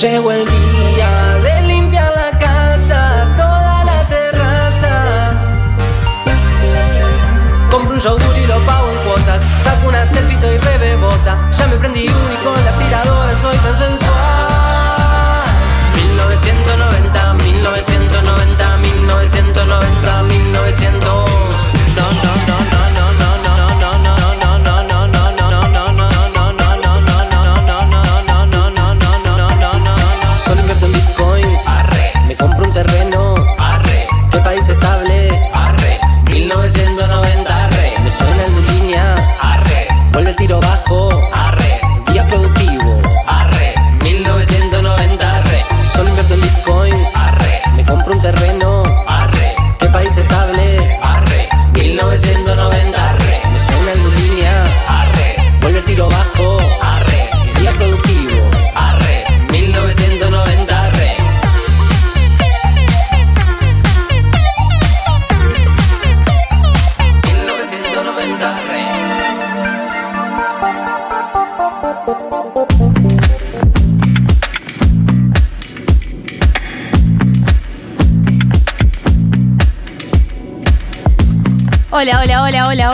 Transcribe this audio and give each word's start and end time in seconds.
Llegó 0.00 0.30
el 0.30 0.44
día 0.46 1.34
de 1.42 1.62
limpiar 1.66 2.12
la 2.14 2.38
casa, 2.38 3.26
toda 3.36 3.82
la 3.84 4.04
terraza. 4.04 5.32
Compro 7.68 7.94
un 7.94 7.98
yogur 7.98 8.38
y 8.38 8.46
lo 8.46 8.60
pago 8.60 8.92
en 8.92 8.98
cuotas. 8.98 9.42
Saco 9.60 9.88
una 9.88 10.06
selfie 10.06 10.54
y 10.54 10.58
rebebota. 10.58 11.36
Ya 11.50 11.66
me 11.66 11.76
prendí 11.78 12.06
uno 12.06 12.32
y 12.32 12.44
con 12.44 12.64
la 12.64 12.70
aspiradora 12.70 13.36
soy 13.36 13.56
tan 13.56 13.76
sensual. 13.76 14.12
1990, 15.96 17.34
1990, 17.34 18.76
1990, 18.76 20.22
1900. 20.22 21.17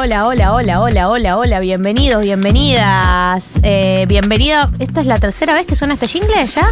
hola, 0.04 0.26
hola, 0.26 0.52
hola, 0.52 0.82
hola, 0.82 1.08
hola, 1.08 1.38
hola, 1.38 1.60
bienvenidos, 1.60 2.22
bienvenidas. 2.22 3.58
Eh, 3.62 4.04
bienvenido. 4.06 4.68
¿Esta 4.78 5.00
es 5.00 5.06
la 5.06 5.18
tercera 5.18 5.54
vez 5.54 5.64
que 5.64 5.76
suena 5.76 5.94
este 5.94 6.08
jingle 6.08 6.46
ya? 6.46 6.68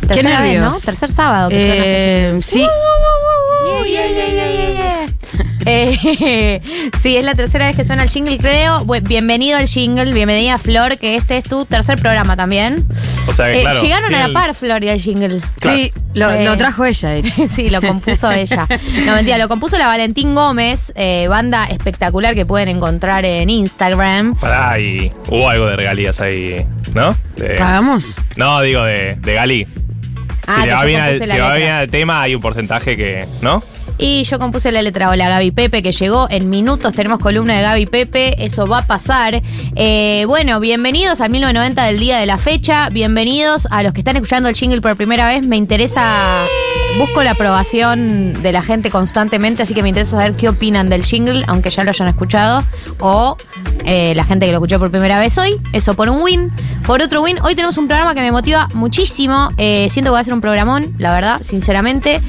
Qué 0.00 0.06
tercera 0.08 0.40
nervios. 0.40 0.72
Vez, 0.72 0.72
¿no? 0.72 0.80
Tercer 0.80 1.12
sábado 1.12 1.50
que 1.50 1.60
suena 1.60 1.84
este 1.84 2.26
jingle. 2.26 2.42
sí. 2.42 2.66
Sí, 7.00 7.16
es 7.16 7.24
la 7.24 7.36
tercera 7.36 7.68
vez 7.68 7.76
que 7.76 7.84
suena 7.84 8.02
el 8.02 8.08
jingle, 8.08 8.38
creo. 8.38 8.84
Bienvenido 9.02 9.56
al 9.58 9.68
jingle, 9.68 10.12
bienvenida 10.12 10.58
Flor, 10.58 10.98
que 10.98 11.14
este 11.14 11.36
es 11.36 11.44
tu 11.44 11.64
tercer 11.64 11.96
programa 11.96 12.36
también. 12.36 12.84
O 13.28 13.32
sea, 13.32 13.52
que, 13.52 13.58
eh, 13.58 13.62
claro. 13.62 13.80
llegaron 13.80 14.12
a 14.12 14.26
la 14.26 14.34
par 14.34 14.52
Flor 14.56 14.82
y 14.82 14.88
el 14.88 15.00
jingle. 15.00 15.42
Sí, 15.62 15.92
lo, 16.16 16.30
Eh. 16.30 16.44
lo 16.44 16.56
trajo 16.56 16.84
ella, 16.84 17.10
de 17.10 17.18
hecho. 17.20 17.34
Sí, 17.48 17.70
lo 17.70 17.80
compuso 17.80 18.30
ella. 18.30 18.66
No, 19.04 19.14
mentira, 19.14 19.38
lo 19.38 19.48
compuso 19.48 19.78
la 19.78 19.86
Valentín 19.86 20.34
Gómez, 20.34 20.92
eh, 20.96 21.26
banda 21.28 21.66
espectacular 21.66 22.34
que 22.34 22.44
pueden 22.44 22.68
encontrar 22.68 23.24
en 23.24 23.48
Instagram. 23.50 24.34
Pará, 24.34 24.78
y 24.80 25.12
hubo 25.28 25.48
algo 25.48 25.66
de 25.66 25.76
regalías 25.76 26.20
ahí, 26.20 26.66
¿no? 26.94 27.16
De- 27.36 27.54
¿Pagamos? 27.56 28.18
no, 28.36 28.60
digo 28.62 28.82
de, 28.84 29.14
de 29.20 29.34
Gali. 29.34 29.66
Ah, 30.46 30.54
si 30.60 30.66
le 30.66 30.72
va, 30.74 30.84
bien 30.84 31.00
al, 31.00 31.18
si 31.18 31.38
va 31.38 31.54
bien 31.54 31.70
al 31.72 31.88
tema, 31.90 32.22
hay 32.22 32.34
un 32.34 32.40
porcentaje 32.40 32.96
que, 32.96 33.26
¿no? 33.42 33.62
Y 33.98 34.24
yo 34.24 34.38
compuse 34.38 34.70
la 34.72 34.82
letra 34.82 35.08
Hola 35.08 35.28
Gaby 35.28 35.52
Pepe, 35.52 35.82
que 35.82 35.92
llegó 35.92 36.26
en 36.30 36.50
minutos. 36.50 36.92
Tenemos 36.94 37.18
columna 37.18 37.54
de 37.54 37.62
Gaby 37.62 37.86
Pepe, 37.86 38.44
eso 38.44 38.66
va 38.66 38.78
a 38.78 38.86
pasar. 38.86 39.40
Eh, 39.74 40.24
bueno, 40.26 40.60
bienvenidos 40.60 41.22
al 41.22 41.30
1990 41.30 41.84
del 41.84 41.98
día 41.98 42.18
de 42.18 42.26
la 42.26 42.36
fecha. 42.36 42.90
Bienvenidos 42.90 43.66
a 43.70 43.82
los 43.82 43.94
que 43.94 44.00
están 44.00 44.16
escuchando 44.16 44.50
el 44.50 44.54
jingle 44.54 44.82
por 44.82 44.96
primera 44.96 45.26
vez. 45.26 45.46
Me 45.46 45.56
interesa, 45.56 46.44
busco 46.98 47.22
la 47.22 47.30
aprobación 47.30 48.42
de 48.42 48.52
la 48.52 48.60
gente 48.60 48.90
constantemente, 48.90 49.62
así 49.62 49.72
que 49.72 49.82
me 49.82 49.88
interesa 49.88 50.12
saber 50.12 50.34
qué 50.34 50.50
opinan 50.50 50.90
del 50.90 51.02
jingle, 51.02 51.44
aunque 51.46 51.70
ya 51.70 51.82
lo 51.82 51.90
hayan 51.90 52.08
escuchado. 52.08 52.64
O 53.00 53.38
eh, 53.86 54.14
la 54.14 54.26
gente 54.26 54.44
que 54.44 54.52
lo 54.52 54.58
escuchó 54.58 54.78
por 54.78 54.90
primera 54.90 55.18
vez 55.18 55.38
hoy. 55.38 55.58
Eso 55.72 55.94
por 55.94 56.10
un 56.10 56.20
win. 56.22 56.52
Por 56.86 57.00
otro 57.00 57.22
win, 57.22 57.38
hoy 57.42 57.54
tenemos 57.54 57.78
un 57.78 57.88
programa 57.88 58.14
que 58.14 58.20
me 58.20 58.30
motiva 58.30 58.68
muchísimo. 58.74 59.48
Eh, 59.56 59.88
siento 59.90 60.10
que 60.10 60.14
va 60.14 60.20
a 60.20 60.24
ser 60.24 60.34
un 60.34 60.42
programón, 60.42 60.94
la 60.98 61.14
verdad, 61.14 61.40
sinceramente. 61.40 62.20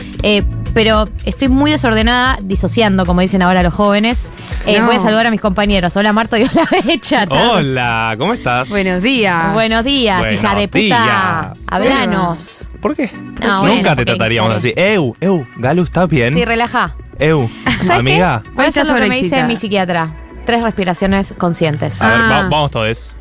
Pero 0.77 1.09
estoy 1.25 1.47
muy 1.47 1.71
desordenada, 1.71 2.37
disociando, 2.39 3.07
como 3.07 3.21
dicen 3.21 3.41
ahora 3.41 3.63
los 3.63 3.73
jóvenes. 3.73 4.31
Eh, 4.67 4.79
No. 4.79 4.85
Voy 4.85 4.97
a 4.97 4.99
saludar 4.99 5.25
a 5.25 5.31
mis 5.31 5.41
compañeros. 5.41 5.97
Hola 5.97 6.13
Marto 6.13 6.37
y 6.37 6.43
hola 6.43 6.67
Becha. 6.85 7.25
Hola, 7.31 8.13
¿cómo 8.19 8.33
estás? 8.33 8.69
Buenos 8.69 9.01
días. 9.01 9.53
Buenos 9.53 9.83
días, 9.85 10.19
Buenos 10.19 10.39
hija 10.39 10.53
de 10.53 10.67
puta. 10.67 10.77
días. 10.79 11.65
Hablanos. 11.67 12.69
¿Por 12.79 12.95
qué? 12.95 13.09
No, 13.41 13.63
Nunca 13.65 13.71
bueno, 13.79 13.95
te 13.95 14.05
trataríamos 14.05 14.53
así. 14.53 14.71
Eu, 14.75 15.15
Eu, 15.19 15.47
Galu, 15.57 15.81
¿estás 15.81 16.07
bien? 16.09 16.35
Sí, 16.35 16.45
relaja. 16.45 16.95
Eu, 17.17 17.49
¿Sabes 17.81 17.89
amiga. 18.01 18.41
qué? 18.43 18.51
Voy 18.51 18.65
a 18.65 18.67
hacer 18.67 18.85
lo 18.85 18.93
que 18.93 19.07
me 19.09 19.15
dice 19.19 19.43
mi 19.45 19.55
psiquiatra. 19.57 20.15
Tres 20.45 20.61
respiraciones 20.61 21.33
conscientes. 21.39 21.99
A 22.03 22.07
ver, 22.07 22.17
Ah. 22.21 22.29
va- 22.43 22.49
vamos 22.49 22.69
todos. 22.69 23.15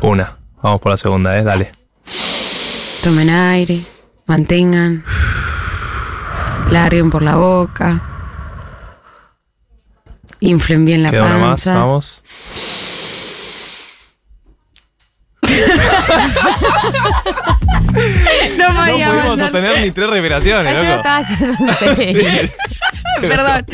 Una. 0.00 0.36
Vamos 0.62 0.80
por 0.80 0.92
la 0.92 0.96
segunda, 0.96 1.36
¿eh? 1.36 1.42
Dale. 1.42 1.72
Tomen 3.02 3.30
aire, 3.30 3.84
mantengan, 4.26 5.04
larguen 6.70 7.08
por 7.10 7.22
la 7.22 7.36
boca, 7.36 8.00
inflen 10.40 10.84
bien 10.84 11.02
la 11.04 11.10
Queda 11.10 11.24
una 11.24 11.34
más, 11.38 11.48
panza. 11.64 11.74
vamos. 11.74 12.22
No 15.42 15.48
No 18.58 18.74
podía 18.74 19.06
pudimos 19.06 19.24
avanzar. 19.24 19.38
sostener 19.38 19.80
ni 19.82 19.90
tres 19.92 20.10
respiraciones, 20.10 20.74
yo 20.74 20.82
loco. 20.84 20.96
estaba 20.96 21.16
haciendo. 21.18 22.52
Perdón, 23.28 23.66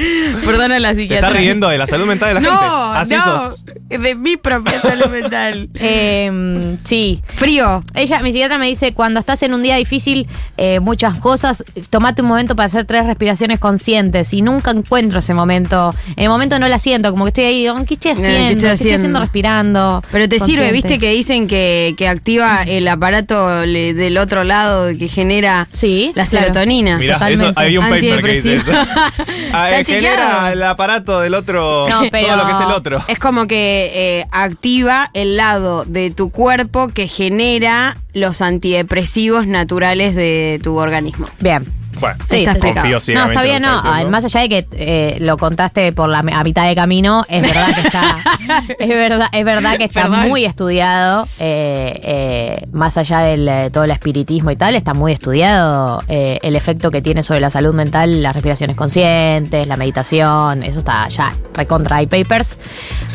perdón 0.45 0.73
a 0.73 0.79
la 0.81 0.95
psiquiatra. 0.95 1.29
estás 1.29 1.41
riendo 1.41 1.69
de 1.69 1.79
la 1.79 1.87
salud 1.87 2.07
mental 2.07 2.29
de 2.29 2.35
la 2.35 2.41
gente. 2.41 2.55
No, 2.55 2.93
Así 2.93 3.15
no, 3.15 3.25
sos. 3.25 3.65
de 3.89 4.15
mi 4.15 4.37
propia 4.37 4.81
salud 4.81 5.09
mental. 5.11 5.69
Eh, 5.85 6.77
sí. 6.85 7.23
Frío. 7.35 7.83
Ella, 7.95 8.21
mi 8.23 8.31
psiquiatra 8.33 8.57
me 8.59 8.67
dice, 8.67 8.95
cuando 8.95 9.21
estás 9.21 9.43
en 9.43 9.53
un 9.55 9.63
día 9.63 9.77
difícil, 9.77 10.27
eh, 10.57 10.81
muchas 10.81 11.17
cosas, 11.19 11.65
tomate 11.91 12.23
un 12.23 12.29
momento 12.29 12.55
para 12.57 12.67
hacer 12.67 12.85
tres 12.85 13.07
respiraciones 13.07 13.59
conscientes 13.59 14.33
y 14.33 14.43
nunca 14.43 14.71
encuentro 14.71 15.19
ese 15.19 15.35
momento. 15.35 15.95
En 16.17 16.25
el 16.25 16.29
momento 16.29 16.59
no 16.59 16.69
la 16.69 16.79
siento, 16.79 17.11
como 17.11 17.25
que 17.25 17.29
estoy 17.31 17.45
ahí, 17.45 17.67
¿qué 17.87 17.95
estoy 17.95 17.97
¿qué 17.97 18.11
haciendo? 18.13 18.61
¿Qué 18.61 18.73
estoy 18.73 18.91
haciendo 18.93 19.21
respirando? 19.21 20.03
Pero 20.13 20.29
te 20.29 20.39
sirve, 20.41 20.71
viste 20.73 20.99
que 20.99 21.11
dicen 21.11 21.47
que, 21.47 21.95
que 21.97 22.09
activa 22.09 22.63
el 22.63 22.87
aparato 22.89 23.67
le- 23.67 23.95
del 23.95 24.17
otro 24.19 24.45
lado 24.45 24.89
que 24.97 25.09
genera 25.09 25.69
Sí, 25.73 26.13
la 26.15 26.25
claro. 26.27 26.47
serotonina. 26.47 26.99
Mirá, 26.99 27.15
Totalmente. 27.15 27.47
eso, 27.51 27.55
había 27.59 27.81
un 27.81 27.89
paper 27.89 28.23
que 28.23 28.29
dice 28.33 28.55
eso. 28.57 28.73
Ah, 29.53 29.71
¿Está 29.71 29.81
eh, 29.81 29.85
genera 29.85 30.53
el 30.53 30.63
aparato 30.63 31.21
del 31.21 31.35
otro, 31.35 31.87
No, 31.89 32.03
pero- 32.11 32.27
todo 32.29 32.37
lo 32.37 32.47
que 32.47 32.53
es 32.53 32.61
el 32.61 32.73
otro. 32.73 33.05
Es 33.09 33.19
como 33.19 33.47
que 33.47 33.91
eh, 33.95 34.27
activa 34.31 35.11
el 35.15 35.37
lado 35.37 35.85
de 35.85 36.11
tu 36.11 36.31
cuerpo 36.31 36.89
que 36.89 37.07
genera 37.09 37.97
los 38.15 38.41
antidepresivos 38.43 39.47
naturales 39.47 40.15
de 40.15 40.61
tu 40.63 40.77
organismo. 40.79 41.27
Bien. 41.41 41.67
Bueno, 42.01 42.17
Sí, 42.29 42.37
Está 42.43 42.59
confío 42.59 42.99
No, 43.15 43.27
está 43.27 43.41
en 43.43 43.47
bien, 43.49 43.63
no. 43.63 43.77
está 43.77 44.05
Más 44.11 44.25
allá 44.25 44.41
de 44.41 44.49
que 44.49 44.67
eh, 44.73 45.19
lo 45.21 45.37
contaste 45.37 45.93
por 45.93 46.09
la 46.09 46.19
a 46.19 46.45
mitad 46.45 46.67
de 46.67 46.75
camino, 46.75 47.25
es 47.29 47.43
verdad 47.43 47.75
que 47.75 47.81
está, 47.83 48.17
es 48.79 48.89
verdad, 48.89 49.29
es 49.33 49.45
verdad 49.45 49.77
que 49.77 49.85
está 49.85 50.03
Perdón. 50.03 50.29
muy 50.29 50.45
estudiado. 50.45 51.27
eh, 51.39 52.01
eh, 52.03 52.67
más 52.73 52.97
allá 52.97 53.21
del 53.21 53.47
eh, 53.49 53.71
todo 53.71 53.85
el 53.85 53.91
espiritismo 53.91 54.51
y 54.51 54.57
tal, 54.57 54.75
está 54.75 54.95
muy 54.95 55.13
estudiado 55.13 56.03
eh, 56.09 56.39
el 56.43 56.57
efecto 56.57 56.91
que 56.91 57.03
tiene 57.03 57.23
sobre 57.23 57.41
la 57.41 57.51
salud 57.51 57.75
mental, 57.75 58.23
las 58.23 58.33
respiraciones 58.35 58.75
conscientes, 58.77 59.67
la 59.67 59.77
meditación. 59.77 60.63
Eso 60.63 60.79
está 60.81 61.09
ya 61.09 61.33
recontra 61.55 61.97
hay 61.97 62.07
papers. 62.07 62.59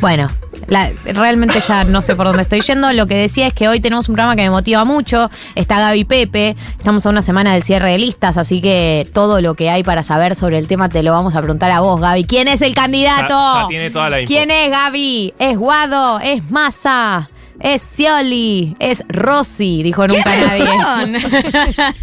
Bueno, 0.02 0.30
la- 0.68 0.92
realmente 1.06 1.59
ya 1.68 1.83
no 1.83 2.01
sé 2.01 2.15
por 2.15 2.25
dónde 2.27 2.42
estoy 2.42 2.62
yendo. 2.62 2.92
Lo 2.94 3.07
que 3.07 3.15
decía 3.15 3.48
es 3.48 3.54
que 3.54 3.68
hoy 3.68 3.80
tenemos 3.80 4.09
un 4.09 4.15
programa 4.15 4.36
que 4.36 4.44
me 4.44 4.50
motiva 4.50 4.83
mucho. 4.86 5.30
Está 5.56 5.80
Gaby 5.80 6.04
Pepe. 6.06 6.56
Estamos 6.77 7.06
a 7.06 7.09
una 7.09 7.21
semana 7.21 7.54
del 7.54 7.63
cierre 7.63 7.92
de 7.92 7.98
listas, 8.00 8.38
así 8.38 8.62
que 8.62 9.07
todo 9.13 9.42
lo 9.42 9.54
que 9.56 9.69
hay 9.69 9.83
para 9.83 10.04
saber 10.04 10.36
sobre 10.36 10.57
el 10.57 10.68
tema 10.68 10.89
te 10.89 11.04
lo 11.04 11.12
vamos 11.13 11.36
a 11.36 11.39
preguntar 11.39 11.71
a 11.71 11.80
vos, 11.81 12.00
Gaby. 12.01 12.25
¿Quién 12.25 12.48
es 12.48 12.62
el 12.62 12.74
candidato? 12.74 13.27
Ya- 13.30 13.62
ya 13.63 13.68
tiene 13.68 13.89
toda 13.92 14.09
la 14.09 14.21
info. 14.21 14.33
¿Quién 14.33 14.51
es 14.51 14.69
Gaby? 14.71 15.33
¿Es 15.39 15.57
Guado? 15.57 16.19
¿Es 16.19 16.50
Massa? 16.51 17.30
Es 17.59 17.81
Scioli, 17.81 18.75
es 18.80 19.04
Rossi, 19.09 19.83
dijo 19.83 20.07
nunca 20.07 20.24
nadie. 20.36 20.65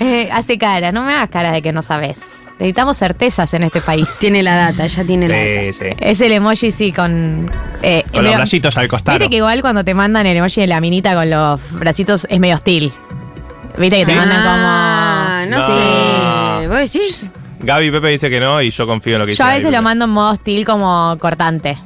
Eh, 0.00 0.28
hace 0.32 0.58
cara, 0.58 0.92
no 0.92 1.02
me 1.04 1.12
hagas 1.12 1.28
cara 1.28 1.52
de 1.52 1.62
que 1.62 1.72
no 1.72 1.82
sabes. 1.82 2.40
Necesitamos 2.58 2.96
certezas 2.96 3.52
en 3.54 3.64
este 3.64 3.80
país. 3.80 4.08
tiene 4.20 4.42
la 4.42 4.54
data, 4.54 4.86
ya 4.86 5.04
tiene 5.04 5.26
la 5.28 5.36
data. 5.36 5.60
Sí, 5.60 5.72
sí. 5.72 5.84
Es 5.98 6.20
el 6.20 6.32
emoji, 6.32 6.70
sí, 6.70 6.92
con. 6.92 7.50
eh, 7.82 8.04
Con 8.12 8.22
los 8.22 8.32
pero- 8.32 8.38
rayitos 8.44 8.76
al 8.76 8.88
costado. 8.88 9.18
Viste 9.18 9.30
que 9.30 9.36
igual 9.38 9.60
cuando 9.60 9.84
te 9.84 9.92
mandan 9.94 10.26
el 10.26 10.36
emoji 10.36 10.60
de 10.60 10.66
la 10.68 10.80
minita 10.80 11.14
con 11.14 11.28
los 11.30 11.60
bracitos 11.72 12.26
es 12.30 12.38
medio 12.40 12.54
hostil. 12.54 12.92
Viste 13.76 13.98
que 13.98 14.06
te 14.06 14.14
mandan 14.14 14.38
Ah, 14.40 15.44
como. 15.46 15.50
no, 15.50 15.68
No. 15.68 16.60
sé. 16.62 16.68
¿Vos 16.68 16.92
decís? 16.92 17.32
Gaby 17.60 17.90
Pepe 17.90 18.08
dice 18.08 18.30
que 18.30 18.38
no 18.40 18.60
y 18.62 18.70
yo 18.70 18.86
confío 18.86 19.14
en 19.14 19.20
lo 19.20 19.26
que 19.26 19.30
dice. 19.32 19.38
Yo 19.40 19.44
a 19.44 19.48
Gaby 19.48 19.58
veces 19.58 19.70
lo 19.72 19.76
Pepe. 19.78 19.82
mando 19.84 20.04
en 20.04 20.10
modo 20.12 20.32
hostil 20.32 20.64
como 20.64 21.16
cortante. 21.18 21.76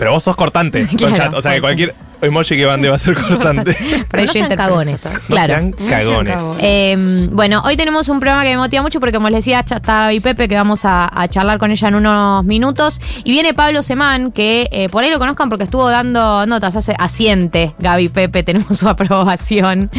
Pero 0.00 0.12
vos 0.12 0.22
sos 0.22 0.34
cortante 0.34 0.86
con 0.88 0.96
Claro, 0.96 1.14
chat. 1.14 1.34
O 1.34 1.42
sea 1.42 1.52
que 1.52 1.60
cualquier 1.60 1.94
emoji 2.22 2.56
que 2.56 2.66
mande 2.66 2.88
va 2.88 2.96
a 2.96 2.98
ser 2.98 3.14
cortante. 3.14 3.76
Pero 4.10 4.24
no 4.24 4.32
sean 4.32 4.56
cagones. 4.56 5.04
No 5.04 5.20
Claro. 5.36 5.60
No 5.60 5.76
sean 5.76 5.90
cagones. 5.90 6.58
Eh, 6.62 7.28
bueno, 7.30 7.60
hoy 7.66 7.76
tenemos 7.76 8.08
un 8.08 8.18
programa 8.18 8.42
que 8.42 8.48
me 8.48 8.56
motiva 8.56 8.80
mucho 8.82 8.98
porque, 8.98 9.12
como 9.12 9.28
les 9.28 9.40
decía, 9.44 9.60
está 9.60 10.04
Gaby 10.04 10.20
Pepe, 10.20 10.48
que 10.48 10.54
vamos 10.54 10.86
a, 10.86 11.10
a 11.14 11.28
charlar 11.28 11.58
con 11.58 11.70
ella 11.70 11.88
en 11.88 11.96
unos 11.96 12.46
minutos. 12.46 12.98
Y 13.24 13.32
viene 13.32 13.52
Pablo 13.52 13.82
Semán, 13.82 14.32
que 14.32 14.70
eh, 14.72 14.88
por 14.88 15.04
ahí 15.04 15.10
lo 15.10 15.18
conozcan 15.18 15.50
porque 15.50 15.64
estuvo 15.64 15.90
dando 15.90 16.46
notas, 16.46 16.76
hace 16.76 16.94
asiente 16.98 17.74
Gaby 17.78 18.08
Pepe, 18.08 18.42
tenemos 18.42 18.78
su 18.78 18.88
aprobación. 18.88 19.90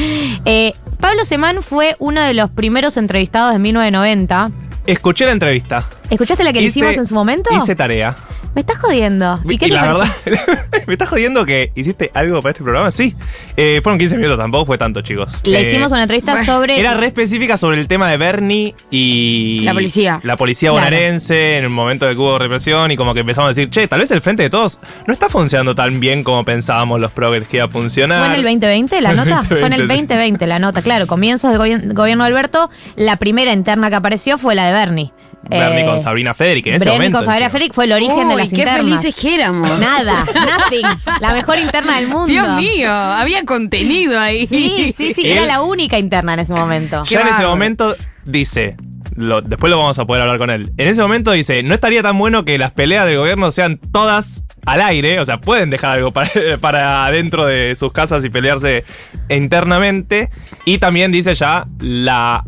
Eh, 0.45 0.73
Pablo 0.99 1.25
Semán 1.25 1.61
fue 1.61 1.95
uno 1.99 2.21
de 2.21 2.33
los 2.33 2.49
primeros 2.49 2.97
entrevistados 2.97 3.53
de 3.53 3.59
1990. 3.59 4.49
Escuché 4.87 5.25
la 5.25 5.33
entrevista. 5.33 5.85
¿Escuchaste 6.11 6.43
la 6.43 6.53
que 6.53 6.59
le 6.59 6.65
Hice- 6.67 6.79
hicimos 6.79 6.97
en 6.97 7.05
su 7.07 7.15
momento? 7.15 7.49
Hice 7.55 7.75
tarea. 7.75 8.15
Me 8.53 8.59
estás 8.61 8.79
jodiendo. 8.79 9.39
¿Y 9.45 9.57
qué 9.57 9.67
te 9.67 9.71
la 9.73 9.81
verdad, 9.93 10.07
¿me 10.87 10.93
estás 10.93 11.07
jodiendo 11.07 11.45
que 11.45 11.71
hiciste 11.73 12.11
algo 12.13 12.41
para 12.41 12.51
este 12.51 12.61
programa? 12.63 12.91
Sí. 12.91 13.15
Eh, 13.55 13.79
fueron 13.81 13.97
15 13.97 14.17
minutos, 14.17 14.37
tampoco 14.37 14.65
fue 14.65 14.77
tanto, 14.77 14.99
chicos. 15.01 15.39
Le 15.45 15.59
Eh, 15.61 15.69
hicimos 15.69 15.89
una 15.93 16.01
entrevista 16.03 16.33
bueno, 16.33 16.45
sobre. 16.53 16.77
Era 16.77 16.93
re 16.95 17.07
específica 17.07 17.55
sobre 17.55 17.79
el 17.79 17.87
tema 17.87 18.09
de 18.11 18.17
Bernie 18.17 18.75
y. 18.89 19.61
La 19.63 19.71
policía. 19.73 20.19
La 20.23 20.35
policía 20.35 20.69
Claro. 20.69 20.85
bonaerense 20.85 21.57
en 21.59 21.63
el 21.63 21.69
momento 21.69 22.05
de 22.05 22.13
que 22.13 22.19
hubo 22.19 22.37
represión 22.37 22.91
y 22.91 22.97
como 22.97 23.13
que 23.13 23.21
empezamos 23.21 23.45
a 23.47 23.49
decir, 23.53 23.69
che, 23.69 23.87
tal 23.87 24.01
vez 24.01 24.11
el 24.11 24.19
frente 24.21 24.43
de 24.43 24.49
todos 24.49 24.79
no 25.07 25.13
está 25.13 25.29
funcionando 25.29 25.73
tan 25.73 26.01
bien 26.01 26.21
como 26.23 26.43
pensábamos 26.43 26.99
los 26.99 27.11
progres 27.11 27.47
que 27.47 27.57
iba 27.57 27.67
a 27.67 27.69
funcionar. 27.69 28.19
¿Fue 28.25 28.33
en 28.33 28.39
el 28.39 28.43
2020 28.43 28.99
la 29.01 29.13
nota? 29.13 29.43
Fue 29.43 29.59
en 29.59 29.71
el 29.73 29.87
2020. 29.87 30.13
2020 30.15 30.47
la 30.47 30.59
nota, 30.59 30.81
claro. 30.81 31.07
Comienzos 31.07 31.51
del 31.51 31.59
gobi- 31.61 31.93
gobierno 31.93 32.25
de 32.25 32.27
Alberto. 32.31 32.69
La 32.97 33.15
primera 33.15 33.53
interna 33.53 33.89
que 33.89 33.95
apareció 33.95 34.37
fue 34.37 34.55
la 34.55 34.65
de 34.65 34.73
Bernie. 34.73 35.13
Bernie 35.49 35.81
Eh, 35.81 35.85
con 35.85 35.99
Sabrina 36.01 36.33
Federic 36.33 36.67
en 36.67 36.75
ese 36.75 36.85
Bernie 36.85 36.99
momento. 36.99 37.17
con 37.19 37.25
Sabrina. 37.25 37.49
Federic 37.49 37.73
fue 37.73 37.85
el 37.85 37.91
origen 37.93 38.27
de 38.29 38.35
Uy, 38.35 38.41
las 38.41 38.49
qué 38.53 38.61
internas. 38.61 38.77
felices 38.77 39.15
que 39.15 39.35
éramos. 39.35 39.79
Nada, 39.79 40.25
nothing. 40.25 40.85
La 41.19 41.33
mejor 41.33 41.57
interna 41.59 41.97
del 41.97 42.07
mundo. 42.07 42.27
Dios 42.27 42.47
mío, 42.57 42.91
había 42.91 43.43
contenido 43.43 44.19
ahí. 44.19 44.47
Sí, 44.47 44.93
sí, 44.95 45.13
sí. 45.13 45.21
Él- 45.25 45.37
Era 45.37 45.45
la 45.45 45.61
única 45.61 45.97
interna 45.99 46.33
en 46.35 46.39
ese 46.41 46.53
momento. 46.53 47.03
Ya 47.09 47.21
en 47.21 47.27
ese 47.29 47.43
momento 47.45 47.95
dice, 48.23 48.77
lo- 49.15 49.41
después 49.41 49.69
lo 49.71 49.77
vamos 49.79 49.97
a 49.99 50.05
poder 50.05 50.21
hablar 50.21 50.37
con 50.37 50.49
él. 50.51 50.71
En 50.77 50.87
ese 50.87 51.01
momento 51.01 51.31
dice, 51.31 51.63
no 51.63 51.73
estaría 51.73 52.01
tan 52.03 52.17
bueno 52.17 52.45
que 52.45 52.57
las 52.57 52.71
peleas 52.71 53.05
del 53.05 53.17
gobierno 53.17 53.49
sean 53.51 53.77
todas 53.91 54.43
al 54.65 54.79
aire, 54.79 55.19
o 55.19 55.25
sea, 55.25 55.41
pueden 55.41 55.71
dejar 55.71 55.89
algo 55.97 56.11
para, 56.13 56.29
para 56.61 57.09
dentro 57.11 57.45
de 57.47 57.75
sus 57.75 57.91
casas 57.91 58.23
y 58.23 58.29
pelearse 58.29 58.83
internamente. 59.29 60.29
Y 60.65 60.77
también 60.77 61.11
dice 61.11 61.33
ya, 61.35 61.65
la, 61.79 62.43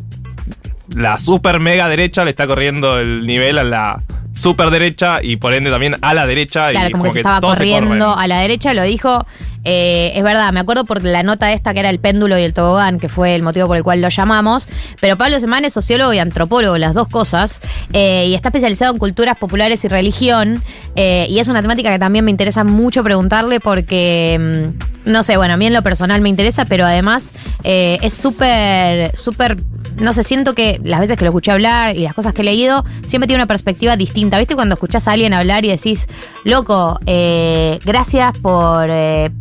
la 0.90 1.18
super 1.18 1.60
mega 1.60 1.88
derecha 1.90 2.24
le 2.24 2.32
está 2.32 2.48
corriendo 2.48 3.00
el 3.00 3.26
nivel 3.26 3.58
a 3.58 3.64
la 3.64 4.02
super 4.34 4.72
derecha 4.72 5.20
y 5.22 5.38
por 5.38 5.54
ende 5.54 5.70
también 5.70 5.96
a 6.02 6.14
la 6.14 6.26
derecha. 6.26 6.72
Claro, 6.72 6.90
y 6.90 6.92
como 6.92 7.04
que 7.06 7.12
se 7.14 7.20
estaba 7.20 7.56
se 7.56 7.64
corriendo 7.64 8.18
a 8.18 8.28
la 8.28 8.40
derecha, 8.40 8.74
lo 8.74 8.82
dijo. 8.84 9.26
eh, 9.64 10.12
es 10.16 10.24
verdad, 10.24 10.52
me 10.52 10.60
acuerdo 10.60 10.86
por 10.86 11.04
la 11.04 11.24
nota 11.24 11.54
esta 11.54 11.74
que 11.74 11.80
era 11.80 11.90
el 11.90 12.00
péndulo 12.00 12.38
y 12.38 12.42
el 12.42 12.54
tobogán, 12.54 13.00
que 13.00 13.10
fue 13.10 13.36
el 13.36 13.44
motivo 13.44 13.68
por 13.68 13.78
el 13.78 13.84
cual 13.84 14.02
lo 14.02 14.10
llamamos. 14.10 14.68
Pero 15.00 15.18
Pablo 15.18 15.40
Semán 15.40 15.66
es 15.66 15.74
sociólogo 15.74 16.14
y 16.14 16.20
antropólogo, 16.20 16.78
las 16.78 16.94
dos 16.96 17.08
cosas, 17.08 17.62
eh, 17.94 18.26
y 18.28 18.34
está 18.34 18.50
especializado 18.50 18.92
en 18.92 18.98
culturas 18.98 19.38
populares 19.38 19.86
y 19.86 19.88
religión. 19.88 20.64
eh, 20.96 21.28
y 21.30 21.40
es 21.40 21.48
una 21.48 21.62
temática 21.62 21.92
que 21.92 22.00
también 22.00 22.26
me 22.26 22.32
interesa 22.32 22.64
mucho 22.64 23.04
preguntarle 23.04 23.60
porque, 23.60 24.74
mm, 25.06 25.12
no 25.12 25.24
sé, 25.24 25.38
bueno, 25.38 25.54
a 25.54 25.58
mí 25.58 25.66
en 25.68 25.74
lo 25.74 25.82
personal 25.82 26.22
me 26.22 26.30
interesa, 26.30 26.66
pero 26.66 26.86
además 26.86 27.34
es 27.64 28.14
súper, 28.14 29.16
súper 29.16 29.58
no 29.98 30.14
sé, 30.14 30.24
siento 30.24 30.54
que 30.54 30.80
las 30.84 31.00
veces 31.00 31.18
que 31.18 31.26
lo 31.26 31.30
escuché 31.30 31.52
hablar 31.52 31.96
y 31.96 32.04
las 32.04 32.14
cosas 32.14 32.34
que 32.34 32.42
he 32.42 32.46
leído, 32.46 32.84
siempre 33.06 33.28
tiene 33.28 33.42
una 33.42 33.48
perspectiva 33.48 33.96
distinta. 33.96 34.38
¿Viste 34.38 34.56
cuando 34.56 34.74
escuchás 34.74 35.08
a 35.08 35.12
alguien 35.14 35.34
hablar 35.34 35.66
y 35.66 35.70
decís, 35.70 36.08
loco, 36.44 37.00
eh, 37.06 37.80
gracias 37.86 38.38
por 38.40 38.88
eh, 38.90 39.32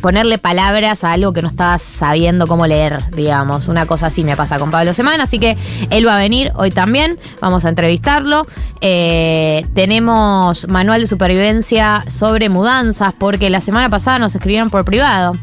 ponerle 0.00 0.38
palabras 0.38 1.04
a 1.04 1.12
algo 1.12 1.32
que 1.32 1.42
no 1.42 1.48
estabas 1.48 1.82
sabiendo 1.82 2.46
cómo 2.46 2.66
leer, 2.66 3.00
digamos? 3.12 3.68
Una 3.68 3.86
cosa 3.86 4.08
así 4.08 4.24
me 4.24 4.36
pasa 4.36 4.58
con 4.58 4.70
Pablo 4.70 4.94
Semana, 4.94 5.24
así 5.24 5.38
que 5.38 5.56
él 5.90 6.06
va 6.06 6.16
a 6.16 6.20
venir 6.20 6.52
hoy 6.56 6.70
también, 6.70 7.18
vamos 7.40 7.64
a 7.64 7.68
entrevistarlo. 7.68 8.46
Eh, 8.80 9.66
tenemos 9.74 10.68
manual 10.68 11.00
de 11.00 11.06
supervivencia 11.06 12.04
sobre 12.08 12.48
mudanzas, 12.48 13.14
porque 13.18 13.50
la 13.50 13.60
semana 13.60 13.88
pasada 13.88 14.18
nos 14.18 14.34
escribieron 14.34 14.70
por 14.70 14.84
privado 14.84 15.36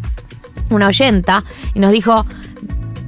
una 0.69 0.87
oyenta 0.87 1.43
y 1.73 1.79
nos 1.79 1.91
dijo, 1.91 2.25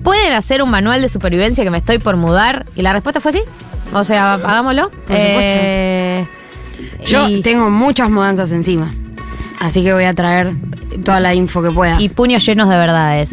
¿pueden 0.03 0.33
hacer 0.33 0.61
un 0.61 0.69
manual 0.69 1.01
de 1.01 1.09
supervivencia 1.09 1.63
que 1.63 1.71
me 1.71 1.77
estoy 1.77 1.99
por 1.99 2.15
mudar? 2.15 2.65
Y 2.75 2.81
la 2.81 2.93
respuesta 2.93 3.19
fue 3.19 3.33
sí. 3.33 3.41
O 3.93 4.03
sea, 4.03 4.35
hagámoslo. 4.35 4.89
Por 4.89 4.99
supuesto. 4.99 5.59
Eh, 5.61 6.27
Yo 7.05 7.27
y, 7.27 7.41
tengo 7.41 7.69
muchas 7.69 8.09
mudanzas 8.09 8.51
encima. 8.51 8.93
Así 9.59 9.83
que 9.83 9.93
voy 9.93 10.05
a 10.05 10.13
traer 10.13 10.53
toda 11.03 11.19
la 11.19 11.33
info 11.33 11.61
que 11.61 11.71
pueda. 11.71 12.01
y 12.01 12.09
puños 12.09 12.45
llenos 12.45 12.69
de 12.69 12.77
verdades. 12.77 13.31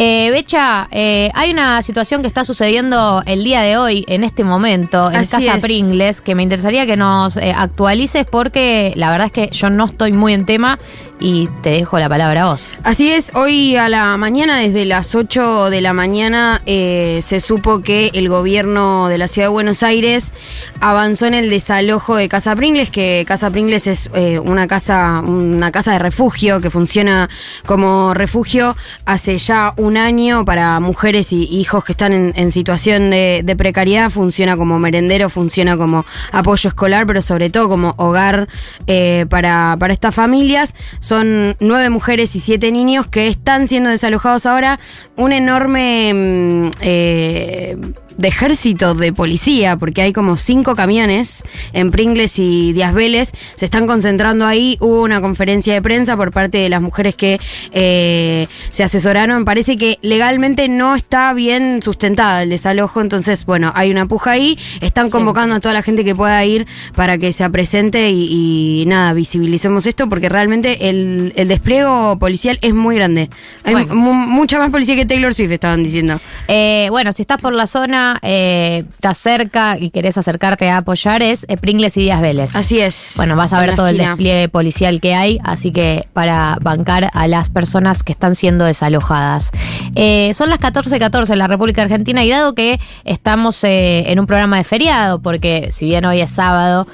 Eh, 0.00 0.30
Becha, 0.30 0.86
eh, 0.92 1.28
hay 1.34 1.50
una 1.50 1.82
situación 1.82 2.20
que 2.22 2.28
está 2.28 2.44
sucediendo 2.44 3.20
el 3.26 3.42
día 3.42 3.62
de 3.62 3.76
hoy, 3.76 4.04
en 4.06 4.22
este 4.22 4.44
momento, 4.44 5.10
en 5.10 5.16
Así 5.16 5.32
Casa 5.32 5.56
es. 5.56 5.64
Pringles, 5.64 6.20
que 6.20 6.36
me 6.36 6.44
interesaría 6.44 6.86
que 6.86 6.96
nos 6.96 7.36
eh, 7.36 7.52
actualices 7.52 8.24
porque 8.24 8.92
la 8.94 9.10
verdad 9.10 9.26
es 9.26 9.32
que 9.32 9.48
yo 9.50 9.70
no 9.70 9.86
estoy 9.86 10.12
muy 10.12 10.34
en 10.34 10.46
tema 10.46 10.78
y 11.20 11.48
te 11.62 11.70
dejo 11.70 11.98
la 11.98 12.08
palabra 12.08 12.42
a 12.42 12.50
vos. 12.52 12.78
Así 12.84 13.10
es, 13.10 13.32
hoy 13.34 13.76
a 13.76 13.88
la 13.88 14.16
mañana, 14.16 14.58
desde 14.58 14.84
las 14.84 15.14
8 15.14 15.70
de 15.70 15.80
la 15.80 15.92
mañana, 15.92 16.62
eh, 16.66 17.20
se 17.22 17.40
supo 17.40 17.80
que 17.80 18.10
el 18.14 18.28
gobierno 18.28 19.08
de 19.08 19.18
la 19.18 19.28
ciudad 19.28 19.48
de 19.48 19.52
Buenos 19.52 19.82
Aires 19.82 20.32
avanzó 20.80 21.26
en 21.26 21.34
el 21.34 21.50
desalojo 21.50 22.16
de 22.16 22.28
Casa 22.28 22.54
Pringles, 22.54 22.90
que 22.90 23.24
Casa 23.26 23.50
Pringles 23.50 23.86
es 23.86 24.10
eh, 24.14 24.38
una 24.38 24.66
casa, 24.66 25.20
una 25.20 25.72
casa 25.72 25.92
de 25.92 25.98
refugio 25.98 26.60
que 26.60 26.70
funciona 26.70 27.28
como 27.66 28.14
refugio 28.14 28.76
hace 29.04 29.38
ya 29.38 29.74
un 29.76 29.96
año 29.96 30.44
para 30.44 30.78
mujeres 30.80 31.32
y 31.32 31.44
hijos 31.44 31.84
que 31.84 31.92
están 31.92 32.12
en, 32.12 32.32
en 32.36 32.50
situación 32.50 33.10
de, 33.10 33.54
precariedad, 33.58 34.10
funciona 34.10 34.56
como 34.56 34.78
merendero, 34.78 35.28
funciona 35.30 35.76
como 35.76 36.06
apoyo 36.32 36.68
escolar, 36.68 37.06
pero 37.06 37.20
sobre 37.22 37.50
todo 37.50 37.68
como 37.68 37.94
hogar 37.96 38.48
eh, 38.86 39.26
para, 39.28 39.76
para 39.78 39.92
estas 39.92 40.14
familias. 40.14 40.74
Son 41.08 41.56
nueve 41.58 41.88
mujeres 41.88 42.36
y 42.36 42.40
siete 42.40 42.70
niños 42.70 43.06
que 43.06 43.28
están 43.28 43.66
siendo 43.66 43.88
desalojados 43.88 44.44
ahora. 44.44 44.78
Un 45.16 45.32
enorme 45.32 46.12
mm, 46.12 46.70
eh, 46.82 47.78
de 48.18 48.28
ejército 48.28 48.94
de 48.94 49.12
policía, 49.12 49.76
porque 49.76 50.02
hay 50.02 50.12
como 50.12 50.36
cinco 50.36 50.74
camiones 50.74 51.44
en 51.72 51.90
Pringles 51.92 52.38
y 52.38 52.72
Díaz 52.72 52.92
Vélez, 52.92 53.32
se 53.54 53.64
están 53.64 53.86
concentrando 53.86 54.44
ahí. 54.44 54.76
Hubo 54.80 55.02
una 55.02 55.20
conferencia 55.20 55.72
de 55.72 55.80
prensa 55.80 56.16
por 56.16 56.32
parte 56.32 56.58
de 56.58 56.68
las 56.68 56.82
mujeres 56.82 57.14
que 57.14 57.40
eh, 57.72 58.48
se 58.70 58.82
asesoraron. 58.82 59.44
Parece 59.44 59.76
que 59.76 59.98
legalmente 60.02 60.68
no 60.68 60.96
está 60.96 61.32
bien 61.32 61.80
sustentada 61.80 62.42
el 62.42 62.50
desalojo, 62.50 63.00
entonces, 63.00 63.46
bueno, 63.46 63.72
hay 63.74 63.90
una 63.92 64.06
puja 64.06 64.32
ahí. 64.32 64.58
Están 64.80 65.10
convocando 65.10 65.54
a 65.54 65.60
toda 65.60 65.72
la 65.72 65.82
gente 65.82 66.04
que 66.04 66.16
pueda 66.16 66.44
ir 66.44 66.66
para 66.96 67.18
que 67.18 67.32
se 67.32 67.48
presente 67.50 68.10
y, 68.10 68.82
y 68.82 68.86
nada, 68.86 69.12
visibilicemos 69.12 69.86
esto, 69.86 70.08
porque 70.08 70.28
realmente 70.28 70.90
el, 70.90 70.97
el 71.36 71.48
despliego 71.48 72.18
policial 72.18 72.58
es 72.62 72.74
muy 72.74 72.96
grande. 72.96 73.30
Hay 73.64 73.74
Bueno. 73.74 73.94
mucha 73.94 74.58
más 74.58 74.70
policía 74.70 74.96
que 74.96 75.06
Taylor 75.06 75.34
Swift, 75.34 75.50
estaban 75.50 75.82
diciendo. 75.82 76.20
Eh, 76.48 76.88
bueno, 76.90 77.12
si 77.12 77.22
estás 77.22 77.40
por 77.40 77.52
la 77.52 77.66
zona, 77.66 78.18
eh, 78.22 78.84
estás 78.90 79.18
cerca 79.18 79.76
y 79.78 79.90
querés 79.90 80.18
acercarte 80.18 80.68
a 80.68 80.78
apoyar, 80.78 81.22
es 81.22 81.44
eh, 81.48 81.56
Pringles 81.56 81.96
y 81.96 82.00
Díaz 82.00 82.20
Vélez. 82.20 82.56
Así 82.56 82.80
es. 82.80 83.14
Bueno, 83.16 83.36
vas 83.36 83.52
a 83.52 83.60
ver 83.60 83.74
todo 83.74 83.88
el 83.88 83.98
despliegue 83.98 84.48
policial 84.48 85.00
que 85.00 85.14
hay, 85.14 85.38
así 85.44 85.72
que 85.72 86.08
para 86.12 86.58
bancar 86.60 87.10
a 87.12 87.28
las 87.28 87.50
personas 87.50 88.02
que 88.02 88.12
están 88.12 88.34
siendo 88.34 88.64
desalojadas. 88.64 89.52
Eh, 89.94 90.32
son 90.34 90.50
las 90.50 90.58
14:14 90.60 91.32
en 91.32 91.38
la 91.38 91.46
República 91.46 91.82
Argentina 91.82 92.24
y 92.24 92.30
dado 92.30 92.54
que 92.54 92.80
estamos 93.04 93.60
en 93.62 94.18
un 94.18 94.26
programa 94.26 94.58
de 94.58 94.64
feriado, 94.64 95.20
porque 95.20 95.68
si 95.70 95.86
bien 95.86 96.04
hoy 96.04 96.20
es 96.20 96.30
sábado, 96.30 96.86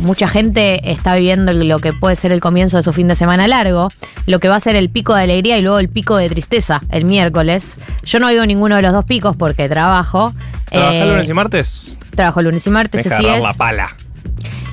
mucha 0.00 0.28
gente 0.28 0.90
está 0.90 1.14
viviendo 1.14 1.52
lo 1.52 1.78
que 1.78 1.92
puede 1.92 2.16
ser 2.16 2.32
el 2.32 2.40
comienzo 2.40 2.76
de 2.76 2.82
su 2.82 2.92
fin 2.92 3.08
de 3.08 3.14
semana 3.14 3.29
largo, 3.46 3.88
lo 4.26 4.38
que 4.40 4.48
va 4.48 4.56
a 4.56 4.60
ser 4.60 4.76
el 4.76 4.90
pico 4.90 5.14
de 5.14 5.22
alegría 5.24 5.58
y 5.58 5.62
luego 5.62 5.78
el 5.78 5.88
pico 5.88 6.16
de 6.16 6.28
tristeza 6.28 6.80
el 6.90 7.04
miércoles. 7.04 7.78
Yo 8.04 8.18
no 8.20 8.28
vivo 8.28 8.44
ninguno 8.46 8.76
de 8.76 8.82
los 8.82 8.92
dos 8.92 9.04
picos 9.04 9.36
porque 9.36 9.68
trabajo. 9.68 10.32
¿Trabajás 10.70 10.94
Eh, 10.94 11.10
lunes 11.10 11.28
y 11.28 11.32
martes? 11.34 11.98
Trabajo 12.14 12.42
lunes 12.42 12.66
y 12.66 12.70
martes, 12.70 13.04
Deja 13.04 13.16
así 13.16 13.26
es. 13.26 13.42
la 13.42 13.54
pala. 13.54 13.90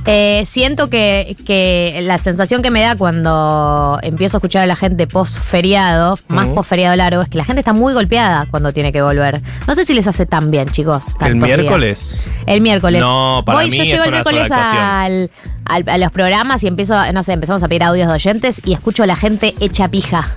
Eh, 0.10 0.44
siento 0.46 0.90
que, 0.90 1.36
que 1.46 2.00
la 2.04 2.18
sensación 2.18 2.62
que 2.62 2.72
me 2.72 2.82
da 2.82 2.96
cuando 2.96 4.00
empiezo 4.02 4.38
a 4.38 4.40
escuchar 4.40 4.64
a 4.64 4.66
la 4.66 4.78
gente 4.78 5.06
post 5.06 5.38
feriado, 5.38 6.18
más 6.30 6.46
Ujú. 6.46 6.56
post 6.56 6.70
feriado 6.70 6.96
largo, 6.96 7.22
es 7.22 7.28
que 7.28 7.38
la 7.38 7.44
gente 7.44 7.60
está 7.60 7.74
muy 7.74 7.94
golpeada 7.94 8.46
cuando 8.50 8.72
tiene 8.72 8.94
que 8.94 9.02
volver. 9.02 9.42
No 9.68 9.76
sé 9.76 9.84
si 9.84 9.94
les 9.94 10.08
hace 10.08 10.26
tan 10.26 10.50
bien, 10.50 10.70
chicos. 10.70 11.04
¿El 11.20 11.34
días. 11.40 11.58
miércoles? 11.60 12.26
El 12.46 12.62
miércoles. 12.62 13.02
No, 13.02 13.44
para 13.46 13.60
Voy, 13.60 13.70
mí 13.70 13.78
yo 13.78 13.84
es 13.84 13.90
llego 13.90 14.04
el 14.06 14.12
miércoles 14.12 14.50
al, 14.50 15.30
al- 15.66 15.90
a 15.90 15.98
los 15.98 16.12
programas 16.14 16.64
y 16.64 16.68
empiezo, 16.68 16.96
a- 16.96 17.12
no 17.12 17.22
sé, 17.24 17.34
empezamos 17.34 17.62
a 17.64 17.68
pedir 17.68 17.84
audios 17.84 18.08
de 18.08 18.14
oyentes 18.14 18.62
y 18.64 18.72
escucho 18.74 19.04
a 19.04 19.08
la 19.08 19.18
gente 19.18 19.56
hecha 19.60 19.90
pija. 19.90 20.36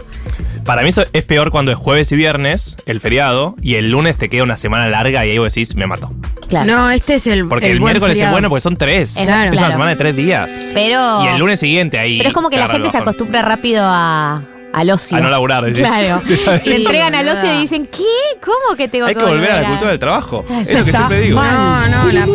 Para 0.64 0.82
mí 0.82 0.88
eso 0.90 1.04
es 1.12 1.24
peor 1.24 1.50
cuando 1.50 1.72
es 1.72 1.76
jueves 1.78 2.12
y 2.12 2.16
viernes, 2.16 2.76
el 2.86 3.00
feriado, 3.00 3.56
y 3.62 3.74
el 3.76 3.90
lunes 3.90 4.16
te 4.18 4.28
queda 4.28 4.42
una 4.44 4.56
semana 4.56 4.88
larga 4.88 5.24
y 5.26 5.30
ahí 5.30 5.38
vos 5.38 5.52
decís, 5.52 5.74
me 5.74 5.86
mato. 5.86 6.10
Claro. 6.48 6.66
No, 6.70 6.90
este 6.90 7.14
es 7.14 7.26
el. 7.26 7.46
Porque 7.48 7.66
el, 7.70 7.78
buen 7.80 7.92
miércoles 7.92 8.14
feriado. 8.16 8.30
es 8.30 8.34
bueno 8.34 8.48
porque 8.48 8.60
son 8.60 8.76
tres. 8.76 9.12
Es- 9.16 9.18
Es, 9.22 9.26
claro. 9.26 9.52
una 9.56 9.70
semana 9.72 9.90
de 9.90 9.96
tres 9.96 10.16
días. 10.16 10.50
Pero. 10.74 11.24
Y 11.24 11.28
el 11.28 11.38
lunes 11.38 11.60
siguiente 11.60 11.98
ahí. 11.98 12.18
Pero 12.18 12.28
es 12.30 12.34
como 12.34 12.50
que 12.50 12.56
te 12.56 12.62
la 12.62 12.68
gente 12.68 12.90
se 12.90 12.98
acostumbra 12.98 13.42
rápido 13.42 13.82
a, 13.84 14.42
al 14.72 14.90
ocio. 14.90 15.16
A 15.16 15.20
no 15.20 15.30
laburar, 15.30 15.64
decís. 15.64 15.80
Claro. 15.80 16.22
Te. 16.26 16.36
Se 16.36 16.76
entregan 16.76 17.14
al 17.14 17.28
ocio 17.28 17.54
y 17.54 17.60
dicen, 17.60 17.86
¿qué? 17.86 18.38
¿Cómo 18.44 18.76
que 18.76 18.88
tengo 18.88 19.06
Hay 19.06 19.14
que 19.14 19.24
volver 19.24 19.50
a 19.50 19.60
la 19.62 19.68
cultura 19.68 19.90
del 19.90 20.00
trabajo. 20.00 20.44
Es 20.48 20.78
lo 20.78 20.84
que 20.84 20.90
Está 20.90 20.96
siempre 21.08 21.20
digo. 21.20 21.36
mal. 21.38 21.88
No, 21.90 22.04
no, 22.04 22.12
la. 22.12 22.26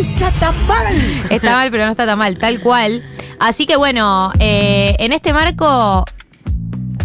Está 1.30 1.52
mal, 1.56 1.72
pero 1.72 1.86
no 1.86 1.92
está 1.92 2.06
tan 2.06 2.18
mal, 2.18 2.38
tal 2.38 2.60
cual. 2.62 3.04
Así 3.40 3.66
que 3.66 3.76
bueno, 3.76 4.32
eh, 4.40 4.96
en 5.00 5.12
este 5.12 5.34
marco, 5.34 6.06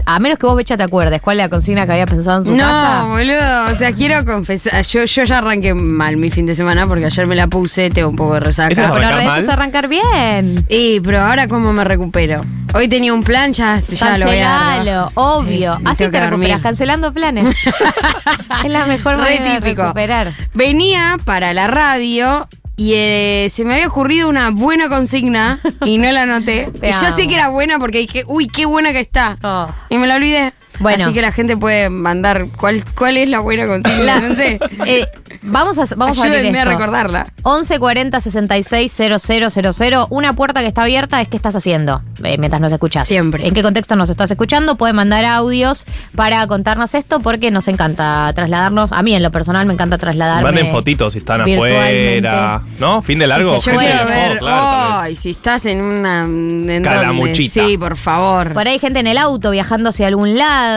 a 0.07 0.19
menos 0.19 0.39
que 0.39 0.47
vos, 0.47 0.57
Becha, 0.57 0.77
te 0.77 0.83
acuerdes, 0.83 1.21
¿cuál 1.23 1.39
es 1.39 1.45
la 1.45 1.49
consigna 1.49 1.87
que 1.87 1.93
había 1.93 2.07
pensado 2.07 2.39
en 2.39 2.45
tu 2.45 2.51
No, 2.57 2.63
casa? 2.65 3.05
boludo. 3.09 3.73
O 3.73 3.77
sea, 3.77 3.93
quiero 3.93 4.25
confesar. 4.25 4.85
Yo, 4.87 5.05
yo 5.05 5.25
ya 5.25 5.39
arranqué 5.39 5.75
mal 5.75 6.17
mi 6.17 6.31
fin 6.31 6.47
de 6.47 6.55
semana 6.55 6.87
porque 6.87 7.07
ayer 7.07 7.27
me 7.27 7.37
la 7.37 7.47
puse, 7.47 7.91
tengo 7.91 8.09
un 8.11 8.17
poco 8.17 8.35
de 8.35 8.41
resaca. 8.41 8.73
Eso 8.73 8.83
es 8.83 8.91
Pero 8.91 9.07
arrancar 9.07 9.21
eso 9.23 9.31
mal. 9.31 9.39
es 9.43 9.49
arrancar 9.49 9.89
bien. 9.89 10.67
Y, 10.69 11.01
pero 11.01 11.21
ahora, 11.21 11.49
¿cómo 11.49 11.73
me 11.73 11.85
recupero? 11.85 12.45
Hoy 12.75 12.87
tenía 12.89 13.13
un 13.13 13.25
plan, 13.25 13.53
ya, 13.53 13.79
ya 13.79 14.19
lo 14.19 14.27
voy 14.27 14.39
a 14.39 14.45
dar. 14.49 15.09
Obvio. 15.15 15.77
Sí, 15.79 15.83
Así 15.87 16.05
te 16.05 16.11
que 16.13 16.21
recuperas, 16.21 16.61
cancelando 16.61 17.13
planes. 17.13 17.57
es 18.65 18.71
la 18.71 18.87
mejor 18.87 19.17
Re 19.17 19.23
manera 19.41 19.61
de 19.61 19.75
recuperar. 19.75 20.33
Venía 20.55 21.17
para 21.25 21.53
la 21.53 21.67
radio 21.67 22.49
y 22.81 22.95
eh, 22.95 23.49
se 23.51 23.67
me 23.67 23.75
había 23.75 23.89
ocurrido 23.89 24.27
una 24.31 24.49
buena 24.49 24.89
consigna 24.89 25.61
y 25.85 25.99
no 25.99 26.11
la 26.11 26.23
anoté. 26.23 26.71
Y 26.83 26.93
yo 26.93 27.15
sé 27.15 27.29
que 27.29 27.35
era 27.35 27.51
buena 27.51 27.79
porque 27.79 27.99
dije, 27.99 28.25
uy, 28.27 28.47
qué 28.47 28.65
buena 28.65 28.91
que 28.93 29.01
está. 29.01 29.37
Oh. 29.43 29.69
Y 29.91 29.99
me 29.99 30.07
la 30.07 30.17
olvidé. 30.17 30.55
Bueno. 30.81 31.05
Así 31.05 31.13
que 31.13 31.23
la 31.23 31.33
gente 31.33 31.57
puede 31.57 31.89
mandar 31.91 32.49
cuál, 32.59 32.85
cuál 32.97 33.17
es 33.17 33.29
la 33.29 33.41
buena 33.41 33.67
consigna. 33.67 34.03
La- 34.03 34.21
no 34.21 34.35
sé. 34.35 34.59
eh, 34.87 35.07
vamos 35.43 35.79
a, 35.79 35.85
vamos 35.97 36.19
a 36.19 36.23
abrir 36.23 36.37
Ayúdenme 36.39 36.59
a 36.59 36.63
esto. 36.63 36.71
recordarla. 36.79 37.27
11 37.43 37.79
40 37.79 38.21
66 38.21 38.93
000. 38.93 40.07
Una 40.11 40.33
puerta 40.35 40.61
que 40.61 40.67
está 40.67 40.83
abierta 40.83 41.21
es 41.21 41.29
¿qué 41.29 41.37
estás 41.37 41.55
haciendo? 41.57 42.03
Eh, 42.25 42.37
mientras 42.39 42.61
nos 42.61 42.73
escuchas. 42.73 43.07
Siempre. 43.07 43.47
¿En 43.47 43.55
qué 43.55 43.63
contexto 43.63 43.95
nos 43.97 44.11
estás 44.11 44.31
escuchando? 44.31 44.77
Pueden 44.77 44.97
mandar 44.97 45.25
audios 45.25 45.85
para 46.17 46.47
contarnos 46.47 46.95
esto 46.95 47.21
porque 47.21 47.51
nos 47.51 47.69
encanta 47.69 48.33
trasladarnos. 48.35 48.93
A 48.93 49.03
mí, 49.03 49.15
en 49.15 49.23
lo 49.23 49.31
personal, 49.31 49.67
me 49.67 49.75
encanta 49.75 49.99
trasladarme. 49.99 50.43
Manden 50.43 50.71
fotitos 50.71 51.13
si 51.13 51.19
están 51.19 51.43
afuera. 51.43 52.63
¿No? 52.79 53.03
Fin 53.03 53.19
de 53.19 53.27
largo. 53.27 53.59
Yo 53.59 53.77
ver, 53.77 54.33
Oh, 54.33 54.39
claro, 54.39 55.01
ay, 55.01 55.17
si 55.17 55.31
estás 55.31 55.67
en 55.67 55.81
una. 55.81 56.25
¿En 56.25 56.67
dónde? 56.67 56.89
Calamuchita. 56.89 57.67
Sí, 57.67 57.77
por 57.79 57.97
favor. 57.97 58.53
Por 58.53 58.67
ahí 58.67 58.75
hay 58.75 58.79
gente 58.79 59.01
en 59.01 59.07
el 59.07 59.19
auto 59.19 59.51
viajando 59.51 59.91
hacia 59.91 60.07
algún 60.07 60.37
lado. 60.39 60.70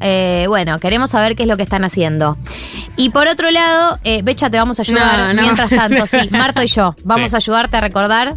Eh, 0.00 0.44
bueno, 0.48 0.78
queremos 0.80 1.10
saber 1.10 1.36
qué 1.36 1.42
es 1.44 1.48
lo 1.48 1.56
que 1.56 1.62
están 1.62 1.84
haciendo. 1.84 2.36
Y 2.96 3.10
por 3.10 3.28
otro 3.28 3.50
lado, 3.50 3.98
eh, 4.04 4.20
Becha, 4.22 4.50
te 4.50 4.58
vamos 4.58 4.78
a 4.78 4.82
ayudar. 4.82 5.18
No, 5.28 5.34
no. 5.34 5.42
Mientras 5.42 5.70
tanto, 5.70 6.06
sí, 6.06 6.18
Marto 6.30 6.62
y 6.62 6.66
yo 6.66 6.94
vamos 7.04 7.30
Sí. 7.30 7.36
a 7.36 7.38
ayudarte 7.38 7.76
a 7.76 7.80
recordar 7.80 8.34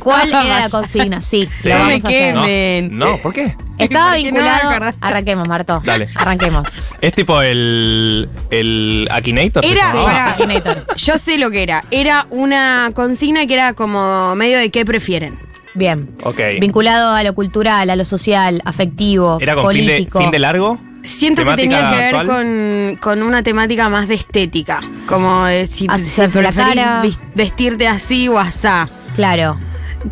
cuál 0.00 0.30
No, 0.30 0.40
era 0.42 0.60
la 0.60 0.68
consigna. 0.70 1.20
Sí, 1.20 1.48
Sí. 1.56 1.68
lo 1.68 1.78
vamos 1.78 2.04
a 2.04 2.08
hacer. 2.08 2.90
No, 2.92 3.18
¿por 3.22 3.32
qué? 3.32 3.56
Estaba 3.78 4.14
vinculado. 4.16 4.92
Arranquemos, 5.00 5.48
Marto. 5.48 5.82
Dale. 5.84 6.08
Arranquemos. 6.14 6.68
Es 7.00 7.12
tipo 7.14 7.40
el. 7.42 8.28
El 8.50 9.08
Akinator. 9.10 9.64
Era, 9.64 9.92
pará, 9.92 10.30
Akinator. 10.30 10.96
yo 10.96 11.18
sé 11.18 11.38
lo 11.38 11.50
que 11.50 11.62
era. 11.62 11.82
Era 11.90 12.26
una 12.30 12.90
consigna 12.94 13.46
que 13.46 13.54
era 13.54 13.72
como 13.74 14.34
medio 14.36 14.58
de 14.58 14.70
qué 14.70 14.84
prefieren. 14.84 15.38
Bien. 15.74 16.14
Ok. 16.22 16.40
Vinculado 16.60 17.12
a 17.14 17.22
lo 17.22 17.34
cultural, 17.34 17.90
a 17.90 17.96
lo 17.96 18.04
social, 18.04 18.62
afectivo, 18.64 19.38
Era 19.40 19.54
con 19.54 19.72
fin 19.72 19.86
de, 19.86 19.92
político. 19.94 20.18
fin 20.20 20.30
de 20.30 20.38
largo. 20.38 20.78
Siento 21.02 21.44
que 21.44 21.54
tenía 21.54 21.90
que 21.90 21.96
ver 21.98 22.26
con, 22.26 22.98
con 23.00 23.22
una 23.22 23.42
temática 23.42 23.88
más 23.90 24.08
de 24.08 24.14
estética. 24.14 24.80
Como 25.06 25.44
de 25.44 25.66
si, 25.66 25.80
si 25.80 25.88
Hacerse 25.88 26.40
la 26.40 26.52
cara. 26.52 27.02
vestirte 27.34 27.86
así 27.88 28.26
o 28.28 28.38
asá. 28.38 28.88
Claro. 29.14 29.58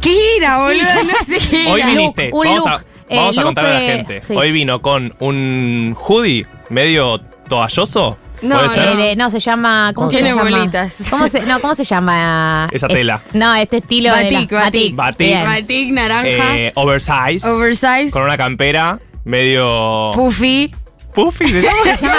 ¿Qué 0.00 0.36
era, 0.38 0.58
boludo? 0.58 0.82
No 1.04 1.26
sé 1.26 1.38
qué 1.48 1.66
Hoy 1.70 1.80
era. 1.80 1.90
Viniste. 1.90 2.30
un 2.32 2.44
vamos 2.46 2.58
look, 2.64 2.68
a, 2.68 2.84
eh, 3.08 3.16
vamos 3.16 3.38
a 3.38 3.40
look, 3.40 3.48
contarle 3.48 3.70
a 3.70 3.74
la 3.74 3.82
eh, 3.84 3.96
gente. 3.96 4.20
sí. 4.20 4.34
Hoy 4.36 4.52
vino 4.52 4.82
con 4.82 5.14
un 5.20 5.96
hoodie 5.98 6.46
medio 6.68 7.18
toalloso. 7.48 8.18
No, 8.42 8.56
¿Puede 8.56 8.68
no. 8.68 8.74
ser? 8.74 8.88
Eh, 8.88 8.96
de- 8.96 9.16
no, 9.16 9.30
se 9.30 9.38
llama. 9.40 9.92
¿Cómo 9.94 10.08
Tiene 10.08 10.30
se 10.30 10.36
llama? 10.36 10.50
bolitas. 10.50 11.04
¿Cómo 11.08 11.28
se, 11.28 11.42
no, 11.42 11.60
¿cómo 11.60 11.74
se 11.74 11.84
llama? 11.84 12.68
Esa 12.72 12.86
Eh, 12.86 12.94
tela. 12.94 13.22
no, 13.32 13.54
este 13.54 13.78
estilo. 13.78 14.14
de 14.14 14.22
Batik, 14.24 14.52
la- 14.52 14.60
batik. 14.60 14.94
Batik. 14.96 15.18
Bien. 15.26 15.44
Batik 15.44 15.92
naranja, 15.92 16.56
Eh, 16.58 16.72
oversize. 16.74 17.48
oversize, 17.48 18.10
Con 18.12 18.24
una 18.24 18.36
campera 18.36 18.98
medio. 19.24 20.10
puffy. 20.14 20.74
puffy. 21.14 21.46
¿se 21.48 21.62
llama? 21.62 21.76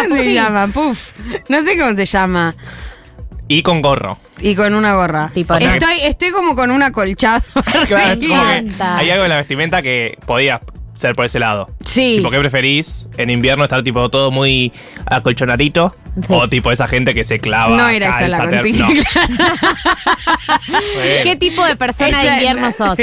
¿Cómo 0.07 0.15
se 0.15 0.33
llama? 0.33 0.67
Puff. 0.67 1.11
No 1.49 1.63
sé 1.63 1.77
cómo 1.77 1.95
se 1.95 2.05
llama. 2.05 2.55
y 3.49 3.61
con 3.61 3.81
gorro. 3.81 4.17
Y 4.39 4.55
con 4.55 4.73
una 4.73 4.95
gorra. 4.95 5.29
Tipo, 5.33 5.55
estoy, 5.55 5.99
estoy 6.03 6.31
como 6.31 6.55
con 6.55 6.71
un 6.71 6.81
acolchado. 6.81 7.43
Claro, 7.87 8.15
Me 8.19 8.27
como 8.27 8.43
que 8.45 8.55
encanta. 8.55 8.97
hay 8.97 9.09
algo 9.09 9.23
en 9.25 9.29
la 9.29 9.37
vestimenta 9.37 9.81
que 9.81 10.17
podía 10.25 10.61
ser 10.95 11.15
por 11.15 11.25
ese 11.25 11.39
lado. 11.39 11.69
Sí. 11.85 12.15
Tipo, 12.17 12.31
¿qué 12.31 12.39
preferís? 12.39 13.07
En 13.17 13.29
invierno 13.29 13.63
estar 13.63 13.83
tipo 13.83 14.09
todo 14.09 14.31
muy 14.31 14.71
acolchonadito. 15.05 15.95
Sí. 16.15 16.21
O 16.29 16.47
tipo 16.47 16.71
esa 16.71 16.85
gente 16.87 17.13
que 17.15 17.23
se 17.23 17.39
clava. 17.39 17.75
No 17.75 17.87
era 17.89 18.09
esa 18.09 18.27
la 18.27 18.37
consigna. 18.49 18.87
no. 18.87 18.93
¿Qué 21.23 21.35
tipo 21.39 21.63
de 21.65 21.75
persona 21.75 22.21
de 22.21 22.33
invierno 22.33 22.71
sos? 22.71 22.99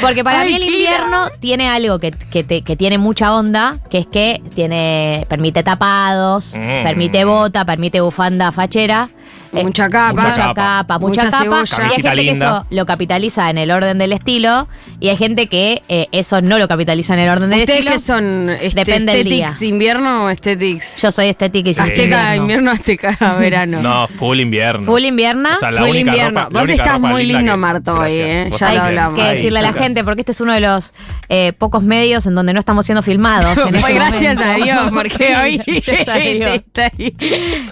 Porque 0.00 0.24
para 0.24 0.40
Ay, 0.40 0.48
mí 0.48 0.54
el 0.56 0.62
invierno 0.64 1.28
tiene 1.40 1.68
algo 1.68 1.98
que, 1.98 2.12
que, 2.12 2.44
te- 2.44 2.62
que 2.62 2.76
tiene 2.76 2.98
mucha 2.98 3.34
onda, 3.34 3.78
que 3.90 3.98
es 3.98 4.06
que 4.06 4.42
tiene 4.54 5.26
permite 5.28 5.62
tapados, 5.62 6.56
Mm. 6.58 6.82
permite 6.82 7.24
bota, 7.24 7.64
permite 7.64 8.00
bufanda 8.00 8.52
fachera. 8.52 9.08
Eh, 9.54 9.64
Mucha 9.64 9.88
capa. 9.90 10.12
Mucha 10.28 10.54
capa, 10.54 10.98
mucha, 10.98 11.24
Mucha 11.24 11.30
capa. 11.30 11.42
cebolla. 11.66 11.76
Y 11.78 11.82
hay 11.82 12.02
gente 12.02 12.24
que 12.24 12.30
eso 12.32 12.66
lo 12.70 12.86
capitaliza 12.86 13.50
en 13.50 13.58
el 13.58 13.70
orden 13.70 13.98
del 13.98 14.12
estilo 14.12 14.68
y 15.00 15.08
hay 15.08 15.16
gente 15.16 15.46
que 15.46 15.82
eh, 15.88 16.08
eso 16.12 16.40
no 16.42 16.58
lo 16.58 16.68
capitaliza 16.68 17.14
en 17.14 17.20
el 17.20 17.28
orden 17.30 17.50
del 17.50 17.60
¿Ustedes 17.60 17.80
estilo. 17.80 17.92
qué 17.92 17.98
son? 17.98 18.50
Este, 18.50 18.84
Depende 18.84 19.12
del 19.12 19.26
¿Aesthetics 19.26 19.58
día. 19.60 19.68
invierno 19.68 20.24
o 20.24 20.28
aesthetics? 20.28 21.02
Yo 21.02 21.10
soy 21.12 21.26
estética 21.28 21.70
y 21.70 21.74
soy 21.74 21.84
Azteca 21.84 22.02
invierno. 22.36 22.42
invierno, 22.42 22.70
azteca 22.70 23.36
verano. 23.38 23.82
No, 23.82 24.08
full 24.08 24.40
invierno. 24.40 24.84
Full 24.86 25.04
invierna. 25.04 25.54
O 25.54 25.58
sea, 25.58 25.70
la 25.70 25.80
Full 25.80 25.90
única 25.90 26.10
invierno. 26.10 26.40
ropa- 26.44 26.60
Vos 26.60 26.68
estás 26.68 27.00
muy 27.00 27.24
lindo, 27.24 27.52
que- 27.52 27.58
Marto, 27.58 27.94
hoy. 27.94 28.12
¿eh? 28.12 28.50
Ya 28.58 28.68
Hay 28.68 28.76
lo 28.76 28.82
hablamos. 28.84 29.14
que 29.18 29.22
Ay, 29.22 29.36
decirle 29.36 29.58
a 29.58 29.62
la 29.62 29.72
gente, 29.72 30.04
porque 30.04 30.20
este 30.22 30.32
es 30.32 30.40
uno 30.40 30.52
de 30.52 30.60
los 30.60 30.94
eh, 31.28 31.52
pocos 31.52 31.82
medios 31.82 32.26
en 32.26 32.34
donde 32.34 32.52
no 32.52 32.60
estamos 32.60 32.86
siendo 32.86 33.02
filmados. 33.02 33.58
en 33.58 33.70
Pues 33.70 33.74
este 33.84 33.94
gracias 33.94 34.36
momento. 34.36 34.62
a 34.62 34.64
Dios, 34.64 34.88
porque 34.92 35.10
Sí, 35.14 35.24
hoy 35.24 35.62
Gracias 35.86 36.08
a 36.08 36.14
Dios. 36.18 36.60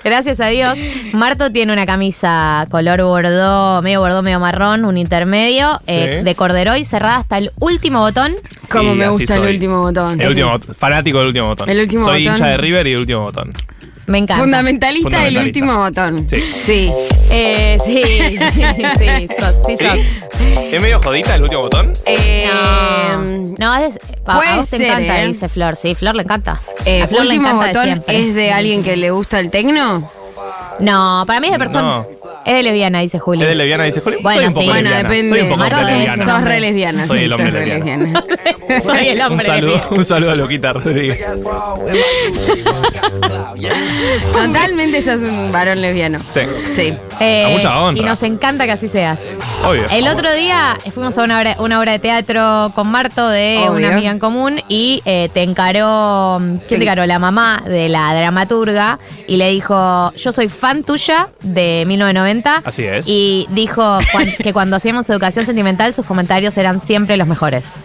Gracias 0.05 0.41
a 0.41 0.47
Dios. 0.49 0.79
Marto 1.13 1.51
tiene 1.53 1.72
una 1.73 1.87
camisa 1.87 2.67
color 2.71 3.03
bordó, 3.03 3.83
medio 3.83 4.01
bordó, 4.01 4.23
medio 4.23 4.39
marrón, 4.41 4.85
un 4.85 4.97
intermedio, 4.99 5.81
eh, 5.87 6.19
Sí. 6.19 6.25
de 6.25 6.35
corderoy, 6.35 6.85
cerrada 6.85 7.17
hasta 7.17 7.39
el 7.39 7.51
último 7.61 8.01
botón. 8.01 8.35
Como 8.71 8.95
me 8.95 9.09
gusta 9.09 9.37
el 9.37 9.55
último 9.55 9.83
botón. 9.83 10.21
El 10.21 10.29
último, 10.29 10.59
fanático 10.79 11.19
del 11.19 11.29
último 11.29 11.49
botón. 11.49 11.69
El 11.69 11.81
último 11.81 12.05
Soy 12.05 12.23
botón. 12.25 12.35
hincha 12.37 12.47
de 12.49 12.57
River 12.57 12.87
y 12.87 12.93
el 12.93 12.99
último 13.01 13.23
botón. 13.23 13.53
Me 14.07 14.19
encanta. 14.19 14.43
Fundamentalista 14.43 15.21
del 15.23 15.39
último 15.39 15.79
botón. 15.79 16.27
Sí. 16.29 16.43
Sí. 16.57 16.93
Eh, 17.31 17.79
sí, 17.85 18.03
sí, 18.53 18.63
sí, 18.99 19.29
sos, 19.39 19.57
sí, 19.67 19.77
¿Sí? 19.79 19.85
sos. 19.87 19.99
¿Es 20.73 20.83
medio 20.83 21.01
jodita 21.01 21.37
el 21.37 21.43
último 21.45 21.63
botón? 21.63 21.93
Eh, 22.05 22.49
No, 22.49 23.23
no, 23.59 23.75
es, 23.77 23.99
a, 24.27 24.33
a 24.53 24.57
vos 24.57 24.69
te 24.69 24.77
ser, 24.79 24.87
encanta, 24.89 25.23
¿eh? 25.23 25.29
dice 25.29 25.49
Flor. 25.49 25.77
Sí, 25.77 25.95
Flor 25.95 26.17
le 26.17 26.23
encanta. 26.25 26.61
eh, 26.85 27.03
a 27.03 27.09
Flor 27.09 27.23
le 27.27 27.37
último 27.37 27.49
encanta 27.63 27.85
de 27.85 27.91
botón 27.97 28.05
es 28.09 28.35
de 28.35 28.53
alguien 28.53 28.83
que 28.83 28.97
le 28.97 29.11
gusta 29.11 29.39
el 29.39 29.51
tecno. 29.51 30.11
No, 30.81 31.25
para 31.27 31.41
mí 31.41 31.47
es 31.47 31.53
de 31.53 31.59
persona. 31.59 31.99
No. 31.99 32.22
Es 32.45 32.55
de 32.55 32.63
lesbiana, 32.63 33.01
dice 33.01 33.19
Juli. 33.19 33.43
¿Es 33.43 33.49
de 33.49 33.55
lesbiana? 33.55 33.85
Dice 33.85 34.01
Juli. 34.01 34.17
Bueno, 34.23 34.41
Soy 34.41 34.47
un 34.47 34.53
poco 34.53 34.63
sí. 34.63 34.69
Bueno, 34.69 34.91
lesbiana. 34.91 35.09
depende. 35.09 35.29
Soy 35.29 35.41
un 35.41 35.49
poco 35.49 35.63
sos, 35.71 35.81
es 35.81 35.89
lesbiana. 35.91 36.25
sos 36.25 36.45
re 36.45 36.61
lesbiana. 36.61 37.07
Soy 37.07 37.19
sí, 37.19 37.25
el 37.25 37.33
hombre 37.33 37.47
sos 37.47 37.55
re 37.55 37.67
lesbiano. 37.67 38.23
Soy 38.85 39.09
el 39.09 39.17
Un 39.19 39.23
hombre 39.25 39.47
saludo, 39.47 39.83
un 39.91 40.05
saludo 40.05 40.31
a 40.31 40.35
Loquita 40.35 40.73
Rodríguez. 40.73 41.25
Totalmente 44.33 45.03
sos 45.03 45.23
un 45.23 45.53
varón 45.53 45.81
lesbiano. 45.81 46.19
Sí, 46.19 46.41
Sí. 46.75 46.95
Eh, 47.21 47.45
A 47.47 47.49
mucha 47.51 47.79
honra. 47.81 48.03
Y 48.03 48.05
nos 48.05 48.23
encanta 48.23 48.65
que 48.65 48.73
así 48.73 48.89
seas. 48.89 49.31
obvio. 49.65 49.85
El 49.93 50.09
otro 50.09 50.33
día 50.35 50.77
fuimos 50.93 51.17
a 51.19 51.23
una 51.23 51.39
obra, 51.39 51.57
una 51.59 51.79
obra 51.79 51.93
de 51.93 51.99
teatro 51.99 52.73
con 52.75 52.89
Marto 52.91 53.29
de 53.29 53.59
Obvio. 53.59 53.73
una 53.73 53.93
amiga 53.95 54.11
en 54.11 54.19
común 54.19 54.61
y 54.69 55.03
eh, 55.05 55.29
te 55.33 55.43
encaró, 55.43 56.39
¿quién 56.67 56.81
te 56.81 56.85
encaró? 56.85 57.07
La 57.07 57.19
mamá 57.19 57.63
de 57.67 57.89
la 57.89 58.13
dramaturga 58.15 58.99
y 59.29 59.37
le 59.37 59.51
dijo, 59.51 60.13
yo 60.17 60.33
soy 60.33 60.49
fan 60.49 60.83
tuya 60.83 61.29
de 61.43 61.85
1990 62.13 62.61
1990. 62.61 62.63
Así 62.69 62.85
es. 62.85 63.07
Y 63.09 63.47
dijo 63.51 63.99
cuan- 64.13 64.33
que 64.43 64.53
cuando 64.53 64.77
hacíamos 64.77 65.09
educación 65.11 65.47
sentimental, 65.47 65.93
sus 65.95 66.07
comentarios 66.07 66.57
eran 66.57 66.81
siempre 66.81 67.17
los 67.17 67.27
mejores. 67.27 67.77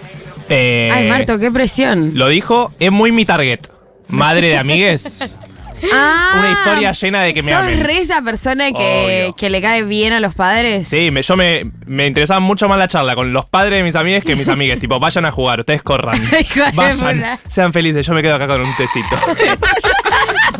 Eh, 0.50 0.90
Ay, 0.94 1.10
Marto, 1.10 1.40
qué 1.40 1.52
presión. 1.52 2.12
Lo 2.16 2.28
dijo, 2.30 2.72
es 2.80 2.92
muy 2.92 3.12
mi 3.12 3.26
target. 3.26 3.60
Madre 4.08 4.50
de 4.50 4.58
amigues. 4.58 5.36
Ah, 5.94 6.32
Una 6.40 6.52
historia 6.54 6.92
llena 6.92 7.22
de 7.22 7.36
que 7.36 7.44
me 7.44 7.52
¿Sos 7.52 7.60
amen. 7.62 7.80
re 7.84 8.00
esa 8.00 8.24
persona 8.24 8.72
que, 8.72 9.26
Obvio. 9.28 9.36
que 9.36 9.52
le 9.52 9.62
cae 9.62 9.84
bien 9.84 10.12
a 10.12 10.20
los 10.20 10.34
padres? 10.34 10.88
Sí, 10.88 11.12
me- 11.12 11.22
yo 11.22 11.38
me, 11.38 11.72
me 11.86 12.08
interesaba 12.08 12.40
mucho 12.40 12.68
más 12.68 12.80
la 12.80 12.88
charla 12.88 13.14
con 13.14 13.32
los 13.32 13.46
padres 13.46 13.78
de 13.78 13.84
mis 13.84 13.96
amigas 13.96 14.24
que 14.24 14.36
mis 14.36 14.48
amigues. 14.50 14.80
tipo, 14.80 15.00
vayan 15.00 15.26
a 15.26 15.32
jugar, 15.32 15.60
ustedes 15.60 15.84
corran. 15.84 16.20
Hijo 16.42 16.66
de 16.66 16.72
Vayan, 16.74 17.18
puta. 17.18 17.40
sean 17.48 17.72
felices. 17.72 18.08
Yo 18.08 18.16
me 18.16 18.24
quedo 18.24 18.34
acá 18.34 18.48
con 18.48 18.62
un 18.62 18.76
tecito. 18.76 19.16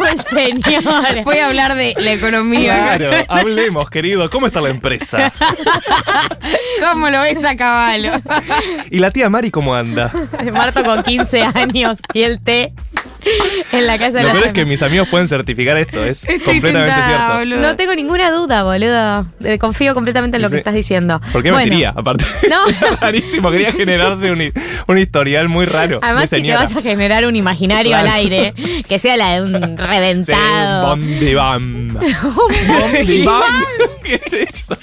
El 0.12 0.24
señor. 0.24 1.24
Voy 1.24 1.38
a 1.38 1.48
hablar 1.48 1.76
de 1.76 1.94
la 1.98 2.14
economía. 2.14 2.98
Claro, 2.98 3.12
hablemos, 3.28 3.90
querido. 3.90 4.30
¿Cómo 4.30 4.48
está 4.48 4.62
la 4.62 4.70
empresa? 4.70 5.34
¿Cómo 6.92 7.10
lo 7.10 7.22
ves 7.22 7.44
a 7.44 7.56
caballo? 7.56 8.12
¿Y 8.90 9.00
la 9.00 9.12
tía 9.12 9.30
Mari 9.30 9.52
cómo 9.52 9.76
anda? 9.76 10.12
Marto 10.52 10.84
con 10.84 11.04
15 11.04 11.42
años 11.54 12.00
y 12.14 12.22
el 12.22 12.42
té 12.42 12.74
en 13.72 13.88
la 13.88 13.98
casa 13.98 14.18
de 14.18 14.22
Lo 14.24 14.28
la 14.30 14.34
peor 14.34 14.48
es 14.48 14.54
que 14.54 14.66
mis 14.66 14.82
amigos 14.84 15.08
pueden 15.10 15.28
certificar 15.28 15.78
esto. 15.78 16.04
Es 16.04 16.24
Estoy 16.24 16.40
completamente 16.56 16.92
tentada, 16.96 17.18
cierto. 17.28 17.38
boludo. 17.40 17.62
No 17.62 17.76
tengo 17.76 17.96
ninguna 17.96 18.32
duda, 18.32 18.64
boludo. 18.64 19.28
Eh, 19.44 19.58
Confío 19.58 19.94
completamente 19.94 20.38
en 20.38 20.42
lo 20.44 20.50
Sí. 20.50 20.54
que 20.54 20.58
estás 20.60 20.74
diciendo. 20.74 21.20
¿Por 21.32 21.44
qué 21.44 21.52
Bueno, 21.52 21.66
mentiría? 21.66 21.90
Aparte, 21.96 22.26
No. 22.50 22.98
Rarísimo. 23.02 23.52
Quería 23.52 23.72
generarse 23.74 24.32
un, 24.32 24.52
un 24.88 24.98
historial 24.98 25.48
muy 25.50 25.66
raro. 25.66 26.00
Además, 26.02 26.24
de 26.24 26.28
si 26.28 26.36
te 26.36 26.42
señora. 26.42 26.60
vas 26.62 26.76
a 26.76 26.82
generar 26.82 27.26
un 27.26 27.36
imaginario 27.36 27.92
Claro. 27.92 28.08
al 28.10 28.14
aire, 28.16 28.54
que 28.88 29.00
sea 29.00 29.18
la 29.18 29.34
de 29.36 29.42
un 29.42 29.52
Sí, 29.52 29.56
un 29.64 29.78
reventado. 29.78 30.88
bombi 30.90 31.34
bam. 31.34 31.88
Bombi 31.90 33.24
bam. 33.24 33.44
¿Qué 34.04 34.16
es 34.16 34.34
eso? 34.34 34.78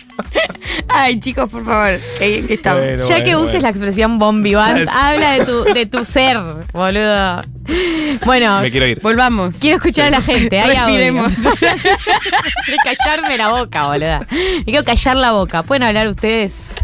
Ay, 0.89 1.19
chicos, 1.21 1.49
por 1.49 1.65
favor. 1.65 1.99
Que 2.19 2.29
bien 2.29 2.47
que 2.47 2.55
estamos. 2.55 2.83
Bueno. 2.83 3.09
ya 3.09 3.25
que 3.25 3.37
uses 3.37 3.63
la 3.63 3.71
expresión 3.71 4.19
bombi 4.19 4.55
band, 4.55 4.77
Ya 4.79 4.83
es- 4.85 4.89
habla 4.91 5.33
de 5.33 5.45
tu, 5.45 5.65
de 5.65 5.87
tu 5.87 6.05
ser, 6.05 6.39
boludo. 6.73 7.43
Bueno, 8.25 8.61
Me 8.61 8.71
quiero 8.71 8.87
ir. 8.87 9.01
Volvamos. 9.03 9.57
quiero 9.59 9.77
escuchar 9.77 10.07
a 10.07 10.11
la 10.11 10.21
gente. 10.21 10.61
Hay 10.61 10.77
Respiremos. 10.77 11.39
audios. 11.39 11.55
Quiero 12.67 12.83
callarme 12.85 13.37
la 13.39 13.49
boca, 13.49 13.87
boluda. 13.89 14.27
Me 14.31 14.65
quiero 14.65 14.85
callar 14.85 15.17
la 15.17 15.33
boca. 15.33 15.63
¿Pueden 15.63 15.83
hablar 15.83 16.09
ustedes? 16.09 16.75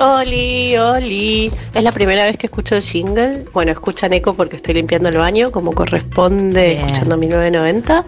Oli, 0.00 0.76
Oli. 0.76 1.52
Es 1.74 1.82
la 1.82 1.90
primera 1.92 2.22
vez 2.24 2.36
que 2.38 2.46
escucho 2.46 2.76
el 2.76 2.82
jingle. 2.82 3.46
Bueno, 3.52 3.72
escuchan 3.72 4.12
eco 4.12 4.34
porque 4.34 4.56
estoy 4.56 4.74
limpiando 4.74 5.08
el 5.08 5.16
baño, 5.16 5.50
como 5.50 5.72
corresponde, 5.72 6.74
Bien. 6.74 6.78
escuchando 6.86 7.16
1990. 7.16 8.04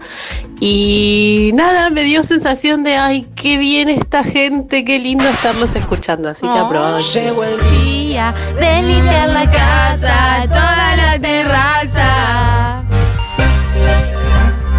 Y 0.61 1.51
nada, 1.53 1.89
me 1.89 2.03
dio 2.03 2.23
sensación 2.23 2.83
de, 2.83 2.95
ay, 2.95 3.27
qué 3.35 3.57
bien 3.57 3.89
esta 3.89 4.23
gente, 4.23 4.85
qué 4.85 4.99
lindo 4.99 5.27
estarlos 5.27 5.75
escuchando. 5.75 6.29
Así 6.29 6.41
que 6.41 6.47
Oh. 6.47 6.65
aprobado. 6.65 6.99
jingle. 6.99 7.23
Llegó 7.29 7.43
el 7.43 7.59
día 7.71 8.33
de 8.59 8.81
limpiar 8.83 9.29
la 9.29 9.49
casa, 9.51 10.45
toda 10.47 10.95
la 10.95 11.19
terraza. 11.19 12.83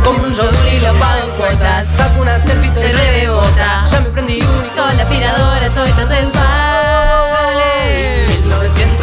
Compro 0.05 0.27
un 0.29 0.33
yogur 0.33 0.55
y 0.75 0.81
lo 0.81 0.93
pago 0.95 1.25
en 1.25 1.31
cuotas. 1.37 1.89
Saco 1.89 2.23
una 2.23 2.39
selfie 2.41 2.69
y 2.69 2.71
te 2.71 2.93
rebota. 2.93 3.85
Ya 3.91 4.01
me 4.01 4.09
prendí 4.11 4.39
Con 4.41 4.97
la 4.97 5.03
aspiradora 5.05 5.71
soy 5.71 5.91
tan 5.93 6.09
sensual. 6.09 6.52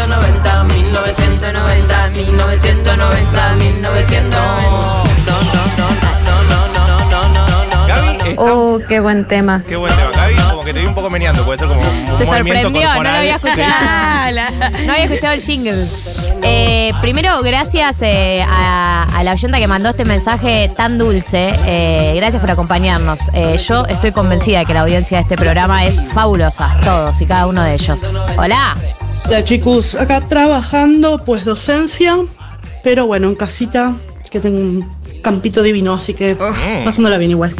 1990, 0.09 0.63
1990, 0.65 2.09
1990, 2.09 3.55
1900. 3.55 4.31
No, 4.31 4.41
no, 4.41 5.37
no, 5.53 5.61
no, 5.77 5.87
no, 6.25 6.35
no, 6.49 6.57
no, 6.73 7.09
no, 7.11 7.21
no, 7.29 7.65
no, 7.69 7.87
Gaby, 7.87 8.07
no, 8.07 8.13
no. 8.13 8.25
está- 8.25 8.41
Oh, 8.43 8.79
qué 8.87 8.99
buen 8.99 9.25
tema. 9.27 9.61
Qué 9.67 9.75
buen 9.75 9.93
tema. 9.95 10.09
Que 10.69 10.73
te 10.73 10.81
vi 10.81 10.85
un 10.85 10.93
poco 10.93 11.09
meneando. 11.09 11.43
Puede 11.45 11.57
ser 11.57 11.67
como 11.67 11.81
un 11.81 11.87
Se 12.19 12.25
movimiento 12.25 12.67
sorprendió, 12.67 12.93
no 12.93 13.01
lo 13.01 13.09
había 13.09 13.35
escuchado. 13.37 13.73
No 14.85 14.93
había 14.93 15.05
escuchado 15.05 15.33
el 15.33 15.41
jingle. 15.41 15.87
Eh, 16.43 16.91
primero, 17.01 17.41
gracias 17.41 18.03
eh, 18.03 18.43
a, 18.47 19.01
a 19.11 19.23
la 19.23 19.31
oyenta 19.31 19.57
que 19.57 19.67
mandó 19.67 19.89
este 19.89 20.05
mensaje 20.05 20.71
tan 20.77 20.99
dulce. 20.99 21.55
Eh, 21.65 22.13
gracias 22.17 22.39
por 22.39 22.51
acompañarnos. 22.51 23.19
Eh, 23.33 23.57
yo 23.67 23.83
estoy 23.87 24.11
convencida 24.11 24.59
de 24.59 24.65
que 24.67 24.75
la 24.75 24.81
audiencia 24.81 25.17
de 25.17 25.23
este 25.23 25.37
programa 25.37 25.85
es 25.85 25.99
fabulosa. 26.13 26.77
Todos 26.83 27.19
y 27.19 27.25
cada 27.25 27.47
uno 27.47 27.63
de 27.63 27.73
ellos. 27.73 28.15
Hola. 28.37 28.75
Hola 29.25 29.43
chicos, 29.43 29.95
acá 29.95 30.21
trabajando, 30.21 31.25
pues 31.25 31.45
docencia, 31.45 32.15
pero 32.83 33.07
bueno, 33.07 33.27
en 33.27 33.33
casita, 33.33 33.95
que 34.29 34.39
tengo 34.39 34.59
un 34.59 35.21
campito 35.23 35.63
divino, 35.63 35.95
así 35.95 36.13
que 36.13 36.35
Mm. 36.35 36.85
pasándola 36.85 37.17
bien 37.17 37.31
igual. 37.31 37.55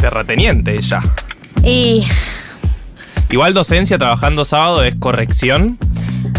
Terrateniente 0.00 0.74
ella. 0.74 1.02
Y 1.62 2.06
Igual 3.30 3.54
docencia 3.54 3.98
trabajando 3.98 4.44
sábado 4.44 4.82
es 4.84 4.94
corrección. 4.94 5.78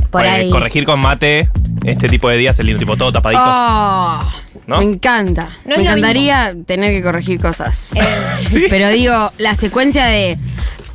por 0.10 0.22
Para 0.24 0.34
ahí. 0.34 0.50
Corregir 0.50 0.86
con 0.86 1.00
mate 1.00 1.50
este 1.86 2.10
tipo 2.10 2.30
de 2.30 2.38
días, 2.38 2.58
el 2.60 2.68
lindo 2.68 2.80
tipo 2.80 2.98
todo 2.98 3.12
tapadito. 3.12 3.42
Oh, 3.46 4.22
¿No? 4.68 4.80
Me 4.80 4.84
encanta. 4.86 5.50
No 5.66 5.74
es 5.76 5.78
me 5.78 5.84
encantaría 5.84 6.54
tener 6.66 6.92
que 6.92 7.02
corregir 7.04 7.40
cosas. 7.40 7.94
Eh, 7.96 8.02
Sí. 8.50 8.66
Pero 8.70 8.90
digo, 8.90 9.32
la 9.38 9.56
secuencia 9.56 10.06
de 10.06 10.38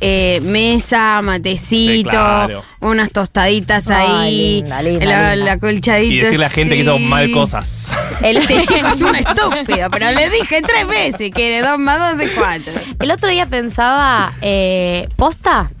eh, 0.01 0.39
mesa, 0.43 1.21
matecito, 1.21 1.93
Sí, 1.93 2.03
claro. 2.03 2.63
unas 2.81 3.11
tostaditas 3.11 3.87
Ay, 3.89 4.05
ahí, 4.07 4.55
linda, 4.61 4.81
linda, 4.81 5.05
la, 5.05 5.35
linda. 5.35 5.53
la 5.53 5.59
colchadita. 5.59 6.13
Y 6.13 6.17
decirle 6.19 6.45
a 6.45 6.49
la 6.49 6.53
gente 6.53 6.75
que 6.75 6.81
hizo 6.81 6.99
mal 6.99 7.31
cosas. 7.31 7.89
el, 8.21 8.37
Este 8.43 8.63
chico 8.63 8.87
es 8.87 9.01
un 9.01 9.15
estúpido, 9.15 9.89
pero 9.91 10.11
le 10.11 10.29
dije 10.29 10.61
tres 10.61 10.87
veces 10.87 11.31
que 11.31 11.61
dos 11.61 11.79
más 11.79 12.11
dos 12.17 12.21
es 12.21 12.31
cuatro. 12.31 12.73
El 12.99 13.11
otro 13.11 13.29
día 13.29 13.45
pensaba, 13.45 14.33
eh, 14.41 15.07
posta, 15.15 15.71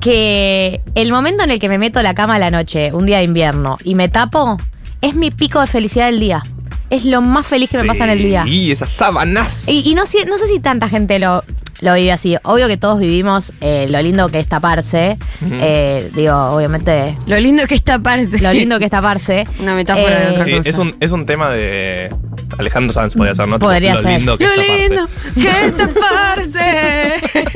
que 0.00 0.80
el 0.94 1.10
momento 1.10 1.44
en 1.44 1.50
el 1.50 1.60
que 1.60 1.68
me 1.68 1.78
meto 1.78 1.98
a 1.98 2.02
la 2.02 2.14
cama 2.14 2.36
a 2.36 2.38
la 2.38 2.50
noche, 2.50 2.92
un 2.92 3.06
día 3.06 3.18
de 3.18 3.24
invierno, 3.24 3.78
y 3.84 3.94
me 3.94 4.08
tapo, 4.08 4.58
es 5.00 5.14
mi 5.14 5.30
pico 5.30 5.60
de 5.60 5.66
felicidad 5.66 6.06
del 6.06 6.20
día. 6.20 6.42
Es 6.90 7.04
lo 7.04 7.22
más 7.22 7.46
feliz 7.46 7.70
que 7.70 7.78
me 7.78 7.84
pasa 7.84 8.04
en 8.04 8.10
el 8.10 8.18
día. 8.18 8.44
Y 8.46 8.70
esas 8.70 8.92
sábanas. 8.92 9.66
Y, 9.68 9.88
y 9.88 9.94
no, 9.94 10.02
no 10.02 10.38
sé 10.38 10.46
si 10.46 10.60
tanta 10.60 10.88
gente 10.88 11.18
lo, 11.18 11.42
lo 11.80 11.94
vive 11.94 12.12
así. 12.12 12.36
Obvio 12.42 12.68
que 12.68 12.76
todos 12.76 12.98
vivimos 12.98 13.52
eh, 13.60 13.86
lo 13.90 14.00
lindo 14.00 14.28
que 14.28 14.38
es 14.40 14.48
taparse. 14.48 15.18
Ujú. 15.44 15.54
Eh, 15.60 16.10
digo, 16.14 16.34
obviamente, 16.52 17.14
Lo 17.26 17.38
lindo 17.38 17.66
que 17.66 17.74
es 17.74 17.82
taparse. 17.82 18.40
lo 18.40 18.52
lindo 18.52 18.78
que 18.78 18.84
es 18.86 18.90
taparse. 18.90 19.46
Una 19.58 19.74
metáfora 19.74 20.18
de 20.20 20.24
Eh, 20.26 20.30
otra 20.30 20.44
Sí, 20.44 20.52
cosa. 20.52 20.70
es 20.70 20.78
un, 20.78 20.96
es 21.00 21.12
un 21.12 21.26
tema 21.26 21.50
de 21.50 22.10
Alejandro 22.58 22.92
Sanz, 22.92 23.14
podría 23.14 23.34
ser, 23.34 23.48
¿no? 23.48 23.56
Tipo, 23.56 23.66
Podría 23.66 23.94
lo 23.94 24.00
ser. 24.02 24.18
lindo 24.18 24.38
que 24.38 24.44
Lo 24.46 24.52
es 24.52 24.88
lindo 24.90 25.08
que 25.34 25.48
es 25.66 25.76
taparse. 25.76 27.14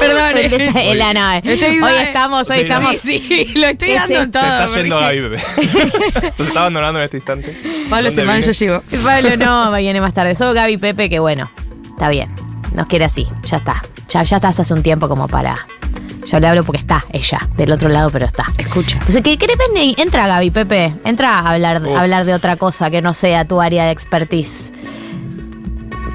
Perdón. 0.00 0.36
eh. 0.38 0.90
Es 0.90 0.96
la 0.96 1.12
nave. 1.12 1.42
Estoy- 1.44 1.80
hoy 1.80 1.92
estamos, 2.02 2.48
hoy 2.50 2.56
Sí, 2.56 2.62
estamos. 2.62 2.96
Sí, 2.96 3.24
sí, 3.28 3.52
lo 3.56 3.66
estoy 3.66 3.90
Ese- 3.90 4.14
dando 4.14 4.40
Se 4.40 4.44
todo. 4.46 4.66
está 4.66 4.66
yendo 4.80 4.96
porque- 4.96 5.06
Gaby, 5.06 5.20
bebé. 5.20 5.42
Nos 6.38 6.48
está 6.48 6.60
abandonando 6.60 6.98
en 7.00 7.04
este 7.04 7.16
instante. 7.18 7.56
Pablo 7.90 8.08
¿Dónde 8.10 8.22
Semán 8.22 8.42
yo 8.42 8.52
llego. 8.52 8.82
Pablo 9.02 9.36
no, 9.36 9.72
viene 9.76 10.00
más 10.00 10.14
tarde. 10.14 10.34
Solo 10.34 10.52
Gaby 10.54 10.78
Pepe, 10.78 11.08
que 11.08 11.18
bueno, 11.18 11.50
está 11.96 12.10
bien. 12.10 12.28
Nos 12.74 12.86
quiere 12.86 13.06
así, 13.06 13.26
ya 13.44 13.56
está. 13.56 13.82
Ya, 14.10 14.22
ya 14.22 14.36
estás 14.36 14.60
hace 14.60 14.74
un 14.74 14.82
tiempo 14.82 15.08
como 15.08 15.26
para. 15.26 15.56
Yo 16.26 16.40
le 16.40 16.46
hablo 16.46 16.62
porque 16.62 16.80
está 16.80 17.04
ella, 17.12 17.48
del 17.56 17.72
otro 17.72 17.88
lado, 17.88 18.10
pero 18.10 18.26
está. 18.26 18.46
Escucha. 18.58 19.00
O 19.08 19.10
sea, 19.10 19.22
¿qué 19.22 19.38
querés 19.38 19.56
venir? 19.72 19.98
Entra, 19.98 20.26
Gaby, 20.26 20.50
Pepe. 20.50 20.94
Entra 21.04 21.38
a 21.38 21.52
hablar, 21.52 21.80
a 21.86 22.00
hablar 22.00 22.24
de 22.24 22.34
otra 22.34 22.56
cosa 22.56 22.90
que 22.90 23.00
no 23.00 23.14
sea 23.14 23.46
tu 23.46 23.60
área 23.60 23.86
de 23.86 23.92
expertise. 23.92 24.72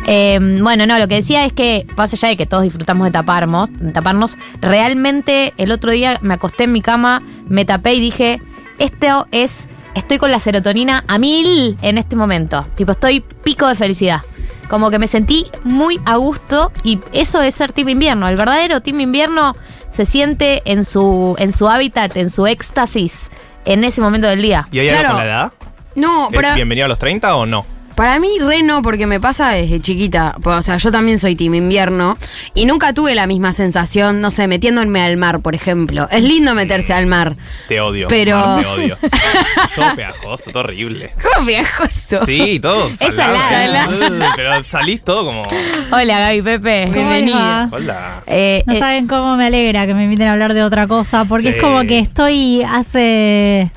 Eh, 0.08 0.40
bueno, 0.62 0.86
no, 0.86 1.00
lo 1.00 1.08
que 1.08 1.16
decía 1.16 1.46
es 1.46 1.54
que, 1.54 1.88
más 1.96 2.14
allá 2.14 2.30
de 2.30 2.38
que 2.38 2.46
todos 2.46 2.64
disfrutamos 2.64 3.06
de 3.06 3.12
taparnos, 3.12 3.70
de 3.72 3.92
taparnos, 3.92 4.38
realmente 4.60 5.54
el 5.58 5.72
otro 5.72 5.92
día 5.92 6.20
me 6.22 6.34
acosté 6.34 6.66
en 6.66 6.74
mi 6.74 6.82
cama, 6.82 7.24
me 7.48 7.66
tapé 7.66 7.94
y 7.94 8.00
dije, 8.00 8.42
esto 8.80 9.28
es, 9.32 9.68
estoy 9.96 10.18
con 10.18 10.32
la 10.32 10.40
serotonina 10.40 11.04
a 11.08 11.18
mil 11.18 11.78
en 11.82 11.98
este 11.98 12.16
momento. 12.16 12.68
Tipo, 12.76 12.92
estoy 12.92 13.22
pico 13.22 13.68
de 13.68 13.76
felicidad. 13.76 14.22
Como 14.70 14.90
que 14.90 15.00
me 15.00 15.08
sentí 15.08 15.48
muy 15.64 16.00
a 16.06 16.16
gusto 16.16 16.72
y 16.84 17.00
eso 17.12 17.42
es 17.42 17.56
ser 17.56 17.72
Team 17.74 17.90
Invierno. 17.90 18.28
El 18.28 18.36
verdadero 18.38 18.82
Team 18.82 19.02
Invierno 19.02 19.56
se 19.90 20.06
siente 20.06 20.62
en 20.66 20.86
su, 20.86 21.36
en 21.40 21.52
su 21.52 21.68
hábitat, 21.68 22.16
en 22.16 22.30
su 22.30 22.48
éxtasis, 22.48 23.30
en 23.66 23.84
ese 23.84 24.00
momento 24.02 24.28
del 24.28 24.42
día. 24.42 24.68
¿Y 24.72 24.80
hay 24.80 24.88
Claro. 24.90 25.10
algo 25.10 25.18
con 25.20 25.28
la 25.28 25.34
edad? 25.34 25.52
No, 25.96 26.30
¿Es 26.30 26.36
para, 26.36 26.56
bienvenido 26.56 26.86
a 26.86 26.88
los 26.88 27.00
30 27.00 27.36
o 27.36 27.46
no? 27.46 27.66
Para 28.02 28.18
mí 28.18 28.30
re 28.40 28.64
no, 28.64 28.82
porque 28.82 29.06
me 29.06 29.20
pasa 29.20 29.52
desde 29.52 29.80
chiquita. 29.80 30.36
Pues, 30.42 30.58
O 30.58 30.62
sea, 30.64 30.78
yo 30.78 30.90
también 30.90 31.20
soy 31.20 31.36
team 31.36 31.54
invierno 31.54 32.18
y 32.56 32.66
nunca 32.66 32.94
tuve 32.94 33.14
la 33.14 33.28
misma 33.28 33.54
sensación, 33.54 34.22
no 34.22 34.32
sé, 34.32 34.48
metiéndome 34.48 35.02
al 35.04 35.18
mar, 35.18 35.42
por 35.42 35.54
ejemplo. 35.54 36.08
Es 36.10 36.24
lindo 36.24 36.56
meterse 36.56 36.96
al 36.96 37.06
mar. 37.06 37.36
Te 37.68 37.80
odio. 37.80 38.08
Pero- 38.08 38.38
Mar, 38.40 38.62
te 38.64 38.68
odio. 38.70 38.98
todo 39.76 39.96
pegajoso, 39.96 40.50
todo 40.50 40.64
horrible. 40.64 41.14
¿Cómo 41.22 41.46
viajoso? 41.46 42.26
Sí, 42.26 42.60
todo. 42.60 42.90
Es 43.00 43.14
salado. 43.14 43.40
salado. 43.48 43.92
Pero 44.36 44.64
salís 44.66 45.04
todo 45.04 45.24
como. 45.24 45.44
Hola, 45.92 46.20
Gaby, 46.22 46.42
Pepe. 46.42 46.82
¿Cómo 46.86 46.96
Bienvenida. 46.96 47.70
Hola. 47.72 48.24
Eh, 48.26 48.64
No 48.66 48.74
eh, 48.74 48.80
saben 48.80 49.06
cómo 49.06 49.36
me 49.38 49.46
alegra 49.46 49.86
que 49.86 49.94
me 49.94 50.06
inviten 50.06 50.28
a 50.28 50.32
hablar 50.32 50.56
de 50.56 50.64
otra 50.64 50.88
cosa, 50.88 51.26
porque 51.26 51.52
Sí. 51.52 51.58
es 51.58 51.62
como 51.62 51.82
que 51.82 52.00
estoy 52.00 52.64
hace 52.64 53.72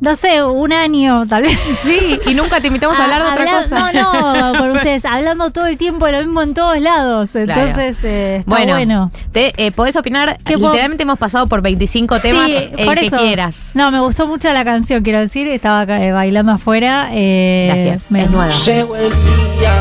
no 0.00 0.16
sé, 0.16 0.42
un 0.42 0.72
año 0.72 1.26
tal 1.28 1.42
vez. 1.42 1.58
Sí, 1.82 2.18
y 2.26 2.34
nunca 2.34 2.60
te 2.60 2.68
invitamos 2.68 2.98
a 2.98 3.04
hablar 3.04 3.22
de 3.22 3.28
otra 3.28 3.58
cosa. 3.58 3.92
No, 3.92 4.52
no, 4.52 4.58
con 4.58 4.70
ustedes, 4.76 5.04
hablando 5.04 5.50
todo 5.50 5.66
el 5.66 5.76
tiempo 5.76 6.06
de 6.06 6.12
lo 6.12 6.18
mismo 6.20 6.42
en 6.42 6.54
todos 6.54 6.78
lados. 6.80 7.34
Entonces, 7.36 7.96
eh, 8.02 8.36
está 8.40 8.50
Bueno, 8.50 8.72
bueno. 8.74 9.10
Te, 9.32 9.52
eh, 9.64 9.72
podés 9.72 9.96
opinar. 9.96 10.38
¿Qué 10.44 10.54
puedo- 10.54 10.70
Literalmente 10.72 11.02
hemos 11.02 11.18
pasado 11.18 11.46
por 11.46 11.60
25 11.62 12.18
temas, 12.20 12.50
Sí, 12.50 12.70
el 12.76 12.86
por 12.86 12.98
que 12.98 13.06
eso. 13.06 13.18
quieras. 13.18 13.72
No, 13.74 13.90
me 13.90 14.00
gustó 14.00 14.26
mucho 14.26 14.52
la 14.52 14.64
canción, 14.64 15.02
quiero 15.02 15.20
decir. 15.20 15.48
Estaba 15.48 15.82
acá, 15.82 16.02
eh, 16.02 16.12
bailando 16.12 16.52
afuera. 16.52 17.10
eh, 17.12 17.68
Gracias, 17.72 18.10
me- 18.10 18.24
es 18.24 18.30
nueva. 18.30 18.48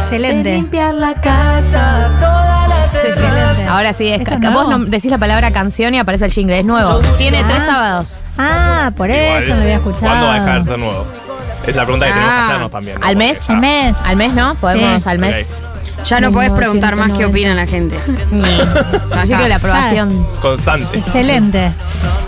Excelente. 0.03 0.53
limpiar 0.53 0.93
la 0.95 1.13
casa, 1.15 2.11
toda 2.19 2.67
la 2.67 2.75
Excelente. 2.85 3.67
Ahora 3.69 3.93
sí, 3.93 4.07
es, 4.07 4.19
¿Esto 4.21 4.33
es 4.35 4.39
ca- 4.41 4.49
vos 4.49 4.67
no- 4.67 4.79
decís 4.85 5.11
la 5.11 5.17
palabra 5.17 5.51
canción 5.51 5.93
y 5.93 5.99
aparece 5.99 6.25
el 6.25 6.31
jingle, 6.31 6.59
es 6.59 6.65
nuevo. 6.65 6.99
Tiene 7.17 7.43
tres 7.43 7.63
sábados. 7.63 8.23
Ah, 8.37 8.91
por 8.97 9.09
eso 9.11 9.49
lo 9.55 9.61
había 9.61 9.75
escuchado. 9.75 10.08
¿Cuándo 10.09 10.27
va 10.27 10.33
a 10.35 10.39
dejar 10.39 10.59
de 10.63 10.69
ser 10.69 10.79
nuevo? 10.79 11.05
Es 11.67 11.75
la 11.75 11.83
pregunta 11.83 12.05
que 12.07 12.11
tenemos 12.13 12.33
que 12.33 12.39
Ah. 12.39 12.45
hacernos 12.47 12.71
también. 12.71 12.99
¿no? 12.99 13.05
¿Al 13.05 13.13
Porque 13.13 13.27
mes? 13.27 13.49
Al 13.49 13.57
mes. 13.59 13.97
Al 14.05 14.15
mes, 14.17 14.33
¿no? 14.33 14.55
Podemos 14.55 15.03
Sí. 15.03 15.09
al 15.09 15.19
mes. 15.19 15.63
Ya 16.05 16.19
no 16.21 16.31
podés 16.31 16.51
preguntar 16.51 16.95
más 16.95 17.11
qué 17.11 17.27
1990. 17.27 17.29
opina 17.29 17.53
la 17.55 17.67
gente. 17.67 17.99
Ni. 18.31 19.17
Así 19.19 19.33
que 19.35 19.47
la 19.49 19.55
aprobación. 19.57 20.25
Constante. 20.41 20.97
Excelente. 20.99 21.71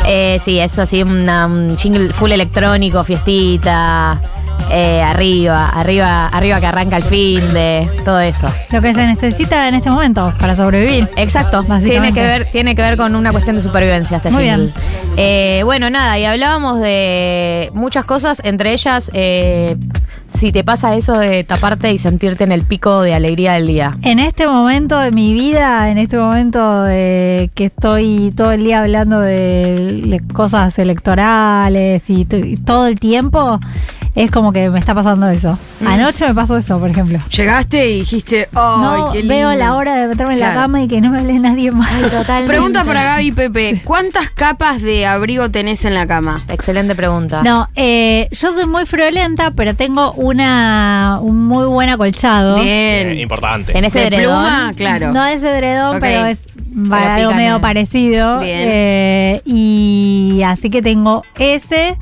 Eh, 0.05 0.37
sí, 0.43 0.59
es 0.59 0.77
así 0.77 1.01
una- 1.03 1.45
un 1.47 1.77
jingle 1.77 2.11
full 2.13 2.31
electrónico, 2.31 3.03
fiestita. 3.03 4.19
Eh, 4.69 5.01
arriba, 5.01 5.69
arriba, 5.69 6.27
arriba 6.27 6.59
que 6.59 6.65
arranca 6.65 6.97
el 6.97 7.03
fin 7.03 7.53
de 7.53 7.89
todo 8.05 8.19
eso. 8.19 8.47
Lo 8.71 8.81
que 8.81 8.93
se 8.93 9.05
necesita 9.05 9.67
en 9.67 9.75
este 9.75 9.89
momento 9.89 10.33
para 10.39 10.55
sobrevivir. 10.55 11.07
Exacto, 11.17 11.63
tiene 11.83 12.13
que 12.13 12.21
ver, 12.21 12.45
tiene 12.51 12.75
que 12.75 12.81
ver 12.81 12.97
con 12.97 13.15
una 13.15 13.31
cuestión 13.31 13.55
de 13.55 13.61
supervivencia 13.61 14.17
este 14.17 14.31
Muy 14.31 14.43
bien. 14.43 14.69
Eh, 15.17 15.61
bueno, 15.65 15.89
nada, 15.89 16.17
y 16.19 16.25
hablábamos 16.25 16.79
de 16.79 17.69
muchas 17.73 18.05
cosas, 18.05 18.41
entre 18.45 18.73
ellas, 18.73 19.11
eh, 19.13 19.75
si 20.27 20.51
te 20.51 20.63
pasa 20.63 20.95
eso 20.95 21.17
de 21.17 21.43
taparte 21.43 21.91
y 21.91 21.97
sentirte 21.97 22.43
en 22.43 22.51
el 22.51 22.63
pico 22.63 23.01
de 23.01 23.13
alegría 23.13 23.53
del 23.53 23.67
día. 23.67 23.97
En 24.01 24.19
este 24.19 24.47
momento 24.47 24.97
de 24.99 25.11
mi 25.11 25.33
vida, 25.33 25.89
en 25.89 25.97
este 25.97 26.17
momento 26.17 26.83
de 26.83 27.51
que 27.53 27.65
estoy 27.65 28.31
todo 28.35 28.51
el 28.51 28.63
día 28.63 28.81
hablando 28.81 29.19
de 29.19 30.21
cosas 30.33 30.79
electorales 30.79 32.09
y 32.09 32.25
todo 32.25 32.87
el 32.87 32.99
tiempo, 32.99 33.59
es 34.15 34.29
como 34.31 34.51
que 34.51 34.69
me 34.69 34.79
está 34.79 34.93
pasando 34.93 35.27
eso. 35.29 35.57
Mm. 35.79 35.87
Anoche 35.87 36.27
me 36.27 36.33
pasó 36.33 36.57
eso, 36.57 36.79
por 36.79 36.89
ejemplo. 36.89 37.19
Llegaste 37.29 37.89
y 37.89 37.99
dijiste, 37.99 38.49
¡ay, 38.53 38.81
no 38.81 39.09
qué 39.11 39.19
lindo! 39.19 39.33
veo 39.33 39.53
la 39.55 39.73
hora 39.75 39.95
de 39.95 40.07
meterme 40.07 40.33
en 40.33 40.39
la 40.41 40.53
cama 40.53 40.81
y 40.83 40.87
que 40.87 40.99
no 41.01 41.11
me 41.11 41.19
hable 41.19 41.39
nadie 41.39 41.71
más. 41.71 41.89
Pregunta 42.45 42.83
para 42.83 43.03
Gaby 43.03 43.27
y 43.27 43.31
Pepe, 43.31 43.81
¿cuántas 43.85 44.29
capas 44.29 44.81
de 44.81 45.05
abrigo 45.05 45.49
tenés 45.49 45.85
en 45.85 45.93
la 45.93 46.07
cama? 46.07 46.43
Excelente 46.49 46.95
pregunta. 46.95 47.41
No, 47.43 47.69
eh, 47.75 48.27
yo 48.31 48.53
soy 48.53 48.65
muy 48.65 48.85
friolenta, 48.85 49.51
pero 49.51 49.75
tengo 49.75 50.11
una 50.13 51.19
un 51.21 51.47
muy 51.47 51.65
buen 51.65 51.89
acolchado. 51.89 52.57
Eh, 52.61 53.05
Bien. 53.07 53.19
importante. 53.19 53.77
En 53.77 53.85
ese 53.85 53.99
¿De 53.99 54.07
edredón. 54.07 54.43
pluma? 54.43 54.73
Claro. 54.75 55.11
No 55.11 55.25
es 55.25 55.41
edredón, 55.41 55.99
pero 55.99 56.25
es 56.25 56.43
para 56.89 57.15
algo 57.15 57.33
medio 57.33 57.61
parecido. 57.61 58.39
Bien. 58.39 58.57
Eh, 58.61 59.41
y 59.45 60.41
así 60.45 60.69
que 60.69 60.81
tengo 60.81 61.23
ese. 61.37 61.97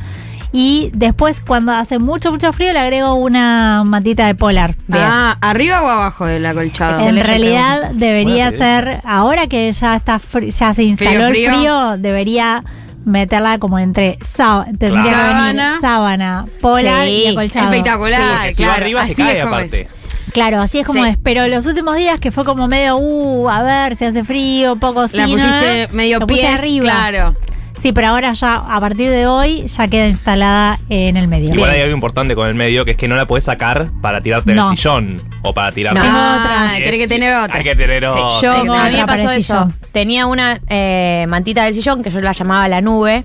Y 0.51 0.89
después, 0.93 1.41
cuando 1.45 1.71
hace 1.73 1.99
mucho, 1.99 2.31
mucho 2.31 2.51
frío, 2.53 2.73
le 2.73 2.79
agrego 2.79 3.13
una 3.13 3.83
mantita 3.85 4.25
de 4.25 4.33
polar. 4.35 4.75
Ah, 4.91 5.37
¿arriba 5.41 5.83
o 5.83 5.87
abajo 5.87 6.25
del 6.25 6.45
acolchado? 6.45 6.93
En 6.93 7.17
excelente 7.17 7.23
realidad 7.23 7.91
debería 7.93 8.49
ser, 8.51 9.01
ahora 9.05 9.45
que 9.47 9.71
ya 9.71 9.95
está 9.95 10.17
fri- 10.19 10.49
ya 10.51 10.73
se 10.73 10.83
instaló 10.83 11.27
Frío, 11.29 11.49
el 11.51 11.55
frío. 11.57 11.97
debería 11.97 12.63
meterla 13.05 13.59
como 13.59 13.77
entre 13.79 14.17
sá- 14.27 14.65
tendría 14.65 15.03
que 15.03 15.09
venir 15.09 15.13
Sábana. 15.15 15.77
sábana, 15.81 16.45
polar 16.61 17.05
Sí, 17.07 17.23
y 17.25 17.27
acolchado. 17.27 17.65
Espectacular, 17.71 18.21
Porque 18.39 18.53
si 18.53 18.63
va 18.63 18.69
claro. 18.69 18.83
arriba 18.83 19.05
se 19.05 19.11
así 19.13 19.21
cae 19.21 19.37
es 19.37 19.43
como 19.43 19.55
aparte. 19.55 19.81
es. 19.81 19.89
Claro, 20.33 20.61
así 20.61 20.79
es 20.79 20.85
como 20.85 21.03
Sí. 21.03 21.09
es. 21.11 21.17
Pero 21.23 21.47
los 21.47 21.65
últimos 21.65 21.95
días 21.95 22.19
que 22.19 22.31
fue 22.31 22.43
como 22.45 22.67
medio, 22.67 22.97
uh, 22.97 23.49
a 23.49 23.63
ver 23.63 23.95
si 23.95 24.05
hace 24.05 24.23
frío, 24.23 24.75
poco 24.75 25.07
sí, 25.07 25.17
La 25.17 25.25
¿no? 25.27 25.33
pusiste 25.33 25.87
medio 25.91 26.19
pies, 26.27 26.59
arriba. 26.59 26.83
claro. 26.83 27.35
Sí, 27.81 27.93
pero 27.93 28.07
ahora 28.07 28.33
ya, 28.33 28.55
a 28.55 28.79
partir 28.81 29.09
de 29.09 29.25
hoy, 29.25 29.65
ya 29.67 29.87
queda 29.87 30.07
instalada 30.07 30.79
en 30.89 31.15
el 31.15 31.27
medio. 31.29 31.53
Igual 31.53 31.69
hay 31.71 31.81
algo 31.81 31.93
importante 31.93 32.35
con 32.35 32.47
el 32.47 32.53
medio 32.55 32.83
que 32.83 32.91
es 32.91 32.97
que 32.97 33.07
no 33.07 33.15
la 33.15 33.25
podés 33.25 33.45
sacar 33.45 33.89
para 34.01 34.19
tirarte 34.21 34.51
en 34.51 34.57
No. 34.57 34.69
el 34.71 34.77
sillón 34.77 35.17
o 35.43 35.53
para 35.53 35.71
tirarte. 35.71 35.99
No. 35.99 36.05
Ah, 36.09 36.73
tenés 36.77 36.99
que 36.99 37.07
tener 37.07 37.33
otra. 37.33 37.57
Hay 37.57 37.63
que 37.63 37.75
tener 37.75 38.05
otra. 38.05 38.21
Yo, 38.41 38.41
que 38.41 38.47
a 38.47 38.63
mí 38.63 38.69
me 38.69 39.03
otra 39.03 39.05
pasó 39.05 39.31
eso. 39.31 39.71
Tenía 39.93 40.25
una 40.25 40.59
eh, 40.67 41.25
mantita 41.29 41.63
del 41.63 41.73
sillón 41.73 42.03
que 42.03 42.09
yo 42.09 42.19
la 42.19 42.33
llamaba 42.33 42.67
la 42.67 42.81
nube, 42.81 43.23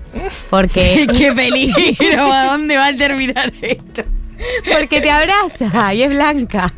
porque, 0.49 1.05
¡Qué 1.17 1.33
peligro! 1.33 2.31
¿A 2.31 2.45
dónde 2.45 2.77
va 2.77 2.87
a 2.87 2.95
terminar 2.95 3.51
esto? 3.61 4.03
porque 4.71 4.99
te 5.01 5.09
abraza 5.09 5.93
y 5.93 6.03
es 6.03 6.09
blanca. 6.09 6.73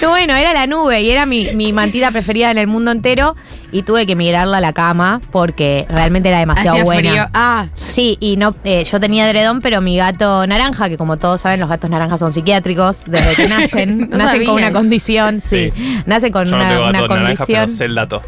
bueno, 0.00 0.34
era 0.34 0.52
la 0.52 0.66
nube 0.66 1.02
y 1.02 1.10
era 1.10 1.26
mi, 1.26 1.52
mi 1.54 1.72
mantita 1.72 2.10
preferida 2.10 2.50
en 2.50 2.58
el 2.58 2.66
mundo 2.66 2.90
entero 2.90 3.36
y 3.72 3.82
tuve 3.82 4.06
que 4.06 4.16
migrarla 4.16 4.58
a 4.58 4.60
la 4.60 4.72
cama 4.72 5.20
porque 5.30 5.86
realmente 5.88 6.28
era 6.28 6.38
demasiado 6.38 6.72
Hacía 6.72 6.84
buena. 6.84 7.10
frío. 7.10 7.26
Ah, 7.34 7.66
Sí, 7.74 8.16
y 8.20 8.36
no, 8.36 8.54
eh, 8.64 8.84
yo 8.84 9.00
tenía 9.00 9.28
edredón, 9.28 9.60
pero 9.60 9.80
mi 9.80 9.96
gato 9.96 10.46
naranja, 10.46 10.88
que 10.88 10.96
como 10.96 11.16
todos 11.16 11.40
saben, 11.42 11.60
los 11.60 11.68
gatos 11.68 11.90
naranjas 11.90 12.20
son 12.20 12.32
psiquiátricos 12.32 13.04
desde 13.06 13.34
que 13.34 13.48
nacen. 13.48 14.10
No 14.10 14.16
nacen 14.18 14.44
con 14.44 14.54
una 14.56 14.72
condición, 14.72 15.40
sí. 15.40 15.72
Sí. 15.74 16.02
Nacen 16.06 16.32
con 16.32 16.44
Yo 16.46 16.56
no 16.56 16.62
una, 16.62 16.68
tengo 16.70 16.88
una 16.88 17.00
gato 17.02 17.14
naranja, 17.14 17.44
pero 17.46 17.58
condición. 17.58 17.70
sé 17.70 17.84
el 17.84 17.94
dato. 17.94 18.22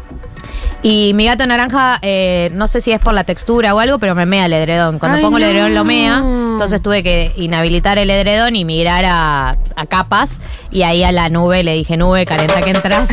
Y 0.81 1.13
mi 1.13 1.25
gato 1.25 1.45
naranja, 1.47 1.97
eh, 2.01 2.49
no 2.53 2.67
sé 2.67 2.81
si 2.81 2.91
es 2.91 2.99
por 2.99 3.13
la 3.13 3.23
textura 3.23 3.73
o 3.73 3.79
algo, 3.79 3.99
pero 3.99 4.15
me 4.15 4.25
mea 4.25 4.47
el 4.47 4.53
edredón. 4.53 4.99
Cuando 4.99 5.17
Ay, 5.17 5.23
pongo 5.23 5.37
el 5.37 5.43
no. 5.43 5.49
edredón 5.49 5.73
lo 5.75 5.83
mea. 5.85 6.17
Entonces 6.17 6.81
tuve 6.81 7.03
que 7.03 7.31
inhabilitar 7.37 7.97
el 7.97 8.09
edredón 8.09 8.55
y 8.55 8.65
migrar 8.65 9.05
a, 9.05 9.57
a 9.75 9.85
capas. 9.87 10.41
Y 10.71 10.81
ahí 10.83 11.03
a 11.03 11.11
la 11.13 11.29
nube 11.29 11.63
le 11.63 11.73
dije, 11.73 11.95
nube, 11.95 12.25
calenta 12.25 12.61
que 12.61 12.71
entras. 12.71 13.09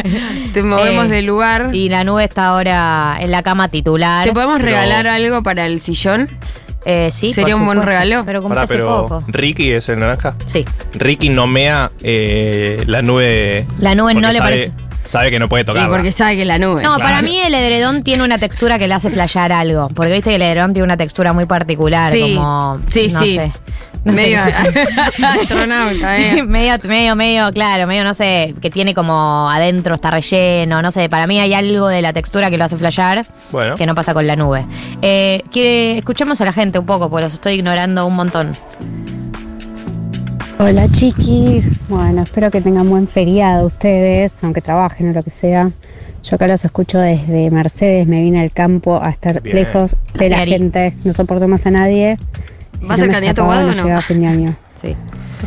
te 0.52 0.62
movemos 0.62 1.06
Eh, 1.06 1.08
de 1.08 1.22
lugar. 1.22 1.70
y 1.74 1.88
la 1.88 2.04
nube 2.04 2.24
está 2.24 2.46
ahora 2.48 3.16
en 3.20 3.30
la 3.30 3.42
cama 3.42 3.68
titular. 3.68 4.24
¿Te 4.26 4.32
podemos 4.32 4.56
Pero- 4.56 4.66
regalar 4.66 5.06
algo 5.06 5.42
para 5.42 5.66
el 5.66 5.80
sillón? 5.80 6.28
Eh, 6.86 7.08
sí, 7.10 7.32
Sería 7.32 7.54
por 7.54 7.60
un 7.62 7.66
buen 7.66 7.78
supuesto, 7.78 8.02
regalo. 8.04 8.26
Pero 8.26 8.42
compré 8.42 8.56
Pará, 8.56 8.64
hace 8.64 8.74
pero 8.74 9.06
poco. 9.08 9.24
Ricky 9.28 9.72
es 9.72 9.88
el 9.88 10.00
naranja. 10.00 10.34
Sí. 10.46 10.66
Ricky 10.92 11.30
no 11.30 11.46
mea 11.46 11.90
eh, 12.02 12.84
la 12.86 13.00
nube. 13.00 13.66
La 13.78 13.94
nube 13.94 14.12
no 14.12 14.20
le 14.30 14.38
sabe- 14.38 14.38
parece- 14.40 14.72
Sabe 15.06 15.30
que 15.30 15.38
no 15.38 15.48
puede 15.48 15.62
Y 15.62 15.64
tocarla. 15.66 15.88
porque 15.88 16.10
sabe 16.12 16.36
que 16.36 16.42
es 16.42 16.48
la 16.48 16.58
nube. 16.58 16.82
No, 16.82 16.94
Claro. 16.96 17.02
para 17.02 17.22
mí 17.22 17.38
el 17.38 17.54
edredón 17.54 18.02
tiene 18.02 18.24
una 18.24 18.38
textura 18.38 18.78
que 18.78 18.88
le 18.88 18.94
hace 18.94 19.10
flashear 19.10 19.52
algo. 19.52 19.88
Porque 19.94 20.12
viste 20.12 20.30
que 20.30 20.36
el 20.36 20.42
edredón 20.42 20.72
tiene 20.72 20.84
una 20.84 20.96
textura 20.96 21.32
muy 21.32 21.46
particular, 21.46 22.10
Sí. 22.12 22.34
como. 22.36 22.78
Sí, 22.90 23.08
no 23.12 23.20
sí. 23.20 23.34
sé. 23.34 23.52
No 24.04 24.12
Medio 24.12 24.38
sé. 24.44 24.86
astronauta, 25.40 26.18
eh. 26.18 26.42
medio, 26.42 26.74
medio, 26.84 27.16
medio, 27.16 27.50
claro, 27.52 27.86
medio, 27.86 28.04
no 28.04 28.12
sé, 28.12 28.54
que 28.60 28.68
tiene 28.70 28.92
como 28.94 29.48
adentro, 29.50 29.94
está 29.94 30.10
relleno, 30.10 30.82
no 30.82 30.92
sé, 30.92 31.08
para 31.08 31.26
mí 31.26 31.40
hay 31.40 31.54
algo 31.54 31.88
de 31.88 32.02
la 32.02 32.12
textura 32.12 32.50
que 32.50 32.58
lo 32.58 32.64
hace 32.64 32.76
flashear 32.76 33.24
Bueno. 33.50 33.76
que 33.76 33.86
no 33.86 33.94
pasa 33.94 34.12
con 34.12 34.26
la 34.26 34.36
nube. 34.36 34.66
Eh, 35.00 35.42
que 35.50 35.96
escuchemos 35.98 36.38
a 36.42 36.44
la 36.44 36.52
gente 36.52 36.78
un 36.78 36.84
poco, 36.84 37.08
porque 37.08 37.24
los 37.24 37.34
estoy 37.34 37.54
ignorando 37.54 38.04
un 38.06 38.14
montón. 38.14 38.52
Hola 40.58 40.88
chiquis, 40.88 41.80
bueno, 41.88 42.22
espero 42.22 42.50
que 42.50 42.60
tengan 42.60 42.88
buen 42.88 43.08
feriado 43.08 43.66
ustedes, 43.66 44.32
aunque 44.42 44.60
trabajen 44.60 45.10
o 45.10 45.12
lo 45.12 45.22
que 45.22 45.30
sea. 45.30 45.70
Yo 46.22 46.36
acá 46.36 46.46
los 46.46 46.64
escucho 46.64 46.98
desde 46.98 47.50
Mercedes, 47.50 48.06
me 48.06 48.22
vine 48.22 48.40
al 48.40 48.52
campo 48.52 49.02
a 49.02 49.10
estar 49.10 49.42
Bien. 49.42 49.56
lejos 49.56 49.96
de 50.14 50.28
la 50.30 50.38
Ari. 50.40 50.52
gente, 50.52 50.96
no 51.04 51.12
soporto 51.12 51.48
más 51.48 51.66
a 51.66 51.70
nadie. 51.70 52.18
Si 52.80 52.86
¿Va 52.88 52.94
a 52.94 52.96
no 52.96 53.02
ser 53.02 53.10
candidato 53.10 53.42
a 53.42 53.44
escapaba, 53.44 53.54
Guado 53.62 53.66
no 53.66 53.72
o 53.72 53.74
no? 53.76 53.82
llegaba 53.82 53.98
a 53.98 54.02
fin 54.02 54.20
de 54.20 54.26
año. 54.26 54.56
Sí. 54.80 54.96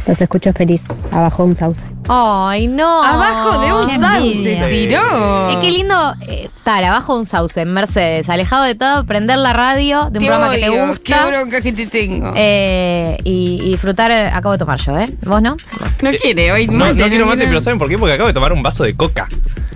Los 0.05 0.21
escucho 0.21 0.53
feliz, 0.53 0.83
abajo 1.11 1.43
de 1.43 1.49
un 1.49 1.55
sauce. 1.55 1.85
Ay, 2.09 2.67
no. 2.67 3.03
Abajo 3.03 3.59
de 3.59 3.73
un 3.73 3.87
Qué 3.87 3.97
sauce 3.99 4.57
envidia. 4.57 4.67
tiró. 4.67 5.49
Eh, 5.51 5.57
qué 5.61 5.71
lindo 5.71 6.13
eh, 6.27 6.49
estar 6.55 6.83
abajo 6.83 7.13
de 7.15 7.19
un 7.21 7.25
sauce 7.25 7.61
en 7.61 7.73
Mercedes, 7.73 8.29
alejado 8.29 8.63
de 8.63 8.75
todo, 8.75 9.05
prender 9.05 9.37
la 9.39 9.53
radio 9.53 10.09
de 10.09 10.19
un 10.19 10.25
Te 10.25 10.27
programa 10.27 10.51
que 10.53 10.59
te 10.61 10.69
gusta. 10.69 11.01
Qué 11.03 11.27
bronca 11.31 11.61
que 11.61 11.73
te 11.73 11.87
tengo. 11.87 12.31
eh, 12.35 13.17
y, 13.23 13.61
y 13.63 13.69
disfrutar, 13.71 14.11
eh, 14.11 14.27
acabo 14.27 14.51
de 14.53 14.57
tomar 14.59 14.79
yo, 14.79 14.97
¿eh? 14.97 15.07
¿Vos 15.25 15.41
no? 15.41 15.57
no 16.01 16.09
quiere, 16.11 16.51
hoy 16.51 16.67
No, 16.67 16.93
no 16.93 17.07
quiero 17.07 17.25
mate, 17.25 17.45
pero 17.47 17.59
¿saben 17.61 17.79
por 17.79 17.89
qué? 17.89 17.97
Porque 17.97 18.13
acabo 18.13 18.27
de 18.27 18.33
tomar 18.33 18.53
un 18.53 18.63
vaso 18.63 18.83
de 18.83 18.95
coca. 18.95 19.27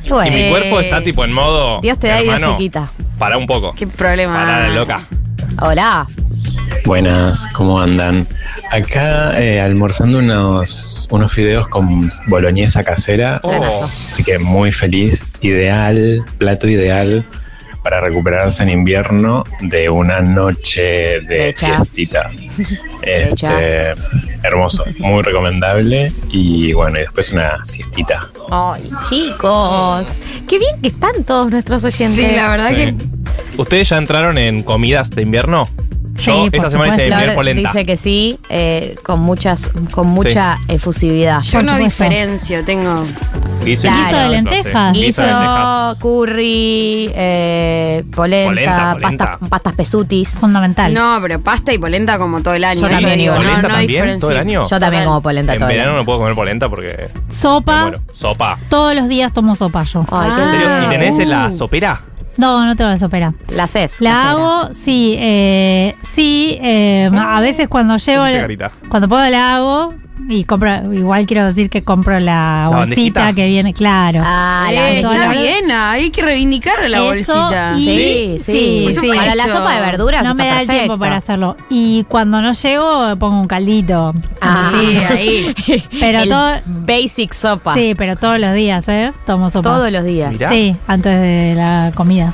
Y 0.04 0.10
bueno, 0.12 0.32
Y 0.32 0.36
mi 0.36 0.42
Eh, 0.44 0.50
cuerpo 0.50 0.80
está 0.80 1.02
tipo 1.04 1.24
en 1.26 1.32
modo. 1.34 1.80
Dios 1.82 2.00
te 2.00 2.08
da 2.08 2.22
y 2.22 2.26
Dios 2.26 2.40
te 2.40 2.58
quita. 2.58 2.92
Para 3.20 3.38
un 3.38 3.46
poco. 3.46 3.74
Qué 3.74 3.86
problema. 3.88 4.34
Para 4.34 4.68
la 4.68 4.70
loca. 4.76 5.02
Hola. 5.62 6.08
Buenas, 6.86 7.48
¿cómo 7.54 7.80
andan? 7.80 8.28
Acá 8.72 9.40
eh, 9.42 9.62
almorzando 9.62 10.20
unos, 10.20 11.08
unos 11.12 11.32
fideos 11.34 11.68
con 11.68 12.10
boloñesa 12.28 12.84
casera, 12.84 13.40
Oh, 13.44 13.86
así 14.10 14.24
que 14.24 14.40
muy 14.40 14.72
feliz, 14.72 15.26
ideal, 15.42 16.24
plato 16.38 16.68
ideal 16.68 17.26
para 17.84 18.00
recuperarse 18.00 18.62
en 18.64 18.70
invierno 18.70 19.44
de 19.62 19.90
una 19.90 20.22
noche 20.22 20.82
de 21.22 21.50
Hecha. 21.50 21.78
fiestita. 21.78 22.32
Este, 23.02 23.94
hermoso, 24.44 24.86
muy 25.00 25.24
recomendable 25.24 26.14
y 26.30 26.72
bueno, 26.74 26.98
y 27.00 27.02
después 27.02 27.32
una 27.32 27.66
siestita. 27.66 28.28
Ay, 28.52 28.92
chicos. 29.10 30.08
Qué 30.48 30.60
bien 30.60 30.80
que 30.82 30.90
están 30.90 31.24
todos 31.24 31.50
nuestros 31.50 31.84
oyentes. 31.84 32.16
Sí, 32.30 32.36
la 32.36 32.52
verdad 32.52 32.70
sí. 32.70 32.76
que 32.76 32.96
¿Ustedes 33.60 33.90
ya 33.90 33.98
entraron 33.98 34.38
en 34.38 34.62
comidas 34.62 35.10
de 35.10 35.24
invierno? 35.24 35.68
Yo 36.16 36.44
Sí, 36.44 36.50
esta 36.52 36.70
semana 36.70 36.94
hice 36.96 37.32
polenta. 37.36 37.70
dice 37.72 37.86
que 37.86 37.98
sí, 37.98 38.38
eh, 38.50 38.96
con 39.04 39.20
muchas, 39.22 39.70
con 39.92 40.08
mucha 40.08 40.58
efusividad. 40.68 41.42
Yo 41.42 41.60
Por 41.60 41.66
no 41.66 41.72
supuesto. 41.74 42.04
diferencio, 42.04 42.64
tengo. 42.66 43.06
Guiso, 43.64 43.84
Claro. 43.84 43.98
Guiso 44.04 44.18
de 44.18 44.30
lentejas. 44.30 44.96
sí. 44.96 45.02
Guiso, 45.04 45.22
Guiso 45.22 45.28
de 45.28 45.44
lentejas. 45.46 45.98
curry, 46.00 47.12
eh, 47.14 48.04
polenta, 48.16 48.50
Polenta, 48.50 48.92
polenta. 48.94 49.26
Pastas, 49.32 49.50
pastas 49.50 49.74
pesutis. 49.74 50.30
Fundamental. 50.40 50.94
No, 50.94 51.18
pero 51.22 51.40
pasta 51.42 51.72
y 51.74 51.78
polenta 51.78 52.18
como 52.18 52.42
todo 52.42 52.54
el 52.56 52.64
año. 52.64 52.82
Yo 52.82 52.88
eso 52.88 52.96
también 52.96 53.18
digo, 53.20 53.34
igual. 53.34 53.44
no, 53.46 53.50
¿Polenta 53.50 53.68
no 53.68 53.74
también? 53.76 54.20
¿Todo 54.20 54.32
el 54.32 54.38
año? 54.38 54.68
Yo 54.68 54.80
también 54.80 55.04
como 55.06 55.22
polenta 55.22 55.54
En 55.54 55.60
todo 55.60 55.70
el 55.70 55.76
verano 55.76 55.92
año. 55.92 56.00
no 56.00 56.06
puedo 56.06 56.20
comer 56.20 56.36
polenta 56.36 56.70
porque. 56.70 57.10
Sopa. 57.30 57.92
Sopa. 58.12 58.58
Todos 58.70 58.96
los 58.96 59.08
días 59.08 59.32
tomo 59.34 59.56
sopa 59.56 59.84
yo. 59.84 60.06
Ay, 60.12 60.30
qué 60.36 60.42
Ah. 60.42 60.44
¿En 60.44 60.50
serio? 60.50 60.68
¿Y 60.86 60.90
tenés 60.90 61.16
Uh. 61.20 61.30
la 61.30 61.52
sopera? 61.52 62.02
No, 62.38 62.66
no 62.66 62.76
tengo 62.76 62.90
la 62.90 62.98
sopera. 62.98 63.34
La 63.50 63.64
haces. 63.64 64.02
La 64.02 64.12
casera. 64.12 64.32
hago, 64.32 64.74
sí, 64.74 65.16
eh, 65.18 65.96
sí, 66.04 66.58
eh, 66.62 67.10
a 67.14 67.42
veces 67.42 67.68
cuando 67.68 67.98
llego, 67.98 68.24
cuando 68.90 69.08
puedo 69.08 69.30
la 69.30 69.56
hago 69.56 69.94
y 70.30 70.44
compro, 70.46 70.94
igual 70.94 71.26
quiero 71.26 71.46
decir 71.46 71.70
que 71.70 71.84
compro 71.84 72.20
la, 72.20 72.68
bolsita 72.70 73.22
bandejita? 73.22 73.34
que 73.34 73.46
viene, 73.46 73.74
claro. 73.74 74.22
Ah, 74.24 74.70
la 74.74 74.90
Eh, 74.92 74.96
está 75.02 75.18
la- 75.18 75.30
bien, 75.30 75.72
hay 75.72 76.10
que 76.12 76.22
reivindicar 76.22 76.80
la 76.90 76.98
Eso 76.98 77.06
bolsita. 77.34 77.74
y- 77.78 77.84
Sí, 77.86 78.36
sí. 78.40 78.88
Sí. 79.02 79.08
Para 79.16 79.36
la 79.36 79.48
sopa 79.48 79.76
de 79.76 79.82
verduras 79.82 80.24
No 80.24 80.32
está 80.32 80.44
me 80.44 80.50
da 80.50 80.62
el 80.62 80.68
tiempo 80.68 80.98
para 80.98 81.18
hacerlo. 81.18 81.58
Y 81.70 82.04
cuando 82.06 82.42
no 82.42 82.54
llego, 82.54 83.16
pongo 83.18 83.42
un 83.42 83.48
caldito. 83.48 84.14
Ah. 84.42 84.72
Sí, 84.74 84.98
ahí. 85.10 85.56
Pero 86.00 86.20
El 86.20 86.30
todo- 86.30 86.52
Basic 86.66 87.34
sopa. 87.34 87.74
Sí, 87.74 87.94
pero 87.98 88.16
todos 88.16 88.40
los 88.40 88.54
días, 88.54 88.88
¿eh? 88.90 89.12
Tomo 89.26 89.50
sopa. 89.50 89.70
Todos 89.70 89.92
los 89.92 90.04
días. 90.04 90.32
Mirá. 90.34 90.50
Sí, 90.50 90.76
antes 90.88 91.20
de 91.20 91.54
la 91.56 91.92
comida. 91.96 92.34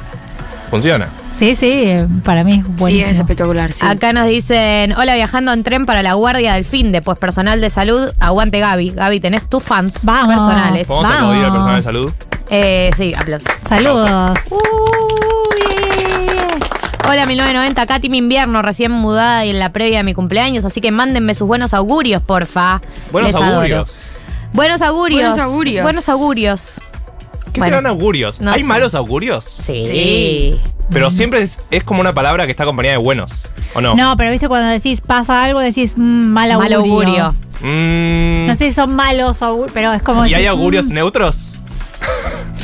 Funciona. 0.70 1.08
Sí, 1.38 1.56
sí, 1.56 1.94
para 2.24 2.44
mí 2.44 2.54
es 2.54 2.58
Y 2.58 2.62
es 2.62 2.76
buenísimo. 2.78 3.12
espectacular, 3.12 3.72
sí. 3.72 3.86
Acá 3.86 4.12
nos 4.12 4.26
dicen, 4.26 4.94
hola 4.94 5.14
viajando 5.14 5.54
en 5.54 5.62
tren 5.64 5.86
para 5.86 6.02
la 6.02 6.14
guardia 6.14 6.54
del 6.56 6.66
fin 6.66 6.92
de 6.92 7.02
pues 7.04 7.18
personal 7.20 7.62
de 7.62 7.70
salud, 7.70 8.10
aguante 8.20 8.60
Gaby. 8.60 8.92
Gaby, 8.92 9.20
tenés 9.20 9.48
tus 9.48 9.64
fans 9.64 10.04
Vamos. 10.04 10.30
personales. 10.36 10.88
Vamos 10.88 11.06
a 11.06 11.10
Vamos. 11.10 11.22
aplaudir 11.30 11.46
al 11.46 11.52
personal 11.52 11.76
de 11.76 11.82
salud. 11.84 12.12
Eh, 12.50 12.90
sí, 12.96 13.14
aplausos. 13.14 13.52
Saludos. 13.70 14.10
Hola 17.10 17.26
1990, 17.26 17.82
acá 17.84 18.00
Team 18.00 18.16
Invierno, 18.16 18.62
recién 18.64 18.92
mudada 18.92 19.46
y 19.46 19.52
en 19.52 19.60
la 19.60 19.72
previa 19.72 20.00
de 20.00 20.04
mi 20.04 20.14
cumpleaños, 20.16 20.66
así 20.66 20.82
que 20.82 20.92
mándenme 20.92 21.36
sus 21.36 21.48
buenos 21.48 21.74
augurios, 21.76 22.22
porfa. 22.22 22.82
Buenos 23.12 23.30
Les 23.32 23.36
adoro. 23.40 23.56
augurios. 23.58 23.92
Buenos 24.54 24.82
augurios. 24.82 25.22
Buenos 25.22 25.40
augurios. 25.40 25.84
Buenos 25.84 26.10
augurios. 26.10 26.82
¿Qué 27.54 27.60
Bueno. 27.62 27.76
serán 27.78 27.86
augurios? 27.86 28.42
No 28.42 28.52
¿Hay 28.52 28.62
sé. 28.62 28.66
malos 28.68 28.96
augurios? 28.96 29.46
Sí. 29.46 29.86
Sí. 29.86 30.60
Pero 30.92 31.12
siempre 31.12 31.42
es, 31.42 31.60
es 31.72 31.84
como 31.84 32.00
una 32.02 32.14
palabra 32.14 32.46
que 32.46 32.52
está 32.52 32.64
acompañada 32.64 32.94
de 32.98 33.04
buenos, 33.04 33.48
¿o 33.74 33.82
no? 33.82 33.96
No, 33.96 34.16
pero 34.18 34.32
viste 34.32 34.48
cuando 34.48 34.70
decís 34.70 35.02
pasa 35.02 35.44
algo, 35.44 35.60
decís 35.60 35.94
mm, 35.98 36.02
mal 36.02 36.52
augurio. 36.52 36.80
Mal 36.80 36.90
augurio. 36.90 37.36
Mm, 37.62 38.48
No 38.48 38.56
sé 38.56 38.68
si 38.70 38.74
son 38.74 38.96
malos 38.96 39.42
augurios, 39.42 39.72
pero 39.74 39.92
es 39.94 40.02
como. 40.02 40.26
¿Y 40.26 40.30
hay 40.34 40.44
decís, 40.44 40.50
augurios 40.50 40.86
mm, 40.88 40.94
neutros? 40.94 41.54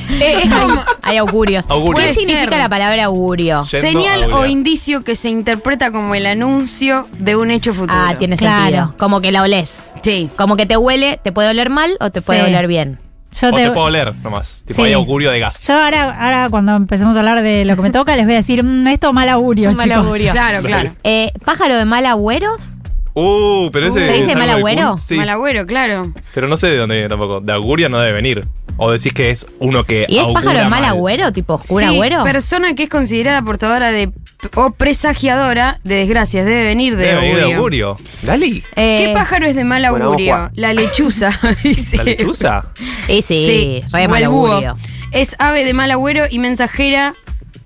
Eh, 0.10 0.42
es 0.44 0.50
como 0.52 0.76
Hay 1.02 1.18
augurios. 1.18 1.66
Augurios. 1.68 1.96
¿Qué 2.00 2.02
Puede 2.02 2.14
significa 2.14 2.50
ser. 2.52 2.60
la 2.60 2.70
palabra 2.70 3.06
augurio? 3.06 3.64
Yendo 3.72 3.88
señal 3.88 4.32
o 4.32 4.46
indicio 4.46 5.04
que 5.04 5.16
se 5.16 5.30
interpreta 5.30 5.92
como 5.92 6.16
el 6.16 6.26
anuncio 6.26 7.08
de 7.20 7.36
un 7.36 7.52
hecho 7.52 7.74
futuro. 7.74 7.98
Ah, 8.00 8.16
tiene 8.18 8.38
Claro. 8.38 8.62
sentido. 8.64 8.94
Como 8.98 9.20
que 9.22 9.32
la 9.32 9.42
olés. 9.42 9.92
Sí. 10.02 10.30
Como 10.38 10.56
que 10.56 10.66
te 10.66 10.78
huele, 10.78 11.20
te 11.24 11.32
puede 11.32 11.50
oler 11.50 11.70
mal 11.70 11.98
o 12.00 12.10
te 12.12 12.22
puede 12.22 12.40
Sí. 12.42 12.46
oler 12.46 12.68
bien. 12.68 13.00
Yo, 13.40 13.50
O 13.50 13.54
te- 13.54 13.64
te 13.64 13.72
puedo 13.72 13.90
leer 13.90 14.14
nomás. 14.24 14.64
Tipo, 14.66 14.82
Sí. 14.82 14.88
hay 14.88 14.94
augurio 14.94 15.32
de 15.32 15.40
gas. 15.40 15.68
yo 15.68 15.76
ahora, 15.76 16.12
ahora, 16.12 16.48
cuando 16.50 16.76
empecemos 16.76 17.16
a 17.16 17.20
hablar 17.20 17.42
de 17.42 17.66
lo 17.66 17.76
que 17.76 17.82
me 17.82 17.92
toca, 17.92 18.16
les 18.16 18.26
voy 18.26 18.34
a 18.36 18.38
decir, 18.38 18.64
mm, 18.64 18.88
esto 18.88 19.12
mal 19.14 19.28
augurio, 19.30 19.70
Un 19.72 19.76
mal 19.78 19.90
chicos. 19.90 20.06
augurio. 20.06 20.32
Claro, 20.32 20.62
claro. 20.64 20.92
Eh, 21.04 21.32
¿Pájaro 21.44 21.76
de 21.76 21.86
mal 21.86 22.06
agüeros? 22.06 22.72
Uh, 23.16 23.70
pero 23.72 23.88
ese. 23.88 24.00
¿Se 24.00 24.06
es 24.08 24.14
dice 24.22 24.32
algo 24.32 24.40
mal 24.40 24.48
del 24.48 24.58
agüero? 24.58 24.98
Sí. 24.98 25.16
Malagüero, 25.16 25.66
claro. 25.68 26.12
Pero 26.34 26.48
no 26.48 26.58
sé 26.58 26.68
de 26.68 26.78
dónde 26.78 26.96
viene 26.96 27.10
tampoco. 27.10 27.42
De 27.42 27.54
augurio 27.54 27.88
no 27.90 28.00
debe 28.00 28.14
venir. 28.14 28.48
O 28.78 28.92
decís 28.92 29.14
que 29.14 29.30
es 29.30 29.46
uno 29.60 29.84
que. 29.84 30.06
¿Y 30.10 30.16
es 30.18 30.22
augura 30.24 30.42
pájaro 30.42 30.58
de 30.60 30.64
mal 30.70 30.82
mal. 30.82 30.86
agüero? 30.90 31.32
¿Tipo 31.32 31.54
oscura 31.56 31.88
sí, 31.90 31.94
agüero? 31.96 32.24
persona 32.24 32.74
que 32.74 32.84
es 32.84 32.90
considerada 32.90 33.42
portadora 33.44 33.92
de 33.92 34.12
o 34.56 34.72
presagiadora 34.72 35.80
de 35.84 35.96
desgracias. 35.96 36.44
Debe 36.46 36.64
venir 36.66 36.96
de 36.96 37.06
Debe 37.06 37.22
venir 37.22 37.36
de 37.36 37.54
augurio. 37.54 37.90
augurio. 37.90 37.98
Gali, 38.24 38.64
Eh, 38.76 39.06
¿Qué 39.06 39.14
pájaro 39.14 39.46
es 39.46 39.56
de 39.56 39.64
mal 39.64 39.86
Bueno, 39.92 40.06
augurio? 40.06 40.50
La 40.56 40.74
lechuza, 40.74 41.30
dice. 41.64 41.98
la 41.98 42.04
lechuza. 42.06 42.66
Y 43.08 43.22
sí, 43.22 43.82
re 43.92 44.06
o 44.08 44.10
mal 44.10 44.24
el 44.24 44.30
búho. 44.30 44.48
augurio. 44.54 44.76
Es 45.12 45.36
ave 45.38 45.64
de 45.66 45.76
mal 45.76 45.92
agüero 45.92 46.24
y 46.30 46.40
mensajera, 46.40 47.14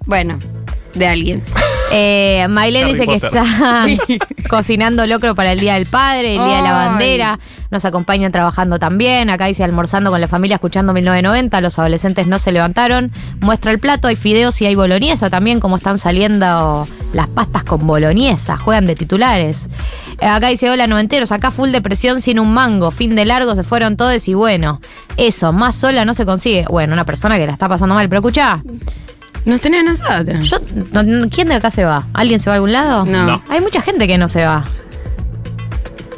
bueno, 0.05 0.37
de 0.93 1.07
alguien. 1.07 1.43
Eh, 1.91 2.45
Mailén 2.49 2.83
Harry 2.83 2.93
dice 2.93 3.05
que 3.07 3.15
está 3.15 3.83
Sí. 3.85 3.97
cocinando 4.49 5.05
locro 5.07 5.35
para 5.35 5.51
el 5.51 5.59
Día 5.59 5.75
del 5.75 5.85
Padre, 5.85 6.35
el 6.35 6.43
Día 6.45 6.57
de 6.57 6.61
la. 6.63 6.71
Bandera. 6.73 7.39
Nos 7.69 7.83
acompañan 7.85 8.31
trabajando 8.31 8.79
también. 8.79 9.29
Acá 9.29 9.45
dice 9.45 9.63
almorzando 9.63 10.09
con 10.09 10.21
la 10.21 10.27
familia, 10.27 10.55
escuchando 10.55 10.93
1990. 10.93 11.59
Los 11.61 11.77
adolescentes 11.79 12.25
no 12.27 12.39
se 12.39 12.51
levantaron. 12.51 13.11
Muestra 13.41 13.71
el 13.71 13.79
plato, 13.79 14.07
hay 14.07 14.15
fideos 14.15 14.61
y 14.61 14.65
hay 14.65 14.75
boloñesa 14.75 15.29
también, 15.29 15.59
como 15.59 15.75
están 15.77 15.97
saliendo 15.99 16.87
las 17.13 17.27
pastas 17.27 17.63
con 17.65 17.85
boloñesa. 17.85 18.57
Juegan 18.57 18.85
de 18.85 18.95
titulares. 18.95 19.67
Eh, 20.21 20.25
acá 20.27 20.47
dice, 20.47 20.69
hola 20.69 20.87
noventeros, 20.87 21.31
acá 21.33 21.51
full 21.51 21.71
depresión 21.71 22.21
sin 22.21 22.39
un 22.39 22.53
mango. 22.53 22.89
Fin 22.91 23.15
de 23.15 23.25
largo, 23.25 23.53
se 23.55 23.63
fueron 23.63 23.97
todos 23.97 24.27
y 24.29 24.33
bueno. 24.33 24.79
Eso, 25.17 25.51
más 25.51 25.75
sola 25.75 26.05
no 26.05 26.13
se 26.13 26.25
consigue. 26.25 26.65
Bueno, 26.69 26.93
una 26.93 27.05
persona 27.05 27.37
que 27.37 27.45
la 27.47 27.53
está 27.53 27.67
pasando 27.67 27.95
mal. 27.95 28.07
Pero 28.07 28.19
escuchá, 28.19 28.61
Nos 29.47 29.61
tenés 29.61 29.83
nosotros. 29.83 30.49
yo, 30.49 30.57
no- 30.91 31.03
no- 31.03 31.29
¿quién 31.29 31.47
de 31.47 31.55
acá 31.55 31.71
se 31.71 31.83
va? 31.85 32.05
¿Alguien 32.13 32.39
se 32.39 32.49
va 32.49 32.53
a 32.53 32.55
algún 32.57 32.71
lado? 32.73 33.05
No. 33.05 33.25
No. 33.25 33.43
Hay 33.49 33.61
mucha 33.61 33.81
gente 33.81 34.05
que 34.07 34.17
no 34.17 34.29
se 34.29 34.45
va. 34.45 34.63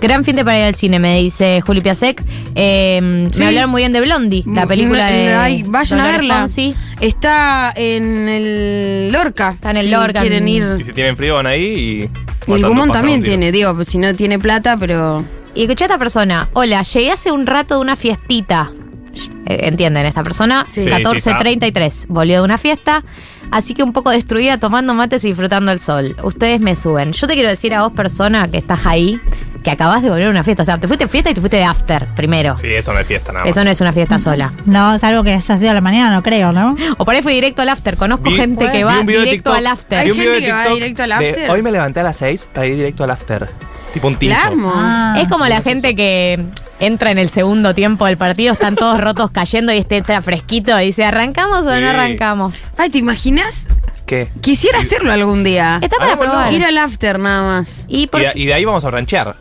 Gran 0.02 0.24
fin 0.24 0.36
de 0.38 0.46
para 0.46 0.58
ir 0.60 0.64
al 0.66 0.76
cine, 0.76 0.98
me 0.98 1.18
dice 1.20 1.60
Juli 1.62 1.82
Piasek. 1.82 2.24
Eh, 2.56 3.28
Sí. 3.34 3.40
Me 3.40 3.48
hablaron 3.48 3.70
muy 3.70 3.82
bien 3.82 3.92
de 3.92 4.00
Blondie, 4.02 4.44
la 4.48 4.66
película 4.66 5.10
no, 5.10 5.16
de. 5.16 5.34
ay, 5.36 5.64
vayan 5.68 6.00
a 6.00 6.04
Dolores 6.04 6.22
verla. 6.22 6.40
Fonsi. 6.40 6.74
Está 7.02 7.74
en 7.76 8.30
el 8.30 9.12
Lorca. 9.12 9.52
Está 9.52 9.72
en 9.72 9.78
el 9.78 9.84
si 9.84 9.92
Lorca, 9.92 10.22
Quieren 10.22 10.44
en- 10.44 10.48
ir. 10.50 10.78
Y 10.80 10.84
si 10.86 10.94
tienen 10.94 11.18
frío 11.18 11.36
van 11.36 11.48
ahí 11.48 12.10
y. 12.48 12.52
Y 12.52 12.54
el 12.56 12.66
Gumón 12.66 12.92
también 12.92 13.22
tiene, 13.22 13.52
digo, 13.52 13.76
pues 13.76 13.90
si 13.90 13.98
no 13.98 14.14
tiene 14.16 14.40
plata, 14.40 14.78
pero. 14.80 15.24
Y 15.54 15.64
escuché 15.64 15.84
a 15.84 15.88
esta 15.88 15.98
persona. 15.98 16.48
Hola, 16.54 16.82
llegué 16.84 17.12
hace 17.12 17.32
un 17.32 17.46
rato 17.46 17.76
de 17.76 17.82
una 17.82 17.96
fiestita. 17.98 18.72
Eh, 19.46 19.60
¿Entienden? 19.68 20.06
Esta 20.06 20.24
persona, 20.24 20.66
Sí. 20.66 20.82
Sí, 20.82 20.84
sí, 20.84 20.90
14.33. 20.90 22.06
Volvió 22.10 22.36
de 22.38 22.42
una 22.44 22.58
fiesta, 22.58 23.04
así 23.52 23.74
que 23.74 23.84
un 23.84 23.94
poco 23.94 24.12
destruida 24.12 24.58
tomando 24.60 24.94
mates 24.94 25.24
y 25.26 25.30
disfrutando 25.30 25.72
el 25.72 25.80
sol. 25.80 26.16
Ustedes 26.24 26.60
me 26.60 26.76
suben. 26.76 27.14
Yo 27.14 27.28
te 27.28 27.34
quiero 27.34 27.50
decir 27.50 27.74
a 27.74 27.84
vos, 27.84 27.94
persona 27.94 28.48
que 28.50 28.58
estás 28.58 28.86
ahí, 28.86 29.20
que 29.64 29.72
acabas 29.72 30.02
de 30.04 30.10
volver 30.10 30.26
de 30.26 30.30
una 30.30 30.44
fiesta. 30.44 30.64
O 30.64 30.66
sea, 30.66 30.78
te 30.80 30.88
fuiste 30.88 31.06
de 31.06 31.10
fiesta 31.10 31.30
y 31.32 31.34
te 31.34 31.42
fuiste 31.42 31.58
de 31.58 31.64
after 31.66 32.14
primero. 32.16 32.58
Sí, 32.60 32.68
eso 32.68 32.94
no 32.94 33.00
es 33.00 33.08
fiesta 33.08 33.32
nada 33.34 33.46
más. 33.46 33.52
Eso 33.56 33.64
no 33.66 33.72
es 33.72 33.82
una 33.82 33.92
fiesta 33.94 34.20
sola. 34.20 34.54
No, 34.66 34.94
es 34.96 35.04
algo 35.04 35.24
que 35.24 35.34
haya 35.34 35.58
sido 35.58 35.72
a 35.72 35.74
la 35.74 35.82
mañana, 35.82 36.14
no 36.14 36.22
creo, 36.24 36.52
¿no? 36.52 36.76
O 36.98 37.06
por 37.06 37.16
ahí 37.16 37.22
fui 37.22 37.34
directo 37.34 37.62
al 37.62 37.70
after. 37.70 37.98
Conozco 37.98 38.30
Vi- 38.30 38.36
gente 38.36 38.70
que 38.70 38.84
va 38.84 39.02
directo 39.02 39.30
TikTok. 39.32 39.56
al 39.56 39.68
after. 39.68 40.00
Hay 40.00 40.14
gente 40.14 40.40
que 40.42 40.52
va 40.52 40.68
directo 40.68 41.04
al 41.04 41.10
de, 41.10 41.16
after. 41.30 41.50
Hoy 41.50 41.62
me 41.62 41.72
levanté 41.72 42.00
a 42.00 42.04
las 42.04 42.18
6 42.18 42.50
para 42.54 42.68
ir 42.68 42.76
directo 42.76 43.04
al 43.04 43.12
after. 43.12 43.50
Tipo 43.94 44.08
un 44.08 44.18
tincho. 44.18 44.36
Claro. 44.40 44.72
Ah. 44.76 45.16
Es 45.22 45.28
como 45.28 45.46
la 45.48 45.62
gente 45.62 45.96
que 45.96 46.44
entra 46.80 47.12
en 47.12 47.18
el 47.20 47.28
segundo 47.30 47.74
tiempo 47.74 48.06
del 48.06 48.18
partido, 48.18 48.54
están 48.54 48.76
todos 48.76 49.00
rotos 49.02 49.32
cayendo 49.32 49.74
y 49.74 49.78
este 49.80 49.98
está 49.98 50.22
fresquito 50.22 50.80
y 50.80 50.86
dice, 50.88 51.06
¿arrancamos 51.06 51.66
o 51.66 51.74
Sí. 51.76 51.82
no 51.82 51.90
arrancamos? 51.90 52.70
Ay, 52.78 52.90
¿te 52.90 53.00
imaginas? 53.00 53.68
¿Qué? 54.06 54.32
Quisiera 54.42 54.80
hacerlo 54.80 55.12
algún 55.12 55.44
día. 55.44 55.80
Está 55.82 55.98
para 55.98 56.14
Hagámoslo. 56.14 56.32
probar. 56.32 56.54
Ir 56.54 56.66
al 56.66 56.78
after 56.78 57.20
nada 57.20 57.42
más. 57.58 57.86
Y 57.90 58.08
por- 58.08 58.22
Y 58.22 58.26
de, 58.26 58.32
y 58.36 58.46
de 58.46 58.54
ahí 58.54 58.66
vamos 58.66 58.86
a 58.86 58.92
ranchear. 58.92 59.36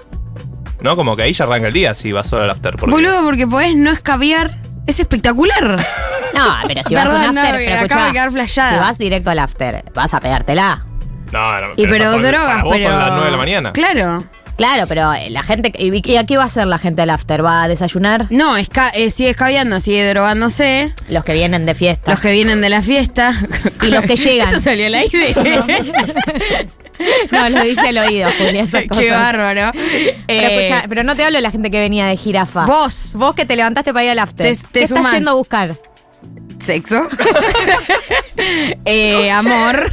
¿No? 0.80 0.94
Como 0.94 1.16
que 1.16 1.22
ahí 1.22 1.32
ya 1.32 1.44
arranca 1.44 1.68
el 1.68 1.72
día 1.74 1.92
si 1.94 2.12
vas 2.12 2.26
solo 2.28 2.44
al 2.44 2.50
after. 2.50 2.76
porque- 2.76 2.94
Boludo, 2.94 3.22
porque 3.24 3.46
podés 3.46 3.74
no 3.76 3.90
escabiar. 3.90 4.52
Es 4.87 5.00
espectacular. 5.00 5.78
No, 6.34 6.44
pero 6.68 6.82
si 6.84 6.94
vas 6.94 7.06
a 7.06 7.08
Perdón, 7.08 7.28
un 7.30 7.34
no, 7.34 7.40
after, 7.40 7.56
pero 7.56 7.72
acabo 7.74 7.84
escuchá, 7.87 8.04
de 8.06 8.12
quedar 8.12 8.30
flasheada. 8.30 8.72
Si 8.74 8.78
vas 8.78 8.98
directo 8.98 9.30
al 9.30 9.38
after, 9.38 9.84
vas 9.94 10.12
a 10.14 10.20
pegártela. 10.20 10.84
No, 11.32 11.61
no, 11.61 11.66
Y 11.74 11.87
pero 11.87 12.12
son- 12.12 12.22
drogas, 12.22 12.46
para 12.52 12.62
vos 12.64 12.76
pero. 12.76 12.90
son 12.90 12.98
las 12.98 13.08
9 13.11 13.24
de 13.24 13.30
la 13.30 13.37
mañana. 13.38 13.72
Claro. 13.72 14.24
Claro, 14.59 14.87
pero 14.88 15.14
eh, 15.14 15.31
la 15.31 15.42
gente. 15.42 15.73
¿Y 15.79 16.16
a 16.16 16.25
qué 16.27 16.37
va 16.37 16.42
a 16.42 16.47
hacer 16.47 16.66
la 16.66 16.79
gente 16.79 17.01
del 17.03 17.11
after? 17.11 17.42
¿Va 17.44 17.62
a 17.62 17.68
desayunar? 17.68 18.27
No, 18.31 18.57
esca 18.57 18.90
eh, 18.90 19.11
sigue 19.11 19.31
escabeando, 19.31 19.81
sigue 19.81 20.07
drogándose. 20.09 20.92
Los 21.09 21.25
que 21.25 21.33
vienen 21.33 21.64
de 21.64 21.75
fiesta. 21.75 22.11
Los 22.11 22.21
que 22.21 22.33
vienen 22.33 22.61
de 22.61 22.68
la 22.68 22.83
fiesta. 22.83 23.33
Y 23.83 23.87
los 23.87 24.05
que 24.05 24.16
llegan. 24.16 24.49
Eso 24.49 24.61
salió 24.61 24.87
al 24.87 24.94
aire. 24.97 25.35
No, 27.31 27.49
lo 27.49 27.62
dice 27.62 27.90
al 27.90 27.99
oído, 27.99 28.29
Julia, 28.38 28.62
esas 28.64 28.83
Qué 28.99 29.12
bárbaro. 29.12 29.71
Pero, 29.73 30.12
Eh, 30.27 30.66
escuchá, 30.66 30.85
pero 30.88 31.05
no 31.05 31.14
te 31.14 31.23
hablo 31.23 31.38
de 31.38 31.42
la 31.42 31.53
gente 31.53 31.71
que 31.71 31.79
venía 31.79 32.07
de 32.07 32.16
jirafa. 32.16 32.66
Vos. 32.66 33.12
Vos 33.14 33.37
que 33.37 33.47
te 33.47 33.55
levantaste 33.55 33.92
para 33.92 34.05
ir 34.05 34.11
al 34.11 34.18
after. 34.18 34.44
Te- 34.44 34.57
te 34.61 34.66
¿Qué 34.81 34.83
estás 34.83 35.12
yendo 35.12 35.31
a 35.31 35.35
buscar? 35.35 35.77
Sexo. 36.59 37.07
eh, 38.85 39.31
amor. 39.31 39.92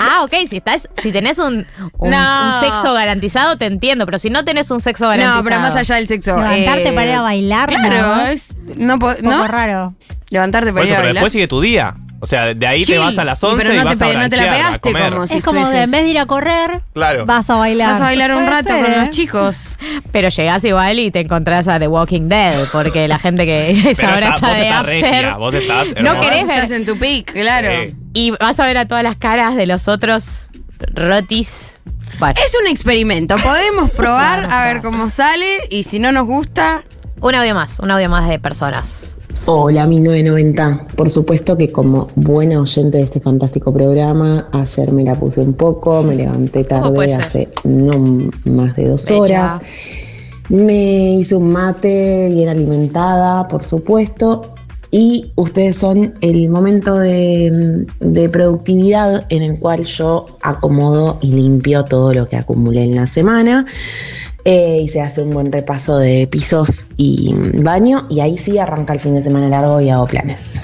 Ah, 0.00 0.22
ok, 0.24 0.32
si 0.46 0.56
estás, 0.58 0.88
si 0.96 1.12
tenés 1.12 1.38
un, 1.38 1.66
un, 1.98 2.10
No. 2.10 2.16
un 2.18 2.60
sexo 2.60 2.92
garantizado, 2.92 3.56
te 3.56 3.66
entiendo, 3.66 4.04
pero 4.06 4.18
si 4.18 4.30
no 4.30 4.44
tenés 4.44 4.70
un 4.70 4.80
sexo 4.80 5.08
garantizado. 5.08 5.38
No, 5.38 5.44
pero 5.44 5.60
más 5.60 5.74
allá 5.76 5.96
del 5.96 6.08
sexo. 6.08 6.36
Levantarte 6.36 6.88
eh, 6.88 6.92
para 6.92 7.04
ir 7.06 7.12
a 7.16 7.20
bailar, 7.22 7.68
Claro, 7.68 8.16
¿no? 8.16 8.26
es. 8.26 8.54
No, 8.76 8.98
po- 8.98 9.14
poco 9.14 9.22
¿no? 9.22 9.46
raro. 9.48 9.94
Levantarte 10.30 10.70
Por 10.72 10.74
para 10.74 10.84
ir 10.86 10.92
eso, 10.92 10.94
a 10.94 10.96
pero 10.98 11.06
bailar. 11.08 11.14
después 11.14 11.32
sigue 11.32 11.48
tu 11.48 11.60
día. 11.60 11.94
O 12.24 12.26
sea, 12.26 12.54
de 12.54 12.66
ahí 12.66 12.84
Chill. 12.84 12.96
te 12.96 12.98
vas 13.00 13.18
a 13.18 13.24
las 13.24 13.42
Y 13.42 13.46
11 13.46 13.56
pero 13.62 13.74
y, 13.74 13.76
no 13.76 13.82
te 13.82 13.88
vas 13.90 14.02
a 14.02 14.04
pe- 14.06 14.16
no 14.16 14.28
te 14.28 14.36
la 14.36 14.42
a 14.42 14.56
pegaste 14.56 14.78
comer. 14.92 15.12
como 15.12 15.26
si- 15.26 15.38
es 15.38 15.44
como 15.44 15.68
de, 15.68 15.82
en 15.82 15.90
vez 15.90 16.02
de 16.02 16.08
ir 16.08 16.18
a 16.18 16.26
correr, 16.26 16.80
Claro. 16.94 17.26
vas 17.26 17.48
a 17.50 17.54
bailar. 17.56 17.92
Vas 17.92 18.00
a 18.00 18.04
bailar 18.04 18.34
un 18.34 18.46
rato 18.46 18.68
ser, 18.70 18.82
con 18.82 18.92
¿eh? 18.92 18.96
los 18.98 19.10
chicos. 19.10 19.78
Pero 20.12 20.28
llegás 20.30 20.64
igual 20.64 20.98
y 20.98 21.10
te 21.10 21.20
encontrás 21.20 21.68
a 21.68 21.78
The 21.78 21.86
Walking 21.88 22.28
Dead, 22.28 22.66
porque 22.72 23.06
la 23.06 23.18
gente 23.18 23.46
que 23.46 23.70
esa 23.90 24.02
Pero 24.06 24.16
hora 24.16 24.34
está- 24.34 24.48
de 24.54 24.62
estás 24.62 24.80
after. 24.80 25.02
regia, 25.02 25.36
vos 25.36 25.54
estás 25.54 25.88
No 26.02 26.18
querés 26.20 26.46
ver. 26.46 26.56
estás 26.56 26.70
en 26.72 26.84
tu 26.84 26.98
pick, 26.98 27.32
claro. 27.32 27.68
Sí. 27.88 27.94
Y 28.14 28.30
vas 28.32 28.58
a 28.58 28.66
ver 28.66 28.78
a 28.78 28.86
todas 28.88 29.04
las 29.04 29.16
caras 29.16 29.54
de 29.56 29.66
los 29.66 29.86
otros 29.88 30.48
rotis. 30.94 31.80
Bueno, 32.18 32.34
Es 32.44 32.54
un 32.60 32.68
experimento. 32.68 33.36
Podemos 33.38 33.90
probar 33.96 34.48
a 34.50 34.66
ver 34.66 34.82
cómo 34.82 35.10
sale 35.10 35.46
y 35.70 35.82
si 35.82 35.98
no 35.98 36.12
nos 36.12 36.26
gusta, 36.26 36.82
un 37.20 37.34
audio 37.34 37.54
más, 37.54 37.80
un 37.80 37.90
audio 37.90 38.08
más 38.08 38.28
de 38.28 38.38
personas. 38.38 39.16
Hola, 39.46 39.86
1990. 39.86 40.86
Por 40.96 41.10
supuesto 41.10 41.58
que 41.58 41.70
como 41.70 42.08
buena 42.14 42.62
oyente 42.62 42.96
de 42.96 43.04
este 43.04 43.20
fantástico 43.20 43.74
programa, 43.74 44.48
ayer 44.52 44.90
me 44.90 45.04
la 45.04 45.16
puse 45.16 45.42
un 45.42 45.52
poco, 45.52 46.02
me 46.02 46.14
levanté 46.14 46.64
tarde, 46.64 47.14
hace 47.14 47.50
no 47.62 48.30
más 48.46 48.74
de 48.74 48.88
dos 48.88 49.10
horas. 49.10 49.62
Me 50.48 51.16
hice 51.16 51.36
un 51.36 51.52
mate 51.52 52.30
bien 52.30 52.48
alimentada, 52.48 53.46
por 53.46 53.64
supuesto. 53.64 54.54
Y 54.90 55.32
ustedes 55.34 55.76
son 55.76 56.14
el 56.22 56.48
momento 56.48 56.98
de, 56.98 57.84
de 58.00 58.28
productividad 58.30 59.26
en 59.28 59.42
el 59.42 59.58
cual 59.58 59.84
yo 59.84 60.24
acomodo 60.40 61.18
y 61.20 61.32
limpio 61.32 61.84
todo 61.84 62.14
lo 62.14 62.28
que 62.30 62.36
acumulé 62.36 62.84
en 62.84 62.94
la 62.94 63.06
semana. 63.08 63.66
Eh, 64.46 64.82
y 64.84 64.88
se 64.88 65.00
hace 65.00 65.22
un 65.22 65.30
buen 65.30 65.50
repaso 65.50 65.96
de 65.96 66.26
pisos 66.26 66.86
y 66.98 67.34
baño. 67.62 68.06
Y 68.10 68.20
ahí 68.20 68.36
sí 68.36 68.58
arranca 68.58 68.92
el 68.92 69.00
fin 69.00 69.14
de 69.16 69.22
semana 69.22 69.48
largo 69.48 69.80
y 69.80 69.88
hago 69.90 70.06
planes. 70.06 70.60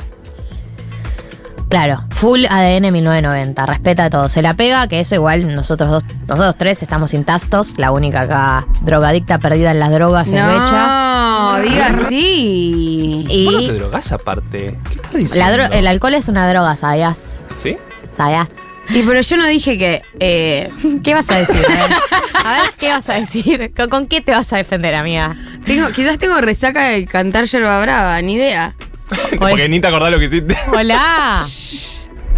Claro, 1.71 2.03
full 2.11 2.47
ADN 2.51 2.91
1990, 2.93 3.65
respeta 3.65 4.07
a 4.07 4.11
todo. 4.11 4.29
Se 4.29 4.43
la 4.43 4.55
pega, 4.55 4.89
que 4.89 4.99
eso 4.99 5.15
igual 5.15 5.55
nosotros 5.55 5.89
dos, 5.89 6.05
nosotros 6.27 6.57
tres 6.59 6.83
estamos 6.83 7.15
intastos. 7.15 7.75
La 7.79 7.93
única 7.93 8.23
acá 8.23 8.67
drogadicta 8.83 9.39
perdida 9.39 9.71
en 9.71 9.79
las 9.79 9.91
drogas 9.93 10.27
es 10.29 10.35
Becha. 10.35 11.53
no, 11.55 11.61
diga. 11.63 11.87
¿Por 11.93 12.03
no 12.03 12.09
te 12.09 13.65
Y 13.67 13.79
drogas 13.79 14.11
aparte? 14.11 14.79
¿Qué 14.89 14.95
estás 14.97 15.13
diciendo? 15.15 15.37
la 15.59 15.69
dro- 15.69 15.75
el 15.79 15.87
alcohol 15.87 16.15
es 16.15 16.29
una 16.29 16.51
droga, 16.51 16.75
¿sabías? 16.75 17.37
¿Sí? 17.57 17.77
¿Sabías? 18.17 18.49
Y 18.93 19.03
pero 19.03 19.21
yo 19.21 19.37
no 19.37 19.47
dije 19.47 19.79
que 19.79 20.03
eh, 20.19 20.71
¿Qué 21.05 21.15
vas 21.15 21.31
a 21.31 21.39
decir? 21.39 21.65
A 21.67 21.69
ver, 21.69 21.91
A 22.45 22.53
ver, 22.55 22.71
¿qué 22.79 22.89
vas 22.89 23.09
a 23.09 23.15
decir? 23.15 23.73
¿Con, 23.77 23.89
con 23.89 24.07
qué 24.07 24.21
te 24.21 24.33
vas 24.33 24.53
a 24.53 24.57
defender, 24.57 24.95
amiga? 24.95 25.37
tengo, 25.67 25.89
quizás 25.89 26.19
tengo 26.19 26.41
resaca 26.41 26.89
de 26.89 27.07
cantar 27.07 27.45
yerba 27.45 27.81
brava, 27.81 28.21
ni 28.23 28.35
idea. 28.35 28.75
Porque 29.39 29.69
ni 29.69 29.81
te 29.81 29.89
acordás 29.89 30.11
lo 30.11 30.19
que 30.19 30.27
hiciste. 30.27 30.57
Hola. 30.73 31.43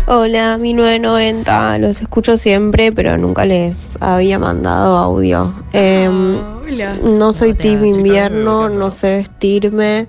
Hola, 0.06 0.58
1990. 0.58 1.78
Los 1.78 2.02
escucho 2.02 2.36
siempre, 2.36 2.90
pero 2.90 3.16
nunca 3.16 3.44
les 3.44 3.90
había 4.00 4.38
mandado 4.38 4.96
audio. 4.96 5.54
Em, 5.72 6.38
Hola. 6.64 6.96
no 7.04 7.32
soy 7.32 7.54
team 7.54 7.84
invierno, 7.84 8.68
no. 8.68 8.74
no 8.76 8.90
sé 8.90 9.18
vestirme. 9.18 10.08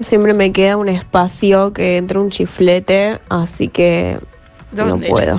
Siempre 0.00 0.34
me 0.34 0.50
queda 0.50 0.76
un 0.76 0.88
espacio 0.88 1.72
que 1.72 1.96
entre 1.96 2.18
un 2.18 2.30
chiflete, 2.30 3.20
así 3.28 3.68
que 3.68 4.18
no 4.72 4.86
¿Dónde 4.86 5.06
la 5.08 5.10
puedo. 5.12 5.38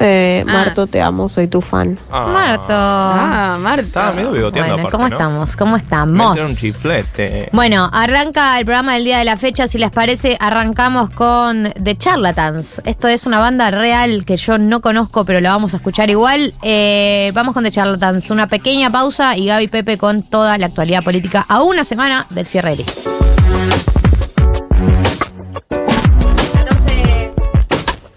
Eh, 0.00 0.44
Ah. 0.46 0.52
Marto, 0.52 0.86
te 0.88 1.00
amo, 1.00 1.28
soy 1.28 1.46
tu 1.46 1.60
fan. 1.60 1.96
Ah. 2.10 2.26
Marto. 2.26 2.64
Ah, 2.68 3.56
Marta. 3.60 3.80
Estaba 3.82 4.12
medio 4.12 4.32
bigoteando 4.32 4.72
bueno, 4.74 4.88
aparte, 4.88 4.90
¿cómo 4.96 5.08
¿no? 5.08 5.14
estamos? 5.14 5.56
¿Cómo 5.56 5.76
estamos? 5.76 6.40
un 6.40 6.56
chiflete. 6.56 7.48
Bueno, 7.52 7.88
arranca 7.92 8.58
el 8.58 8.64
programa 8.66 8.94
del 8.94 9.04
día 9.04 9.18
de 9.18 9.24
la 9.24 9.36
fecha. 9.36 9.68
Si 9.68 9.78
les 9.78 9.90
parece, 9.92 10.36
arrancamos 10.40 11.10
con 11.10 11.72
The 11.82 11.96
Charlatans. 11.96 12.82
Esto 12.84 13.06
es 13.08 13.24
una 13.26 13.38
banda 13.38 13.70
real 13.70 14.24
que 14.24 14.36
yo 14.36 14.58
no 14.58 14.80
conozco, 14.80 15.24
pero 15.24 15.40
la 15.40 15.50
vamos 15.50 15.74
a 15.74 15.76
escuchar 15.76 16.10
igual. 16.10 16.52
Eh, 16.62 17.30
vamos 17.32 17.54
con 17.54 17.62
The 17.62 17.70
Charlatans. 17.70 18.30
Una 18.30 18.48
pequeña 18.48 18.90
pausa 18.90 19.36
y 19.36 19.46
Gaby 19.46 19.68
Pepe 19.68 19.96
con 19.96 20.22
toda 20.24 20.58
la 20.58 20.66
actualidad 20.66 21.04
política 21.04 21.46
a 21.48 21.62
una 21.62 21.84
semana 21.84 22.26
del 22.30 22.44
cierre 22.44 22.70
de 22.70 22.76
lista. 22.78 23.13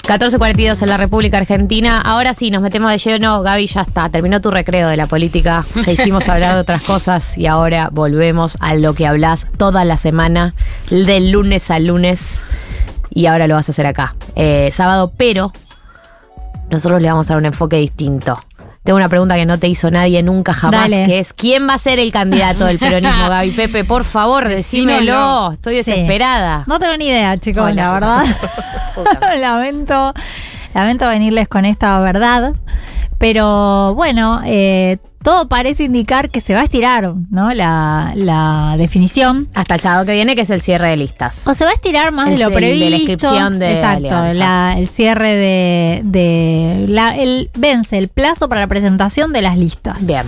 14.42 0.07 0.81
en 0.83 0.87
la 0.87 0.95
República 0.95 1.37
Argentina. 1.37 1.99
Ahora 1.99 2.33
sí, 2.33 2.49
nos 2.49 2.61
metemos 2.61 2.89
de 2.91 2.97
lleno. 2.97 3.41
Gaby, 3.41 3.67
ya 3.67 3.81
está. 3.81 4.07
Terminó 4.07 4.39
tu 4.39 4.49
recreo 4.49 4.87
de 4.87 4.95
la 4.95 5.05
política. 5.05 5.65
Te 5.83 5.91
hicimos 5.91 6.29
hablar 6.29 6.53
de 6.53 6.61
otras 6.61 6.81
cosas 6.83 7.37
y 7.37 7.45
ahora 7.45 7.89
volvemos 7.91 8.57
a 8.61 8.73
lo 8.75 8.93
que 8.93 9.05
hablas 9.05 9.49
toda 9.57 9.83
la 9.83 9.97
semana, 9.97 10.53
del 10.89 11.31
lunes 11.31 11.69
al 11.71 11.87
lunes. 11.87 12.45
Y 13.09 13.25
ahora 13.25 13.47
lo 13.47 13.55
vas 13.55 13.67
a 13.67 13.73
hacer 13.73 13.85
acá, 13.85 14.15
eh, 14.35 14.69
sábado, 14.71 15.11
pero 15.17 15.51
nosotros 16.71 17.01
le 17.01 17.09
vamos 17.09 17.29
a 17.29 17.33
dar 17.33 17.39
un 17.39 17.45
enfoque 17.45 17.75
distinto. 17.75 18.39
Tengo 18.87 18.95
una 18.95 19.09
pregunta 19.09 19.35
que 19.35 19.45
no 19.45 19.59
te 19.59 19.67
hizo 19.67 19.91
nadie 19.91 20.23
nunca 20.23 20.53
jamás, 20.53 20.89
Dale. 20.91 21.05
que 21.05 21.19
es 21.19 21.33
¿quién 21.33 21.67
va 21.67 21.73
a 21.73 21.77
ser 21.77 21.99
el 21.99 22.09
candidato 22.09 22.63
del 22.63 22.79
peronismo, 22.79 23.27
Gaby 23.27 23.51
Pepe? 23.51 23.83
Por 23.83 24.05
favor, 24.05 24.47
decímelo. 24.47 25.01
Decímelo. 25.01 25.51
Estoy 25.51 25.73
Sí. 25.83 25.91
desesperada. 25.91 26.63
No 26.67 26.79
tengo 26.79 26.95
ni 26.95 27.09
idea, 27.09 27.35
chicos, 27.35 27.65
Hola. 27.69 27.73
la 27.75 27.91
verdad. 27.91 28.25
Lamento, 29.41 30.13
lamento 30.73 31.05
venirles 31.09 31.49
con 31.49 31.65
esta 31.65 31.99
verdad. 31.99 32.53
Pero 33.17 33.93
bueno, 33.93 34.41
eh, 34.45 34.99
todo 35.27 35.49
parece 35.49 35.83
indicar 35.83 36.29
que 36.29 36.39
se 36.39 36.53
va 36.53 36.61
a 36.61 36.63
estirar, 36.63 37.13
¿no? 37.29 37.51
La, 37.53 38.13
la 38.15 38.75
definición. 38.77 39.49
Hasta 39.55 39.75
el 39.75 39.81
sábado 39.81 40.05
que 40.05 40.13
viene, 40.13 40.35
que 40.37 40.43
es 40.43 40.49
el 40.51 40.61
cierre 40.61 40.89
de 40.91 40.95
listas. 40.95 41.45
O 41.49 41.53
se 41.53 41.65
va 41.65 41.71
a 41.71 41.73
estirar 41.73 42.13
más 42.13 42.29
de 42.29 42.37
lo 42.37 42.45
el 42.47 42.49
de 42.49 42.49
la 42.49 42.55
previsto. 42.55 42.95
inscripción 42.95 43.59
de 43.59 43.73
Exacto, 43.73 44.37
la- 44.37 44.75
el 44.77 44.87
cierre 44.87 45.35
de, 45.35 46.01
de 46.05 46.85
la, 46.87 47.17
el, 47.17 47.49
vence 47.57 47.97
el 47.97 48.07
plazo 48.07 48.47
para 48.47 48.61
la 48.61 48.67
presentación 48.67 49.33
de 49.33 49.41
las 49.41 49.57
listas. 49.57 50.05
Bien. 50.05 50.23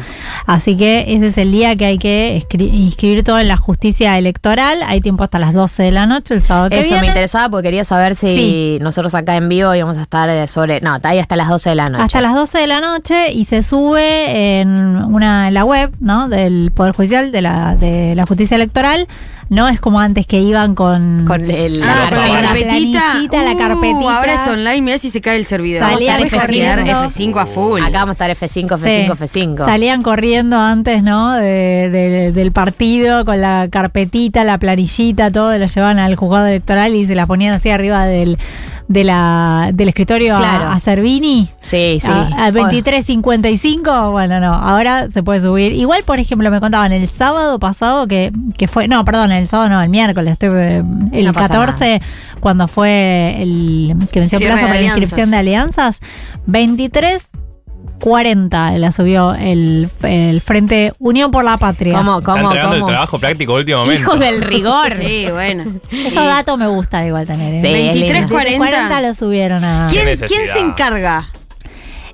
Así 0.46 0.76
que 0.76 1.06
ese 1.08 1.28
es 1.28 1.38
el 1.38 1.54
día 1.54 1.78
que 1.78 1.86
hay 1.86 1.98
que 1.98 2.46
inscribir 2.60 3.24
todo 3.24 3.40
en 3.40 3.48
la 3.48 3.56
justicia 3.56 4.18
electoral. 4.18 4.80
Hay 4.86 5.00
tiempo 5.00 5.24
hasta 5.24 5.40
las 5.40 5.54
12 5.54 5.82
de 5.84 5.92
la 5.92 6.08
noche, 6.08 6.34
el 6.34 6.42
sábado 6.42 6.70
que 6.72 6.80
Eso 6.80 6.90
viene. 6.90 7.02
me 7.04 7.08
interesaba 7.08 7.48
porque 7.50 7.68
quería 7.70 7.86
saber 7.86 8.16
si 8.16 8.28
Sí. 8.36 8.78
nosotros 8.82 9.16
acá 9.16 9.38
en 9.38 9.48
vivo 9.48 9.74
íbamos 9.74 9.98
a 9.98 10.02
estar 10.02 10.28
eh, 10.30 10.46
sobre. 10.48 10.82
No, 10.82 10.96
está 10.96 11.10
ahí 11.10 11.20
hasta 11.20 11.38
las 11.38 11.48
12 11.48 11.70
de 11.70 11.76
la 11.76 11.86
noche. 11.86 12.04
Hasta 12.04 12.20
las 12.20 12.36
12 12.36 12.58
de 12.58 12.68
la 12.68 12.82
noche 12.82 13.32
y 13.32 13.46
se 13.46 13.64
sube 13.64 14.60
en 14.60 14.89
una 14.96 15.48
en 15.48 15.54
la 15.54 15.66
web 15.66 15.94
¿no? 16.00 16.30
del 16.30 16.72
Poder 16.74 16.94
Judicial, 16.94 17.32
de 17.32 17.42
la, 17.42 17.76
de 17.76 18.16
la 18.16 18.26
Justicia 18.26 18.56
Electoral. 18.56 19.08
No 19.50 19.68
es 19.68 19.80
como 19.80 20.00
antes 20.00 20.28
que 20.28 20.40
iban 20.40 20.76
con, 20.76 21.26
Con 21.26 21.50
el. 21.50 21.82
Ah, 21.82 22.08
a 22.08 22.16
la 22.16 22.32
ver. 22.34 22.42
carpetita. 22.46 23.44
la 23.44 23.52
Uh, 23.54 23.58
carpetita. 23.58 24.18
Ahora 24.18 24.34
es 24.36 24.48
online, 24.48 24.82
mirá 24.82 24.98
si 25.00 25.10
se 25.10 25.22
cae 25.22 25.38
el 25.38 25.46
servidor. 25.46 25.84
A 25.84 25.90
Salían 25.92 26.22
estar 26.24 26.30
Puedes 26.40 26.52
quedar 26.56 26.80
corriendo. 26.80 27.02
F5 27.10 27.42
a 27.42 27.46
full. 27.48 27.82
Acá 27.82 28.00
vamos 28.06 28.10
a 28.22 28.26
estar 28.28 28.30
F5, 28.50 28.68
F5, 28.78 29.16
F5. 29.18 29.66
Salían 29.66 30.04
corriendo 30.04 30.58
antes, 30.58 31.02
¿no? 31.02 31.34
De- 31.34 31.90
de- 31.92 32.32
del 32.32 32.52
partido 32.52 33.26
con 33.26 33.42
la 33.42 33.68
carpetita, 33.72 34.44
la 34.44 34.58
planillita, 34.60 35.32
todo, 35.32 35.58
lo 35.58 35.66
llevaban 35.66 35.98
al 36.00 36.16
juzgado 36.16 36.46
electoral 36.46 36.94
y 36.96 37.06
se 37.08 37.16
la 37.16 37.26
ponían 37.26 37.54
así 37.56 37.72
arriba 37.72 38.06
del, 38.06 38.38
de 38.88 39.04
la, 39.04 39.72
del 39.74 39.90
escritorio 39.90 40.36
a- 40.36 40.38
Claro. 40.38 40.68
a, 40.68 40.80
Servini. 40.80 41.50
Sí, 41.64 41.98
sí. 42.00 42.08
A, 42.10 42.46
a 42.48 42.52
23.55, 42.52 44.12
bueno, 44.12 44.40
no, 44.40 44.54
ahora 44.54 45.10
se 45.10 45.24
puede 45.24 45.42
subir. 45.42 45.74
Igual, 45.74 46.04
por 46.04 46.20
ejemplo, 46.20 46.50
me 46.52 46.60
contaban 46.60 46.92
el 46.92 47.08
sábado 47.08 47.60
pasado 47.60 48.08
que, 48.08 48.32
que 48.58 48.68
fue, 48.68 48.88
no, 48.88 49.04
perdón, 49.06 49.32
el 49.40 49.48
sábado 49.48 49.70
no, 49.70 49.82
el 49.82 49.90
miércoles, 49.90 50.34
estoy, 50.34 50.50
eh, 50.54 50.84
el 51.12 51.26
No 51.26 51.34
pasa 51.34 51.48
14, 51.50 52.02
cuando 52.40 52.68
fue 52.68 53.42
el 53.42 53.96
que 54.12 54.20
venció 54.20 54.38
el 54.40 54.46
plazo 54.46 54.68
para 54.68 54.76
la 54.80 54.84
inscripción 54.84 55.32
de 55.32 55.38
alianzas, 55.38 56.00
23 56.46 57.30
40 58.00 58.78
la 58.78 58.92
subió 58.92 59.34
el, 59.34 59.90
el 60.04 60.42
Frente 60.42 60.94
Unión 61.00 61.32
por 61.32 61.44
la 61.44 61.58
Patria. 61.58 61.98
¿Cómo, 61.98 62.22
cómo, 62.24 62.52
el 62.54 62.62
cómo? 62.62 62.86
trabajo 62.86 63.20
práctico 63.20 63.54
momento. 63.54 63.92
Hijos 63.94 64.20
del 64.20 64.42
rigor. 64.42 64.96
Sí, 65.00 65.28
bueno. 65.32 65.66
Esos 65.92 66.26
datos 66.26 66.58
me 66.58 66.68
gustan 66.68 67.06
igual 67.06 67.26
tener. 67.28 67.56
¿eh? 67.56 67.62
Sí, 67.62 67.68
es 67.68 67.74
23, 67.74 68.14
lindo. 68.14 68.30
40. 68.34 68.58
40 68.58 69.02
lo 69.02 69.14
subieron 69.14 69.64
a... 69.64 69.88
¿Quién, 69.90 70.06
quién 70.18 70.48
se 70.48 70.60
encarga? 70.60 71.28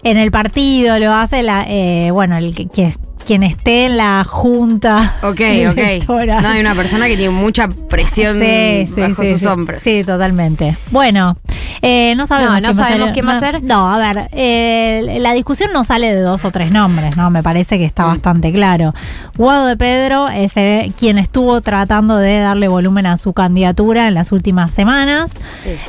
En 0.03 0.17
el 0.17 0.31
partido 0.31 0.97
lo 0.99 1.13
hace 1.13 1.41
la, 1.43 1.65
eh, 1.67 2.09
bueno, 2.11 2.37
el 2.37 2.53
que, 2.55 2.67
que 2.67 2.85
es- 2.85 2.99
quien 3.25 3.43
esté 3.43 3.85
en 3.87 3.97
la 3.97 4.23
junta. 4.23 5.15
Ok, 5.23 5.41
ok. 5.69 6.07
No, 6.07 6.47
hay 6.49 6.59
una 6.61 6.75
persona 6.75 7.07
que 7.07 7.17
tiene 7.17 7.33
mucha 7.33 7.67
presión 7.67 8.37
Sí, 8.39 8.87
sí, 8.93 9.01
bajo 9.01 9.23
sí, 9.23 9.31
sus 9.31 9.41
sí. 9.41 9.47
hombros. 9.47 9.81
Sí, 9.81 10.03
totalmente. 10.03 10.77
Bueno, 10.91 11.37
eh, 11.81 12.13
no 12.15 12.27
sabemos, 12.27 12.53
No, 12.53 12.61
no 12.61 12.67
quién, 12.69 12.77
va 12.79 12.83
a 12.83 12.87
sabemos 12.87 13.05
ser- 13.07 13.13
quién 13.13 13.27
va 13.27 13.31
a 13.31 13.33
no, 13.33 13.39
ser. 13.39 13.63
No, 13.63 13.89
a 13.93 13.97
ver, 13.97 14.29
eh, 14.31 15.17
la 15.19 15.33
discusión 15.33 15.71
no 15.73 15.83
sale 15.83 16.13
de 16.13 16.21
dos 16.21 16.45
o 16.45 16.51
tres 16.51 16.71
nombres, 16.71 17.17
¿no? 17.17 17.29
Me 17.29 17.41
parece 17.43 17.77
que 17.77 17.83
Mm. 17.83 17.87
está 17.87 18.05
bastante 18.05 18.51
claro. 18.51 18.93
Guado 19.37 19.65
de 19.67 19.75
Pedro 19.77 20.29
es 20.29 20.51
eh, 20.55 20.91
quien 20.97 21.17
estuvo 21.17 21.61
tratando 21.61 22.17
de 22.17 22.39
darle 22.39 22.67
volumen 22.67 23.05
a 23.05 23.17
su 23.17 23.33
candidatura 23.33 24.07
en 24.07 24.13
las 24.13 24.31
últimas 24.31 24.71
semanas. 24.71 25.31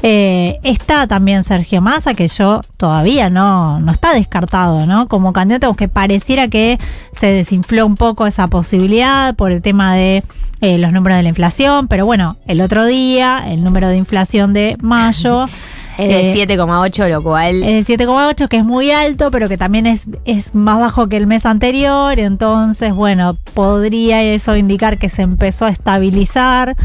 Eh, 0.03 0.59
está 0.63 1.07
también 1.07 1.45
Sergio 1.45 1.81
Massa, 1.81 2.15
que 2.15 2.27
yo 2.29 2.63
todavía 2.77 3.31
no, 3.31 3.81
no 3.81 3.93
está 3.93 4.13
descartado, 4.13 4.87
¿no? 4.87 5.07
Como 5.09 5.33
candidato, 5.33 5.67
aunque 5.67 5.89
pareciera 5.89 6.49
que 6.49 6.79
se 7.17 7.26
desinfló 7.33 7.87
un 7.87 7.97
poco 7.97 8.27
esa 8.27 8.47
posibilidad 8.49 9.35
por 9.35 9.53
el 9.53 9.63
tema 9.63 9.95
de 9.95 10.23
eh, 10.61 10.79
los 10.79 10.93
números 10.93 11.17
de 11.17 11.23
la 11.23 11.29
inflación, 11.29 11.89
pero 11.89 12.07
bueno, 12.07 12.37
el 12.47 12.61
otro 12.61 12.87
día 12.87 13.45
el 13.47 13.63
número 13.63 13.89
de 13.89 13.97
inflación 13.97 14.53
de 14.53 14.77
mayo 14.81 15.47
Eh, 15.99 16.33
7,8, 16.35 17.09
lo 17.09 17.23
cual. 17.23 17.63
el 17.63 17.85
7,8 17.87 18.49
que 18.49 18.59
es 18.59 18.65
muy 18.65 18.91
alto, 18.91 19.31
pero 19.31 19.49
que 19.49 19.57
también 19.57 19.87
es, 19.87 20.09
es 20.25 20.55
más 20.55 20.79
bajo 20.79 21.09
que 21.09 21.17
el 21.17 21.27
mes 21.27 21.47
anterior. 21.47 22.19
Entonces, 22.19 22.95
bueno, 22.95 23.37
podría 23.55 24.23
eso 24.23 24.57
indicar 24.57 24.99
que 24.99 25.09
se 25.09 25.23
empezó 25.23 25.65
a 25.67 25.71
estabilizar 25.71 26.77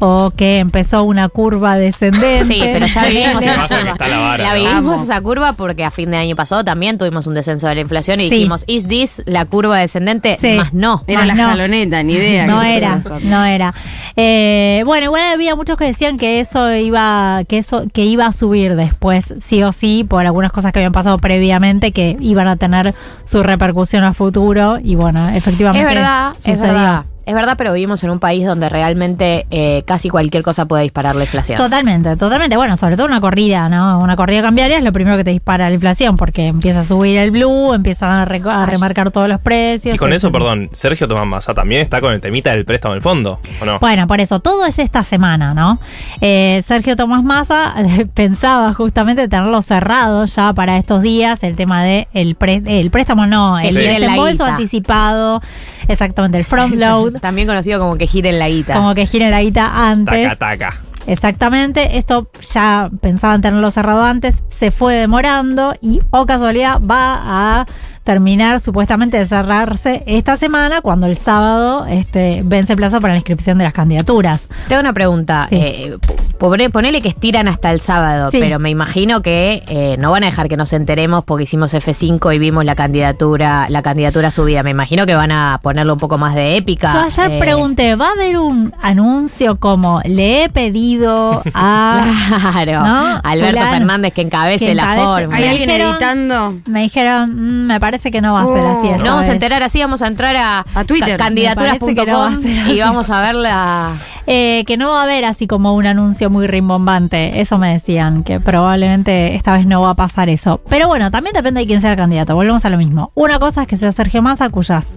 o 0.00 0.30
que 0.36 0.58
empezó 0.58 1.02
una 1.04 1.28
curva 1.28 1.76
descendente. 1.76 2.44
Sí, 2.44 2.60
pero 2.62 2.86
ya 2.86 3.04
vivimos 3.08 3.42
esa 3.42 3.66
curva. 3.68 4.08
la 4.08 4.18
vara, 4.18 4.42
La 4.44 4.54
¿no? 4.58 4.64
vivimos 4.70 5.02
esa 5.02 5.20
curva 5.20 5.52
porque 5.54 5.84
a 5.84 5.90
fin 5.90 6.10
de 6.10 6.16
año 6.18 6.36
pasado 6.36 6.64
también 6.64 6.98
tuvimos 6.98 7.26
un 7.26 7.34
descenso 7.34 7.66
de 7.68 7.74
la 7.76 7.80
inflación 7.80 8.20
y 8.20 8.28
Sí. 8.28 8.34
dijimos, 8.34 8.64
¿is 8.66 8.86
this 8.86 9.22
la 9.26 9.44
curva 9.46 9.78
descendente? 9.78 10.36
Sí. 10.40 10.52
Más 10.52 10.74
no. 10.74 11.02
Era 11.06 11.20
Más 11.20 11.28
la 11.28 11.34
no. 11.34 11.48
jaloneta, 11.48 12.02
ni 12.02 12.14
idea. 12.14 12.46
No 12.46 12.62
era, 12.62 13.00
no 13.22 13.44
era. 13.44 13.74
Eh, 14.16 14.82
bueno, 14.84 15.04
igual 15.06 15.22
había 15.32 15.54
muchos 15.56 15.76
que 15.78 15.84
decían 15.86 16.18
que 16.18 16.40
eso 16.40 16.72
iba, 16.74 17.42
que 17.48 17.58
eso, 17.58 17.84
que 17.92 18.04
iba 18.04 18.26
a 18.26 18.32
subir 18.32 18.57
después, 18.66 19.34
sí 19.40 19.62
o 19.62 19.72
sí, 19.72 20.04
por 20.08 20.24
algunas 20.26 20.52
cosas 20.52 20.72
que 20.72 20.78
habían 20.78 20.92
pasado 20.92 21.18
previamente 21.18 21.92
que 21.92 22.16
iban 22.20 22.48
a 22.48 22.56
tener 22.56 22.94
su 23.24 23.42
repercusión 23.42 24.04
a 24.04 24.12
futuro. 24.12 24.78
Y 24.82 24.94
bueno, 24.96 25.28
Es 25.28 25.36
efectivamente. 25.36 25.94
verdad, 25.94 26.32
es 26.38 26.44
sucedió. 26.44 26.74
verdad. 26.74 27.04
Es 27.28 27.34
verdad, 27.34 27.56
pero 27.58 27.74
vivimos 27.74 28.02
en 28.04 28.08
un 28.08 28.20
país 28.20 28.46
donde 28.46 28.70
realmente 28.70 29.46
eh, 29.50 29.82
casi 29.86 30.08
cualquier 30.08 30.42
cosa 30.42 30.64
puede 30.64 30.84
disparar 30.84 31.14
la 31.14 31.24
inflación. 31.24 31.58
Totalmente, 31.58 32.16
totalmente. 32.16 32.56
Bueno, 32.56 32.78
sobre 32.78 32.96
todo 32.96 33.04
una 33.04 33.20
corrida, 33.20 33.68
¿no? 33.68 33.98
Una 33.98 34.16
corrida 34.16 34.40
cambiaria 34.40 34.78
es 34.78 34.82
lo 34.82 34.94
primero 34.94 35.18
que 35.18 35.24
te 35.24 35.32
dispara 35.32 35.68
la 35.68 35.74
inflación 35.74 36.16
porque 36.16 36.46
empieza 36.46 36.80
a 36.80 36.84
subir 36.84 37.18
el 37.18 37.30
blue, 37.30 37.74
empiezan 37.74 38.12
a, 38.12 38.24
remarcar 38.24 39.12
todos 39.12 39.28
los 39.28 39.40
precios. 39.42 39.94
Y 39.94 39.98
con 39.98 40.14
eso, 40.14 40.28
etcétera. 40.28 40.44
perdón, 40.44 40.70
Sergio 40.72 41.06
Tomás 41.06 41.26
Massa 41.26 41.52
también 41.52 41.82
está 41.82 42.00
con 42.00 42.14
el 42.14 42.22
temita 42.22 42.52
del 42.52 42.64
préstamo 42.64 42.94
del 42.94 43.02
fondo, 43.02 43.40
¿o 43.60 43.64
no? 43.66 43.78
Bueno, 43.78 44.06
por 44.06 44.22
eso, 44.22 44.40
todo 44.40 44.64
es 44.64 44.78
esta 44.78 45.04
semana, 45.04 45.52
¿no? 45.52 45.78
Eh, 46.22 46.62
Sergio 46.64 46.96
Tomás 46.96 47.22
Massa 47.22 47.74
pensaba 48.14 48.72
justamente 48.72 49.28
tenerlo 49.28 49.60
cerrado 49.60 50.24
ya 50.24 50.54
para 50.54 50.78
estos 50.78 51.02
días, 51.02 51.42
el 51.42 51.56
tema 51.56 51.82
de 51.84 52.08
el, 52.14 52.36
pre- 52.36 52.62
el 52.64 52.90
préstamo, 52.90 53.26
no, 53.26 53.58
el 53.58 53.68
giren 53.68 53.86
la 53.86 53.98
desembolso 54.00 54.44
anticipado, 54.46 55.42
exactamente, 55.88 56.38
el 56.38 56.46
front 56.46 56.74
load, 56.78 57.17
También 57.22 57.46
conocido 57.46 57.78
como 57.78 57.96
que 57.96 58.06
giren 58.06 58.38
la 58.38 58.48
guita. 58.48 58.74
como 58.74 58.94
que 58.94 59.06
gire 59.06 59.30
la 59.30 59.42
guita 59.42 59.90
antes. 59.90 60.38
Taca, 60.38 60.68
taca. 60.68 60.80
Exactamente, 61.08 61.96
esto 61.96 62.30
ya 62.42 62.90
pensaban 63.00 63.40
tenerlo 63.40 63.70
cerrado 63.70 64.02
antes, 64.02 64.42
se 64.48 64.70
fue 64.70 64.94
demorando 64.94 65.74
y, 65.80 66.02
o 66.10 66.26
casualidad, 66.26 66.82
va 66.82 67.60
a 67.60 67.66
terminar 68.12 68.58
supuestamente 68.58 69.18
de 69.18 69.26
cerrarse 69.26 70.02
esta 70.06 70.38
semana 70.38 70.80
cuando 70.80 71.04
el 71.06 71.18
sábado 71.18 71.84
este, 71.86 72.40
vence 72.42 72.74
plazo 72.74 73.02
para 73.02 73.12
la 73.12 73.18
inscripción 73.18 73.58
de 73.58 73.64
las 73.64 73.74
candidaturas. 73.74 74.48
Tengo 74.66 74.80
una 74.80 74.94
pregunta. 74.94 75.46
Sí. 75.50 75.56
Eh, 75.56 75.98
pobre- 76.38 76.70
ponele 76.70 77.02
que 77.02 77.08
estiran 77.10 77.48
hasta 77.48 77.70
el 77.70 77.82
sábado, 77.82 78.30
Sí. 78.30 78.38
pero 78.40 78.58
me 78.58 78.70
imagino 78.70 79.20
que 79.20 79.62
eh, 79.68 79.96
no 79.98 80.10
van 80.10 80.22
a 80.22 80.26
dejar 80.28 80.48
que 80.48 80.56
nos 80.56 80.72
enteremos 80.72 81.22
porque 81.22 81.42
hicimos 81.42 81.74
F5 81.74 82.34
y 82.34 82.38
vimos 82.38 82.64
la 82.64 82.74
candidatura, 82.74 83.66
la 83.68 83.82
candidatura 83.82 84.30
subida. 84.30 84.62
Me 84.62 84.70
imagino 84.70 85.04
que 85.04 85.14
van 85.14 85.30
a 85.30 85.60
ponerle 85.62 85.92
un 85.92 85.98
poco 85.98 86.16
más 86.16 86.34
de 86.34 86.56
épica. 86.56 86.90
Yo 86.90 87.00
ayer 87.00 87.32
Eh, 87.32 87.38
pregunté, 87.38 87.94
¿va 87.94 88.08
a 88.08 88.12
haber 88.12 88.38
un 88.38 88.72
anuncio 88.80 89.56
como 89.60 90.00
le 90.06 90.44
he 90.44 90.48
pedido 90.48 91.42
a... 91.52 92.06
Claro. 92.52 92.84
¿No? 92.86 93.20
Alberto 93.22 93.58
Fulano, 93.58 93.70
Fernández 93.78 94.12
que 94.14 94.22
encabece 94.22 94.66
que 94.66 94.74
la 94.74 94.94
forma. 94.94 95.36
¿Hay 95.36 95.42
Me 95.42 95.48
alguien 95.50 95.68
dijeron- 95.68 95.90
editando? 95.90 96.54
Me 96.66 96.80
dijeron, 96.82 97.34
"Mm, 97.34 97.66
me 97.66 97.80
parece 97.80 97.97
que 98.02 98.20
no 98.20 98.34
va 98.34 98.42
a 98.42 98.46
ser 98.46 98.64
así. 98.66 98.86
esta 98.88 98.98
No 98.98 99.04
vamos 99.04 99.26
a 99.26 99.28
vez". 99.28 99.28
enterar 99.30 99.62
así, 99.62 99.80
vamos 99.80 100.02
a 100.02 100.06
entrar 100.06 100.36
a, 100.36 100.64
A 100.74 100.84
Twitter. 100.84 101.12
no 101.12 101.16
candidaturas.com 101.18 102.34
y 102.70 102.78
vamos 102.80 103.10
a 103.10 103.22
ver 103.22 103.34
la... 103.34 103.96
Eh, 104.26 104.64
que 104.66 104.76
no 104.76 104.90
va 104.90 105.00
a 105.00 105.04
haber 105.04 105.24
así 105.24 105.46
como 105.46 105.74
un 105.74 105.86
anuncio 105.86 106.28
muy 106.30 106.46
rimbombante. 106.46 107.40
Eso 107.40 107.56
me 107.58 107.72
decían, 107.72 108.22
que 108.24 108.40
probablemente 108.40 109.34
esta 109.34 109.54
vez 109.54 109.66
no 109.66 109.80
va 109.80 109.90
a 109.90 109.94
pasar 109.94 110.28
eso. 110.28 110.60
Pero 110.68 110.86
bueno, 110.86 111.10
también 111.10 111.34
depende 111.34 111.60
de 111.60 111.66
quién 111.66 111.80
sea 111.80 111.92
el 111.92 111.96
candidato. 111.96 112.34
Volvemos 112.34 112.64
a 112.64 112.70
lo 112.70 112.76
mismo. 112.78 113.10
Una 113.14 113.38
cosa 113.38 113.62
es 113.62 113.68
que 113.68 113.76
sea 113.78 113.90
Sergio 113.92 114.20
Massa, 114.20 114.50
cuyas 114.50 114.96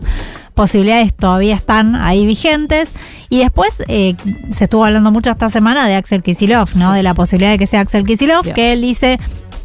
posibilidades 0.54 1.16
todavía 1.16 1.56
están 1.56 1.96
ahí 1.96 2.26
vigentes. 2.26 2.92
Y 3.30 3.40
después 3.40 3.82
eh, 3.88 4.16
se 4.50 4.66
estuvo 4.66 4.84
hablando 4.84 5.12
mucho 5.12 5.32
esta 5.32 5.50
semana 5.50 5.88
de 5.88 5.96
Axel 5.96 6.22
Kisilov, 6.22 6.68
¿no? 6.76 6.92
De 6.92 7.02
la 7.02 7.14
posibilidad 7.14 7.52
de 7.52 7.58
que 7.60 7.68
sea 7.68 7.80
Axel 7.80 8.04
Kisilov, 8.04 8.44
Dios. 8.44 8.54
que 8.54 8.74
él 8.74 8.82
dice 8.82 9.18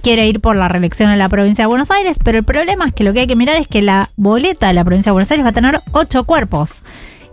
quiere 0.06 0.28
ir 0.28 0.40
por 0.40 0.54
la 0.54 0.68
reelección 0.68 1.10
en 1.10 1.18
la 1.18 1.28
provincia 1.28 1.64
de 1.64 1.66
Buenos 1.66 1.90
Aires, 1.90 2.18
pero 2.22 2.38
el 2.38 2.44
problema 2.44 2.84
es 2.86 2.92
que 2.92 3.02
lo 3.02 3.12
que 3.12 3.18
hay 3.18 3.26
que 3.26 3.34
mirar 3.34 3.56
es 3.56 3.66
que 3.66 3.82
la 3.82 4.10
boleta 4.14 4.68
de 4.68 4.72
la 4.72 4.84
provincia 4.84 5.10
de 5.10 5.14
Buenos 5.14 5.32
Aires 5.32 5.44
va 5.44 5.50
a 5.50 5.52
tener 5.52 5.80
ocho 5.90 6.22
cuerpos. 6.22 6.84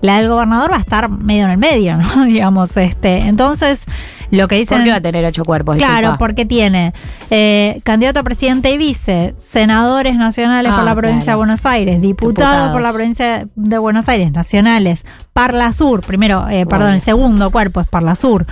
La 0.01 0.17
del 0.17 0.27
gobernador 0.27 0.71
va 0.71 0.77
a 0.77 0.79
estar 0.79 1.07
medio 1.07 1.45
en 1.45 1.51
el 1.51 1.57
medio, 1.59 1.97
¿no? 1.97 2.25
Digamos, 2.25 2.75
este. 2.77 3.19
Entonces, 3.19 3.85
lo 4.31 4.47
que 4.47 4.55
dicen. 4.55 4.79
¿Por 4.79 4.85
qué 4.85 4.89
va 4.91 4.97
a 4.97 5.01
tener 5.01 5.23
ocho 5.23 5.45
cuerpos? 5.45 5.77
Claro, 5.77 5.93
Disculpa. 6.09 6.17
porque 6.17 6.45
tiene 6.47 6.93
eh, 7.29 7.79
candidato 7.83 8.19
a 8.19 8.23
presidente 8.23 8.71
y 8.71 8.77
vice, 8.77 9.35
senadores 9.37 10.15
nacionales 10.17 10.71
Ah, 10.73 10.77
por 10.77 10.83
la 10.85 10.95
provincia 10.95 11.23
claro. 11.25 11.31
de 11.31 11.37
Buenos 11.37 11.65
Aires, 11.67 12.01
diputados, 12.01 12.33
Diputados. 12.51 12.71
por 12.73 12.81
la 12.81 12.91
provincia 12.91 13.47
de 13.55 13.77
Buenos 13.77 14.09
Aires, 14.09 14.31
nacionales, 14.33 15.05
Parla 15.31 15.71
Sur, 15.71 16.01
primero, 16.01 16.49
eh, 16.49 16.65
perdón, 16.65 16.87
Bueno. 16.87 16.95
el 16.95 17.01
segundo 17.01 17.51
cuerpo 17.51 17.79
es 17.79 17.87
Parla 17.87 18.15
Sur. 18.15 18.45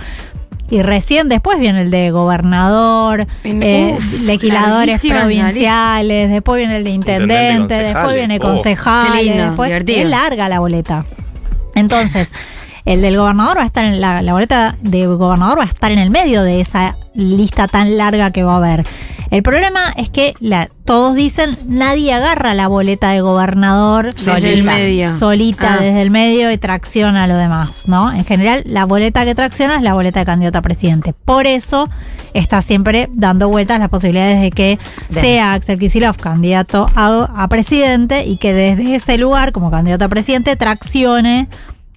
Y 0.72 0.80
recién 0.80 1.28
después 1.28 1.58
viene 1.60 1.82
el 1.82 1.90
de 1.90 2.10
gobernador, 2.12 3.26
En- 3.44 3.62
eh, 3.62 3.94
uf, 3.98 4.22
legisladores 4.22 5.04
provinciales, 5.06 6.30
después 6.30 6.56
viene 6.58 6.76
el 6.78 6.84
de 6.84 6.90
Intendente 6.90 7.76
después 7.78 8.14
viene 8.14 8.38
Oh. 8.40 8.40
concejales, 8.42 9.12
Qué 9.20 9.22
lindo, 9.28 9.44
después 9.48 9.68
divertido. 9.68 9.98
es 10.00 10.08
larga 10.08 10.48
la 10.48 10.60
boleta. 10.60 11.04
Entonces, 11.74 12.30
el 12.86 13.02
del 13.02 13.18
gobernador 13.18 13.58
va 13.58 13.62
a 13.62 13.66
estar 13.66 13.84
en 13.84 14.00
la, 14.00 14.22
la 14.22 14.32
boleta 14.32 14.76
de 14.80 15.06
gobernador 15.06 15.58
va 15.58 15.64
a 15.64 15.66
estar 15.66 15.92
en 15.92 15.98
el 15.98 16.08
medio 16.08 16.42
de 16.42 16.60
esa 16.62 16.96
lista 17.14 17.68
tan 17.68 17.98
larga 17.98 18.30
que 18.30 18.42
va 18.42 18.54
a 18.54 18.56
haber. 18.56 18.86
El 19.32 19.42
problema 19.42 19.92
es 19.96 20.10
que 20.10 20.34
la, 20.40 20.68
todos 20.84 21.14
dicen 21.16 21.56
nadie 21.66 22.12
agarra 22.12 22.52
la 22.52 22.68
boleta 22.68 23.12
de 23.12 23.22
gobernador 23.22 24.14
Desde 24.14 24.52
el 24.52 24.62
medio. 24.62 25.18
solita 25.18 25.76
Ah. 25.78 25.82
desde 25.82 26.02
el 26.02 26.10
medio 26.10 26.52
y 26.52 26.58
tracciona 26.58 27.24
a 27.24 27.26
lo 27.26 27.36
demás, 27.36 27.88
¿no? 27.88 28.12
En 28.12 28.26
general, 28.26 28.62
la 28.66 28.84
boleta 28.84 29.24
que 29.24 29.34
tracciona 29.34 29.76
es 29.76 29.82
la 29.82 29.94
boleta 29.94 30.20
de 30.20 30.26
candidato 30.26 30.58
a 30.58 30.62
presidente. 30.62 31.14
Por 31.24 31.46
eso 31.46 31.88
está 32.34 32.60
siempre 32.60 33.08
dando 33.14 33.48
vueltas 33.48 33.80
las 33.80 33.88
posibilidades 33.88 34.40
de 34.42 34.50
que 34.50 34.78
De- 35.08 35.20
sea 35.22 35.54
Axel 35.54 35.78
Kicillof 35.78 36.18
candidato 36.18 36.90
a, 36.94 37.30
a 37.34 37.48
presidente 37.48 38.26
y 38.26 38.36
que 38.36 38.52
desde 38.52 38.96
ese 38.96 39.16
lugar, 39.16 39.52
como 39.52 39.70
candidato 39.70 40.04
a 40.04 40.08
presidente, 40.08 40.56
traccione 40.56 41.48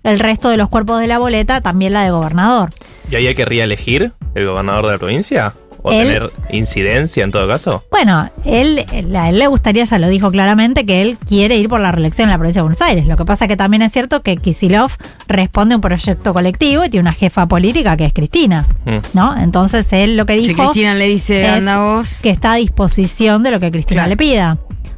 el 0.03 0.19
resto 0.19 0.49
de 0.49 0.55
los 0.57 0.69
cuerpos 0.69 1.01
de 1.01 1.07
la 1.07 1.17
boleta, 1.19 1.59
también 1.59 1.91
la 1.91 2.03
de 2.03 2.11
gobernador. 2.11 2.71
¿Y 3.11 3.15
ahí 3.15 3.27
hay 3.27 3.35
que 3.35 3.43
reelegir 3.43 4.13
el 4.35 4.45
gobernador 4.45 4.85
de 4.85 4.91
la 4.93 4.97
provincia? 4.99 5.53
¿O 5.85 5.91
Él- 5.91 6.07
tener 6.07 6.31
incidencia 6.49 7.23
en 7.23 7.31
todo 7.31 7.47
caso? 7.47 7.83
Bueno, 7.91 8.29
él, 8.43 8.85
él- 8.91 9.15
a 9.15 9.29
él 9.29 9.37
le 9.39 9.47
gustaría, 9.47 9.83
ya 9.83 9.99
lo 9.99 10.07
dijo 10.09 10.31
claramente, 10.31 10.85
que 10.85 11.01
él 11.01 11.17
quiere 11.27 11.57
ir 11.57 11.69
por 11.69 11.79
la 11.79 11.91
reelección 11.91 12.27
en 12.27 12.31
la 12.31 12.37
provincia 12.37 12.59
de 12.61 12.63
Buenos 12.63 12.81
Aires. 12.81 13.05
Lo 13.05 13.17
que 13.17 13.25
pasa 13.25 13.47
que 13.47 13.55
también 13.55 13.81
es 13.83 13.91
cierto 13.91 14.21
que 14.21 14.35
Kisilov 14.35 14.91
responde 15.27 15.73
a 15.73 15.77
un 15.77 15.81
proyecto 15.81 16.33
colectivo 16.33 16.83
y 16.83 16.89
tiene 16.89 17.01
una 17.03 17.13
jefa 17.13 17.45
política 17.47 17.95
que 17.97 18.05
es 18.05 18.13
Cristina, 18.13 18.65
Mm. 18.85 18.97
¿no? 19.13 19.37
Entonces 19.37 19.91
él 19.93 20.17
lo 20.17 20.25
que 20.25 20.39
Si 20.39 20.47
dijo 20.47 20.63
Cristina 20.63 20.93
le 20.95 21.07
dice, 21.07 21.45
es 21.45 21.51
anda 21.51 21.77
vos. 21.83 22.19
que 22.21 22.29
está 22.29 22.53
a 22.53 22.55
disposición 22.55 23.43
de 23.43 23.51
lo 23.51 23.59
que 23.59 23.71
Cristina 23.71 24.01
Claro. 24.01 24.09
le 24.09 24.17
pida. 24.17 24.57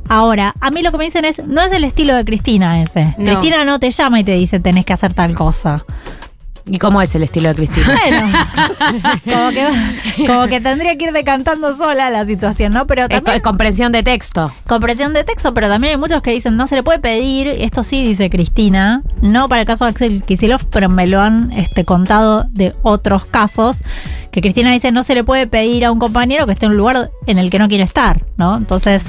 Ahora, 0.09 0.53
a 0.61 0.71
mí 0.71 0.81
lo 0.83 0.91
que 0.91 0.97
me 0.99 1.03
dicen 1.03 1.25
es, 1.25 1.45
no 1.45 1.61
es 1.61 1.71
el 1.73 1.83
estilo 1.83 2.15
de 2.15 2.23
Cristina 2.23 2.81
ese. 2.81 3.13
No. 3.17 3.25
Cristina 3.25 3.65
no 3.65 3.77
te 3.77 3.91
llama 3.91 4.21
y 4.21 4.23
te 4.23 4.31
dice 4.31 4.61
tenés 4.61 4.85
que 4.85 4.93
hacer 4.93 5.13
tal 5.13 5.35
cosa. 5.35 5.83
¿Y 6.69 6.79
cómo 6.79 7.01
es 7.01 7.13
el 7.15 7.23
estilo 7.23 7.49
de 7.49 7.55
Cristina? 7.55 7.87
Bueno, 8.03 8.27
como 9.25 9.49
que, 9.51 10.27
como 10.27 10.47
que 10.47 10.61
tendría 10.61 10.97
que 10.97 11.05
ir 11.05 11.11
decantando 11.13 11.73
sola 11.75 12.09
la 12.09 12.25
situación, 12.25 12.73
¿no? 12.73 12.87
Pero 12.87 13.03
Es, 13.03 13.09
también 13.09 13.37
es 13.37 13.41
comprensión 13.43 13.91
de 13.91 14.03
texto. 14.03 14.51
comprensión 14.67 15.13
de 15.13 15.23
texto, 15.23 15.53
pero 15.53 15.67
también 15.69 15.93
hay 15.93 15.99
muchos 15.99 16.21
que 16.21 16.31
dicen 16.31 16.55
no 16.57 16.67
se 16.67 16.75
le 16.75 16.83
puede 16.83 16.99
pedir, 16.99 17.47
esto 17.47 17.83
sí 17.83 18.03
dice 18.05 18.29
Cristina, 18.29 19.01
no 19.21 19.47
para 19.49 19.61
el 19.61 19.67
caso 19.67 19.85
de 19.85 19.91
Axel 19.91 20.23
Kicillof, 20.23 20.63
pero 20.65 20.89
me 20.89 21.07
lo 21.07 21.21
han 21.21 21.51
este, 21.53 21.85
contado 21.85 22.45
de 22.51 22.73
otros 22.83 23.25
casos, 23.25 23.83
que 24.31 24.41
Cristina 24.41 24.71
dice 24.71 24.91
no 24.91 25.03
se 25.03 25.15
le 25.15 25.23
puede 25.23 25.47
pedir 25.47 25.85
a 25.85 25.91
un 25.91 25.99
compañero 25.99 26.45
que 26.45 26.51
esté 26.51 26.65
en 26.65 26.73
un 26.73 26.77
lugar 26.77 27.09
en 27.25 27.39
el 27.39 27.49
que 27.49 27.59
no 27.59 27.67
quiere 27.67 27.83
estar, 27.83 28.23
¿no? 28.37 28.55
Entonces, 28.57 29.03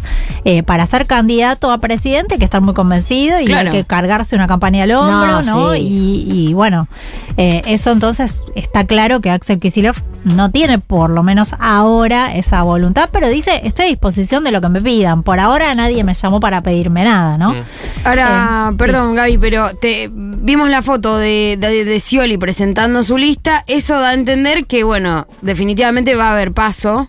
eh, 0.45 0.63
para 0.63 0.87
ser 0.87 1.07
candidato 1.07 1.71
a 1.71 1.79
presidente 1.79 2.35
hay 2.35 2.39
que 2.39 2.45
estar 2.45 2.61
muy 2.61 2.75
convencido 2.75 3.41
y 3.41 3.45
Claro. 3.47 3.71
hay 3.71 3.77
que 3.79 3.85
cargarse 3.85 4.37
una 4.37 4.47
campaña 4.47 4.85
al 4.85 4.93
hombro, 4.93 5.43
No, 5.43 5.43
¿no? 5.43 5.73
sí. 5.75 5.81
Y, 5.81 6.49
y 6.49 6.55
bueno, 6.55 6.89
eh, 7.37 7.48
eso 7.67 7.91
entonces 7.91 8.41
está 8.55 8.85
claro 8.85 9.21
que 9.21 9.31
Axel 9.31 9.59
Kicillof 9.59 10.03
no 10.25 10.51
tiene 10.51 10.79
por 10.79 11.11
lo 11.11 11.23
menos 11.23 11.55
ahora 11.59 12.35
esa 12.35 12.63
voluntad, 12.63 13.09
pero 13.13 13.29
dice, 13.29 13.61
estoy 13.65 13.87
a 13.87 13.89
disposición 13.89 14.45
de 14.45 14.51
lo 14.51 14.61
que 14.61 14.69
me 14.69 14.81
pidan. 14.81 15.23
Por 15.23 15.41
ahora 15.41 15.75
nadie 15.75 16.05
me 16.05 16.15
llamó 16.15 16.41
para 16.41 16.63
pedirme 16.63 17.05
nada, 17.05 17.39
¿no? 17.39 17.55
Mm. 17.55 17.65
Ahora, 18.05 18.71
Eh, 18.73 18.77
perdón, 18.77 19.15
Gaby, 19.15 19.39
pero 19.39 19.75
te 19.75 20.11
vimos 20.13 20.69
la 20.71 20.83
foto 20.83 21.19
de, 21.19 21.57
de, 21.59 21.85
de 21.85 22.01
Scioli 22.01 22.39
presentando 22.39 23.03
su 23.03 23.17
lista. 23.17 23.65
Eso 23.67 23.99
da 23.99 24.11
a 24.11 24.15
entender 24.15 24.67
que, 24.67 24.85
bueno, 24.85 25.27
definitivamente 25.43 26.15
va 26.15 26.29
a 26.29 26.33
haber 26.33 26.53
paso. 26.53 27.09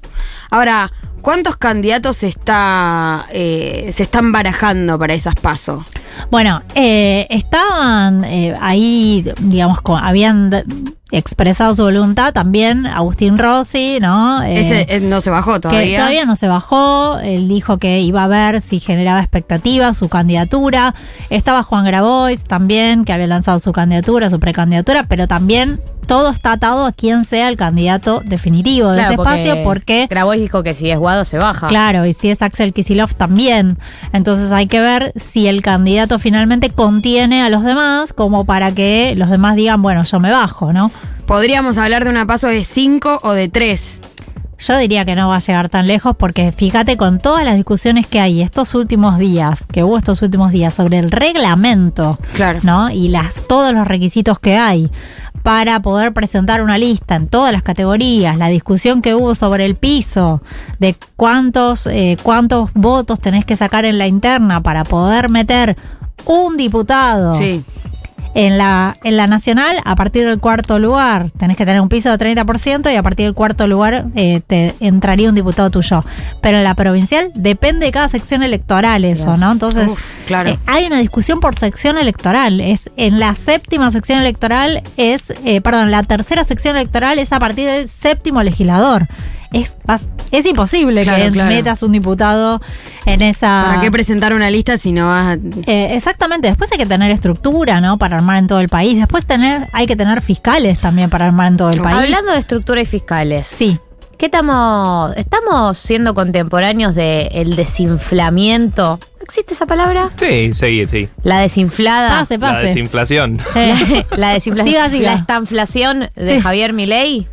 Ahora, 0.50 0.92
¿cuántos 1.22 1.56
candidatos 1.58 2.18
se 2.18 2.28
está, 2.28 3.26
eh, 3.32 3.90
se 3.92 4.04
están 4.04 4.32
barajando 4.32 4.98
para 4.98 5.14
esas 5.14 5.36
pasos? 5.36 5.86
Bueno, 6.32 6.62
eh, 6.76 7.28
estaban 7.30 8.24
eh, 8.24 8.56
ahí, 8.60 9.26
digamos, 9.42 9.82
con- 9.82 10.04
habían 10.04 10.52
expresado 11.12 11.74
su 11.74 11.84
voluntad 11.84 12.34
también 12.34 12.86
Agustín 12.86 13.38
Rossi, 13.40 13.98
¿no? 14.00 14.44
Eh, 14.44 14.60
Ese 14.60 14.96
eh, 14.96 15.00
no 15.00 15.22
se 15.22 15.32
bajó 15.32 15.54
que 15.56 15.60
todavía. 15.62 15.98
todavía 15.98 16.26
no 16.26 16.36
se 16.36 16.48
bajó, 16.48 17.18
él 17.20 17.48
dijo 17.48 17.78
que 17.80 18.00
iba 18.02 18.24
a 18.24 18.28
ver 18.28 18.62
si 18.62 18.80
generaba 18.80 19.20
expectativas 19.20 19.98
su 19.98 20.08
candidatura. 20.08 20.94
Estaba 21.32 21.64
Juan 21.64 21.86
Grabois 21.86 22.44
también, 22.44 23.06
que 23.06 23.14
había 23.14 23.28
lanzado 23.28 23.58
su 23.60 23.72
candidatura, 23.72 24.30
su 24.30 24.40
precandidatura, 24.40 25.06
pero 25.10 25.28
también 25.28 25.80
todo 26.06 26.32
está 26.32 26.54
atado 26.54 26.88
a 26.88 26.92
quién 26.92 27.24
sea 27.24 27.50
el 27.50 27.56
candidato 27.58 28.24
definitivo 28.26 28.90
de 28.90 28.96
Claro, 28.98 29.14
ese 29.14 29.22
espacio, 29.22 29.64
porque 29.64 30.08
Grabois 30.10 30.42
dijo 30.42 30.64
que 30.64 30.74
si 30.74 30.90
es 30.90 30.98
Guado 30.98 31.24
se 31.24 31.38
baja. 31.38 31.68
Claro, 31.68 32.04
y 32.08 32.14
si 32.16 32.32
es 32.32 32.42
Axel 32.42 32.74
Kisilov 32.74 33.14
también. 33.14 33.78
Entonces 34.12 34.52
hay 34.52 34.66
que 34.66 34.80
ver 34.80 35.14
si 35.18 35.48
el 35.48 35.62
candidato 35.62 36.09
finalmente 36.18 36.70
contiene 36.72 37.44
a 37.44 37.50
los 37.50 37.64
demás 37.64 38.14
como 38.14 38.46
para 38.46 38.72
que 38.72 39.14
los 39.16 39.30
demás 39.30 39.56
digan, 39.56 39.82
bueno, 39.82 40.04
yo 40.04 40.20
me 40.20 40.32
bajo, 40.32 40.74
¿no? 40.74 40.92
Podríamos 41.28 41.78
hablar 41.78 42.06
de 42.06 42.10
una 42.10 42.26
paso 42.26 42.48
de 42.48 42.64
5 42.64 43.20
o 43.22 43.34
de 43.34 43.50
3. 43.50 44.02
Yo 44.58 44.78
diría 44.78 45.06
que 45.06 45.16
no 45.16 45.30
va 45.30 45.38
a 45.38 45.40
llegar 45.40 45.70
tan 45.70 45.88
lejos 45.88 46.16
porque 46.18 46.52
fíjate 46.52 46.98
con 46.98 47.20
todas 47.20 47.46
las 47.46 47.56
discusiones 47.56 48.08
que 48.08 48.20
hay 48.20 48.42
estos 48.42 48.76
últimos 48.76 49.18
días, 49.18 49.66
que 49.72 49.84
hubo 49.84 49.98
estos 49.98 50.22
últimos 50.22 50.52
días 50.52 50.74
sobre 50.74 50.98
el 50.98 51.12
reglamento, 51.12 52.18
Claro. 52.34 52.60
¿no? 52.64 52.90
Y 52.90 53.08
las 53.10 53.48
todos 53.48 53.74
los 53.74 53.88
requisitos 53.88 54.40
que 54.40 54.58
hay 54.58 54.90
para 55.44 55.82
poder 55.82 56.12
presentar 56.14 56.62
una 56.62 56.78
lista 56.78 57.16
en 57.16 57.28
todas 57.28 57.54
las 57.54 57.64
categorías, 57.64 58.38
la 58.38 58.48
discusión 58.50 59.02
que 59.02 59.16
hubo 59.16 59.34
sobre 59.36 59.64
el 59.66 59.76
piso, 59.76 60.42
de 60.80 60.96
cuántos, 61.16 61.88
eh, 61.88 62.18
cuántos 62.22 62.70
votos 62.74 63.22
tenés 63.22 63.46
que 63.46 63.56
sacar 63.56 63.86
en 63.86 63.98
la 63.98 64.08
interna 64.08 64.62
para 64.62 64.84
poder 64.84 65.30
meter 65.30 65.78
un 66.26 66.58
diputado 66.58 67.34
Sí. 67.34 67.64
en 68.36 68.58
la, 68.60 68.96
en 69.04 69.18
la 69.18 69.26
nacional, 69.26 69.78
a 69.86 69.96
partir 69.96 70.26
del 70.26 70.40
cuarto 70.40 70.78
lugar, 70.78 71.32
tenés 71.40 71.58
que 71.58 71.66
tener 71.66 71.82
un 71.82 71.90
piso 71.90 72.16
de 72.16 72.18
30% 72.18 72.92
y 72.94 72.96
a 72.96 73.02
partir 73.02 73.26
del 73.26 73.34
cuarto 73.34 73.66
lugar 73.66 74.06
eh, 74.16 74.42
te 74.46 74.76
entraría 74.80 75.30
un 75.30 75.36
diputado 75.36 75.72
tuyo. 75.72 76.06
Pero 76.40 76.58
en 76.60 76.64
la 76.64 76.76
provincial 76.76 77.32
depende 77.34 77.88
de 77.88 77.92
cada 77.92 78.08
sección 78.08 78.44
electoral 78.44 79.04
eso, 79.04 79.36
¿no? 79.38 79.52
Entonces, 79.52 79.92
Uf, 79.92 80.00
claro. 80.28 80.52
eh, 80.52 80.60
hay 80.68 80.86
una 80.86 81.00
discusión 81.00 81.40
por 81.40 81.58
sección 81.58 81.98
electoral. 81.98 82.62
Es 82.62 82.90
en 82.98 83.20
la 83.20 83.34
séptima 83.36 83.90
sección 83.90 84.20
electoral 84.20 84.84
es, 84.96 85.34
eh, 85.44 85.60
perdón, 85.62 85.90
la 85.90 86.04
tercera 86.04 86.44
sección 86.44 86.76
electoral 86.78 87.18
es 87.18 87.34
a 87.34 87.40
partir 87.40 87.68
del 87.68 87.90
séptimo 87.90 88.44
legislador. 88.44 89.08
Es, 89.52 89.76
vas- 89.84 90.08
es 90.32 90.46
imposible 90.46 91.02
Claro, 91.02 91.24
que 91.26 91.32
claro. 91.32 91.50
metas 91.50 91.82
un 91.82 91.92
diputado 91.92 92.62
en 93.06 93.22
esa. 93.24 93.64
¿Para 93.66 93.82
qué 93.82 93.90
presentar 93.92 94.34
una 94.34 94.50
lista 94.52 94.78
si 94.78 94.92
no 94.92 95.08
vas 95.08 95.26
a... 95.26 95.34
Eh, 95.66 95.96
exactamente, 95.96 96.48
después 96.50 96.72
hay 96.72 96.78
que 96.78 96.86
tener 96.86 97.10
estructura, 97.10 97.82
¿no? 97.82 97.98
Para 97.98 98.18
armar 98.18 98.38
en 98.38 98.46
todo 98.48 98.60
el 98.60 98.70
país. 98.70 98.96
Después 98.98 99.26
tener, 99.26 99.68
hay 99.74 99.88
que 99.88 99.96
tener 99.96 100.22
fiscales 100.22 100.80
también 100.80 101.10
para 101.10 101.26
armar 101.26 101.48
en 101.48 101.58
todo 101.58 101.72
el 101.72 101.82
país. 101.82 101.98
Hablando 101.98 102.32
de 102.32 102.38
estructura 102.40 102.80
y 102.82 102.86
fiscales. 102.86 103.48
Sí. 103.48 103.80
¿Qué 104.20 104.26
estamos? 104.26 105.16
¿Estamos 105.16 105.78
siendo 105.78 106.14
contemporáneos 106.14 106.94
del 106.94 107.56
desinflamiento? 107.56 109.00
¿Existe 109.22 109.54
esa 109.54 109.66
palabra? 109.66 110.10
Sí, 110.18 110.54
sí, 110.54 110.86
sí. 110.90 111.08
La 111.24 111.40
desinflada. 111.40 112.10
Pase, 112.20 112.38
La 112.38 112.48
pase. 112.50 112.64
desinflación. 112.68 113.40
Eh, 113.56 114.06
la 114.18 114.30
desinflación. 114.34 114.74
Siga, 114.76 114.90
siga. 114.90 115.12
La 115.14 115.18
estanflación 115.18 116.10
de 116.16 116.36
Sí. 116.36 116.40
Javier 116.42 116.74
Milei. 116.74 117.28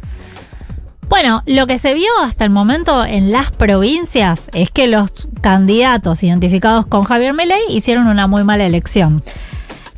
Bueno, 1.08 1.42
lo 1.46 1.66
que 1.66 1.78
se 1.78 1.94
vio 1.94 2.10
hasta 2.22 2.44
el 2.44 2.50
momento 2.50 3.04
en 3.04 3.30
las 3.30 3.52
provincias 3.52 4.42
es 4.52 4.70
que 4.70 4.86
los 4.88 5.28
candidatos 5.40 6.22
identificados 6.22 6.84
con 6.86 7.04
Javier 7.04 7.32
Milei 7.32 7.60
hicieron 7.70 8.08
una 8.08 8.26
muy 8.26 8.42
mala 8.44 8.64
elección. 8.66 9.22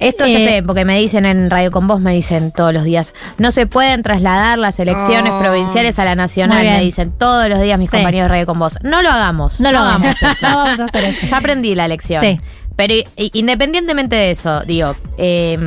Esto 0.00 0.26
yo 0.28 0.38
Eh, 0.38 0.40
sé, 0.42 0.62
porque 0.62 0.84
me 0.84 0.96
dicen 0.98 1.26
en 1.26 1.50
Radio 1.50 1.72
Con 1.72 1.88
Vos, 1.88 2.00
me 2.00 2.12
dicen 2.14 2.52
todos 2.52 2.72
los 2.72 2.84
días, 2.84 3.14
no 3.36 3.50
se 3.50 3.66
pueden 3.66 4.02
trasladar 4.04 4.56
las 4.58 4.78
elecciones 4.78 5.32
Oh. 5.32 5.38
provinciales 5.40 5.98
a 5.98 6.04
la 6.04 6.14
nacional, 6.14 6.64
me 6.64 6.80
dicen 6.82 7.10
todos 7.10 7.48
los 7.48 7.60
días 7.60 7.78
mis 7.80 7.90
Sí. 7.90 7.96
compañeros 7.96 8.26
de 8.26 8.28
Radio 8.28 8.46
Con 8.46 8.58
Vos. 8.60 8.78
No 8.82 9.02
lo 9.02 9.10
hagamos. 9.10 9.60
No 9.60 9.72
lo 9.72 9.80
hagamos. 9.80 10.10
eso. 10.22 10.26
No 10.42 10.56
vamos 10.56 10.78
a 10.78 10.84
hacer 10.84 11.04
eso. 11.04 11.26
Ya 11.26 11.36
aprendí 11.38 11.74
la 11.74 11.88
lección. 11.88 12.22
Sí. 12.22 12.40
Pero 12.76 12.94
independientemente 13.16 14.14
de 14.14 14.30
eso, 14.30 14.60
digo, 14.60 14.94
eh, 15.16 15.58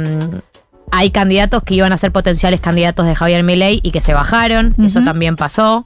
hay 0.92 1.10
candidatos 1.12 1.64
que 1.64 1.74
iban 1.74 1.94
a 1.94 1.98
ser 1.98 2.12
potenciales 2.12 2.60
candidatos 2.60 3.06
de 3.06 3.16
Javier 3.16 3.44
Milei 3.44 3.80
y 3.82 3.92
que 3.92 4.02
se 4.02 4.14
bajaron, 4.14 4.76
eso 4.84 5.02
también 5.04 5.38
pasó. 5.38 5.86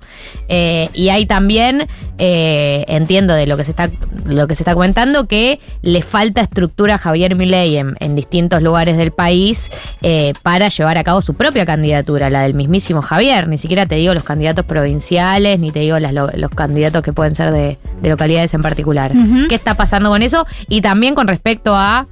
Eh, 0.49 0.89
y 0.93 1.10
hay 1.10 1.26
también, 1.28 1.88
eh, 2.18 2.86
entiendo 2.88 3.36
de 3.36 3.45
lo 3.45 3.56
que 3.56 3.64
se 3.64 3.72
está 3.72 3.89
lo 4.26 4.47
que 4.47 4.56
se 4.56 4.64
está 4.64 4.74
comentando, 4.74 5.28
que 5.28 5.60
le 5.84 6.01
falta 6.01 6.41
estructura 6.41 6.95
a 6.95 6.97
Javier 6.97 7.36
Milei 7.36 7.78
en, 7.78 7.95
en 7.99 8.16
distintos 8.16 8.62
lugares 8.64 8.97
del 8.97 9.12
país 9.12 9.72
eh, 10.01 10.34
para 10.41 10.70
llevar 10.70 10.97
a 10.97 11.03
cabo 11.03 11.22
su 11.22 11.36
propia 11.36 11.66
candidatura, 11.66 12.32
la 12.32 12.41
del 12.41 12.56
mismísimo 12.56 13.03
Javier. 13.03 13.47
Ni 13.47 13.60
siquiera 13.60 13.86
te 13.86 13.95
digo 13.95 14.14
los 14.14 14.24
candidatos 14.24 14.66
provinciales, 14.66 15.60
ni 15.60 15.72
te 15.72 15.82
digo 15.82 15.99
las 15.99 16.14
los 16.14 16.49
candidatos 16.51 17.03
que 17.03 17.14
pueden 17.14 17.36
ser 17.36 17.51
de, 17.51 17.78
de 18.01 18.10
localidades 18.10 18.53
en 18.53 18.64
particular. 18.64 19.12
¿Qué 19.49 19.56
está 19.56 19.76
pasando 19.76 20.10
con 20.10 20.24
eso? 20.24 20.47
Y 20.68 20.82
también 20.82 21.14
con 21.14 21.28
respecto 21.28 21.76
a 21.76 22.08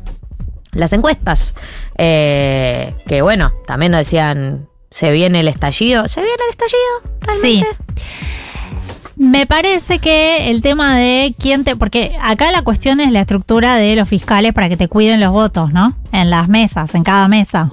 las 0.73 0.93
encuestas. 0.93 1.53
Eh, 1.97 2.95
que 3.07 3.21
bueno, 3.21 3.53
también 3.65 3.91
decían, 3.91 4.67
se 4.91 5.11
viene 5.11 5.39
el 5.41 5.47
estallido. 5.47 6.07
¿Se 6.07 6.21
viene 6.21 6.35
el 6.35 6.49
estallido? 6.51 7.17
¿Realmente? 7.21 7.67
Me 9.15 9.45
parece 9.45 9.99
que 9.99 10.49
el 10.49 10.61
tema 10.61 10.97
de 10.97 11.35
quién 11.39 11.63
te. 11.63 11.75
Porque 11.75 12.17
acá 12.21 12.51
la 12.51 12.63
cuestión 12.63 12.99
es 12.99 13.11
la 13.11 13.21
estructura 13.21 13.75
de 13.75 13.95
los 13.95 14.09
fiscales 14.09 14.53
para 14.53 14.69
que 14.69 14.77
te 14.77 14.87
cuiden 14.87 15.19
los 15.19 15.31
votos, 15.31 15.71
¿no? 15.71 15.95
En 16.11 16.29
las 16.29 16.49
mesas, 16.49 16.93
en 16.95 17.03
cada 17.03 17.27
mesa. 17.27 17.71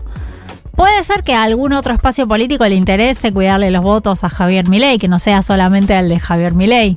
Puede 0.77 1.03
ser 1.05 1.23
que 1.23 1.35
a 1.35 1.43
algún 1.43 1.73
otro 1.73 1.93
espacio 1.93 2.27
político 2.27 2.67
le 2.67 2.75
interese 2.75 3.33
cuidarle 3.33 3.71
los 3.71 3.83
votos 3.83 4.25
a 4.25 4.31
Javier 4.31 4.69
Milei, 4.69 4.99
que 4.99 5.09
no 5.09 5.19
sea 5.19 5.43
solamente 5.43 5.99
el 5.99 6.09
de 6.09 6.19
Javier 6.19 6.55
Milei, 6.55 6.97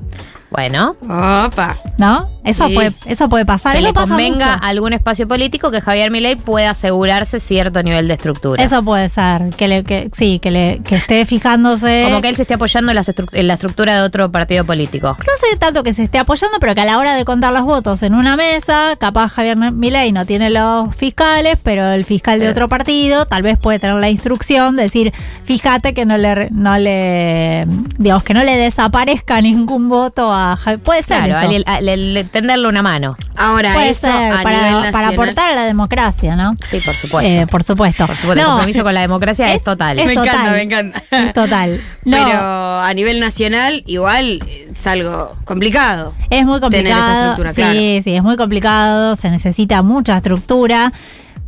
Bueno, 0.54 0.96
Opa. 1.02 1.78
¿no? 1.98 2.30
Eso, 2.44 2.68
Sí. 2.68 2.74
puede, 2.76 2.92
eso 3.06 3.28
puede 3.30 3.46
pasar. 3.46 3.72
que 3.74 3.80
Eso 3.80 3.88
le 3.88 3.94
pasa 3.94 4.08
convenga 4.10 4.54
mucho. 4.56 4.66
algún 4.66 4.94
espacio 4.94 5.28
político 5.28 5.72
que 5.72 5.80
Javier 5.82 6.12
Milei 6.12 6.36
pueda 6.36 6.72
asegurarse 6.72 7.40
cierto 7.40 7.82
nivel 7.82 8.08
de 8.08 8.14
estructura. 8.16 8.62
Eso 8.62 8.84
puede 8.84 9.08
ser. 9.10 9.50
Que, 9.58 9.68
le, 9.68 9.84
que 9.84 10.10
sí, 10.14 10.40
que, 10.40 10.52
le, 10.52 10.82
que 10.84 10.96
esté 10.98 11.26
fijándose. 11.26 12.04
Como 12.06 12.22
que 12.22 12.30
él 12.30 12.36
se 12.36 12.42
esté 12.44 12.54
apoyando 12.56 12.92
en, 12.92 12.96
las 12.98 13.08
estru- 13.10 13.30
en 13.32 13.48
la 13.48 13.54
estructura 13.54 13.96
de 13.96 14.02
otro 14.02 14.30
partido 14.32 14.66
político. 14.66 15.18
No 15.20 15.34
sé 15.40 15.58
tanto 15.58 15.84
que 15.84 15.94
se 15.94 16.04
esté 16.04 16.18
apoyando, 16.20 16.58
pero 16.60 16.76
que 16.76 16.82
a 16.82 16.86
la 16.86 16.98
hora 17.00 17.16
de 17.16 17.24
contar 17.26 17.54
los 17.54 17.64
votos 17.64 18.04
en 18.04 18.14
una 18.14 18.36
mesa, 18.36 18.96
capaz 19.00 19.30
Javier 19.32 19.56
Milei 19.58 20.12
no 20.12 20.26
tiene 20.26 20.50
los 20.50 20.94
fiscales, 20.96 21.58
pero 21.64 21.92
el 21.92 22.04
fiscal 22.06 22.40
de 22.40 22.50
otro 22.50 22.68
partido 22.68 23.26
tal 23.26 23.42
vez 23.42 23.58
puede 23.58 23.80
tener 23.80 23.96
la 23.96 24.10
instrucción 24.10 24.76
de 24.76 24.84
decir, 24.84 25.14
fíjate 25.46 25.94
que 25.94 26.06
no 26.06 26.18
le, 26.18 26.50
no 26.52 26.78
le, 26.78 27.66
digamos, 27.98 28.24
que 28.24 28.34
no 28.34 28.44
le 28.44 28.58
desaparezca 28.58 29.40
ningún 29.42 29.88
voto 29.88 30.32
a 30.34 30.43
Javier. 30.58 30.80
Puede 30.80 31.04
ser 31.04 31.24
Claro, 31.24 31.48
eso. 31.48 31.64
al- 31.68 31.88
al- 31.90 32.18
al- 32.18 32.30
tenderle 32.30 32.68
una 32.68 32.82
mano. 32.82 33.12
Ahora, 33.38 33.74
Puede 33.74 33.90
eso 33.90 34.08
ser, 34.08 34.12
a 34.12 34.22
nivel 34.30 34.44
para, 34.44 34.58
nacional. 34.62 34.92
para 34.92 35.08
aportar 35.10 35.50
a 35.50 35.56
la 35.56 35.64
democracia, 35.66 36.36
¿no? 36.36 36.56
Sí, 36.70 36.80
por 36.80 36.96
supuesto. 36.96 37.30
Eh, 37.30 37.48
por 37.48 37.64
supuesto. 37.64 38.06
Por 38.08 38.16
supuesto, 38.16 38.42
el 38.42 38.48
No, 38.48 38.54
compromiso 38.54 38.84
con 38.84 38.94
la 38.94 39.02
democracia 39.02 39.54
es, 39.54 39.64
total. 39.64 40.00
es 40.00 40.06
Me 40.08 40.14
total. 40.16 40.30
encanta, 40.34 40.52
me 40.52 40.62
encanta. 40.62 41.04
Es 41.12 41.34
total. 41.34 41.82
No, 42.06 42.18
Pero 42.18 42.40
a 42.82 42.94
nivel 42.94 43.20
nacional, 43.22 43.82
igual 43.86 44.40
es 44.72 44.88
algo 44.88 45.36
complicado. 45.46 46.14
Es 46.30 46.46
muy 46.46 46.60
tener 46.60 46.92
complicado. 46.92 47.02
esa 47.02 47.18
estructura, 47.18 47.50
sí, 47.54 47.62
claro. 47.62 47.74
sí, 48.04 48.16
es 48.16 48.24
muy 48.24 48.36
complicado, 48.36 49.16
se 49.16 49.30
necesita 49.30 49.82
mucha 49.82 50.18
estructura. 50.18 50.92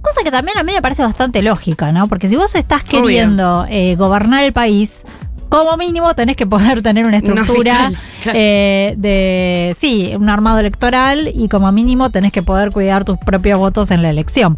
Cosa 0.02 0.22
que 0.24 0.32
también 0.32 0.58
a 0.58 0.64
mí 0.64 0.72
me 0.72 0.82
parece 0.82 1.02
bastante 1.02 1.42
lógica, 1.42 1.92
¿no? 1.92 2.08
Porque 2.08 2.30
si 2.30 2.36
vos 2.36 2.54
estás 2.56 2.84
queriendo 2.84 3.66
eh, 3.70 3.96
gobernar 3.98 4.44
el 4.44 4.54
país, 4.54 5.02
como 5.50 5.78
mínimo 5.78 6.14
tenés 6.16 6.36
que 6.36 6.46
poder 6.48 6.82
tener 6.82 7.06
una 7.06 7.18
estructura 7.18 7.92
claro. 8.22 8.38
eh, 8.40 8.96
de, 8.98 9.76
sí, 9.78 10.14
un 10.16 10.30
armado 10.30 10.60
electoral 10.60 11.32
y 11.34 11.48
como 11.50 11.72
mínimo 11.72 12.10
tenés 12.10 12.32
que 12.32 12.44
poder 12.44 12.72
cuidar 12.72 13.06
tus 13.06 13.18
propios 13.18 13.60
votos 13.60 13.92
en 13.92 14.02
la 14.02 14.10
elección. 14.10 14.58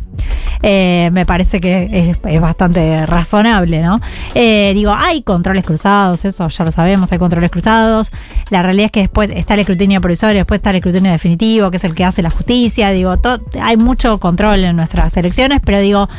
Eh, 0.63 1.09
me 1.11 1.25
parece 1.25 1.59
que 1.59 1.89
es, 1.91 2.17
es 2.23 2.41
bastante 2.41 3.05
razonable, 3.05 3.81
¿no? 3.81 3.99
Eh, 4.33 4.71
digo, 4.73 4.91
hay 4.91 5.21
controles 5.21 5.63
cruzados, 5.63 6.25
eso 6.25 6.47
ya 6.47 6.65
lo 6.65 6.71
sabemos, 6.71 7.11
hay 7.11 7.19
controles 7.19 7.51
cruzados. 7.51 8.11
La 8.49 8.63
realidad 8.63 8.85
es 8.85 8.91
que 8.91 9.01
después 9.01 9.29
está 9.29 9.53
el 9.53 9.61
escrutinio 9.61 10.01
provisorio, 10.01 10.37
después 10.37 10.59
está 10.59 10.71
el 10.71 10.77
escrutinio 10.77 11.11
definitivo, 11.11 11.69
que 11.69 11.77
es 11.77 11.83
el 11.83 11.93
que 11.93 12.05
hace 12.05 12.21
la 12.21 12.29
justicia. 12.29 12.89
Digo, 12.91 13.13
hay 13.61 13.77
mucho 13.77 14.19
control 14.19 14.63
en 14.63 14.75
nuestras 14.75 15.15
elecciones, 15.17 15.61
pero 15.63 15.79
digo, 15.79 16.09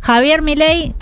Javier 0.00 0.42
Milei 0.42 0.94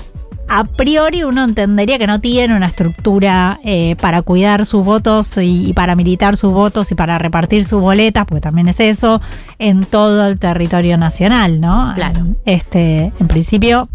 a 0.49 0.65
priori 0.65 1.25
uno 1.25 1.45
entendería 1.45 1.99
que 1.99 2.07
no 2.07 2.21
tiene 2.21 2.55
una 2.57 2.67
estructura 2.67 3.61
eh, 3.65 3.97
para 4.01 4.23
cuidar 4.23 4.67
sus 4.67 4.85
votos 4.85 5.37
y, 5.39 5.69
y 5.69 5.73
para 5.73 5.95
militar 5.95 6.37
sus 6.37 6.53
votos 6.53 6.93
y 6.93 6.95
para 6.95 7.19
repartir 7.19 7.67
sus 7.67 7.81
boletas, 7.81 8.27
porque 8.27 8.41
también 8.41 8.69
es 8.69 8.81
eso, 8.81 9.21
en 9.59 9.85
todo 9.85 10.27
el 10.27 10.39
territorio 10.39 10.99
nacional, 10.99 11.61
¿no? 11.61 11.93
Claro. 11.95 12.27
Este, 12.45 13.13
en 13.19 13.29
principio, 13.29 13.89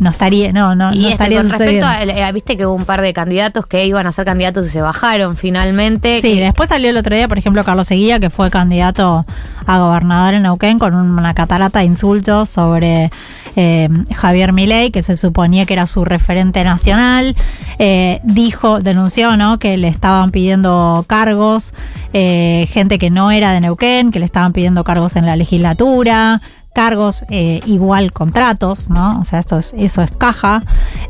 no 0.00 0.10
estaría, 0.10 0.50
no, 0.52 0.74
no, 0.74 0.92
Y 0.92 0.96
no 0.96 1.02
este, 1.02 1.12
estaría 1.12 1.42
con 1.42 1.50
respecto 1.50 1.86
a, 1.86 2.02
eh, 2.02 2.32
viste 2.32 2.56
que 2.56 2.64
hubo 2.66 2.74
un 2.74 2.86
par 2.86 3.02
de 3.02 3.12
candidatos 3.12 3.66
que 3.66 3.86
iban 3.86 4.06
a 4.06 4.12
ser 4.12 4.24
candidatos 4.24 4.66
y 4.66 4.70
se 4.70 4.80
bajaron 4.80 5.36
finalmente. 5.36 6.20
Sí, 6.20 6.34
que- 6.36 6.40
después 6.44 6.70
salió 6.70 6.88
el 6.90 6.96
otro 6.96 7.14
día, 7.14 7.28
por 7.28 7.38
ejemplo, 7.38 7.62
Carlos 7.62 7.86
Seguía, 7.86 8.18
que 8.18 8.30
fue 8.30 8.50
candidato 8.50 9.26
a 9.66 9.78
gobernador 9.78 10.34
en 10.34 10.42
Neuquén 10.44 10.78
con 10.78 10.94
una 10.94 11.34
catarata 11.34 11.80
de 11.80 11.84
insultos 11.84 12.48
sobre 12.48 13.10
eh, 13.56 13.88
Javier 14.16 14.52
Milei, 14.52 14.90
que 14.90 15.02
se 15.02 15.16
suponía 15.16 15.66
que 15.66 15.74
era 15.74 15.86
su 15.86 16.04
referente 16.04 16.64
nacional. 16.64 17.36
Eh, 17.78 18.20
dijo, 18.24 18.80
denunció, 18.80 19.36
¿no? 19.36 19.58
Que 19.58 19.76
le 19.76 19.88
estaban 19.88 20.30
pidiendo 20.30 21.04
cargos, 21.06 21.74
eh, 22.14 22.66
gente 22.70 22.98
que 22.98 23.10
no 23.10 23.30
era 23.30 23.52
de 23.52 23.60
Neuquén, 23.60 24.12
que 24.12 24.18
le 24.18 24.24
estaban 24.24 24.52
pidiendo 24.52 24.82
cargos 24.84 25.16
en 25.16 25.26
la 25.26 25.36
legislatura 25.36 26.40
cargos 26.72 27.24
eh, 27.30 27.60
igual 27.66 28.12
contratos, 28.12 28.88
¿no? 28.90 29.20
O 29.20 29.24
sea, 29.24 29.38
esto 29.40 29.58
es, 29.58 29.74
eso 29.76 30.02
es 30.02 30.10
caja. 30.16 30.62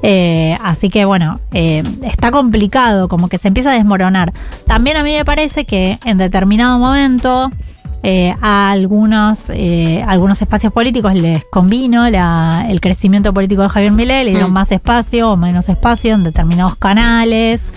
Eh, 0.02 0.56
así 0.62 0.88
que 0.90 1.04
bueno, 1.04 1.40
eh, 1.52 1.82
está 2.02 2.30
complicado, 2.30 3.08
como 3.08 3.28
que 3.28 3.38
se 3.38 3.48
empieza 3.48 3.70
a 3.70 3.74
desmoronar. 3.74 4.32
También 4.66 4.96
a 4.96 5.02
mí 5.02 5.14
me 5.14 5.24
parece 5.24 5.64
que 5.66 5.98
en 6.04 6.18
determinado 6.18 6.78
momento 6.78 7.50
eh, 8.02 8.34
a 8.40 8.70
algunos, 8.70 9.50
eh, 9.50 10.02
algunos 10.08 10.40
espacios 10.40 10.72
políticos 10.72 11.14
les 11.14 11.44
convino 11.52 12.08
la- 12.08 12.64
el 12.70 12.80
crecimiento 12.80 13.34
político 13.34 13.61
de 13.61 13.68
Javier 13.68 13.92
Milei, 13.92 14.24
le 14.24 14.30
dieron 14.30 14.50
Mm. 14.52 14.54
más 14.54 14.72
espacio 14.72 15.32
o 15.32 15.36
menos 15.36 15.68
espacio 15.68 16.14
en 16.14 16.22
determinados 16.24 16.76
canales. 16.76 17.74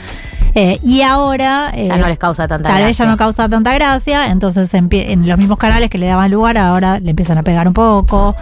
Eh, 0.56 0.80
y 0.84 1.02
ahora 1.02 1.72
Ya 1.76 1.96
eh, 1.96 1.98
no 1.98 2.08
les 2.08 2.20
causa 2.20 2.48
tanta 2.48 2.70
tal 2.70 2.84
vez 2.84 2.96
ya 2.98 3.06
gracia. 3.06 3.06
no 3.06 3.18
causa 3.18 3.50
tanta 3.50 3.74
gracia, 3.74 4.28
entonces 4.32 4.72
en 4.74 5.28
los 5.28 5.38
mismos 5.38 5.58
canales 5.58 5.90
que 5.90 5.98
le 5.98 6.06
daban 6.06 6.30
lugar 6.32 6.58
ahora 6.58 7.00
le 7.00 7.10
empiezan 7.10 7.38
a 7.40 7.44
pegar 7.44 7.68
un 7.68 7.74
poco. 7.74 8.36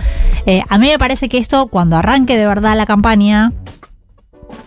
Eh, 0.46 0.62
a 0.68 0.78
mí 0.78 0.88
me 0.90 0.98
parece 1.00 1.30
que 1.30 1.38
esto, 1.38 1.68
cuando 1.68 1.96
arranque 1.98 2.38
de 2.38 2.46
verdad 2.48 2.76
la 2.76 2.86
campaña, 2.86 3.54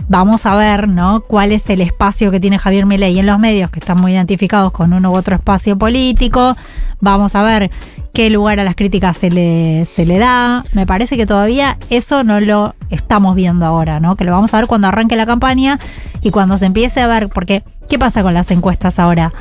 vamos 0.08 0.46
a 0.46 0.54
ver, 0.54 0.88
¿no? 0.88 1.20
Cuál 1.20 1.52
es 1.52 1.68
el 1.70 1.80
espacio 1.80 2.30
que 2.30 2.40
tiene 2.40 2.58
Javier 2.58 2.86
Milei 2.86 3.18
en 3.18 3.26
los 3.26 3.38
medios, 3.38 3.70
que 3.70 3.80
están 3.80 4.00
muy 4.00 4.12
identificados 4.12 4.72
con 4.72 4.92
uno 4.92 5.12
u 5.12 5.16
otro 5.16 5.36
espacio 5.36 5.78
político. 5.78 6.56
Vamos 7.00 7.34
a 7.34 7.42
ver 7.42 7.70
qué 8.12 8.30
lugar 8.30 8.60
a 8.60 8.64
las 8.64 8.76
críticas 8.76 9.16
se 9.16 9.30
le, 9.30 10.18
da. 10.18 10.64
Me 10.72 10.86
parece 10.86 11.16
que 11.16 11.26
todavía 11.26 11.78
eso 11.90 12.22
no 12.22 12.40
lo 12.40 12.74
estamos 12.90 13.34
viendo 13.34 13.66
ahora, 13.66 14.00
¿no? 14.00 14.16
Que 14.16 14.24
lo 14.24 14.32
vamos 14.32 14.54
a 14.54 14.58
ver 14.58 14.66
cuando 14.66 14.88
arranque 14.88 15.16
la 15.16 15.26
campaña 15.26 15.80
y 16.22 16.30
cuando 16.30 16.56
se 16.58 16.66
empiece 16.66 17.00
a 17.00 17.06
ver, 17.06 17.28
porque 17.28 17.64
¿qué 17.88 17.98
pasa 17.98 18.22
con 18.22 18.34
las 18.34 18.50
encuestas 18.50 18.98
ahora? 18.98 19.32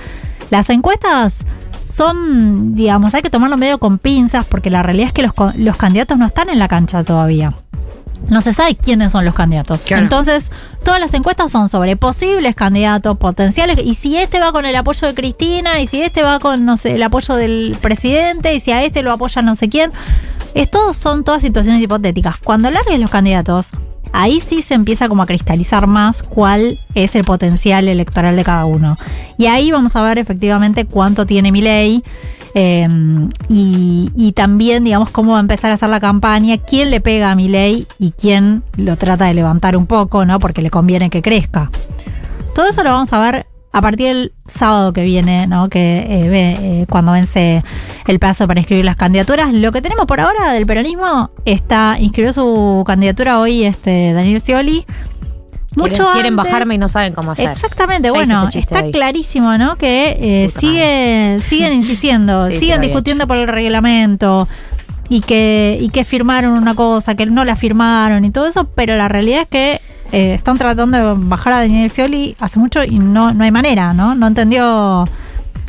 Las 0.49 0.69
encuestas 0.69 1.45
son, 1.85 2.75
digamos, 2.75 3.13
hay 3.13 3.21
que 3.21 3.29
tomarlo 3.29 3.57
medio 3.57 3.77
con 3.77 3.99
pinzas 3.99 4.45
porque 4.45 4.69
la 4.69 4.81
realidad 4.81 5.07
es 5.07 5.13
que 5.13 5.21
los 5.21 5.77
candidatos 5.77 6.17
no 6.17 6.25
están 6.25 6.49
en 6.49 6.59
la 6.59 6.67
cancha 6.67 7.03
todavía. 7.03 7.53
No 8.27 8.41
se 8.41 8.53
sabe 8.53 8.75
quiénes 8.75 9.11
son 9.11 9.25
los 9.25 9.33
candidatos. 9.33 9.83
Claro. 9.83 10.03
Entonces, 10.03 10.51
todas 10.83 10.99
las 10.99 11.13
encuestas 11.13 11.51
son 11.51 11.69
sobre 11.69 11.95
posibles 11.97 12.55
candidatos, 12.55 13.17
potenciales, 13.17 13.77
y 13.83 13.95
si 13.95 14.17
este 14.17 14.39
va 14.39 14.51
con 14.51 14.65
el 14.65 14.75
apoyo 14.75 15.07
de 15.07 15.13
Cristina, 15.13 15.79
y 15.79 15.87
si 15.87 16.01
este 16.01 16.23
va 16.23 16.39
con, 16.39 16.65
no 16.65 16.77
sé, 16.77 16.95
el 16.95 17.03
apoyo 17.03 17.35
del 17.35 17.77
presidente, 17.81 18.53
y 18.55 18.59
si 18.59 18.71
a 18.71 18.83
este 18.83 19.01
lo 19.03 19.11
apoya 19.11 19.41
no 19.41 19.55
sé 19.55 19.69
quién. 19.69 19.91
Estos 20.53 20.97
son 20.97 21.23
todas 21.23 21.41
situaciones 21.41 21.81
hipotéticas. 21.81 22.37
Cuando 22.37 22.69
largues 22.69 22.99
los 22.99 23.09
candidatos, 23.09 23.71
ahí 24.13 24.39
sí 24.39 24.61
se 24.61 24.75
empieza 24.75 25.09
como 25.09 25.23
a 25.23 25.25
cristalizar 25.25 25.87
más 25.87 26.23
cuál 26.23 26.77
es 26.93 27.15
el 27.15 27.23
potencial 27.23 27.87
electoral 27.87 28.35
de 28.35 28.43
cada 28.43 28.65
uno. 28.65 28.97
Y 29.37 29.47
ahí 29.47 29.71
vamos 29.71 29.95
a 29.95 30.03
ver 30.03 30.19
efectivamente 30.19 30.85
cuánto 30.85 31.25
tiene 31.25 31.51
mi 31.51 31.61
ley. 31.61 32.03
Y, 32.53 34.11
y 34.15 34.31
también, 34.33 34.83
digamos, 34.83 35.09
cómo 35.09 35.31
va 35.31 35.37
a 35.37 35.41
empezar 35.41 35.71
a 35.71 35.75
hacer 35.75 35.89
la 35.89 35.99
campaña, 35.99 36.57
quién 36.57 36.91
le 36.91 37.01
pega 37.01 37.31
a 37.31 37.35
mi 37.35 37.47
ley 37.47 37.87
y 37.99 38.11
quién 38.11 38.63
lo 38.77 38.95
trata 38.95 39.25
de 39.25 39.33
levantar 39.33 39.75
un 39.75 39.87
poco, 39.87 40.25
¿no? 40.25 40.39
Porque 40.39 40.61
le 40.61 40.69
conviene 40.69 41.09
que 41.09 41.21
crezca. 41.21 41.71
Todo 42.53 42.67
eso 42.67 42.83
lo 42.83 42.91
vamos 42.91 43.11
a 43.13 43.19
ver 43.19 43.47
a 43.73 43.81
partir 43.81 44.07
del 44.07 44.33
sábado 44.45 44.93
que 44.93 45.01
viene, 45.01 45.47
¿no? 45.47 45.67
Que 45.67 46.05
eh, 46.07 46.29
ve, 46.29 46.57
eh, 46.61 46.85
cuando 46.87 47.11
vence 47.11 47.63
el 48.05 48.19
plazo 48.19 48.47
para 48.47 48.59
inscribir 48.59 48.85
las 48.85 48.95
candidaturas. 48.95 49.51
Lo 49.51 49.71
que 49.71 49.81
tenemos 49.81 50.05
por 50.05 50.19
ahora 50.19 50.53
del 50.53 50.67
peronismo 50.67 51.31
está 51.43 51.97
inscribió 51.99 52.31
su 52.33 52.83
candidatura 52.85 53.39
hoy 53.39 53.63
este 53.63 54.13
Daniel 54.13 54.39
Scioli. 54.39 54.85
Mucho 55.75 55.93
quieren, 55.95 56.13
quieren 56.13 56.33
antes- 56.39 56.51
bajarme 56.51 56.75
y 56.75 56.77
no 56.77 56.87
saben 56.89 57.13
cómo 57.13 57.31
hacer. 57.31 57.49
Exactamente, 57.49 58.07
Ya 58.07 58.11
bueno, 58.13 58.47
está 58.53 58.83
hoy. 58.83 58.91
clarísimo, 58.91 59.57
¿no? 59.57 59.75
Que 59.75 60.17
eh, 60.45 60.49
sigue, 60.49 61.39
siguen 61.47 61.73
insistiendo, 61.73 62.47
Sí, 62.51 62.57
siguen 62.57 62.81
discutiendo 62.81 63.27
por 63.27 63.37
el 63.37 63.47
reglamento 63.47 64.47
y 65.09 65.21
que, 65.21 65.77
y 65.81 65.89
que 65.89 66.03
firmaron 66.05 66.51
una 66.53 66.75
cosa, 66.75 67.15
que 67.15 67.25
no 67.25 67.43
la 67.45 67.55
firmaron 67.55 68.23
y 68.25 68.29
todo 68.29 68.45
eso, 68.47 68.65
pero 68.65 68.95
la 68.95 69.07
realidad 69.07 69.41
es 69.41 69.47
que 69.47 69.81
eh, 70.11 70.33
están 70.35 70.57
tratando 70.57 70.97
de 70.97 71.13
bajar 71.27 71.53
a 71.53 71.59
Daniel 71.61 71.89
Scioli 71.89 72.35
hace 72.39 72.59
mucho 72.59 72.83
y 72.83 72.99
no, 72.99 73.33
no 73.33 73.43
hay 73.43 73.51
manera, 73.51 73.93
¿no? 73.93 74.13
No 74.15 74.27
entendió. 74.27 75.07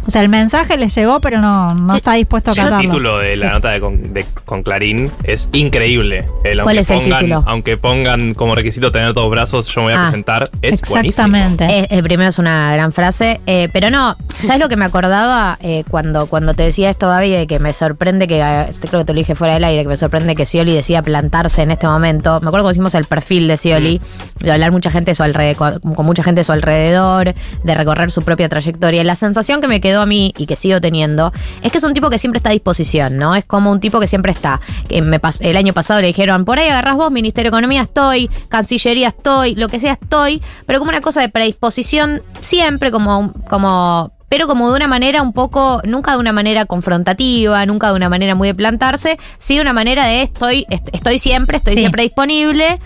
O 0.06 0.10
sea, 0.10 0.22
el 0.22 0.28
mensaje 0.28 0.76
les 0.76 0.94
llegó, 0.94 1.20
pero 1.20 1.40
no, 1.40 1.74
no 1.74 1.94
está 1.96 2.12
dispuesto 2.14 2.50
a 2.50 2.54
El 2.54 2.60
acatarlo. 2.60 2.80
título 2.90 3.18
de 3.18 3.36
la 3.36 3.50
nota 3.50 3.70
de 3.70 3.80
con, 3.80 4.12
de- 4.12 4.26
con 4.44 4.62
Clarín 4.62 5.10
es 5.24 5.48
increíble. 5.52 6.26
El, 6.44 6.60
¿Cuál 6.62 6.76
aunque 6.76 6.80
es 6.80 6.90
el 6.90 7.00
pongan, 7.00 7.18
título? 7.20 7.44
Aunque 7.46 7.76
pongan 7.76 8.34
como 8.34 8.54
requisito 8.54 8.92
tener 8.92 9.12
dos 9.14 9.30
brazos, 9.30 9.66
yo 9.68 9.80
me 9.80 9.86
voy 9.86 9.94
a 9.94 10.02
Ah, 10.02 10.08
presentar. 10.10 10.44
Es 10.62 10.80
buenísimo. 10.82 10.98
Exactamente. 11.26 11.64
Eh, 11.64 11.86
eh, 11.90 12.02
primero 12.02 12.28
es 12.30 12.38
una 12.38 12.72
gran 12.74 12.92
frase, 12.92 13.40
eh, 13.46 13.68
pero 13.72 13.90
no, 13.90 14.16
¿sabes 14.44 14.60
lo 14.60 14.68
que 14.68 14.76
me 14.76 14.84
acordaba 14.84 15.58
eh, 15.62 15.84
cuando, 15.90 16.26
cuando 16.26 16.54
te 16.54 16.64
decía 16.64 16.90
esto, 16.90 17.08
Gaby, 17.08 17.30
de 17.30 17.46
que 17.46 17.58
me 17.58 17.72
sorprende 17.72 18.28
que, 18.28 18.40
eh, 18.40 18.66
creo 18.80 19.00
que 19.00 19.04
te 19.06 19.12
lo 19.14 19.18
dije 19.18 19.34
fuera 19.34 19.54
del 19.54 19.64
aire, 19.64 19.82
que 19.82 19.88
me 19.88 19.96
sorprende 19.96 20.36
que 20.36 20.44
Scioli 20.44 20.74
decida 20.74 21.00
plantarse 21.02 21.62
en 21.62 21.70
este 21.70 21.86
momento? 21.86 22.40
Me 22.42 22.48
acuerdo 22.48 22.64
cuando 22.64 22.72
hicimos 22.72 22.94
el 22.94 23.06
perfil 23.06 23.48
de 23.48 23.56
Scioli, 23.56 24.00
de 24.40 24.52
hablar 24.52 24.70
mucha 24.70 24.90
gente 24.90 25.12
de 25.12 25.14
su 25.14 25.22
alre- 25.22 25.54
con, 25.56 25.78
con 25.80 26.04
mucha 26.04 26.22
gente 26.22 26.42
a 26.42 26.44
su 26.44 26.52
alrededor, 26.52 27.32
de 27.62 27.74
recorrer 27.74 28.10
su 28.10 28.22
propia 28.22 28.48
trayectoria. 28.50 29.02
La 29.04 29.16
sensación 29.16 29.60
que 29.62 29.68
me 29.68 29.80
quedó 29.80 29.93
a 30.02 30.06
mí 30.06 30.32
y 30.36 30.46
que 30.46 30.56
sigo 30.56 30.80
teniendo 30.80 31.32
es 31.62 31.70
que 31.72 31.78
es 31.78 31.84
un 31.84 31.94
tipo 31.94 32.10
que 32.10 32.18
siempre 32.18 32.38
está 32.38 32.50
a 32.50 32.52
disposición, 32.52 33.16
¿no? 33.16 33.34
Es 33.34 33.44
como 33.44 33.70
un 33.70 33.80
tipo 33.80 34.00
que 34.00 34.06
siempre 34.06 34.32
está. 34.32 34.60
Que 34.88 35.02
me 35.02 35.20
pas- 35.20 35.38
el 35.40 35.56
año 35.56 35.72
pasado 35.72 36.00
le 36.00 36.06
dijeron, 36.08 36.44
por 36.44 36.58
ahí 36.58 36.68
agarrás 36.68 36.96
vos, 36.96 37.10
Ministerio 37.10 37.50
de 37.50 37.56
Economía 37.56 37.82
estoy, 37.82 38.28
Cancillería 38.48 39.08
estoy, 39.08 39.54
lo 39.54 39.68
que 39.68 39.80
sea 39.80 39.92
estoy, 39.92 40.42
pero 40.66 40.78
como 40.78 40.90
una 40.90 41.00
cosa 41.00 41.20
de 41.20 41.28
predisposición 41.28 42.22
siempre, 42.40 42.90
como, 42.90 43.32
como 43.48 44.12
pero 44.28 44.48
como 44.48 44.68
de 44.70 44.76
una 44.76 44.88
manera 44.88 45.22
un 45.22 45.32
poco, 45.32 45.80
nunca 45.84 46.12
de 46.12 46.18
una 46.18 46.32
manera 46.32 46.66
confrontativa, 46.66 47.64
nunca 47.66 47.90
de 47.90 47.94
una 47.94 48.08
manera 48.08 48.34
muy 48.34 48.48
de 48.48 48.54
plantarse, 48.54 49.16
sí 49.38 49.54
de 49.56 49.60
una 49.60 49.72
manera 49.72 50.06
de 50.06 50.22
estoy, 50.22 50.66
est- 50.70 50.88
estoy 50.92 51.18
siempre, 51.20 51.58
estoy 51.58 51.74
Sí. 51.74 51.80
siempre 51.80 52.02
disponible. 52.02 52.80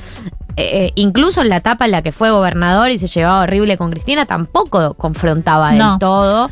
Eh, 0.60 0.90
incluso 0.96 1.40
en 1.40 1.48
la 1.48 1.56
etapa 1.58 1.84
en 1.84 1.92
la 1.92 2.02
que 2.02 2.10
fue 2.10 2.30
gobernador 2.30 2.90
y 2.90 2.98
se 2.98 3.06
llevaba 3.06 3.42
horrible 3.42 3.78
con 3.78 3.90
Cristina, 3.92 4.26
tampoco 4.26 4.94
confrontaba 4.94 5.70
del 5.70 5.78
No. 5.78 5.98
todo. 6.00 6.50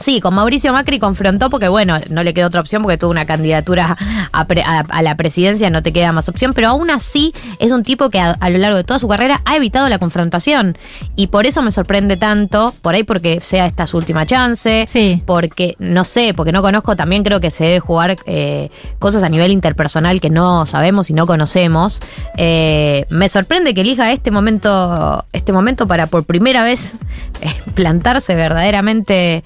Sí, 0.00 0.20
con 0.22 0.34
Mauricio 0.34 0.72
Macri 0.72 0.98
confrontó 0.98 1.50
porque, 1.50 1.68
bueno, 1.68 2.00
no 2.08 2.22
le 2.22 2.32
quedó 2.32 2.46
otra 2.46 2.62
opción 2.62 2.80
porque 2.82 2.96
tuvo 2.96 3.10
una 3.10 3.26
candidatura 3.26 3.98
a, 4.32 4.46
pre- 4.46 4.62
a- 4.62 4.86
a 4.88 5.02
la 5.02 5.14
presidencia, 5.14 5.68
no 5.68 5.82
te 5.82 5.92
queda 5.92 6.10
más 6.10 6.26
opción, 6.30 6.54
pero 6.54 6.68
aún 6.68 6.88
así 6.90 7.34
es 7.58 7.70
un 7.70 7.84
tipo 7.84 8.08
que 8.08 8.18
a, 8.18 8.30
a 8.30 8.48
lo 8.48 8.56
largo 8.56 8.78
de 8.78 8.84
toda 8.84 8.98
su 8.98 9.06
carrera 9.08 9.42
ha 9.44 9.56
evitado 9.56 9.90
la 9.90 9.98
confrontación. 9.98 10.78
Y 11.16 11.26
por 11.26 11.44
eso 11.44 11.60
me 11.60 11.70
sorprende 11.70 12.16
tanto, 12.16 12.74
por 12.80 12.94
ahí 12.94 13.02
porque 13.04 13.40
sea 13.42 13.66
esta 13.66 13.86
su 13.86 13.98
última 13.98 14.24
chance, 14.24 14.86
Sí. 14.88 15.22
porque, 15.26 15.76
no 15.78 16.06
sé, 16.06 16.32
porque 16.34 16.50
no 16.52 16.62
conozco, 16.62 16.96
también 16.96 17.22
creo 17.22 17.40
que 17.40 17.50
se 17.50 17.64
debe 17.64 17.80
jugar 17.80 18.16
eh, 18.24 18.70
cosas 18.98 19.22
a 19.22 19.28
nivel 19.28 19.52
interpersonal 19.52 20.18
que 20.18 20.30
no 20.30 20.64
sabemos 20.64 21.10
y 21.10 21.12
no 21.12 21.26
conocemos. 21.26 22.00
Eh, 22.38 23.04
me 23.10 23.28
sorprende 23.28 23.74
que 23.74 23.82
elija 23.82 24.10
este 24.12 24.30
momento, 24.30 25.26
este 25.34 25.52
momento 25.52 25.86
para 25.86 26.06
por 26.06 26.24
primera 26.24 26.64
vez 26.64 26.94
eh, 27.42 27.52
plantarse 27.74 28.34
verdaderamente 28.34 29.44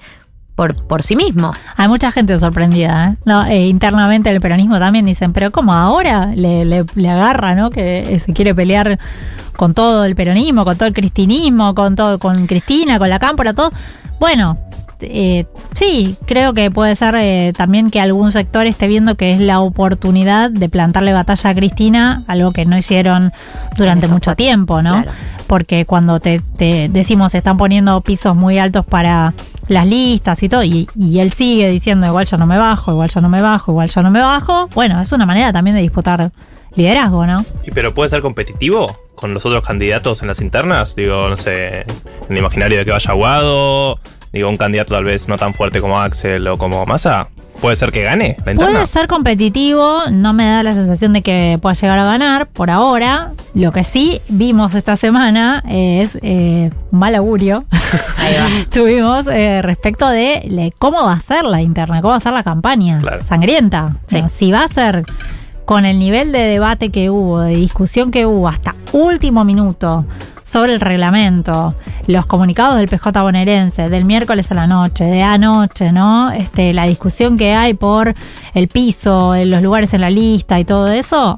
por, 0.55 0.75
por 0.87 1.03
sí 1.03 1.15
mismo. 1.15 1.53
Hay 1.75 1.87
mucha 1.87 2.11
gente 2.11 2.37
sorprendida, 2.39 3.09
¿eh? 3.09 3.15
No, 3.25 3.45
eh, 3.45 3.67
internamente 3.67 4.29
el 4.29 4.39
peronismo 4.39 4.79
también 4.79 5.05
dicen, 5.05 5.33
pero 5.33 5.51
¿cómo 5.51 5.73
ahora 5.73 6.27
le, 6.35 6.63
le- 6.65 6.85
le 6.95 7.09
agarra, 7.09 7.55
¿no? 7.55 7.69
Que 7.69 7.99
eh, 8.15 8.19
se 8.19 8.31
quiere 8.33 8.55
pelear 8.55 8.97
con 9.57 9.73
todo 9.73 10.05
el 10.05 10.15
peronismo, 10.15 10.63
con 10.65 10.77
todo 10.77 10.87
el 10.87 10.93
cristinismo, 10.93 11.75
con 11.75 11.95
todo, 11.95 12.19
con 12.19 12.47
Cristina, 12.47 12.97
con 12.99 13.09
la 13.09 13.19
cámpora, 13.19 13.53
todo. 13.53 13.71
Bueno, 14.19 14.57
eh, 15.01 15.45
sí, 15.73 16.15
creo 16.25 16.53
que 16.53 16.71
puede 16.71 16.95
ser 16.95 17.15
eh, 17.17 17.51
también 17.55 17.91
que 17.91 17.99
algún 17.99 18.31
sector 18.31 18.65
esté 18.65 18.87
viendo 18.87 19.15
que 19.15 19.33
es 19.33 19.41
la 19.41 19.59
oportunidad 19.59 20.49
de 20.49 20.69
plantarle 20.69 21.11
batalla 21.11 21.49
a 21.49 21.55
Cristina, 21.55 22.23
algo 22.27 22.53
que 22.53 22.65
no 22.65 22.77
hicieron 22.77 23.33
durante 23.77 24.07
mucho 24.07 24.31
cuatro- 24.31 24.35
tiempo, 24.37 24.81
¿no? 24.81 25.01
Claro. 25.03 25.11
porque 25.47 25.85
cuando 25.85 26.19
te, 26.21 26.39
te 26.57 26.87
decimos 26.89 27.33
se 27.33 27.37
están 27.39 27.57
poniendo 27.57 27.99
pisos 28.01 28.35
muy 28.37 28.57
altos 28.57 28.85
para 28.85 29.33
las 29.67 29.87
listas 29.87 30.41
y 30.43 30.49
todo, 30.49 30.63
y, 30.63 30.87
y 30.95 31.19
él 31.19 31.33
sigue 31.33 31.69
diciendo 31.69 32.05
igual 32.07 32.25
yo 32.25 32.37
no 32.37 32.45
me 32.45 32.57
bajo, 32.57 32.91
igual 32.91 33.09
yo 33.09 33.21
no 33.21 33.29
me 33.29 33.41
bajo, 33.41 33.71
igual 33.71 33.89
yo 33.89 34.01
no 34.03 34.11
me 34.11 34.19
bajo, 34.19 34.67
bueno, 34.73 34.99
es 35.01 35.11
una 35.11 35.25
manera 35.25 35.51
también 35.51 35.75
de 35.75 35.81
disputar 35.81 36.31
liderazgo, 36.75 37.25
¿no? 37.25 37.45
Y 37.63 37.71
pero 37.71 37.93
puede 37.93 38.09
ser 38.09 38.21
competitivo 38.21 38.99
con 39.15 39.33
los 39.33 39.45
otros 39.45 39.63
candidatos 39.63 40.21
en 40.21 40.27
las 40.27 40.41
internas. 40.41 40.95
Digo, 40.95 41.29
no 41.29 41.37
sé, 41.37 41.81
en 41.81 41.87
el 42.29 42.37
imaginario 42.37 42.77
de 42.77 42.85
que 42.85 42.91
vaya 42.91 43.11
Aguado, 43.11 43.99
digo, 44.35 44.49
un 44.49 44.57
candidato 44.57 44.93
tal 44.93 45.03
vez 45.05 45.27
no 45.27 45.37
tan 45.37 45.53
fuerte 45.53 45.81
como 45.81 45.99
Axel 45.99 46.47
o 46.47 46.57
como 46.57 46.85
Massa, 46.85 47.27
puede 47.61 47.75
ser 47.75 47.91
que 47.91 48.03
gane 48.03 48.37
la 48.45 48.51
interna. 48.51 48.73
Puede 48.73 48.87
ser 48.87 49.07
competitivo, 49.07 50.01
no 50.11 50.33
me 50.33 50.45
da 50.45 50.61
la 50.61 50.73
sensación 50.73 51.13
de 51.13 51.21
que 51.21 51.57
pueda 51.61 51.73
llegar 51.73 51.97
a 51.99 52.03
ganar 52.05 52.47
por 52.47 52.69
ahora. 52.69 53.31
Lo 53.53 53.71
que 53.71 53.83
sí 53.83 54.21
vimos 54.27 54.75
esta 54.75 54.97
semana 54.97 55.63
es 55.67 56.17
eh, 56.21 56.69
un 56.91 56.99
mal 56.99 57.15
augurio. 57.15 57.63
Tuvimos 58.71 59.27
eh, 59.27 59.61
respecto 59.61 60.07
de 60.09 60.43
le- 60.47 60.73
cómo 60.77 61.03
va 61.03 61.13
a 61.13 61.19
ser 61.19 61.45
la 61.45 61.61
interna, 61.61 62.01
cómo 62.01 62.11
va 62.11 62.17
a 62.17 62.21
ser 62.21 62.33
la 62.33 62.43
campaña 62.43 62.99
Claro. 62.99 63.21
sangrienta. 63.21 63.95
Sí. 64.07 64.15
Bueno, 64.15 64.29
Si 64.29 64.51
va 64.51 64.63
a 64.63 64.67
ser 64.67 65.03
con 65.65 65.85
el 65.85 65.99
nivel 65.99 66.31
de 66.31 66.39
debate 66.39 66.91
que 66.91 67.09
hubo, 67.09 67.41
de 67.41 67.55
discusión 67.55 68.11
que 68.11 68.25
hubo 68.25 68.47
hasta 68.47 68.75
último 68.93 69.43
minuto 69.43 70.05
sobre 70.43 70.73
el 70.75 70.79
reglamento, 70.79 71.73
los 72.05 72.27
comunicados 72.27 72.77
del 72.77 72.87
PJ 72.87 73.19
bonaerense 73.21 73.89
del 73.89 74.05
miércoles 74.05 74.51
a 74.51 74.55
la 74.55 74.67
noche, 74.67 75.03
de 75.05 75.23
anoche, 75.23 75.91
¿no? 75.91 76.31
Este, 76.31 76.71
la 76.73 76.83
discusión 76.85 77.35
que 77.37 77.53
hay 77.53 77.73
por 77.73 78.13
el 78.53 78.67
piso, 78.67 79.33
los 79.35 79.61
lugares 79.63 79.93
en 79.95 80.01
la 80.01 80.09
lista 80.11 80.59
y 80.59 80.65
todo 80.65 80.87
eso. 80.91 81.35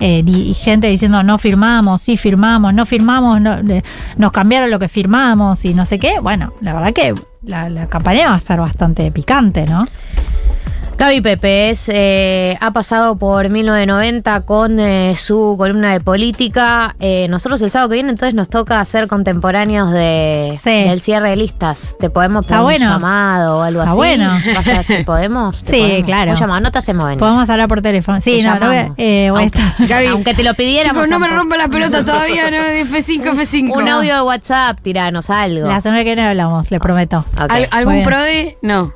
eh, 0.00 0.22
y 0.26 0.54
gente 0.54 0.86
diciendo 0.86 1.22
no 1.24 1.38
firmamos, 1.38 2.00
sí 2.02 2.16
firmamos, 2.16 2.72
no 2.72 2.86
firmamos, 2.86 3.40
no- 3.40 3.58
nos 4.16 4.30
cambiaron 4.32 4.70
lo 4.70 4.78
que 4.78 4.88
firmamos 4.88 5.64
y 5.64 5.74
no 5.74 5.84
sé 5.86 5.98
qué. 5.98 6.20
Bueno, 6.20 6.52
la 6.60 6.72
verdad 6.74 6.92
que 6.92 7.14
la, 7.42 7.68
la 7.68 7.88
campaña 7.88 8.28
va 8.30 8.36
a 8.36 8.40
ser 8.40 8.60
bastante 8.60 9.10
picante, 9.10 9.66
¿no? 9.66 9.86
Gaby 10.98 11.20
Pepe 11.20 11.70
es, 11.70 11.88
eh, 11.94 12.58
ha 12.60 12.72
pasado 12.72 13.16
por 13.16 13.48
1990 13.48 14.40
con 14.44 14.80
eh, 14.80 15.14
su 15.16 15.54
columna 15.56 15.92
de 15.92 16.00
política. 16.00 16.96
Eh, 16.98 17.28
nosotros 17.30 17.62
el 17.62 17.70
sábado 17.70 17.90
que 17.90 17.94
viene 17.94 18.10
entonces 18.10 18.34
nos 18.34 18.48
toca 18.48 18.80
hacer 18.80 19.06
contemporáneos 19.06 19.92
de, 19.92 20.58
Sí. 20.64 20.70
del 20.88 21.00
cierre 21.00 21.30
de 21.30 21.36
listas. 21.36 21.96
¿Te 22.00 22.10
podemos 22.10 22.44
poner 22.46 22.62
bueno. 22.62 22.86
un 22.86 22.90
llamado 22.94 23.58
o 23.58 23.62
algo 23.62 23.80
Está 23.80 23.92
así? 23.92 23.96
bueno. 23.96 24.30
Vas 24.56 24.68
a- 24.68 24.82
¿Te 24.82 25.04
podemos? 25.06 25.62
¿Te 25.62 25.70
Sí, 25.72 25.78
podemos? 25.80 26.04
claro. 26.06 26.30
Un 26.32 26.36
llamado, 26.36 26.60
no 26.62 26.72
te 26.72 26.78
hacemos 26.78 27.04
venir. 27.06 27.20
Podemos 27.20 27.48
hablar 27.48 27.68
por 27.68 27.80
teléfono. 27.80 28.20
Sí, 28.20 28.38
Te 28.38 28.42
no, 28.42 28.58
no 28.58 28.66
voy 28.66 28.76
eh, 28.96 29.28
voy 29.30 29.38
a 29.38 29.42
aunque, 29.44 29.62
Gaby, 29.86 30.06
aunque 30.08 30.34
te 30.34 30.42
lo 30.42 30.54
pidiéramos. 30.54 31.04
Chicos, 31.04 31.08
no 31.08 31.20
me 31.20 31.28
rompa 31.28 31.56
la 31.56 31.68
pelota 31.68 32.04
todavía, 32.04 32.50
¿no? 32.50 32.56
De 32.60 32.84
F5, 32.84 33.22
F5. 33.36 33.70
Un 33.76 33.88
audio 33.88 34.16
de 34.16 34.22
WhatsApp, 34.22 34.80
tiranos 34.82 35.30
algo. 35.30 35.68
La 35.68 35.80
semana 35.80 36.00
que 36.00 36.06
viene 36.16 36.26
hablamos, 36.28 36.72
le 36.72 36.80
prometo. 36.80 37.24
Al- 37.36 37.68
¿Algún 37.70 38.02
prode? 38.02 38.58
No. 38.62 38.92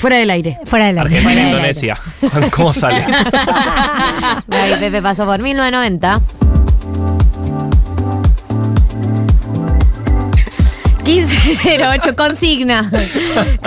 Fuera 0.00 0.16
del 0.16 0.30
aire. 0.30 0.58
Fuera 0.64 0.86
del 0.86 0.98
aire. 0.98 1.18
Argentina. 1.18 1.48
Indonesia. 1.48 1.98
¿Cómo 2.52 2.72
sale? 2.72 3.04
Pepe 4.80 5.02
pasó 5.02 5.26
por 5.26 5.40
1990. 5.40 6.39
1508, 11.14 12.14
consigna. 12.16 12.90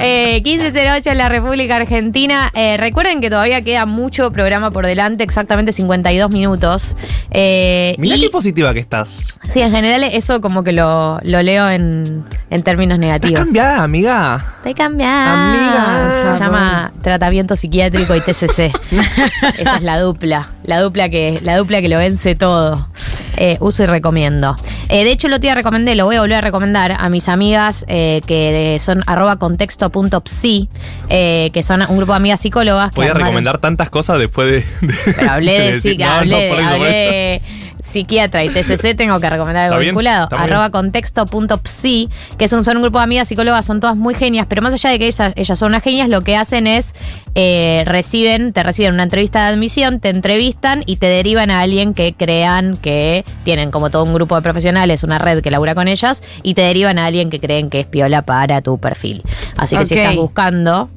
Eh, 0.01 0.41
1508 0.43 1.09
en 1.11 1.17
la 1.17 1.29
República 1.29 1.75
Argentina. 1.75 2.49
Eh, 2.53 2.77
recuerden 2.77 3.19
que 3.21 3.29
todavía 3.29 3.61
queda 3.61 3.85
mucho 3.85 4.31
programa 4.31 4.71
por 4.71 4.85
delante, 4.85 5.23
exactamente 5.23 5.71
52 5.73 6.31
minutos. 6.31 6.95
Eh, 7.31 7.95
Mirá 7.99 8.15
y- 8.15 8.21
qué 8.21 8.29
positiva 8.29 8.73
que 8.73 8.79
estás. 8.79 9.37
sí, 9.53 9.61
en 9.61 9.71
general 9.71 10.03
eso 10.03 10.39
como 10.41 10.63
que 10.63 10.71
lo, 10.71 11.19
lo 11.23 11.41
leo 11.41 11.69
en, 11.69 12.23
en 12.49 12.63
términos 12.63 12.95
Estás 12.95 12.99
negativos. 13.07 13.39
cambiada, 13.39 13.83
amiga. 13.83 14.45
Estoy 14.57 14.73
cambiando. 14.75 15.59
Amiga. 15.59 16.33
Se 16.37 16.39
llama 16.43 16.91
tratamiento 17.01 17.57
psiquiátrico 17.57 18.15
y 18.15 18.21
TCC. 18.21 18.71
Esa 19.57 19.75
es 19.77 19.81
la 19.81 19.99
dupla. 19.99 20.49
La 20.63 20.81
dupla 20.81 21.09
que, 21.09 21.39
la 21.43 21.57
dupla 21.57 21.81
que 21.81 21.89
lo 21.89 21.97
vence 21.97 22.35
todo. 22.35 22.87
Eh, 23.35 23.57
uso 23.61 23.83
y 23.83 23.85
recomiendo. 23.87 24.55
Eh, 24.89 25.03
de 25.03 25.11
hecho, 25.11 25.27
lo 25.27 25.39
te 25.39 25.53
recomendé, 25.55 25.95
lo 25.95 26.05
voy 26.05 26.15
a 26.17 26.21
volver 26.21 26.37
a 26.37 26.41
recomendar 26.41 26.91
a 26.97 27.09
mis 27.09 27.27
amigas 27.29 27.83
eh, 27.87 28.21
que 28.27 28.77
son 28.79 29.01
arroba 29.07 29.37
contexto.psi, 29.37 30.69
eh, 31.09 31.49
que 31.51 31.63
son 31.63 31.81
un 31.89 31.97
grupo 31.97 32.13
de 32.13 32.17
amigas 32.17 32.41
psicólogas. 32.41 32.93
Voy 32.93 33.07
a 33.07 33.13
recomendar 33.13 33.57
tantas 33.57 33.89
cosas 33.89 34.19
después 34.19 34.47
de. 34.81 34.87
de- 34.87 34.93
Pero 35.15 35.31
hablé 35.31 35.79
de, 35.81 35.97
No, 35.97 36.05
no, 36.05 36.13
hablé, 36.13 36.49
por 36.49 36.59
eso, 36.59 36.77
por 36.77 36.87
eso. 36.87 37.45
Psiquiatra 37.83 38.43
y 38.43 38.49
TCC, 38.49 38.95
tengo 38.97 39.19
que 39.19 39.29
recomendar 39.29 39.65
algo 39.65 39.79
vinculado. 39.79 40.27
Arroba 40.31 40.71
contexto.psi, 40.71 42.09
que 42.37 42.45
es 42.45 42.53
un, 42.53 42.63
son 42.63 42.77
un 42.77 42.83
grupo 42.83 42.97
de 42.97 43.03
amigas 43.03 43.27
psicólogas, 43.27 43.65
son 43.65 43.79
todas 43.79 43.95
muy 43.95 44.15
genias, 44.15 44.47
pero 44.47 44.61
más 44.61 44.73
allá 44.73 44.89
de 44.89 44.99
que 44.99 45.07
ellas, 45.07 45.33
ellas 45.35 45.59
son 45.59 45.67
unas 45.67 45.83
genias, 45.83 46.09
lo 46.09 46.21
que 46.21 46.35
hacen 46.35 46.65
es 46.65 46.95
eh, 47.35 47.83
reciben, 47.85 48.53
te 48.53 48.63
reciben 48.63 48.93
una 48.93 49.03
entrevista 49.03 49.45
de 49.45 49.53
admisión, 49.53 49.99
te 49.99 50.09
entrevistan 50.09 50.83
y 50.85 50.95
te 50.95 51.07
derivan 51.07 51.51
a 51.51 51.59
alguien 51.61 51.93
que 51.93 52.13
crean 52.13 52.77
que 52.77 53.25
tienen 53.43 53.69
como 53.69 53.89
todo 53.89 54.03
un 54.03 54.13
grupo 54.13 54.35
de 54.35 54.41
profesionales, 54.41 55.03
una 55.03 55.17
red 55.17 55.41
que 55.41 55.51
labura 55.51 55.75
con 55.75 55.87
ellas, 55.87 56.23
y 56.41 56.53
te 56.53 56.61
derivan 56.61 56.97
a 56.97 57.05
alguien 57.05 57.29
que 57.29 57.39
creen 57.39 57.69
que 57.69 57.81
es 57.81 57.87
piola 57.87 58.21
para 58.23 58.61
tu 58.61 58.77
perfil. 58.77 59.23
Así 59.57 59.77
que 59.77 59.85
si 59.85 59.95
estás 59.95 60.15
buscando. 60.15 60.89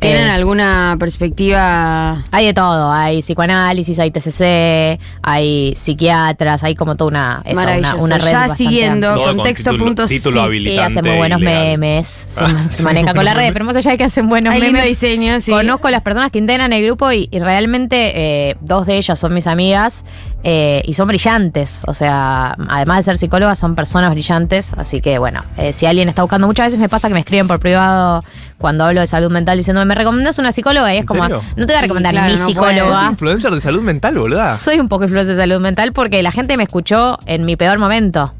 ¿Tienen 0.00 0.28
eh, 0.28 0.30
alguna 0.30 0.96
perspectiva? 0.98 2.22
hay 2.30 2.46
de 2.46 2.54
todo, 2.54 2.92
hay 2.92 3.20
psicoanálisis, 3.20 3.98
hay 3.98 4.10
TCC, 4.10 5.00
hay 5.22 5.74
psiquiatras, 5.74 6.62
hay 6.62 6.74
como 6.74 6.96
toda 6.96 7.08
una, 7.08 7.42
eso, 7.44 7.52
una, 7.54 7.62
Maravilloso. 7.64 7.96
una 8.04 8.18
red 8.18 8.30
ya 8.30 8.48
siguiendo, 8.48 9.14
Todo 9.14 9.24
con 9.26 9.36
contexto 9.36 9.70
título- 9.72 9.84
punto 9.84 10.06
título 10.06 10.50
sí. 10.50 10.60
Sí, 10.62 10.78
hace 10.78 11.02
muy 11.02 11.16
buenos 11.16 11.40
ilegal. 11.40 11.64
memes, 11.78 12.06
se, 12.28 12.44
Ah, 12.44 12.66
maneja 12.82 13.12
con 13.12 13.24
redes, 13.24 13.36
memes. 13.36 13.52
pero 13.52 13.64
más 13.64 13.76
allá 13.76 13.90
de 13.92 13.96
que 13.98 14.04
hacen 14.04 14.28
buenos 14.28 14.54
Hay 14.54 14.60
lindo 14.60 14.74
memes, 14.78 14.88
diseño, 14.88 15.40
sí. 15.40 15.50
conozco 15.50 15.90
las 15.90 16.02
personas 16.02 16.30
que 16.30 16.38
integran 16.38 16.72
el 16.72 16.84
grupo 16.84 17.10
y, 17.12 17.28
y 17.32 17.38
realmente 17.40 18.50
eh, 18.50 18.56
dos 18.60 18.86
de 18.86 18.98
ellas 18.98 19.18
son 19.18 19.34
mis 19.34 19.46
amigas 19.46 20.04
eh, 20.44 20.82
y 20.84 20.94
son 20.94 21.08
brillantes, 21.08 21.82
o 21.86 21.94
sea, 21.94 22.54
además 22.68 22.98
de 22.98 23.02
ser 23.02 23.16
psicólogas, 23.16 23.58
son 23.58 23.74
personas 23.74 24.10
brillantes, 24.12 24.72
así 24.74 25.00
que 25.00 25.18
bueno, 25.18 25.42
eh, 25.56 25.72
si 25.72 25.84
alguien 25.86 26.08
está 26.08 26.22
buscando, 26.22 26.46
muchas 26.46 26.66
veces 26.68 26.78
me 26.78 26.88
pasa 26.88 27.08
que 27.08 27.14
me 27.14 27.20
escriben 27.20 27.48
por 27.48 27.58
privado 27.58 28.22
cuando 28.56 28.84
hablo 28.84 29.00
de 29.00 29.06
salud 29.08 29.30
mental 29.30 29.58
diciendo, 29.58 29.84
¿me 29.84 29.94
recomendás 29.96 30.38
una 30.38 30.52
psicóloga? 30.52 30.92
Y 30.94 30.98
es 30.98 31.00
¿En 31.02 31.06
como, 31.06 31.22
serio? 31.24 31.42
no 31.56 31.66
te 31.66 31.72
voy 31.72 31.74
a 31.74 31.78
Sí, 31.78 31.82
recomendar 31.82 32.12
claro, 32.12 32.32
mi 32.32 32.38
no 32.40 32.46
psicóloga. 32.46 33.00
Sos 33.00 33.10
influencer 33.10 33.52
de 33.52 33.60
salud 33.60 33.82
mental, 33.82 34.16
boluda. 34.18 34.56
Soy 34.56 34.78
un 34.78 34.88
poco 34.88 35.04
influencer 35.04 35.34
de 35.36 35.42
salud 35.42 35.60
mental 35.60 35.92
porque 35.92 36.22
la 36.22 36.30
gente 36.32 36.56
me 36.56 36.62
escuchó 36.62 37.18
en 37.26 37.44
mi 37.44 37.56
peor 37.56 37.78
momento. 37.78 38.32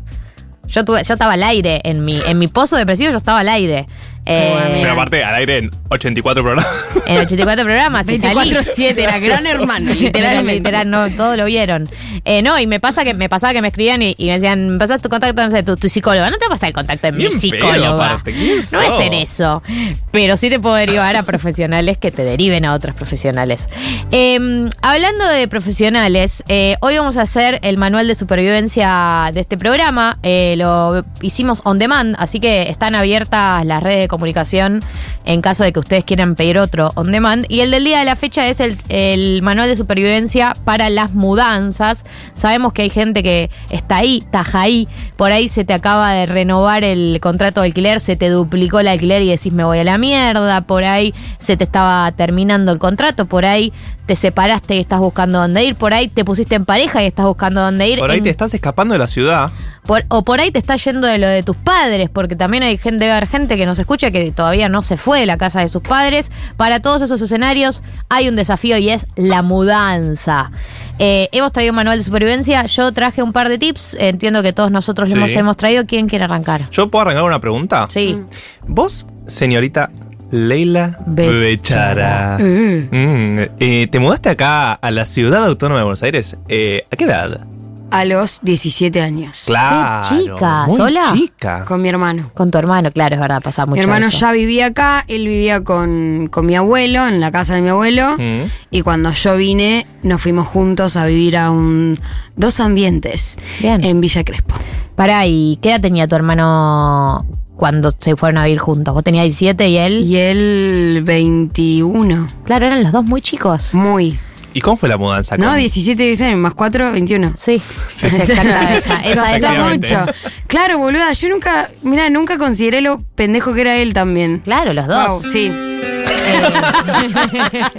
Yo 0.68 0.84
tuve, 0.84 1.03
yo 1.03 1.14
estaba 1.14 1.32
al 1.32 1.42
aire, 1.42 1.80
en 1.84 2.05
mi, 2.05 2.20
en 2.26 2.38
mi 2.38 2.46
pozo 2.46 2.76
depresivo 2.76 3.11
yo 3.11 3.16
estaba 3.16 3.40
al 3.40 3.49
aire. 3.49 3.88
Eh, 4.27 4.79
Pero 4.83 4.93
aparte, 4.93 5.25
al 5.25 5.35
aire 5.37 5.59
en 5.59 5.71
84 5.89 6.43
programas. 6.43 6.66
en 7.07 7.19
84 7.19 7.64
programas 7.64 8.09
y 8.09 8.19
salí. 8.19 8.51
24-7, 8.51 8.99
era 8.99 9.19
gran 9.19 9.47
hermano, 9.47 9.95
literalmente. 9.95 10.55
Literal, 10.57 10.91
no, 10.91 11.11
todo 11.11 11.37
lo 11.37 11.45
vieron. 11.47 11.89
Eh, 12.25 12.43
no, 12.43 12.59
y 12.59 12.66
me 12.66 12.81
pasa 12.81 13.05
que 13.05 13.14
me 13.14 13.29
pasaba 13.29 13.53
que 13.53 13.62
me 13.62 13.69
escribían 13.69 14.03
y, 14.03 14.14
y 14.19 14.27
me 14.27 14.33
decían, 14.35 14.69
me 14.71 14.79
pasas 14.79 15.01
tu 15.01 15.09
contacto, 15.09 15.43
no 15.43 15.51
sé, 15.51 15.62
tu, 15.62 15.77
tu 15.77 15.89
psicóloga. 15.89 16.31
No 16.31 16.37
te 16.37 16.45
va 16.45 16.49
a 16.49 16.51
pasar 16.51 16.69
el 16.69 16.75
contacto 16.75 17.07
en 17.09 17.16
mi 17.16 17.25
pedo, 17.25 17.39
psicóloga. 17.39 17.89
aparte, 17.95 18.33
¿quién 18.33 18.59
no 18.73 18.81
es 18.83 18.95
ser 18.97 19.14
eso. 19.14 19.62
Pero 20.11 20.37
sí 20.37 20.51
te 20.51 20.61
puedo 20.61 20.75
derivar 20.75 21.16
a 21.16 21.23
profesionales 21.23 21.97
que 21.99 22.11
te 22.11 22.25
deriven 22.25 22.64
a 22.64 22.75
otros 22.75 22.95
profesionales. 22.95 23.69
Eh, 24.11 24.69
hablando 24.83 25.27
de 25.27 25.49
profesionales, 25.49 26.43
eh, 26.49 26.77
hoy 26.81 26.97
vamos 26.99 27.16
a 27.16 27.23
hacer 27.23 27.61
el 27.62 27.79
manual 27.79 28.09
de 28.09 28.14
supervivencia 28.14 29.31
de 29.33 29.41
este 29.41 29.57
programa. 29.57 30.19
Eh, 30.23 30.55
lo 30.57 31.05
hicimos 31.23 31.61
on 31.64 31.79
demand, 31.79 32.14
así 32.19 32.41
que 32.41 32.69
están 32.69 32.95
abiertas 32.95 33.64
las 33.64 33.83
redes 33.83 34.01
de 34.01 34.07
comunicación 34.09 34.80
en 35.24 35.40
caso 35.42 35.62
de 35.64 35.72
que 35.72 35.78
ustedes 35.78 36.04
quieran 36.04 36.34
pedir 36.34 36.59
otro 36.59 36.90
on 36.94 37.12
demand. 37.12 37.44
Y 37.48 37.61
el 37.61 37.70
del 37.70 37.84
día 37.84 37.98
de 38.00 38.04
la 38.04 38.16
fecha 38.16 38.48
es 38.48 38.61
el, 38.61 38.76
el 38.88 39.42
manual 39.42 39.68
de 39.68 39.76
supervivencia 39.76 40.54
para 40.64 40.90
las 40.90 41.14
mudanzas. 41.14 42.04
Sabemos 42.34 42.72
que 42.72 42.82
hay 42.82 42.90
gente 42.90 43.22
que 43.22 43.50
está 43.70 43.98
ahí, 43.98 44.24
taja 44.30 44.62
ahí, 44.62 44.88
por 45.16 45.32
ahí 45.32 45.48
se 45.48 45.64
te 45.64 45.72
acaba 45.74 46.12
de 46.12 46.26
renovar 46.26 46.84
el 46.84 47.18
contrato 47.20 47.61
de 47.61 47.68
alquiler, 47.68 48.00
se 48.00 48.16
te 48.16 48.28
duplicó 48.30 48.80
el 48.80 48.88
alquiler 48.88 49.22
y 49.22 49.28
decís 49.28 49.52
me 49.52 49.64
voy 49.64 49.78
a 49.78 49.84
la 49.84 49.98
mierda, 49.98 50.61
por 50.62 50.84
ahí 50.84 51.14
se 51.38 51.56
te 51.56 51.64
estaba 51.64 52.11
terminando 52.12 52.72
el 52.72 52.78
contrato, 52.78 53.26
por 53.26 53.44
ahí 53.44 53.72
te 54.06 54.16
separaste 54.16 54.76
y 54.76 54.78
estás 54.80 55.00
buscando 55.00 55.38
dónde 55.38 55.64
ir, 55.64 55.74
por 55.74 55.92
ahí 55.92 56.09
te 56.09 56.24
pusiste 56.24 56.54
en 56.54 56.64
pareja 56.64 57.02
y 57.02 57.06
estás 57.06 57.26
buscando 57.26 57.61
dónde 57.61 57.88
ir. 57.88 57.98
Por 57.98 58.11
ahí 58.11 58.18
En- 58.18 58.24
te 58.24 58.30
estás 58.30 58.54
escapando 58.54 58.94
de 58.94 58.98
la 58.98 59.06
ciudad. 59.06 59.50
por- 59.84 60.04
o 60.09 60.24
por 60.24 60.40
ahí 60.40 60.50
te 60.50 60.59
está 60.59 60.76
yendo 60.76 61.06
de 61.06 61.18
lo 61.18 61.26
de 61.28 61.42
tus 61.42 61.56
padres, 61.56 62.09
porque 62.09 62.34
también 62.34 62.62
hay 62.62 62.78
gente, 62.78 63.04
debe 63.04 63.12
haber 63.12 63.28
gente 63.28 63.56
que 63.59 63.66
nos 63.66 63.78
escucha 63.78 63.97
que 63.99 64.30
todavía 64.32 64.68
no 64.68 64.82
se 64.82 64.96
fue 64.96 65.20
de 65.20 65.26
la 65.26 65.36
casa 65.36 65.61
de 65.61 65.68
sus 65.68 65.82
padres. 65.82 66.30
Para 66.57 66.80
todos 66.80 67.03
esos 67.03 67.20
escenarios 67.20 67.82
hay 68.09 68.28
un 68.28 68.36
desafío 68.36 68.78
y 68.78 68.88
es 68.90 69.07
la 69.16 69.42
mudanza. 69.42 70.51
Eh, 70.99 71.28
hemos 71.32 71.53
traído 71.53 71.72
un 71.72 71.76
manual 71.76 71.99
de 71.99 72.05
supervivencia. 72.05 72.64
Yo 72.66 72.92
traje 72.92 73.22
un 73.22 73.32
par 73.32 73.49
de 73.49 73.59
tips. 73.59 73.96
Entiendo 74.01 74.42
que 74.42 74.53
todos 74.53 74.70
nosotros 74.70 75.12
Sí. 75.12 75.18
los 75.18 75.30
hemos 75.36 75.57
traído. 75.57 75.84
¿Quién 75.86 76.09
quiere 76.09 76.24
arrancar? 76.24 76.68
¿Yo 76.70 76.90
puedo 76.90 77.03
arrancar 77.03 77.24
una 77.24 77.40
pregunta? 77.40 77.86
Sí. 77.90 78.24
Vos, 78.66 79.07
señorita 79.26 79.90
Leila 80.30 80.99
Bechara. 81.07 82.36
Bechara, 82.36 82.38
mm, 82.38 83.38
eh, 83.61 83.88
¿te 83.90 83.99
mudaste 83.99 84.28
acá 84.30 84.72
a 84.74 84.90
la 84.90 85.05
ciudad 85.05 85.44
autónoma 85.44 85.78
de 85.80 85.84
Buenos 85.84 86.03
Aires? 86.03 86.36
Eh, 86.49 86.84
¿A 86.90 86.96
qué 86.96 87.05
edad? 87.05 87.46
A 87.91 88.05
los 88.05 88.41
17 88.43 89.01
años. 89.01 89.45
Claro. 89.47 90.09
chica, 90.09 90.66
muy 90.66 90.76
¿sola? 90.76 91.03
chica. 91.14 91.64
Con 91.64 91.80
mi 91.82 91.89
hermano. 91.89 92.30
Con 92.34 92.51
tu 92.51 92.59
hermano, 92.59 92.91
claro, 92.93 93.14
es 93.14 93.20
verdad, 93.20 93.41
pasa 93.43 93.64
mucho. 93.66 93.74
mi 93.74 93.80
hermano 93.80 94.07
eso. 94.09 94.18
ya 94.18 94.32
vivía 94.32 94.66
acá, 94.66 95.05
él 95.09 95.26
vivía 95.26 95.64
con, 95.64 96.28
con 96.30 96.47
mi 96.47 96.55
abuelo, 96.55 97.07
en 97.09 97.20
la 97.20 97.30
casa 97.30 97.55
de 97.55 97.62
mi 97.62 97.68
abuelo. 97.68 98.16
Mm. 98.18 98.43
Y 98.70 98.82
cuando 98.82 99.12
yo 99.12 99.36
vine, 99.36 99.86
nos 100.03 100.20
fuimos 100.20 100.47
juntos 100.47 100.97
a 100.97 101.07
vivir 101.07 101.36
a 101.36 101.51
un 101.51 101.99
dos 102.36 102.61
ambientes 102.61 103.39
Bien. 103.61 103.82
en 103.84 104.01
Villa 104.01 104.24
Crespo. 104.24 104.55
Pará, 104.95 105.26
¿y 105.26 105.59
qué 105.62 105.70
edad 105.70 105.80
tenía 105.80 106.09
tu 106.09 106.16
hermano 106.16 107.24
cuando 107.57 107.93
se 107.97 108.16
fueron 108.16 108.39
a 108.39 108.45
vivir 108.45 108.59
juntos? 108.59 108.93
Vos 108.95 109.05
tenías 109.05 109.24
17 109.24 109.68
y 109.68 109.76
él. 109.76 109.93
Y 110.05 110.16
él 110.16 111.03
21. 111.05 112.26
Claro, 112.45 112.66
eran 112.66 112.82
los 112.82 112.93
dos 112.93 113.05
muy 113.05 113.20
chicos. 113.20 113.74
Muy. 113.74 114.18
¿Y 114.59 114.61
cómo 114.61 114.76
fue 114.76 114.88
la 114.88 114.96
mudanza? 114.96 115.36
No, 115.36 115.50
Con- 115.50 115.59
17, 115.59 116.02
16, 116.02 116.36
más 116.36 116.52
4, 116.54 116.90
21. 116.90 117.34
Sí, 117.36 117.62
es 118.02 118.18
exacta 118.18 118.74
esa. 118.76 119.00
Costó 119.40 119.54
mucho. 119.70 120.04
Claro, 120.48 120.78
boluda, 120.78 121.12
yo 121.12 121.28
nunca, 121.28 121.70
mira, 121.82 122.11
nunca 122.11 122.38
consideré 122.38 122.80
lo 122.80 123.00
pendejo 123.14 123.54
que 123.54 123.61
era 123.61 123.76
él 123.76 123.94
también. 123.94 124.40
Claro, 124.40 124.72
los 124.72 124.88
dos. 124.88 125.06
Wow, 125.09 125.22
sí. 125.22 125.48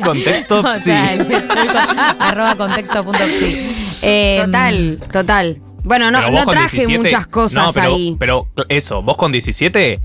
Contexto, 0.01 0.61
O 0.61 0.71
sí. 0.71 0.79
sea, 0.83 1.13
el- 1.15 1.29
el 1.29 1.47
con- 1.47 1.99
arroba 2.21 2.55
contexto.psi. 2.55 3.75
Eh, 4.01 4.41
Total, 4.45 4.99
total. 5.11 5.61
Bueno, 5.83 6.11
no, 6.11 6.19
Pero 6.19 6.31
vos 6.31 6.39
no 6.39 6.45
con 6.45 6.53
traje 6.55 6.77
17 6.77 6.97
muchas 7.03 7.27
cosas 7.27 7.65
no, 7.67 7.73
pero, 7.73 7.93
ahí. 7.95 8.15
Pero 8.17 8.47
eso, 8.69 9.01
vos 9.01 9.17
con 9.17 9.33
17 9.33 9.99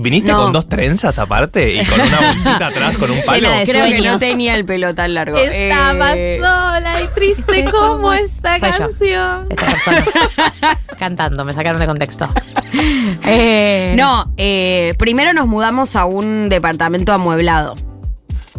viniste 0.00 0.30
No. 0.32 0.42
con 0.44 0.52
dos 0.52 0.68
trenzas 0.68 1.18
aparte 1.18 1.74
y 1.74 1.84
con 1.84 2.00
una 2.00 2.20
bolsita 2.20 2.66
atrás 2.68 2.96
con 2.98 3.10
un 3.10 3.20
palo. 3.26 3.48
Creo 3.66 3.86
que 3.86 4.00
no 4.00 4.18
tenía 4.18 4.54
el 4.54 4.64
pelo 4.64 4.94
tan 4.94 5.14
largo. 5.14 5.38
Estaba 5.38 6.12
Eh, 6.16 6.38
sola 6.40 6.94
y 7.02 7.06
triste 7.14 7.64
como 7.70 8.12
esta 8.12 8.58
Soy 8.58 8.70
yo. 8.72 8.78
canción. 8.78 9.46
Esta 9.50 9.66
persona. 9.66 10.04
Cantando, 10.98 11.44
me 11.44 11.52
sacaron 11.52 11.80
de 11.80 11.86
contexto. 11.86 12.28
Eh, 13.24 13.94
No, 13.96 14.32
eh, 14.36 14.94
primero 14.98 15.32
nos 15.32 15.46
mudamos 15.46 15.96
a 15.96 16.04
un 16.06 16.48
departamento 16.48 17.12
amueblado. 17.12 17.74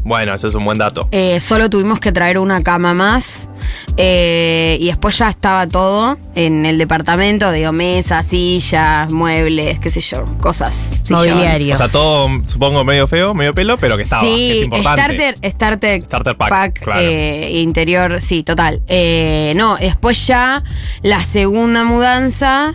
Bueno, 0.04 0.34
eso 0.34 0.48
es 0.48 0.54
un 0.56 0.66
buen 0.66 0.78
dato. 0.78 1.08
Eh, 1.12 1.40
solo 1.40 1.70
tuvimos 1.70 2.00
que 2.00 2.12
traer 2.12 2.38
una 2.40 2.64
cama 2.64 2.94
más. 2.94 3.50
eh, 3.98 4.78
y 4.80 4.88
después 4.88 5.18
ya 5.18 5.30
estaba 5.30 5.68
todo 5.68 6.18
en 6.36 6.66
el 6.66 6.78
departamento, 6.78 7.52
digo, 7.52 7.72
mesas, 7.72 8.26
sillas, 8.28 9.12
muebles, 9.12 9.80
qué 9.80 9.90
sé 9.90 10.02
yo, 10.02 10.26
cosas. 10.40 10.94
Mobiliario. 11.10 11.74
O 11.74 11.78
sea, 11.78 11.90
todo 11.90 12.30
supongo 12.46 12.84
medio 12.84 13.08
feo, 13.08 13.34
medio 13.34 13.54
pelo, 13.54 13.78
pero 13.78 13.98
que 13.98 14.04
estaba, 14.04 14.24
que 14.24 14.28
es 14.52 14.58
Sí, 14.60 14.64
importante. 14.66 15.02
starter, 15.02 15.52
starter, 15.52 16.02
Starter 16.06 16.38
pack, 16.38 16.80
claro. 16.84 17.02
eh, 17.02 17.52
interior, 17.60 18.22
sí, 18.22 18.44
total. 18.44 18.82
Eh, 18.88 19.54
no, 19.56 19.76
después 19.78 20.26
ya 20.28 20.64
la 21.02 21.22
segunda 21.24 21.84
mudanza, 21.84 22.74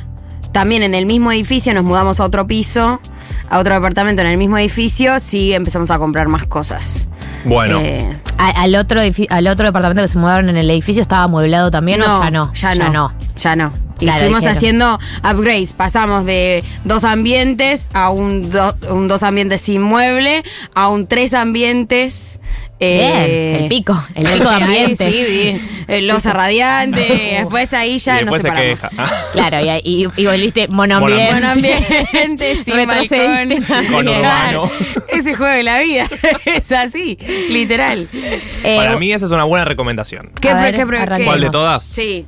también 0.55 0.85
en 0.85 0.95
el 0.95 1.05
mismo 1.05 1.33
edificio, 1.33 1.75
nos 1.75 1.83
mudamos 1.83 2.21
a 2.21 2.25
otro 2.25 2.47
piso, 2.47 3.01
a 3.51 3.59
otro 3.59 3.75
departamento 3.75 4.23
en 4.23 4.29
el 4.29 4.39
mismo 4.39 4.57
edificio, 4.57 5.19
sí 5.19 5.53
empezamos 5.53 5.91
a 5.91 5.99
comprar 5.99 6.29
más 6.29 6.47
cosas. 6.47 7.09
Bueno, 7.45 7.81
Eh, 7.83 8.17
al, 8.39 8.75
otro 8.77 9.01
al 9.31 9.47
otro 9.49 9.67
departamento 9.67 10.01
que 10.03 10.09
se 10.09 10.17
mudaron 10.17 10.49
en 10.49 10.57
el 10.57 10.71
edificio 10.71 11.03
estaba 11.03 11.25
amueblado 11.25 11.73
también 11.73 12.01
o 12.03 12.23
ya 12.23 12.31
no. 12.31 12.53
Ya 12.55 12.75
no. 12.77 13.13
Ya 13.37 13.57
no. 13.57 13.73
Y 14.01 14.07
Claro, 14.07 14.21
fuimos 14.21 14.41
dijeron. 14.41 14.57
haciendo 14.57 14.99
upgrades. 15.23 15.73
Pasamos 15.73 16.27
de 16.27 16.65
dos 16.85 17.05
ambientes 17.05 17.89
a 17.95 18.11
un, 18.11 18.51
do- 18.51 18.77
un 18.91 19.07
dos 19.09 19.23
ambientes 19.23 19.61
sin 19.61 19.83
mueble, 19.83 20.43
a 20.75 20.89
un 20.89 21.07
tres 21.07 21.33
ambientes. 21.35 22.41
eh, 22.81 23.47
Bien, 23.53 23.63
el 23.63 23.69
pico, 23.69 24.05
el 24.17 24.25
pico 24.33 24.49
de 24.51 24.55
ambiente. 24.57 25.11
Sí, 25.13 25.25
vi. 25.31 25.85
El 25.87 26.09
losa 26.09 26.33
radiante. 26.35 27.01
después 27.39 27.73
ahí 27.73 27.99
ya 27.99 28.21
nos 28.23 28.41
después 28.41 28.43
se 28.43 28.49
separamos. 28.49 28.81
queja. 28.81 29.07
Claro, 29.33 29.81
y, 29.85 30.05
y, 30.17 30.23
y 30.23 30.27
volviste 30.27 30.67
monoambiente. 30.69 31.31
Buen 31.31 31.45
ambiente, 31.45 32.57
sin 32.65 32.87
balcón. 32.87 33.65
Con 33.93 34.05
Bien. 34.07 34.19
urbano. 34.21 34.71
Ese 35.09 35.35
juego 35.37 35.53
de 35.53 35.63
la 35.63 35.79
vida. 35.81 36.07
es 36.47 36.73
así, 36.73 37.17
literal. 37.49 38.09
Eh, 38.13 38.77
Para 38.77 38.99
mí 38.99 39.13
esa 39.13 39.27
es 39.27 39.31
una 39.33 39.45
buena 39.45 39.65
recomendación. 39.65 40.33
¿Qué, 40.41 40.53
ver, 40.53 40.75
qué? 40.75 41.25
¿Cuál 41.25 41.41
de 41.43 41.51
todas? 41.51 41.85
Sí. 41.85 42.27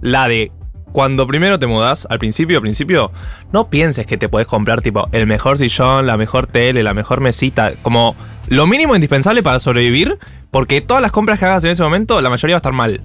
La 0.00 0.28
de 0.28 0.52
cuando 0.92 1.26
primero 1.26 1.58
te 1.58 1.66
mudas, 1.66 2.06
al 2.10 2.18
principio, 2.18 2.58
al 2.58 2.62
principio, 2.62 3.12
no 3.52 3.68
pienses 3.68 4.06
que 4.06 4.16
te 4.16 4.28
podés 4.28 4.46
comprar 4.46 4.80
tipo 4.82 5.08
el 5.12 5.26
mejor 5.26 5.58
sillón, 5.58 6.06
la 6.06 6.16
mejor 6.16 6.46
tele, 6.46 6.82
la 6.82 6.94
mejor 6.94 7.20
mesita, 7.20 7.72
como 7.82 8.16
lo 8.48 8.66
mínimo 8.66 8.94
indispensable 8.94 9.42
para 9.42 9.60
sobrevivir, 9.60 10.18
porque 10.50 10.80
todas 10.80 11.02
las 11.02 11.12
compras 11.12 11.38
que 11.38 11.44
hagas 11.44 11.62
en 11.64 11.70
ese 11.72 11.82
momento, 11.82 12.20
la 12.22 12.30
mayoría 12.30 12.54
va 12.54 12.58
a 12.58 12.60
estar 12.60 12.72
mal. 12.72 13.02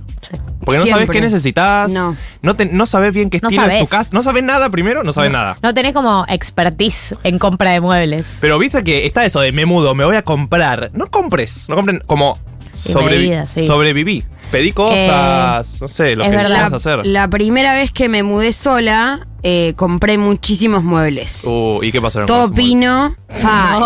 Porque 0.63 0.79
no 0.79 0.86
sabes 0.86 1.09
qué 1.09 1.19
necesitas, 1.19 1.91
No. 1.91 2.15
no, 2.41 2.55
te- 2.55 2.65
no 2.67 2.86
sabes 2.86 3.13
bien 3.13 3.29
qué 3.29 3.39
No 3.41 3.49
estilo 3.49 3.67
es 3.67 3.79
tu 3.81 3.88
casa, 3.88 4.11
no 4.13 4.23
sabes 4.23 4.43
nada 4.43 4.69
primero, 4.69 5.03
no 5.03 5.11
sabes 5.11 5.31
nada. 5.31 5.57
No 5.61 5.73
tenés 5.73 5.93
como 5.93 6.25
expertise 6.29 7.15
en 7.23 7.38
compra 7.39 7.71
de 7.71 7.81
muebles. 7.81 8.38
Pero 8.39 8.57
viste 8.57 8.81
que 8.86 9.05
está 9.05 9.25
eso 9.25 9.41
de 9.41 9.51
me 9.51 9.65
mudo, 9.65 9.93
me 9.93 10.05
voy 10.05 10.15
a 10.15 10.21
comprar. 10.23 10.89
No 10.93 11.11
compres, 11.11 11.67
no 11.67 11.75
compren 11.75 12.01
como 12.05 12.38
sobrevi- 12.73 13.03
medidas, 13.09 13.49
sí. 13.49 13.67
sobreviví. 13.67 14.23
Pedí 14.54 14.72
cosas, 14.72 15.82
no 15.82 15.88
sé, 15.88 16.16
lo 16.16 16.24
es 16.24 16.30
que 16.30 16.36
verdad. 16.36 16.74
hacer. 16.74 17.06
La 17.08 17.28
primera 17.28 17.74
vez 17.74 17.91
que 17.91 18.08
me 18.08 18.22
mudé 18.24 18.54
sola, 18.54 19.28
eh, 19.41 19.74
compré 19.76 20.18
muchísimos 20.18 20.84
muebles. 20.84 21.43
Uh, 21.45 21.80
¿Y 21.82 21.91
qué 21.91 21.99
pasó? 22.01 22.20
en 22.20 22.26
Todo 22.28 22.54
pino. 22.54 23.16
Fa, 23.30 23.78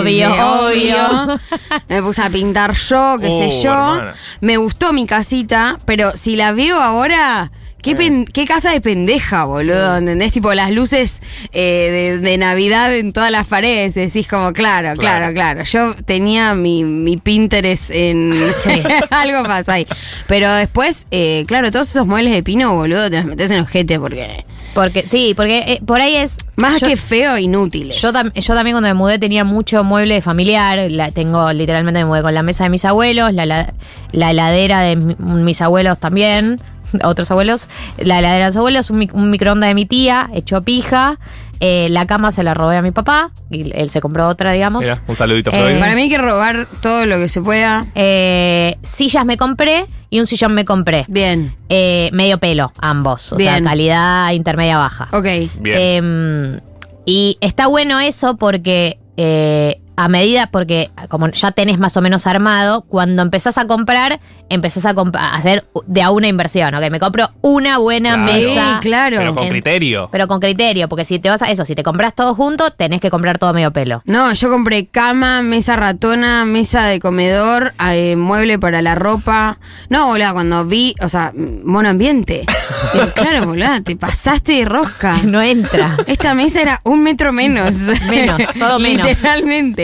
Obvio, 0.00 0.30
obvio. 0.32 1.40
Me 1.88 2.02
puse 2.02 2.22
a 2.22 2.30
pintar 2.30 2.72
yo, 2.72 3.18
qué 3.20 3.28
sé 3.30 3.48
Uh, 3.58 3.62
yo. 3.62 3.70
hermana. 3.72 4.14
Me 4.40 4.56
gustó 4.56 4.92
mi 4.94 5.06
casita, 5.06 5.78
pero 5.84 6.12
si 6.16 6.36
la 6.36 6.52
veo 6.52 6.80
ahora. 6.80 7.52
Qué, 7.84 7.94
pen- 7.94 8.24
qué 8.24 8.46
casa 8.46 8.72
de 8.72 8.80
pendeja, 8.80 9.44
boludo, 9.44 9.98
¿entendés? 9.98 10.32
Tipo 10.32 10.54
las 10.54 10.70
luces 10.70 11.20
eh, 11.52 11.90
de, 11.90 12.18
de 12.18 12.38
Navidad 12.38 12.94
en 12.96 13.12
todas 13.12 13.30
las 13.30 13.46
paredes. 13.46 13.94
Decís 13.94 14.26
como, 14.26 14.52
claro, 14.54 14.94
claro, 14.98 15.32
claro. 15.34 15.62
Yo 15.64 15.94
tenía 16.04 16.54
mi, 16.54 16.82
mi 16.82 17.18
Pinterest 17.18 17.90
en... 17.90 18.32
Algo 19.10 19.42
pasó 19.44 19.72
ahí. 19.72 19.86
Pero 20.26 20.50
después, 20.54 21.06
eh, 21.10 21.44
claro, 21.46 21.70
todos 21.70 21.90
esos 21.90 22.06
muebles 22.06 22.32
de 22.32 22.42
pino, 22.42 22.74
boludo, 22.74 23.10
te 23.10 23.16
los 23.18 23.26
metes 23.26 23.50
en 23.50 23.60
ojete 23.60 24.00
porque... 24.00 24.44
Porque, 24.72 25.06
sí, 25.08 25.34
porque 25.36 25.58
eh, 25.58 25.80
por 25.86 26.00
ahí 26.00 26.16
es. 26.16 26.36
Más 26.56 26.80
yo- 26.80 26.88
que 26.88 26.96
feo, 26.96 27.38
inútiles. 27.38 28.00
Yo, 28.02 28.10
tam- 28.12 28.32
yo 28.32 28.54
también 28.54 28.74
cuando 28.74 28.88
me 28.88 28.94
mudé 28.94 29.20
tenía 29.20 29.44
mucho 29.44 29.84
mueble 29.84 30.20
familiar. 30.20 30.90
La, 30.90 31.12
tengo 31.12 31.52
literalmente 31.52 32.00
me 32.00 32.06
mudé 32.06 32.22
con 32.22 32.34
la 32.34 32.42
mesa 32.42 32.64
de 32.64 32.70
mis 32.70 32.84
abuelos, 32.84 33.32
la, 33.34 33.46
la, 33.46 33.72
la 34.10 34.30
heladera 34.32 34.80
de 34.80 34.96
mi- 34.96 35.14
mis 35.16 35.60
abuelos 35.62 36.00
también, 36.00 36.58
otros 37.02 37.30
abuelos, 37.30 37.68
la 37.98 38.18
heladera 38.18 38.44
de 38.44 38.50
los 38.50 38.56
abuelos, 38.56 38.90
un, 38.90 38.98
mic- 39.00 39.14
un 39.14 39.30
microondas 39.30 39.68
de 39.68 39.74
mi 39.74 39.86
tía, 39.86 40.30
hecho 40.34 40.62
pija. 40.62 41.18
eh, 41.60 41.86
la 41.90 42.04
cama 42.06 42.30
se 42.32 42.42
la 42.42 42.52
robé 42.52 42.76
a 42.76 42.82
mi 42.82 42.90
papá 42.90 43.30
y 43.50 43.70
él 43.74 43.88
se 43.90 44.00
compró 44.00 44.28
otra, 44.28 44.52
digamos. 44.52 44.82
Mira, 44.82 45.00
un 45.06 45.16
saludito, 45.16 45.50
Eh. 45.52 45.76
Para 45.78 45.94
mí 45.94 46.02
hay 46.02 46.08
que 46.08 46.18
robar 46.18 46.66
todo 46.82 47.06
lo 47.06 47.16
que 47.18 47.28
se 47.28 47.40
pueda. 47.40 47.86
Eh, 47.94 48.76
sillas 48.82 49.24
me 49.24 49.36
compré 49.36 49.86
y 50.10 50.20
un 50.20 50.26
sillón 50.26 50.52
me 50.54 50.64
compré. 50.64 51.04
Bien, 51.08 51.54
Eh, 51.68 52.10
medio 52.12 52.38
pelo, 52.38 52.72
ambos. 52.80 53.32
O 53.32 53.38
sea, 53.38 53.62
calidad 53.62 54.32
intermedia 54.32 54.78
baja. 54.78 55.08
ok. 55.12 55.26
Bien. 55.60 55.76
Em, 55.78 56.60
y 57.06 57.38
está 57.40 57.66
bueno 57.68 58.00
eso 58.00 58.36
porque 58.36 58.98
eh, 59.16 59.80
a 59.96 60.08
medida, 60.08 60.48
porque 60.48 60.90
como 61.08 61.28
ya 61.28 61.52
tenés 61.52 61.78
más 61.78 61.96
o 61.96 62.02
menos 62.02 62.26
armado, 62.26 62.82
cuando 62.82 63.22
empezás 63.22 63.58
a 63.58 63.66
comprar, 63.66 64.20
empezás 64.48 64.84
a, 64.86 64.94
comp- 64.94 65.16
a 65.16 65.34
hacer 65.34 65.64
de 65.86 66.02
a 66.02 66.10
una 66.10 66.26
inversión. 66.28 66.74
Ok, 66.74 66.90
me 66.90 66.98
compro 67.00 67.30
una 67.42 67.78
buena 67.78 68.14
Claro. 68.18 68.32
Sí, 68.32 68.46
mesa. 68.48 68.78
claro. 68.80 69.16
Pero 69.18 69.34
con 69.34 69.44
en- 69.44 69.50
criterio. 69.50 70.08
Pero 70.12 70.28
con 70.28 70.40
criterio, 70.40 70.88
porque 70.88 71.04
si 71.04 71.18
te 71.18 71.30
vas 71.30 71.42
a 71.42 71.50
eso, 71.50 71.64
si 71.64 71.74
te 71.74 71.82
compras 71.82 72.14
todo 72.14 72.34
junto, 72.34 72.70
tenés 72.70 73.00
que 73.00 73.10
comprar 73.10 73.38
todo 73.38 73.52
medio 73.54 73.72
pelo. 73.72 74.02
No, 74.06 74.32
yo 74.34 74.50
compré 74.50 74.86
cama, 74.86 75.42
mesa 75.42 75.76
ratona, 75.76 76.44
mesa 76.44 76.84
de 76.86 76.98
comedor, 77.00 77.72
eh, 77.90 78.16
mueble 78.16 78.58
para 78.58 78.82
la 78.82 78.94
ropa. 78.94 79.58
No, 79.88 80.06
boludo, 80.08 80.32
cuando 80.32 80.64
vi, 80.64 80.94
o 81.02 81.08
sea, 81.08 81.32
mono 81.64 81.88
ambiente. 81.88 82.44
Digo, 82.92 83.06
claro, 83.14 83.46
boludo, 83.46 83.82
te 83.84 83.96
pasaste 83.96 84.52
de 84.52 84.64
rosca. 84.64 85.20
No 85.24 85.40
entra. 85.42 85.96
Esta 86.06 86.34
mesa 86.34 86.60
era 86.60 86.80
un 86.84 87.02
metro 87.02 87.32
menos. 87.32 87.76
Menos, 88.08 88.40
todo 88.58 88.78
menos. 88.80 89.06
Literalmente. 89.08 89.83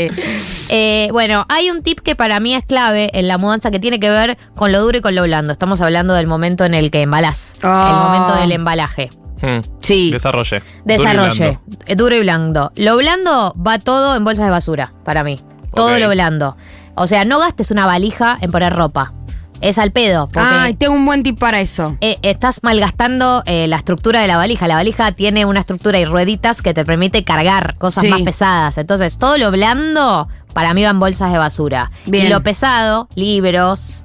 Eh, 0.68 1.08
bueno, 1.12 1.46
hay 1.48 1.70
un 1.70 1.82
tip 1.82 2.00
que 2.00 2.14
para 2.14 2.38
mí 2.40 2.54
es 2.54 2.64
clave 2.64 3.10
en 3.12 3.26
la 3.28 3.38
mudanza 3.38 3.70
que 3.70 3.80
tiene 3.80 3.98
que 3.98 4.08
ver 4.08 4.38
con 4.54 4.70
lo 4.72 4.80
duro 4.80 4.98
y 4.98 5.00
con 5.00 5.14
lo 5.14 5.22
blando. 5.24 5.52
Estamos 5.52 5.80
hablando 5.80 6.14
del 6.14 6.26
momento 6.26 6.64
en 6.64 6.74
el 6.74 6.90
que 6.90 7.02
embalás. 7.02 7.54
Ah. 7.62 7.88
El 7.90 7.96
momento 8.20 8.40
del 8.40 8.52
embalaje. 8.52 9.10
Hmm. 9.42 9.60
Sí. 9.82 10.10
Desarrolle. 10.10 10.62
Desarrolle. 10.84 11.58
Duro 11.58 11.76
y 11.86 11.92
Eh, 11.92 11.96
Duro 11.96 12.14
y 12.16 12.20
blando. 12.20 12.72
Lo 12.76 12.96
blando 12.96 13.54
va 13.66 13.78
todo 13.78 14.16
en 14.16 14.24
bolsas 14.24 14.44
de 14.46 14.50
basura, 14.50 14.92
para 15.04 15.24
mí. 15.24 15.40
Todo 15.74 15.98
lo 15.98 16.08
blando. 16.08 16.56
O 16.94 17.06
sea, 17.06 17.24
no 17.24 17.38
gastes 17.38 17.70
una 17.70 17.86
valija 17.86 18.36
en 18.40 18.50
poner 18.50 18.74
ropa. 18.74 19.12
Es 19.60 19.78
al 19.78 19.90
pedo. 19.90 20.26
Porque 20.28 20.48
Ay, 20.50 20.74
tengo 20.74 20.94
un 20.94 21.04
buen 21.04 21.22
tip 21.22 21.38
para 21.38 21.60
eso. 21.60 21.96
eh, 22.00 22.16
estás 22.22 22.60
malgastando 22.62 23.42
eh, 23.46 23.66
la 23.66 23.76
estructura 23.76 24.20
de 24.20 24.26
la 24.26 24.36
valija. 24.38 24.66
La 24.66 24.74
valija 24.74 25.12
tiene 25.12 25.44
una 25.44 25.60
estructura 25.60 25.98
y 25.98 26.04
rueditas 26.06 26.62
que 26.62 26.72
te 26.74 26.84
permite 26.84 27.24
cargar 27.24 27.76
cosas 27.76 28.04
Sí. 28.04 28.08
más 28.10 28.22
pesadas. 28.22 28.78
Entonces, 28.78 29.18
todo 29.18 29.36
lo 29.38 29.50
blando 29.50 30.28
para 30.54 30.72
mí 30.74 30.82
va 30.82 30.90
en 30.90 30.98
bolsas 31.00 31.30
de 31.32 31.38
basura. 31.38 31.90
Bien. 32.06 32.26
Y 32.26 32.28
lo 32.30 32.40
pesado, 32.42 33.08
libros, 33.14 34.04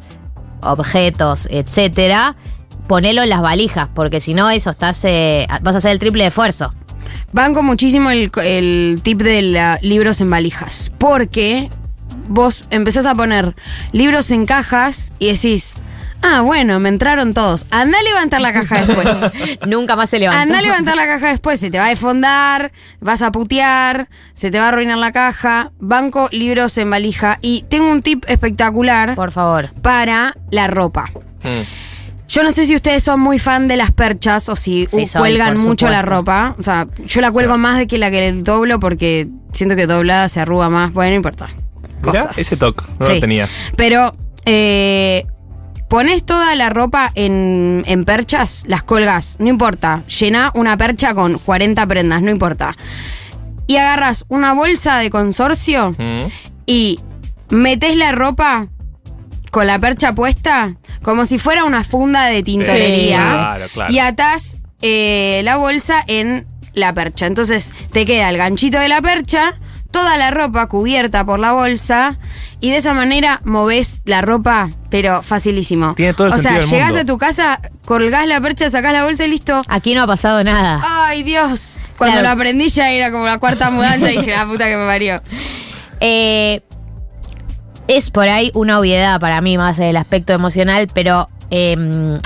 objetos, 0.61 1.47
etcétera, 1.51 2.35
ponelo 2.87 3.23
en 3.23 3.29
las 3.29 3.41
valijas, 3.41 3.87
porque 3.93 4.19
si 4.19 4.33
no, 4.33 4.49
eso 4.49 4.69
estás, 4.71 5.03
eh, 5.05 5.47
vas 5.61 5.75
a 5.75 5.77
hacer 5.77 5.91
el 5.91 5.99
triple 5.99 6.23
de 6.23 6.27
esfuerzo. 6.29 6.73
Banco 7.31 7.61
muchísimo 7.63 8.09
el, 8.09 8.31
el 8.43 8.99
tip 9.03 9.21
de 9.21 9.41
la- 9.41 9.79
libros 9.81 10.21
en 10.21 10.29
valijas. 10.29 10.91
Porque 10.97 11.69
vos 12.27 12.65
empezás 12.69 13.05
a 13.05 13.15
poner 13.15 13.55
libros 13.91 14.31
en 14.31 14.45
cajas 14.45 15.13
y 15.19 15.31
decís, 15.31 15.75
Ah, 16.27 16.41
bueno, 16.41 16.79
me 16.79 16.89
entraron 16.89 17.35
todos. 17.35 17.67
Anda 17.69 17.99
a 17.99 18.03
levantar 18.03 18.41
la 18.41 18.51
caja 18.51 18.83
después. 18.83 19.33
Nunca 19.67 19.95
más 19.95 20.09
se 20.09 20.17
levanta. 20.17 20.41
Anda 20.41 20.57
a 20.57 20.61
levantar 20.61 20.95
la 20.95 21.05
caja 21.05 21.27
después, 21.29 21.59
se 21.59 21.69
te 21.69 21.77
va 21.77 21.85
a 21.85 21.89
desfondar, 21.89 22.71
vas 22.99 23.21
a 23.21 23.31
putear, 23.31 24.09
se 24.33 24.49
te 24.49 24.57
va 24.57 24.65
a 24.65 24.67
arruinar 24.69 24.97
la 24.97 25.11
caja. 25.11 25.71
Banco 25.79 26.27
libros 26.31 26.77
en 26.79 26.89
valija. 26.89 27.37
Y 27.41 27.63
tengo 27.69 27.91
un 27.91 28.01
tip 28.01 28.25
espectacular 28.27 29.13
Por 29.15 29.31
favor. 29.31 29.71
para 29.83 30.33
la 30.49 30.65
ropa. 30.65 31.11
Mm. 31.43 31.61
Yo 32.27 32.43
no 32.43 32.51
sé 32.51 32.65
si 32.65 32.73
ustedes 32.73 33.03
son 33.03 33.19
muy 33.19 33.37
fan 33.37 33.67
de 33.67 33.77
las 33.77 33.91
perchas 33.91 34.49
o 34.49 34.55
si 34.55 34.87
Sí, 34.87 35.05
soy, 35.05 35.21
cuelgan 35.21 35.57
mucho 35.57 35.89
la 35.89 36.01
ropa. 36.01 36.55
O 36.57 36.63
sea, 36.63 36.87
yo 37.05 37.21
la 37.21 37.29
cuelgo 37.29 37.59
más 37.59 37.77
de 37.77 37.85
que 37.85 37.99
la 37.99 38.09
que 38.09 38.31
doblo 38.31 38.79
porque 38.79 39.27
siento 39.53 39.75
que 39.75 39.85
doblada 39.85 40.27
se 40.27 40.39
arruga 40.39 40.69
más. 40.69 40.91
Bueno, 40.91 41.11
no 41.11 41.15
importa. 41.17 41.49
Mirá, 42.05 42.21
Cosas. 42.23 42.37
ese 42.37 42.57
toque, 42.57 42.83
no 42.99 43.05
Sí. 43.07 43.13
lo 43.15 43.19
tenía. 43.19 43.49
Pero 43.75 44.15
eh, 44.45 45.25
pones 45.89 46.25
toda 46.25 46.55
la 46.55 46.69
ropa 46.69 47.11
en, 47.15 47.83
en 47.87 48.05
perchas, 48.05 48.63
las 48.67 48.83
colgas, 48.83 49.37
no 49.39 49.47
importa. 49.49 50.03
Llená 50.19 50.51
una 50.55 50.77
percha 50.77 51.13
con 51.13 51.37
40 51.39 51.85
prendas, 51.87 52.21
no 52.21 52.31
importa. 52.31 52.75
Y 53.67 53.77
agarras 53.77 54.25
una 54.27 54.53
bolsa 54.53 54.97
de 54.99 55.09
consorcio 55.09 55.91
Mm. 55.97 56.19
y 56.67 56.99
metes 57.49 57.95
la 57.97 58.11
ropa 58.11 58.67
con 59.51 59.67
la 59.67 59.79
percha 59.79 60.13
puesta 60.13 60.75
como 61.01 61.25
si 61.25 61.37
fuera 61.37 61.63
una 61.63 61.83
funda 61.83 62.25
de 62.25 62.43
tintorería. 62.43 63.17
Sí, 63.17 63.23
claro, 63.25 63.65
claro. 63.73 63.93
Y 63.93 63.99
atás 63.99 64.57
eh, 64.81 65.41
la 65.43 65.57
bolsa 65.57 66.03
en 66.07 66.45
la 66.73 66.93
percha. 66.93 67.25
Entonces 67.25 67.73
te 67.91 68.05
queda 68.05 68.29
el 68.29 68.37
ganchito 68.37 68.77
de 68.79 68.89
la 68.89 69.01
percha, 69.01 69.57
toda 69.95 70.17
la 70.17 70.29
ropa 70.29 70.67
cubierta 70.67 71.25
por 71.25 71.39
la 71.39 71.53
bolsa. 71.53 72.19
Y 72.59 72.71
de 72.71 72.77
esa 72.77 72.93
manera 72.93 73.39
movés 73.45 74.01
la 74.03 74.21
ropa, 74.21 74.69
pero 74.89 75.21
facilísimo. 75.21 75.93
Tiene 75.95 76.13
todo 76.13 76.27
el 76.27 76.33
o 76.33 76.37
sea, 76.37 76.51
sentido 76.51 76.61
del 76.61 76.69
llegás 76.71 76.87
mundo. 76.89 77.01
a 77.01 77.05
tu 77.05 77.17
casa, 77.17 77.59
colgás 77.85 78.27
la 78.27 78.41
percha, 78.41 78.69
sacás 78.69 78.91
la 78.91 79.05
bolsa 79.05 79.23
y 79.23 79.29
listo. 79.29 79.61
Aquí 79.69 79.95
no 79.95 80.03
ha 80.03 80.07
pasado 80.07 80.43
nada. 80.43 80.81
Ay, 80.83 81.23
Dios. 81.23 81.77
Cuando 81.97 82.19
Claro. 82.19 82.27
lo 82.27 82.33
aprendí 82.41 82.67
ya 82.67 82.91
era 82.91 83.09
como 83.11 83.25
la 83.25 83.37
cuarta 83.37 83.71
mudanza 83.71 84.11
y 84.11 84.17
dije, 84.17 84.31
la 84.31 84.45
puta 84.45 84.65
que 84.65 84.75
me 84.75 84.85
parió. 84.85 85.21
Eh, 86.01 86.61
es 87.87 88.09
por 88.09 88.27
ahí 88.27 88.51
una 88.53 88.79
obviedad 88.79 89.19
para 89.21 89.39
mí 89.41 89.57
más 89.57 89.79
el 89.79 89.95
aspecto 89.95 90.33
emocional, 90.33 90.89
pero 90.93 91.29
eh, 91.51 92.19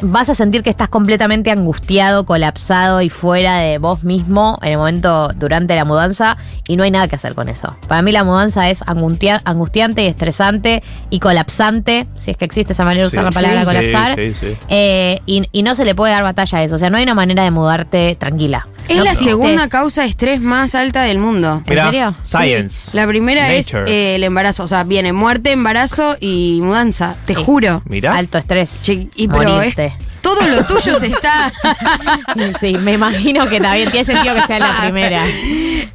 vas 0.00 0.30
a 0.30 0.36
sentir 0.36 0.62
que 0.62 0.70
estás 0.70 0.88
completamente 0.88 1.50
angustiado, 1.50 2.24
colapsado 2.24 3.02
y 3.02 3.08
fuera 3.10 3.56
de 3.58 3.78
vos 3.78 4.04
mismo 4.04 4.56
en 4.62 4.70
el 4.72 4.78
momento 4.78 5.28
durante 5.34 5.74
la 5.74 5.84
mudanza 5.84 6.36
y 6.68 6.76
no 6.76 6.84
hay 6.84 6.92
nada 6.92 7.08
que 7.08 7.16
hacer 7.16 7.34
con 7.34 7.48
eso. 7.48 7.76
Para 7.88 8.00
mí 8.02 8.12
la 8.12 8.22
mudanza 8.22 8.70
es 8.70 8.82
angustia- 8.82 9.40
angustiante 9.44 10.04
y 10.04 10.06
estresante 10.06 10.84
y 11.10 11.18
colapsante, 11.18 12.06
si 12.14 12.30
es 12.30 12.36
que 12.36 12.44
existe 12.44 12.74
esa 12.74 12.84
manera 12.84 13.02
de 13.02 13.08
usar 13.08 13.22
Sí, 13.22 13.24
la 13.24 13.32
palabra 13.32 13.60
sí, 13.62 13.66
colapsar. 13.66 14.14
sí, 14.14 14.34
sí, 14.34 14.46
sí. 14.52 14.56
Eh, 14.68 15.20
y, 15.26 15.48
y 15.50 15.62
no 15.64 15.74
se 15.74 15.84
le 15.84 15.96
puede 15.96 16.12
dar 16.12 16.22
batalla 16.22 16.58
a 16.58 16.62
eso, 16.62 16.76
o 16.76 16.78
sea, 16.78 16.90
no 16.90 16.96
hay 16.98 17.02
una 17.02 17.14
manera 17.14 17.42
de 17.42 17.50
mudarte 17.50 18.14
tranquila. 18.20 18.68
Es 18.88 18.96
No 18.96 19.04
la 19.04 19.10
existe. 19.10 19.30
segunda 19.30 19.68
causa 19.68 20.02
de 20.02 20.08
estrés 20.08 20.40
más 20.40 20.74
alta 20.74 21.02
del 21.02 21.18
mundo. 21.18 21.62
¿En 21.66 21.78
serio? 21.78 22.14
Science. 22.22 22.90
Sí, 22.90 22.96
la 22.96 23.06
primera 23.06 23.52
es 23.52 23.72
eh, 23.74 24.14
el 24.16 24.24
embarazo. 24.24 24.64
O 24.64 24.66
sea, 24.66 24.84
viene 24.84 25.12
muerte, 25.12 25.52
embarazo 25.52 26.16
y 26.20 26.60
mudanza. 26.62 27.16
Te 27.26 27.34
Sí. 27.34 27.42
juro. 27.44 27.82
Mirá. 27.84 28.14
Alto 28.16 28.38
estrés. 28.38 28.80
Che, 28.84 29.08
y 29.14 29.28
pero 29.28 29.60
es, 29.60 29.76
todo 30.22 30.40
lo 30.48 30.64
tuyo 30.64 30.98
se 30.98 31.08
está. 31.08 31.52
Sí, 32.60 32.72
me 32.80 32.92
imagino 32.94 33.46
que 33.46 33.60
también 33.60 33.90
tiene 33.90 34.06
sentido 34.06 34.34
que 34.34 34.42
sea 34.42 34.58
la 34.58 34.72
primera. 34.82 35.24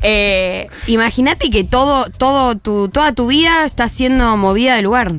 Eh, 0.05 0.67
Imagínate 0.87 1.49
que 1.49 1.63
todo, 1.63 2.05
todo 2.09 2.57
tu, 2.57 2.89
toda 2.89 3.13
tu 3.13 3.27
vida 3.27 3.63
está 3.65 3.87
siendo 3.87 4.35
movida 4.35 4.75
de 4.75 4.81
lugar. 4.81 5.13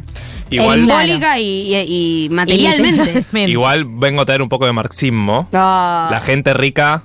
Igual- 0.51 0.81
Simbólica 0.81 1.39
y, 1.39 1.75
y- 1.75 2.25
y 2.27 2.29
materialmente. 2.29 3.25
Igual 3.47 3.87
vengo 3.87 4.21
a 4.21 4.25
traer 4.27 4.43
un 4.43 4.49
poco 4.51 4.67
de 4.67 4.73
marxismo. 4.73 5.49
No, 5.53 5.59
La 6.11 6.21
gente 6.25 6.53
rica 6.53 7.05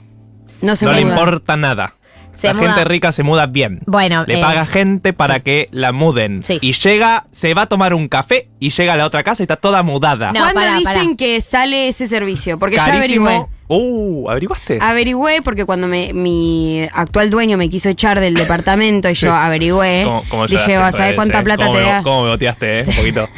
no 0.61 0.75
se 0.75 0.85
no 0.85 0.93
le 0.93 1.01
muda. 1.05 1.13
importa 1.15 1.55
nada. 1.57 1.93
Se 2.35 2.47
la 2.47 2.53
muda. 2.53 2.67
gente 2.67 2.85
rica 2.85 3.11
se 3.11 3.21
muda 3.23 3.47
bien. 3.47 3.81
Bueno, 3.85 4.23
Le 4.25 4.37
eh, 4.39 4.41
paga 4.41 4.65
gente 4.65 5.11
para 5.11 5.41
que 5.41 5.67
la 5.71 5.91
muden. 5.91 6.41
Sí. 6.41 6.57
Y 6.61 6.71
llega, 6.71 7.25
se 7.31 7.53
va 7.53 7.63
a 7.63 7.65
tomar 7.65 7.93
un 7.93 8.07
café 8.07 8.47
y 8.61 8.69
llega 8.69 8.93
a 8.93 8.97
la 8.97 9.05
otra 9.05 9.23
casa 9.23 9.41
y 9.41 9.45
está 9.45 9.57
toda 9.57 9.83
mudada. 9.83 10.31
No, 10.31 10.39
¿Cuándo 10.39 10.61
pará, 10.61 10.77
dicen 10.77 10.93
pará. 10.93 11.15
que 11.17 11.41
sale 11.41 11.89
ese 11.89 12.07
servicio? 12.07 12.57
Porque 12.57 12.77
yo 12.77 12.85
Carísimo. 12.85 13.27
averigüé. 13.27 13.45
Uh, 13.71 14.29
¿averiguaste? 14.29 14.79
Averigüé 14.81 15.41
porque 15.43 15.65
cuando 15.65 15.87
me, 15.87 16.13
mi 16.13 16.87
actual 16.93 17.29
dueño 17.29 17.57
me 17.57 17.69
quiso 17.69 17.89
echar 17.89 18.19
del 18.21 18.33
departamento 18.35 19.09
y 19.09 19.15
Sí. 19.15 19.25
yo 19.25 19.33
averigüé, 19.33 20.03
¿Cómo- 20.05 20.23
cómo 20.29 20.47
dije, 20.47 20.77
vas 20.77 20.95
a 20.95 21.07
ver 21.07 21.15
cuánta 21.15 21.43
plata 21.43 21.65
¿Cómo 21.65 21.77
te 21.77 21.83
me- 21.83 21.89
da. 21.91 22.01
¿Cómo 22.03 22.23
me 22.23 22.29
boteaste, 22.29 22.79
eh? 22.79 22.83
Un 22.87 22.95
poquito. 22.95 23.29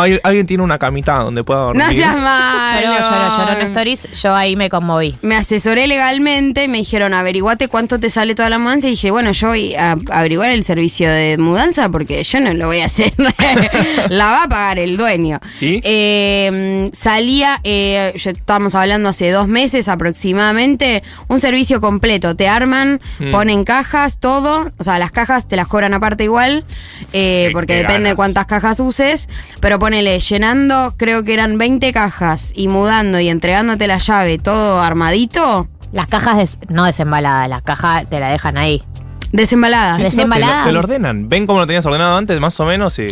¿Alguien 0.00 0.46
tiene 0.46 0.62
una 0.62 0.78
camita 0.78 1.16
donde 1.18 1.44
pueda 1.44 1.60
dormir? 1.60 1.84
No 1.84 1.90
seas 1.92 2.16
malo. 2.16 2.80
Lloró, 2.92 3.00
lloró, 3.10 3.38
lloró 3.46 3.60
en 3.60 3.66
stories. 3.68 4.08
Yo 4.22 4.34
ahí 4.34 4.56
me 4.56 4.70
conmoví. 4.70 5.16
Me 5.22 5.36
asesoré 5.36 5.86
legalmente, 5.86 6.68
me 6.68 6.78
dijeron, 6.78 7.14
averiguate 7.14 7.68
cuánto 7.68 7.98
te 8.00 8.10
sale 8.10 8.34
toda 8.34 8.50
la 8.50 8.58
mudanza. 8.58 8.86
Y 8.88 8.90
dije, 8.92 9.10
bueno, 9.10 9.32
yo 9.32 9.48
voy 9.48 9.74
a 9.74 9.96
averiguar 10.10 10.50
el 10.50 10.64
servicio 10.64 11.10
de 11.10 11.36
mudanza 11.38 11.88
porque 11.88 12.22
yo 12.24 12.40
no 12.40 12.52
lo 12.54 12.66
voy 12.66 12.80
a 12.80 12.86
hacer. 12.86 13.12
la 14.08 14.26
va 14.26 14.42
a 14.44 14.48
pagar 14.48 14.78
el 14.78 14.96
dueño. 14.96 15.40
¿Y? 15.60 15.80
Eh, 15.84 16.90
salía, 16.92 17.60
eh, 17.64 18.12
yo- 18.16 18.30
estábamos 18.30 18.74
hablando 18.74 19.08
hace 19.08 19.30
dos 19.30 19.48
meses 19.48 19.88
aproximadamente, 19.88 21.02
un 21.28 21.40
servicio 21.40 21.80
completo. 21.80 22.36
Te 22.36 22.48
arman, 22.48 23.00
Mm. 23.18 23.30
ponen 23.30 23.64
cajas, 23.64 24.18
todo. 24.18 24.70
O 24.78 24.84
sea, 24.84 24.98
las 24.98 25.10
cajas 25.10 25.48
te 25.48 25.56
las 25.56 25.66
cobran 25.68 25.94
aparte 25.94 26.24
igual, 26.24 26.64
eh, 27.12 27.50
porque 27.52 27.74
depende 27.76 28.10
de 28.10 28.14
cuántas 28.16 28.46
cajas 28.46 28.80
uses. 28.80 29.28
Pero 29.60 29.78
ponele, 29.90 30.20
llenando, 30.20 30.94
creo 30.96 31.24
que 31.24 31.34
eran 31.34 31.58
20 31.58 31.92
cajas 31.92 32.52
y 32.54 32.68
mudando 32.68 33.18
y 33.18 33.28
entregándote 33.28 33.88
la 33.88 33.98
llave, 33.98 34.38
todo 34.38 34.80
armadito, 34.80 35.66
Las 35.90 36.06
cajas 36.06 36.36
des- 36.36 36.58
no 36.68 36.84
desembaladas, 36.84 37.48
las 37.48 37.62
cajas 37.62 38.08
te 38.08 38.20
la 38.20 38.28
dejan 38.28 38.56
ahí. 38.56 38.84
desembaladas. 39.32 39.96
Sí, 39.96 40.04
sí, 40.04 40.10
sí, 40.10 40.16
se, 40.16 40.22
lo, 40.22 40.28
Desembaladas. 40.28 40.64
se 40.64 40.70
lo 40.72 40.78
ordenan. 40.78 41.28
Ven 41.28 41.44
cómo 41.44 41.58
lo 41.58 41.66
tenías 41.66 41.84
ordenado 41.86 42.16
antes, 42.16 42.38
más 42.38 42.60
o 42.60 42.66
menos, 42.66 42.96
y... 43.00 43.06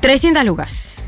300 0.00 0.44
lucas. 0.44 1.07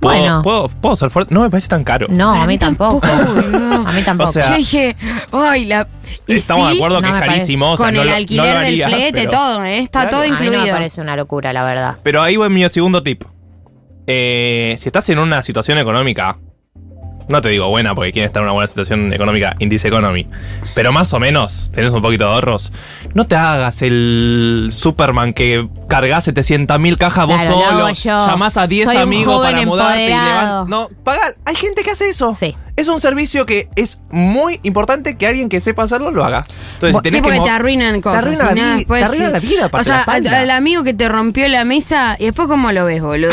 ¿Puedo, 0.00 0.18
Bueno. 0.20 0.42
¿puedo, 0.42 0.68
puedo 0.68 0.96
ser 0.96 1.10
fuerte? 1.10 1.34
No 1.34 1.42
me 1.42 1.50
parece 1.50 1.68
tan 1.68 1.84
caro. 1.84 2.06
No, 2.10 2.32
a 2.34 2.46
mí 2.46 2.58
tampoco. 2.58 3.00
A 3.06 3.92
mí 3.92 4.02
tampoco. 4.02 4.30
O 4.30 4.32
sea, 4.32 4.50
Yo 4.50 4.56
dije, 4.56 4.96
ay, 5.32 5.64
la. 5.64 5.88
y 6.26 6.34
Estamos 6.34 6.66
sí, 6.68 6.72
de 6.72 6.78
acuerdo 6.78 7.00
no 7.00 7.08
que 7.10 7.14
es 7.18 7.20
carísimo. 7.24 7.72
o 7.72 7.76
sea, 7.76 7.86
Con 7.86 7.94
no 7.94 8.02
el 8.02 8.08
lo- 8.08 8.14
alquiler 8.14 8.56
haría, 8.56 8.86
del 8.88 8.94
flete, 8.96 9.12
pero- 9.20 9.30
todo, 9.30 9.64
¿eh? 9.64 9.78
Está 9.78 10.00
Claro. 10.02 10.10
todo 10.10 10.20
a 10.20 10.24
mí 10.24 10.30
no 10.30 10.36
incluido. 10.44 10.64
me 10.66 10.70
parece 10.72 11.00
una 11.00 11.16
locura, 11.16 11.52
la 11.52 11.64
verdad. 11.64 11.96
Pero 12.02 12.22
ahí 12.22 12.36
va 12.36 12.48
mi 12.48 12.68
segundo 12.68 13.02
tip. 13.02 13.24
Eh, 14.06 14.76
si 14.78 14.88
estás 14.88 15.08
en 15.10 15.18
una 15.18 15.42
situación 15.42 15.78
económica, 15.78 16.38
no 17.28 17.40
te 17.42 17.48
digo 17.50 17.68
buena 17.68 17.94
porque 17.94 18.12
quieres 18.12 18.28
estar 18.30 18.40
en 18.40 18.44
una 18.44 18.52
buena 18.52 18.66
situación 18.68 19.12
económica, 19.12 19.54
Indice 19.58 19.88
Economy, 19.88 20.26
pero 20.74 20.92
más 20.92 21.12
o 21.12 21.18
menos 21.20 21.70
tenés 21.72 21.92
un 21.92 22.02
poquito 22.02 22.24
de 22.24 22.30
ahorros, 22.34 22.72
no 23.14 23.26
te 23.26 23.36
hagas 23.36 23.82
el 23.82 24.68
Superman 24.72 25.32
que 25.32 25.68
cargas 25.88 26.26
700.000 26.28 26.96
cajas 26.96 27.26
vos 27.26 27.36
Claro, 27.36 27.60
solo, 27.60 28.26
llamás 28.26 28.56
a 28.56 28.66
10 28.66 28.86
Soy 28.86 28.96
un 28.96 29.02
amigos 29.02 29.40
para 29.42 29.62
mudarte 29.62 30.00
y 30.08 30.12
empoderado. 30.12 30.64
levan- 30.64 30.68
No, 30.68 30.88
paga, 31.04 31.20
hay 31.44 31.54
gente 31.56 31.82
que 31.82 31.90
hace 31.90 32.08
eso. 32.08 32.34
Sí. 32.34 32.56
Es 32.78 32.88
un 32.88 33.00
servicio 33.00 33.44
que 33.44 33.68
es 33.76 34.00
muy 34.10 34.60
importante 34.62 35.16
que 35.16 35.26
alguien 35.26 35.48
que 35.48 35.60
sepa 35.60 35.82
hacerlo 35.82 36.10
lo 36.12 36.24
haga. 36.24 36.44
Entonces, 36.74 36.96
si 36.96 37.02
tenés 37.02 37.10
Sí, 37.12 37.16
que 37.18 37.22
porque 37.22 37.38
mo- 37.38 37.44
te 37.44 37.50
arruinan 37.50 38.00
cosas. 38.00 38.22
arruina 38.24 38.42
y 38.52 38.54
la 38.54 38.76
vi- 38.76 38.84
te 38.84 39.04
arruina 39.04 39.26
sí. 39.26 39.32
la 39.32 39.38
vida, 39.40 39.62
O 39.62 39.66
aparte 39.66 39.84
sea, 39.90 40.04
la 40.20 40.38
al 40.38 40.50
amigo 40.50 40.84
que 40.84 40.94
te 40.94 41.08
rompió 41.08 41.48
la 41.48 41.64
mesa, 41.64 42.16
y 42.18 42.26
después 42.26 42.46
cómo 42.48 42.70
lo 42.72 42.84
ves, 42.84 43.02
boludo. 43.02 43.32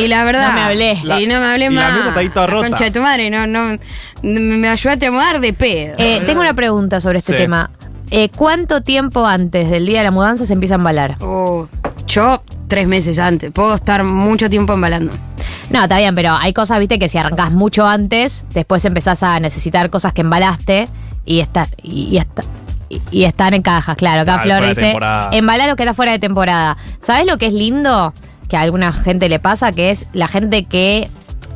Y 0.00 0.06
la 0.08 0.24
verdad. 0.24 0.48
No 0.48 0.54
me 0.54 0.60
hablé. 0.62 1.00
La- 1.04 1.20
y 1.20 1.26
no 1.26 1.38
me 1.38 1.46
hablé 1.46 1.66
y 1.66 1.68
la 1.68 1.80
más. 1.82 1.92
mesa 1.94 2.08
está 2.08 2.20
ahí 2.20 2.28
toda 2.30 2.46
La 2.46 2.52
rota. 2.54 2.68
concha 2.68 2.84
de 2.84 2.90
tu 2.90 3.00
madre, 3.00 3.28
no, 3.30 3.46
no. 3.46 3.78
Me 4.22 4.40
me 4.40 4.68
ayudaste 4.68 5.06
a 5.06 5.10
mudar 5.12 5.40
de 5.40 5.52
pedo. 5.52 5.94
Eh, 5.98 6.22
tengo 6.24 6.40
una 6.40 6.54
pregunta 6.54 7.00
sobre 7.00 7.18
este 7.18 7.32
Sí. 7.32 7.38
tema. 7.38 7.70
Eh, 8.10 8.30
¿Cuánto 8.34 8.80
tiempo 8.82 9.26
antes 9.26 9.68
del 9.70 9.84
día 9.84 9.98
de 9.98 10.04
la 10.04 10.10
mudanza 10.10 10.46
se 10.46 10.54
empieza 10.54 10.76
a 10.76 10.78
embalar? 10.78 11.16
Oh, 11.20 11.68
yo, 12.06 12.42
tres 12.68 12.86
meses 12.86 13.18
antes. 13.18 13.50
Puedo 13.50 13.74
estar 13.74 14.04
mucho 14.04 14.48
tiempo 14.50 14.74
embalando. 14.74 15.12
No, 15.70 15.82
está 15.82 15.98
bien, 15.98 16.14
pero 16.14 16.32
hay 16.34 16.52
cosas, 16.52 16.78
viste, 16.78 16.98
que 16.98 17.08
si 17.08 17.18
arrancás 17.18 17.50
mucho 17.50 17.86
antes, 17.86 18.46
después 18.54 18.84
empezás 18.84 19.22
a 19.22 19.40
necesitar 19.40 19.90
cosas 19.90 20.12
que 20.12 20.20
embalaste 20.22 20.88
y, 21.24 21.40
está, 21.40 21.68
y, 21.82 22.08
y 22.10 22.18
está- 22.18 22.42
y- 22.88 23.02
y 23.10 23.24
están 23.24 23.52
en 23.54 23.62
cajas, 23.62 23.96
claro. 23.96 24.22
Acá 24.22 24.42
Claro, 24.42 24.60
Flor 24.62 24.68
dice, 24.68 24.92
embalar 25.32 25.68
lo 25.68 25.76
que 25.76 25.82
está 25.82 25.92
fuera 25.94 26.12
de 26.12 26.18
temporada. 26.18 26.76
¿Sabes 27.00 27.26
lo 27.26 27.36
que 27.36 27.46
es 27.46 27.52
lindo? 27.52 28.14
Que 28.48 28.56
a 28.56 28.62
alguna 28.62 28.92
gente 28.94 29.28
le 29.28 29.38
pasa, 29.38 29.72
que 29.72 29.90
es 29.90 30.06
la 30.14 30.26
gente 30.26 30.64
que 30.64 31.10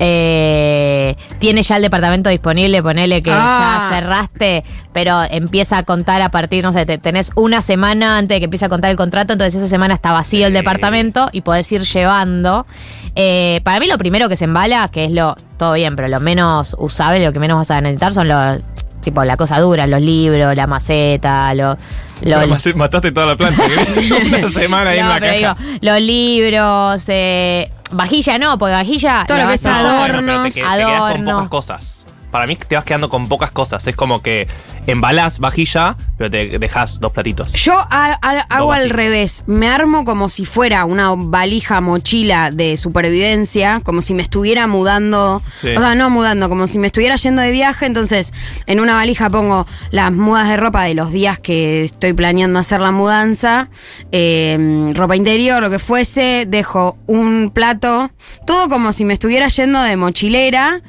eh, 0.04 1.16
tiene 1.38 1.62
ya 1.62 1.76
el 1.76 1.82
departamento 1.82 2.28
disponible, 2.28 2.82
ponele 2.82 3.22
que 3.22 3.30
Ah. 3.32 3.88
ya 3.90 3.96
cerraste, 3.96 4.64
pero 4.92 5.22
empieza 5.30 5.78
a 5.78 5.82
contar 5.84 6.20
a 6.22 6.30
partir, 6.30 6.64
no 6.64 6.72
sé, 6.72 6.84
te- 6.86 6.98
tenés 6.98 7.30
una 7.36 7.62
semana 7.62 8.18
antes 8.18 8.34
de 8.36 8.40
que 8.40 8.44
empiece 8.44 8.64
a 8.66 8.68
contar 8.68 8.90
el 8.90 8.96
contrato, 8.96 9.32
entonces 9.34 9.54
esa 9.54 9.68
semana 9.68 9.94
está 9.94 10.12
vacío 10.12 10.46
el 10.46 10.52
departamento 10.52 11.28
y 11.32 11.40
podés 11.42 11.70
ir 11.72 11.82
llevando. 11.82 12.66
Eh, 13.14 13.60
para 13.64 13.78
mí 13.80 13.86
lo 13.86 13.96
primero 13.98 14.28
que 14.28 14.36
se 14.36 14.44
embala, 14.44 14.88
que 14.88 15.04
es 15.04 15.12
lo, 15.12 15.36
todo 15.56 15.74
bien, 15.74 15.94
pero 15.96 16.08
lo 16.08 16.20
menos 16.20 16.74
usable, 16.78 17.24
lo 17.24 17.32
que 17.32 17.38
menos 17.38 17.56
vas 17.58 17.70
a 17.70 17.80
necesitar 17.80 18.12
son 18.12 18.26
los, 18.28 18.58
tipo, 19.02 19.22
la 19.24 19.36
cosa 19.36 19.58
dura, 19.60 19.86
los 19.86 20.00
libros, 20.00 20.56
la 20.56 20.66
maceta, 20.66 21.54
lo, 21.54 21.76
lo- 22.22 22.46
mataste 22.76 23.12
toda 23.12 23.26
la 23.26 23.36
planta. 23.36 23.62
una 24.26 24.48
semana 24.50 24.90
ahí 24.90 24.98
en 24.98 25.04
no, 25.06 25.12
la 25.14 25.20
pero 25.20 25.32
caja. 25.40 25.56
digo, 25.62 25.78
los 25.82 26.00
libros, 26.00 27.04
eh, 27.08 27.70
Vajilla 27.92 28.38
no, 28.38 28.58
porque 28.58 28.72
vajilla. 28.74 29.24
Todo 29.26 29.38
lo 29.38 29.48
que 29.48 29.54
es 29.54 29.66
a 29.66 29.70
usar. 29.70 29.86
adorno. 29.86 30.02
Bueno, 30.14 30.26
pero 30.26 30.42
te, 30.44 30.50
que- 30.54 30.60
te 30.60 30.64
con 30.98 31.24
pocas 31.34 31.48
cosas. 31.48 32.01
Para 32.32 32.46
mí 32.48 32.56
te 32.56 32.74
vas 32.74 32.84
quedando 32.84 33.08
con 33.08 33.28
pocas 33.28 33.52
cosas. 33.52 33.86
Es 33.86 33.94
como 33.94 34.20
que 34.22 34.48
embalás 34.88 35.38
vajilla, 35.38 35.96
pero 36.18 36.28
te 36.30 36.58
dejas 36.58 36.98
dos 36.98 37.12
platitos. 37.12 37.52
Yo 37.52 37.74
a- 37.74 38.18
a- 38.20 38.46
hago 38.50 38.72
al 38.72 38.90
revés. 38.90 39.44
Me 39.46 39.68
armo 39.68 40.04
como 40.04 40.28
si 40.28 40.44
fuera 40.46 40.84
una 40.84 41.12
valija 41.14 41.80
mochila 41.80 42.50
de 42.50 42.76
supervivencia, 42.76 43.80
como 43.84 44.02
si 44.02 44.14
me 44.14 44.22
estuviera 44.22 44.66
mudando. 44.66 45.42
Sí. 45.60 45.68
O 45.76 45.78
sea, 45.80 45.94
no 45.94 46.10
mudando, 46.10 46.48
como 46.48 46.66
si 46.66 46.78
me 46.78 46.86
estuviera 46.88 47.14
yendo 47.16 47.42
de 47.42 47.52
viaje. 47.52 47.86
Entonces, 47.86 48.32
en 48.66 48.80
una 48.80 48.94
valija 48.94 49.30
pongo 49.30 49.66
las 49.90 50.10
mudas 50.10 50.48
de 50.48 50.56
ropa 50.56 50.84
de 50.84 50.94
los 50.94 51.12
días 51.12 51.38
que 51.38 51.84
estoy 51.84 52.12
planeando 52.14 52.58
hacer 52.58 52.80
la 52.80 52.90
mudanza, 52.92 53.68
eh, 54.10 54.90
ropa 54.94 55.16
interior, 55.16 55.62
lo 55.62 55.70
que 55.70 55.78
fuese. 55.78 56.46
Dejo 56.48 56.96
un 57.06 57.50
plato, 57.54 58.10
todo 58.46 58.68
como 58.68 58.92
si 58.92 59.04
me 59.04 59.12
estuviera 59.12 59.48
yendo 59.48 59.82
de 59.82 59.96
mochilera. 59.96 60.80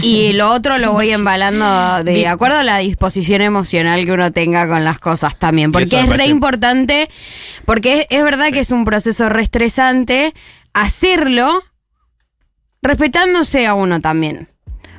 Y 0.00 0.32
lo 0.34 0.50
otro 0.50 0.78
lo 0.78 0.83
voy 0.92 1.10
embalando 1.10 2.04
de 2.04 2.26
acuerdo 2.26 2.58
a 2.58 2.62
la 2.62 2.78
disposición 2.78 3.42
emocional 3.42 4.04
que 4.04 4.12
uno 4.12 4.32
tenga 4.32 4.68
con 4.68 4.84
las 4.84 4.98
cosas 4.98 5.38
también. 5.38 5.72
Porque 5.72 6.00
es 6.00 6.08
re 6.08 6.26
importante, 6.26 7.08
porque 7.64 8.00
es, 8.00 8.06
es 8.10 8.24
verdad 8.24 8.50
que 8.50 8.60
es 8.60 8.70
un 8.70 8.84
proceso 8.84 9.28
re 9.28 9.42
estresante 9.42 10.34
hacerlo 10.72 11.62
respetándose 12.82 13.66
a 13.66 13.74
uno 13.74 14.00
también. 14.00 14.53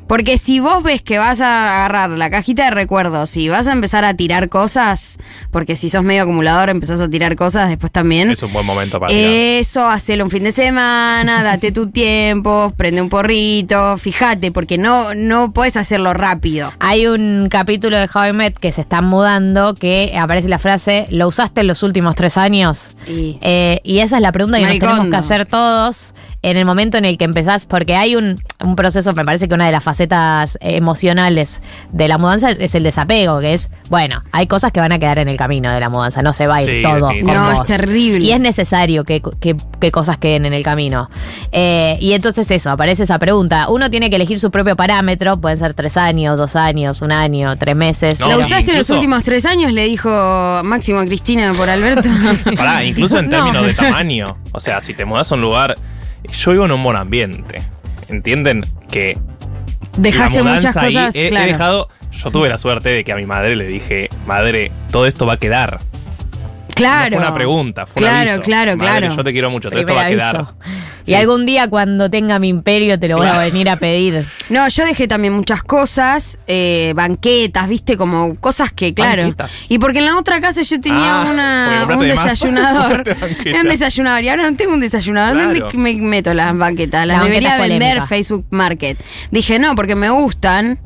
Porque 0.08 0.38
si 0.38 0.60
vos 0.60 0.84
ves 0.84 1.02
que 1.02 1.18
vas 1.18 1.42
a 1.42 1.86
agarrar 1.86 2.12
la 2.12 2.30
cajita 2.30 2.66
de 2.66 2.70
recuerdos 2.72 3.36
y 3.38 3.50
vas 3.50 3.66
a 3.68 3.72
empezar 3.74 4.06
a 4.06 4.14
tirar 4.14 4.50
cosas, 4.50 5.18
porque 5.50 5.76
si 5.76 5.90
sos 5.90 6.04
medio 6.04 6.22
acumulador 6.24 6.70
empezás 6.70 7.02
a 7.02 7.10
tirar 7.10 7.36
cosas 7.36 7.70
después 7.70 7.92
también. 7.92 8.30
Es 8.30 8.44
un 8.44 8.54
buen 8.54 8.66
momento 8.68 9.00
para 9.00 9.10
tirar. 9.10 9.32
Eso, 9.32 9.88
hacelo 9.88 10.24
un 10.26 10.30
fin 10.30 10.44
de 10.44 10.52
semana, 10.52 11.42
date 11.44 11.72
tu 11.72 11.90
tiempo, 11.90 12.72
prende 12.78 13.02
un 13.02 13.10
porrito, 13.10 13.98
fíjate, 13.98 14.52
porque 14.52 14.78
no, 14.78 15.16
no 15.16 15.52
puedes 15.54 15.76
hacerlo 15.76 16.14
rápido. 16.14 16.72
Hay 16.80 17.08
un 17.08 17.48
capítulo 17.50 17.98
de 17.98 18.08
How 18.14 18.26
I 18.30 18.34
Met 18.34 18.58
que 18.60 18.72
se 18.72 18.82
están 18.82 19.06
mudando 19.06 19.74
que 19.74 20.16
aparece 20.20 20.50
la 20.50 20.60
frase, 20.60 21.08
¿lo 21.10 21.28
usaste 21.28 21.62
en 21.62 21.68
los 21.68 21.82
últimos 21.82 22.16
tres 22.16 22.38
años? 22.38 22.96
Y- 23.08 23.40
Eh, 23.42 23.82
y 23.84 24.00
esa 24.00 24.18
es 24.18 24.22
la 24.22 24.32
pregunta 24.32 24.58
que 24.58 24.62
nos 24.64 24.70
Maricondo. 24.70 24.96
tenemos 24.98 25.12
que 25.12 25.18
hacer 25.18 25.46
todos 25.48 26.14
en 26.42 26.58
el 26.58 26.66
momento 26.66 26.98
en 27.00 27.06
el 27.06 27.18
que 27.18 27.26
empezás, 27.26 27.66
porque 27.66 27.96
hay 27.96 28.16
un, 28.16 28.36
un 28.64 28.76
proceso, 28.76 29.14
me 29.14 29.26
parece 29.26 29.48
que 29.48 29.56
una 29.56 29.66
de 29.66 29.72
las 29.72 29.84
facetas 29.96 30.58
emocionales 30.62 31.62
de 31.94 32.08
la 32.10 32.18
mudanza 32.18 32.52
es, 32.52 32.76
el 32.76 32.84
desapego, 32.84 33.40
que 33.40 33.54
es, 33.54 33.72
bueno, 33.90 34.22
hay 34.34 34.46
cosas 34.48 34.72
que 34.74 34.82
van 34.82 34.92
a 34.92 35.00
quedar 35.00 35.20
en 35.20 35.30
el 35.30 35.38
camino 35.38 35.72
de 35.72 35.80
la 35.80 35.88
mudanza, 35.90 36.22
no 36.22 36.34
se 36.34 36.48
va 36.48 36.58
a 36.58 36.64
ir 36.64 36.70
Sí, 36.70 36.82
todo. 36.84 37.00
con 37.08 37.22
No, 37.26 37.52
es 37.54 37.64
terrible. 37.64 38.26
Y 38.28 38.32
es 38.34 38.40
necesario 38.40 39.04
que, 39.06 39.22
que- 39.40 39.56
que 39.80 39.92
cosas 39.92 40.18
queden 40.18 40.46
en 40.46 40.54
el 40.54 40.64
camino. 40.64 41.10
Eh, 41.52 41.98
y 42.02 42.12
entonces 42.14 42.50
eso, 42.52 42.72
aparece 42.72 43.04
esa 43.04 43.20
pregunta. 43.20 43.68
Uno 43.70 43.90
tiene 43.90 44.10
que 44.10 44.18
elegir 44.18 44.40
su 44.40 44.52
propio 44.52 44.76
parámetro, 44.76 45.40
pueden 45.40 45.58
ser 45.60 45.74
tres 45.74 45.96
años, 45.98 46.38
dos 46.38 46.56
años, 46.58 47.02
un 47.02 47.12
año, 47.14 47.58
tres 47.58 47.76
meses. 47.76 48.20
No, 48.20 48.28
¿Lo 48.30 48.40
usaste 48.40 48.72
en 48.72 48.78
los 48.78 48.90
últimos 48.90 49.24
tres 49.24 49.46
años? 49.46 49.72
Le 49.72 49.86
dijo 49.86 50.10
Máximo 50.64 51.00
a 51.00 51.06
Cristina 51.06 51.54
por 51.56 51.70
Alberto. 51.70 52.10
Pará, 52.58 52.84
incluso 52.84 53.18
en 53.20 53.26
No. 53.30 53.32
términos 53.32 53.66
de 53.68 53.74
tamaño. 53.74 54.38
O 54.52 54.60
sea, 54.60 54.82
si 54.82 54.94
te 54.94 55.06
mudas 55.06 55.32
a 55.32 55.36
un 55.36 55.42
lugar. 55.42 55.76
Yo 56.32 56.52
vivo 56.52 56.66
en 56.66 56.72
un 56.72 56.84
buen 56.84 56.98
ambiente. 56.98 57.62
¿Entienden? 58.10 58.66
Que. 58.90 59.18
Dejaste 59.98 60.44
muchas 60.44 60.76
cosas, 60.76 61.16
he, 61.16 61.28
he 61.28 61.30
claro. 61.30 61.48
dejado. 61.48 61.90
Yo 62.12 62.32
tuve 62.32 62.50
la 62.50 62.58
suerte 62.58 62.90
de 62.90 63.04
que 63.04 63.12
a 63.12 63.16
mi 63.16 63.26
madre 63.26 63.56
le 63.56 63.66
dije, 63.66 64.10
madre, 64.26 64.72
todo 64.92 65.06
esto 65.06 65.26
va 65.26 65.34
a 65.34 65.38
quedar. 65.38 65.80
Claro. 66.76 67.12
No 67.12 67.18
fue 67.18 67.26
una 67.28 67.34
pregunta, 67.34 67.86
fue 67.86 67.96
Claro, 68.02 68.24
un 68.24 68.30
aviso. 68.30 68.42
claro, 68.42 68.78
Madre, 68.78 69.00
claro. 69.00 69.16
Yo 69.16 69.24
te 69.24 69.32
quiero 69.32 69.50
mucho, 69.50 69.70
todo 69.70 69.80
esto 69.80 69.96
va 69.96 70.06
a 70.06 70.10
quedar. 70.10 70.48
Y 71.06 71.10
Sí. 71.12 71.14
algún 71.16 71.46
día 71.46 71.68
cuando 71.68 72.10
tenga 72.10 72.40
mi 72.40 72.48
imperio 72.50 73.00
te 73.00 73.08
lo 73.08 73.18
voy 73.18 73.28
a 73.28 73.38
venir 73.38 73.70
a 73.70 73.78
pedir. 73.78 74.26
No, 74.50 74.68
yo 74.68 74.86
dejé 74.86 75.08
también 75.08 75.34
muchas 75.34 75.64
cosas, 75.64 76.38
eh, 76.48 76.94
banquetas, 76.96 77.68
viste, 77.68 77.98
como 77.98 78.36
cosas 78.36 78.72
que, 78.72 78.94
claro. 78.94 79.24
Banquetas. 79.24 79.66
Y 79.70 79.80
porque 79.80 80.00
en 80.00 80.06
la 80.06 80.18
otra 80.18 80.40
casa 80.42 80.62
yo 80.62 80.80
tenía 80.80 81.22
Ah, 81.24 81.30
una, 81.32 81.96
un 81.98 82.08
desayunador. 82.08 83.04
Un 83.62 83.68
desayunador 83.70 84.24
y 84.24 84.30
ahora 84.30 84.50
no 84.50 84.56
tengo 84.56 84.74
un 84.74 84.80
desayunador. 84.80 85.36
Claro. 85.36 85.60
¿Dónde 85.72 85.78
me 85.78 85.94
meto 85.96 86.34
las 86.34 86.56
banquetas? 86.58 87.06
Las 87.08 87.18
La 87.18 87.24
banqueta 87.24 87.56
debería 87.56 87.58
vender 87.58 87.80
polémica. 88.00 88.08
Facebook 88.08 88.46
Market. 88.52 88.98
Dije, 89.32 89.58
no, 89.60 89.76
porque 89.76 89.96
me 89.96 90.10
gustan 90.10 90.80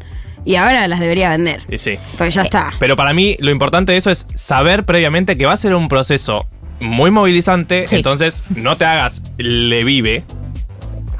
y 0.45 0.55
ahora 0.55 0.87
las 0.87 0.99
debería 0.99 1.29
vender. 1.31 1.61
Y 1.69 1.77
sí. 1.77 1.97
Porque 2.17 2.31
ya 2.31 2.43
está. 2.43 2.71
Pero 2.79 2.95
para 2.95 3.13
mí 3.13 3.35
lo 3.39 3.51
importante 3.51 3.91
de 3.91 3.97
eso 3.97 4.09
es 4.09 4.25
saber 4.35 4.85
previamente 4.85 5.37
que 5.37 5.45
va 5.45 5.53
a 5.53 5.57
ser 5.57 5.75
un 5.75 5.87
proceso 5.89 6.47
muy 6.79 7.11
movilizante, 7.11 7.87
Sí. 7.87 7.97
entonces 7.97 8.43
no 8.55 8.77
te 8.77 8.85
hagas 8.85 9.21
le 9.37 9.83
vive. 9.83 10.23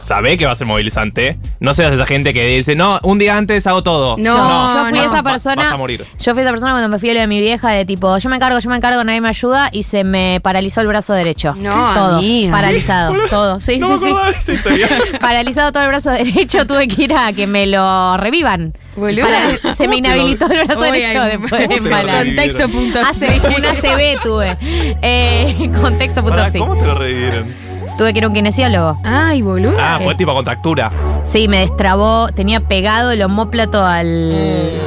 Sabe 0.10 0.38
que 0.38 0.46
va 0.48 0.54
a 0.54 0.56
ser 0.56 0.66
movilizante. 0.66 1.38
No 1.60 1.76
seas 1.76 1.94
esa 1.94 2.06
gente 2.08 2.34
que 2.34 2.44
dice, 2.48 2.74
no, 2.76 3.00
un 3.04 3.20
día 3.20 3.38
antes 3.38 3.68
hago 3.68 3.84
todo. 3.84 4.16
No, 4.18 4.74
yo 4.74 4.86
fui 4.90 4.98
no. 4.98 5.06
esa 5.06 5.22
Va- 5.22 5.32
persona. 5.34 5.62
Vas 5.62 5.72
a 5.72 5.78
morir. 5.78 6.04
Yo 6.20 6.34
fui 6.34 6.42
esa 6.42 6.50
persona 6.50 6.72
cuando 6.72 6.90
me 6.90 6.98
fui 6.98 7.12
a 7.12 7.14
lo 7.14 7.20
de 7.20 7.28
mi 7.28 7.40
vieja 7.40 7.70
de 7.70 7.86
tipo, 7.86 8.18
yo 8.18 8.28
me 8.28 8.36
encargo, 8.38 8.58
yo 8.58 8.70
me 8.72 8.76
encargo, 8.78 9.04
nadie 9.04 9.22
me 9.22 9.30
ayuda 9.30 9.70
y 9.72 9.84
se 9.84 10.04
me 10.04 10.40
paralizó 10.42 10.82
el 10.82 10.88
brazo 10.88 11.14
derecho. 11.14 11.54
No, 11.56 11.70
todo. 11.94 12.18
amiga. 12.18 12.52
Paralizado, 12.52 13.14
todo. 13.30 13.60
Sí, 13.60 13.78
no 13.78 14.00
sí, 14.00 14.06
me 14.12 14.34
sí. 14.42 14.54
Paralizado 15.22 15.72
todo 15.72 15.84
el 15.84 15.90
brazo 15.90 16.10
derecho, 16.10 16.66
tuve 16.66 16.88
que 16.88 17.04
ir 17.04 17.14
a 17.14 17.32
que 17.34 17.46
me 17.46 17.68
lo 17.68 18.18
revivan. 18.18 18.74
Para- 18.96 19.76
se 19.76 19.88
me 19.88 20.02
¿Cómo 20.02 20.02
te 20.02 20.16
lo- 20.16 20.16
inhabilitó 20.16 20.46
el 20.52 20.64
brazo 20.66 20.82
Uy, 20.82 20.92
derecho 20.92 21.22
después 21.24 21.52
de 21.52 21.68
¿cómo 21.68 21.76
te 21.76 21.80
lo 21.82 21.86
embalar. 21.86 22.16
revivieron? 22.26 22.36
Contexto 22.36 22.70
punto. 22.72 23.00
Hace 23.08 23.42
una 23.58 23.74
CB 23.74 24.22
tuve. 24.24 24.58
Eh, 25.04 25.70
contexto 25.80 26.22
punto 26.22 26.38
Pará, 26.38 26.48
sí. 26.50 26.58
¿Cómo 26.58 26.76
te 26.76 26.86
lo 26.86 26.96
revivieron? 26.96 27.69
Tuve 28.00 28.14
que 28.14 28.20
ir 28.20 28.24
a 28.24 28.28
un 28.30 28.34
kinesiólogo. 28.34 28.98
Ay, 29.04 29.42
boludo. 29.42 29.76
Ah, 29.78 30.00
fue 30.02 30.16
tipo 30.16 30.34
contractura. 30.34 30.90
Sí, 31.24 31.50
me 31.50 31.60
destrabó, 31.60 32.30
tenía 32.30 32.62
pegado 32.62 33.12
el 33.12 33.22
homóplato 33.22 33.84
al. 33.84 34.80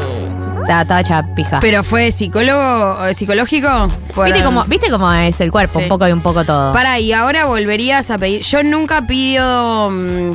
Estaba, 0.63 0.81
estaba 0.81 1.01
hecha 1.03 1.35
pija. 1.35 1.61
Pero 1.61 1.85
fue 1.85 2.11
psicólogo, 2.11 3.05
eh, 3.07 3.13
psicológico. 3.13 3.69
Por- 4.15 4.25
¿Viste 4.29 4.43
cómo, 4.43 4.65
¿Viste 4.65 4.91
cómo 4.91 5.13
es 5.13 5.39
el 5.43 5.53
cuerpo? 5.53 5.75
Sí. 5.79 5.83
Un 5.83 5.89
poco 5.91 6.09
y 6.09 6.13
un 6.13 6.23
poco 6.23 6.43
todo. 6.47 6.73
Para, 6.73 7.01
y 7.01 7.13
ahora 7.13 7.45
volverías 7.45 8.11
a 8.11 8.17
pedir. 8.17 8.41
Yo 8.41 8.63
nunca 8.63 9.07
pido. 9.07 9.91
mm, 9.91 10.33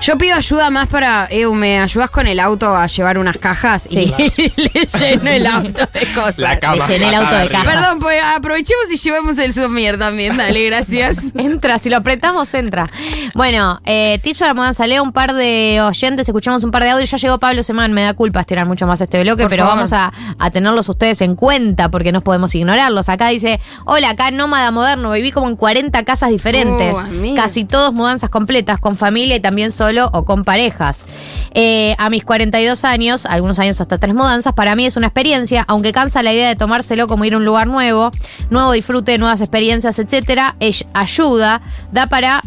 yo 0.00 0.16
pido 0.16 0.36
ayuda 0.36 0.70
más 0.70 0.88
para. 0.88 1.26
Eu, 1.30 1.52
¿me 1.54 1.80
ayudas 1.80 2.08
con 2.10 2.26
el 2.26 2.38
auto 2.40 2.74
a 2.76 2.86
llevar 2.86 3.18
unas 3.18 3.36
cajas? 3.36 3.88
Sí. 3.90 4.12
Y 4.18 4.52
le 4.56 4.86
lleno 4.98 5.30
el 5.30 5.46
auto 5.46 5.86
de 5.92 6.12
cosas. 6.14 6.38
La 6.38 6.58
cama. 6.60 6.76
Le 6.86 6.92
llené 6.94 7.08
el 7.08 7.14
auto 7.16 7.30
de 7.34 7.36
arriba. 7.42 7.62
cajas. 7.64 7.74
Perdón, 7.82 8.00
pues 8.00 8.22
aprovechemos 8.36 8.84
y 8.92 8.96
llevemos 8.96 9.38
el 9.38 9.52
somier 9.52 9.98
también. 9.98 10.36
Dale, 10.36 10.64
gracias. 10.66 11.16
Entra, 11.34 11.78
si 11.80 11.90
lo 11.90 11.96
apretamos, 11.96 12.52
entra. 12.54 12.90
Bueno, 13.34 13.80
eh, 13.84 14.20
tips 14.22 14.38
para 14.38 14.54
mudanza. 14.54 14.86
Leo 14.86 15.02
un 15.02 15.12
par 15.12 15.34
de 15.34 15.80
oyentes, 15.82 16.28
escuchamos 16.28 16.62
un 16.62 16.70
par 16.70 16.84
de 16.84 16.90
audios. 16.90 17.10
Ya 17.10 17.18
llegó 17.18 17.38
Pablo 17.38 17.62
Semán, 17.64 17.92
me 17.92 18.02
da 18.02 18.14
culpa 18.14 18.40
estirar 18.40 18.66
mucho 18.66 18.86
más 18.86 19.00
este 19.00 19.20
bloque, 19.22 19.42
Por 19.42 19.50
pero 19.50 19.64
favor. 19.64 19.76
vamos 19.78 19.92
a, 19.92 20.12
a 20.38 20.50
tenerlos 20.50 20.88
ustedes 20.88 21.20
en 21.22 21.34
cuenta 21.34 21.90
porque 21.90 22.12
no 22.12 22.20
podemos 22.20 22.54
ignorarlos. 22.54 23.08
Acá 23.08 23.28
dice: 23.28 23.60
Hola, 23.84 24.10
acá 24.10 24.30
Nómada 24.30 24.70
Moderno, 24.70 25.10
viví 25.10 25.32
como 25.32 25.48
en 25.48 25.56
40 25.56 26.04
casas 26.04 26.30
diferentes. 26.30 26.96
Amiga. 26.98 27.42
casi 27.42 27.64
todos 27.64 27.92
mudanzas 27.92 28.30
completas, 28.30 28.78
con 28.78 28.96
familia 28.96 29.34
y 29.36 29.40
también 29.40 29.72
solo 29.72 29.87
o 30.12 30.24
con 30.24 30.44
parejas. 30.44 31.06
Eh, 31.54 31.94
a 31.98 32.10
mis 32.10 32.24
42 32.24 32.84
años, 32.84 33.26
algunos 33.26 33.58
años 33.58 33.80
hasta 33.80 33.98
tres 33.98 34.14
mudanzas, 34.14 34.52
para 34.52 34.74
mí 34.74 34.86
es 34.86 34.96
una 34.96 35.06
experiencia, 35.06 35.64
aunque 35.66 35.92
cansa 35.92 36.22
la 36.22 36.32
idea 36.32 36.48
de 36.48 36.56
tomárselo 36.56 37.06
como 37.06 37.24
ir 37.24 37.34
a 37.34 37.38
un 37.38 37.44
lugar 37.44 37.66
nuevo, 37.66 38.10
nuevo 38.50 38.72
disfrute, 38.72 39.16
nuevas 39.18 39.40
experiencias, 39.40 39.98
etcétera, 39.98 40.56
ayuda, 40.92 41.62
da 41.92 42.06
para 42.06 42.42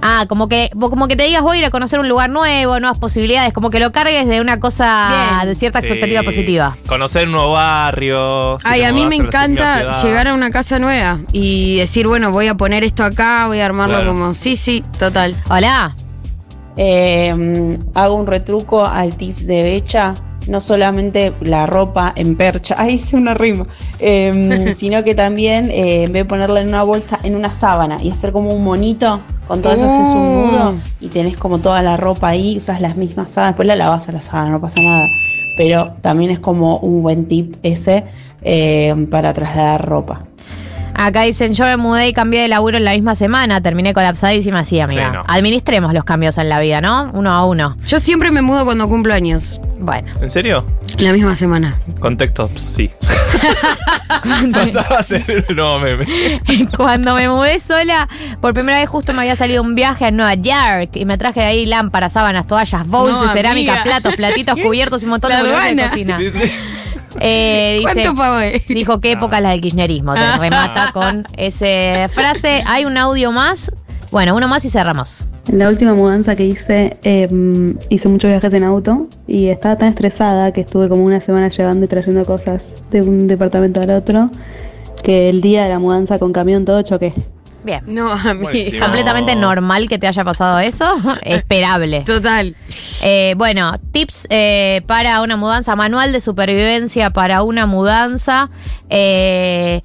Ah, 0.00 0.26
como 0.28 0.48
que, 0.48 0.70
como 0.78 1.08
que 1.08 1.16
te 1.16 1.24
digas 1.24 1.42
voy 1.42 1.56
a 1.56 1.60
ir 1.60 1.64
a 1.66 1.70
conocer 1.70 1.98
un 1.98 2.08
lugar 2.08 2.30
nuevo, 2.30 2.78
nuevas 2.78 2.98
posibilidades, 2.98 3.52
como 3.52 3.70
que 3.70 3.80
lo 3.80 3.90
cargues 3.90 4.28
de 4.28 4.40
una 4.40 4.60
cosa, 4.60 5.08
Bien. 5.40 5.48
de 5.48 5.54
cierta 5.56 5.80
expectativa 5.80 6.20
Sí. 6.20 6.26
positiva. 6.26 6.76
Conocer 6.86 7.26
un 7.26 7.32
nuevo 7.32 7.52
barrio. 7.52 8.58
Ay, 8.64 8.82
a 8.84 8.92
mí 8.92 9.06
me 9.06 9.16
encanta 9.16 10.00
llegar 10.02 10.28
a 10.28 10.34
una 10.34 10.50
casa 10.50 10.78
nueva 10.78 11.18
y 11.32 11.78
decir, 11.78 12.06
bueno, 12.06 12.30
voy 12.30 12.46
a 12.48 12.54
poner 12.54 12.84
esto 12.84 13.02
acá, 13.02 13.46
voy 13.48 13.58
a 13.60 13.64
armarlo 13.66 13.96
Claro. 13.96 14.12
como. 14.12 14.34
Sí, 14.34 14.56
sí, 14.56 14.84
total. 14.98 15.34
Hola. 15.50 15.94
Eh, 16.76 17.76
hago 17.94 18.14
un 18.14 18.26
retruco 18.28 18.86
al 18.86 19.16
tips 19.16 19.46
de 19.48 19.62
Becha, 19.64 20.14
no 20.48 20.60
solamente 20.60 21.32
la 21.40 21.66
ropa 21.66 22.12
en 22.16 22.36
percha, 22.36 22.74
ahí 22.78 22.94
hice 22.94 23.16
una 23.16 23.34
rima, 23.34 23.66
eh, 23.98 24.72
sino 24.76 25.04
que 25.04 25.14
también 25.14 25.70
eh, 25.70 26.04
en 26.04 26.12
vez 26.12 26.22
de 26.22 26.28
ponerla 26.28 26.60
en 26.60 26.68
una 26.68 26.82
bolsa, 26.82 27.18
en 27.22 27.36
una 27.36 27.52
sábana 27.52 27.98
y 28.02 28.10
hacer 28.10 28.32
como 28.32 28.52
un 28.52 28.64
monito, 28.64 29.20
con 29.46 29.62
todo 29.62 29.72
eso 29.72 29.84
haces 29.84 30.14
un 30.14 30.18
Oh. 30.28 30.46
nudo 30.46 30.74
y 31.00 31.08
tenés 31.08 31.36
como 31.36 31.58
toda 31.58 31.82
la 31.82 31.96
ropa 31.96 32.28
ahí, 32.28 32.58
usas 32.58 32.80
las 32.80 32.96
mismas 32.96 33.30
sábanas, 33.30 33.54
después 33.54 33.66
la 33.68 33.76
lavas 33.76 34.08
a 34.08 34.12
la 34.12 34.20
sábana, 34.20 34.50
no 34.50 34.60
pasa 34.60 34.80
nada. 34.82 35.06
Pero 35.56 35.92
también 36.02 36.30
es 36.30 36.38
como 36.38 36.78
un 36.78 37.02
buen 37.02 37.26
tip 37.26 37.56
ese 37.62 38.04
eh, 38.42 38.94
para 39.10 39.32
trasladar 39.32 39.84
ropa. 39.86 40.27
Acá 41.00 41.22
dicen, 41.22 41.54
yo 41.54 41.64
me 41.64 41.76
mudé 41.76 42.08
y 42.08 42.12
cambié 42.12 42.42
de 42.42 42.48
laburo 42.48 42.76
en 42.76 42.84
la 42.84 42.92
misma 42.92 43.14
semana, 43.14 43.60
terminé 43.60 43.94
colapsadísima, 43.94 44.64
sí, 44.64 44.80
amiga. 44.80 45.06
Sí, 45.10 45.12
no. 45.14 45.22
Administremos 45.28 45.94
los 45.94 46.02
cambios 46.02 46.36
en 46.38 46.48
la 46.48 46.58
vida, 46.58 46.80
¿no? 46.80 47.10
Uno 47.14 47.32
a 47.32 47.44
uno. 47.44 47.76
Yo 47.86 48.00
siempre 48.00 48.32
me 48.32 48.42
mudo 48.42 48.64
cuando 48.64 48.88
cumplo 48.88 49.14
años. 49.14 49.60
Bueno. 49.78 50.12
¿En 50.20 50.28
serio? 50.30 50.66
La 50.96 51.12
misma 51.12 51.36
semana. 51.36 51.74
Contexto, 52.00 52.50
sí. 52.56 52.90
Pasaba 54.52 54.98
a 54.98 55.02
ser 55.02 55.44
un 55.48 55.54
nuevo 55.56 55.78
meme. 55.78 56.40
Cuando 56.76 57.14
me 57.14 57.28
mudé 57.28 57.60
sola, 57.60 58.08
por 58.40 58.52
primera 58.54 58.78
vez 58.78 58.88
justo 58.88 59.12
me 59.12 59.20
había 59.20 59.36
salido 59.36 59.62
un 59.62 59.74
viaje 59.74 60.06
a 60.06 60.10
Nueva 60.10 60.34
York 60.34 60.90
y 60.96 61.04
me 61.04 61.16
traje 61.18 61.40
de 61.40 61.46
ahí 61.46 61.66
lámparas, 61.66 62.12
sábanas, 62.14 62.46
toallas, 62.46 62.86
bowls, 62.86 63.12
No, 63.22 63.28
cerámica, 63.32 63.72
amiga. 63.74 63.84
platos, 63.84 64.16
platitos, 64.16 64.56
cubiertos 64.62 65.02
y 65.02 65.06
un 65.06 65.10
montón 65.10 65.30
La 65.30 65.38
de 65.42 65.48
de 65.48 65.54
aduana. 65.54 65.88
cocina. 65.90 66.16
Sí, 66.16 66.30
sí. 66.30 66.50
Eh, 67.20 67.76
dice- 67.80 67.92
¿Cuánto 67.94 68.14
pago 68.14 68.38
es? 68.38 68.66
Dijo 68.68 69.00
qué 69.00 69.12
época 69.12 69.40
la 69.40 69.50
del 69.50 69.60
kirchnerismo. 69.60 70.14
Te 70.14 70.36
remata 70.38 70.90
con 70.92 71.26
esa 71.36 72.08
frase. 72.08 72.62
Hay 72.66 72.84
un 72.84 72.96
audio 72.98 73.32
más. 73.32 73.72
Bueno, 74.10 74.34
uno 74.34 74.48
más 74.48 74.64
y 74.64 74.70
cerramos. 74.70 75.26
En 75.48 75.58
la 75.58 75.68
última 75.68 75.92
mudanza 75.94 76.34
que 76.34 76.44
hice, 76.44 76.96
eh, 77.02 77.28
hice 77.90 78.08
muchos 78.08 78.30
viajes 78.30 78.52
en 78.54 78.64
auto 78.64 79.06
y 79.26 79.48
estaba 79.48 79.76
tan 79.76 79.88
estresada 79.88 80.52
que 80.52 80.62
estuve 80.62 80.88
como 80.88 81.04
una 81.04 81.20
semana 81.20 81.48
llevando 81.48 81.84
y 81.84 81.88
trayendo 81.88 82.24
cosas 82.24 82.74
de 82.90 83.02
un 83.02 83.26
departamento 83.26 83.80
al 83.82 83.90
otro 83.90 84.30
que 85.02 85.28
el 85.28 85.40
día 85.42 85.62
de 85.64 85.68
la 85.68 85.78
mudanza 85.78 86.18
con 86.18 86.32
camión 86.32 86.64
todo 86.64 86.80
choqué. 86.82 87.12
Bien. 87.64 87.82
No, 87.86 88.12
amiga. 88.12 88.34
Buenísimo. 88.34 88.84
Completamente 88.84 89.34
normal 89.34 89.88
que 89.88 89.98
te 89.98 90.06
haya 90.06 90.24
pasado 90.24 90.58
eso. 90.60 90.96
Esperable. 91.22 92.02
Total. 92.02 92.56
Eh, 93.02 93.34
bueno, 93.36 93.72
tips 93.92 94.26
eh, 94.30 94.82
para 94.86 95.20
una 95.22 95.36
mudanza, 95.36 95.76
manual 95.76 96.12
de 96.12 96.20
supervivencia 96.20 97.10
para 97.10 97.42
una 97.42 97.66
mudanza. 97.66 98.50
Eh, 98.90 99.82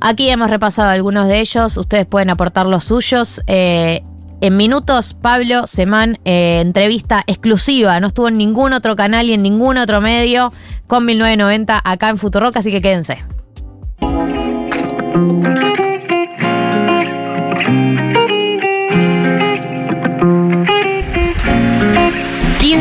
aquí 0.00 0.30
hemos 0.30 0.50
repasado 0.50 0.90
algunos 0.90 1.28
de 1.28 1.40
ellos, 1.40 1.76
ustedes 1.76 2.06
pueden 2.06 2.30
aportar 2.30 2.66
los 2.66 2.84
suyos. 2.84 3.40
Eh, 3.46 4.02
en 4.42 4.56
minutos, 4.56 5.14
Pablo 5.20 5.66
Semán, 5.66 6.18
eh, 6.24 6.60
entrevista 6.60 7.22
exclusiva, 7.26 8.00
no 8.00 8.06
estuvo 8.06 8.28
en 8.28 8.38
ningún 8.38 8.72
otro 8.72 8.96
canal 8.96 9.26
y 9.26 9.34
en 9.34 9.42
ningún 9.42 9.76
otro 9.76 10.00
medio 10.00 10.50
con 10.86 11.04
1990 11.04 11.78
acá 11.84 12.08
en 12.08 12.16
Futurock, 12.16 12.56
así 12.56 12.70
que 12.70 12.80
quédense. 12.80 13.18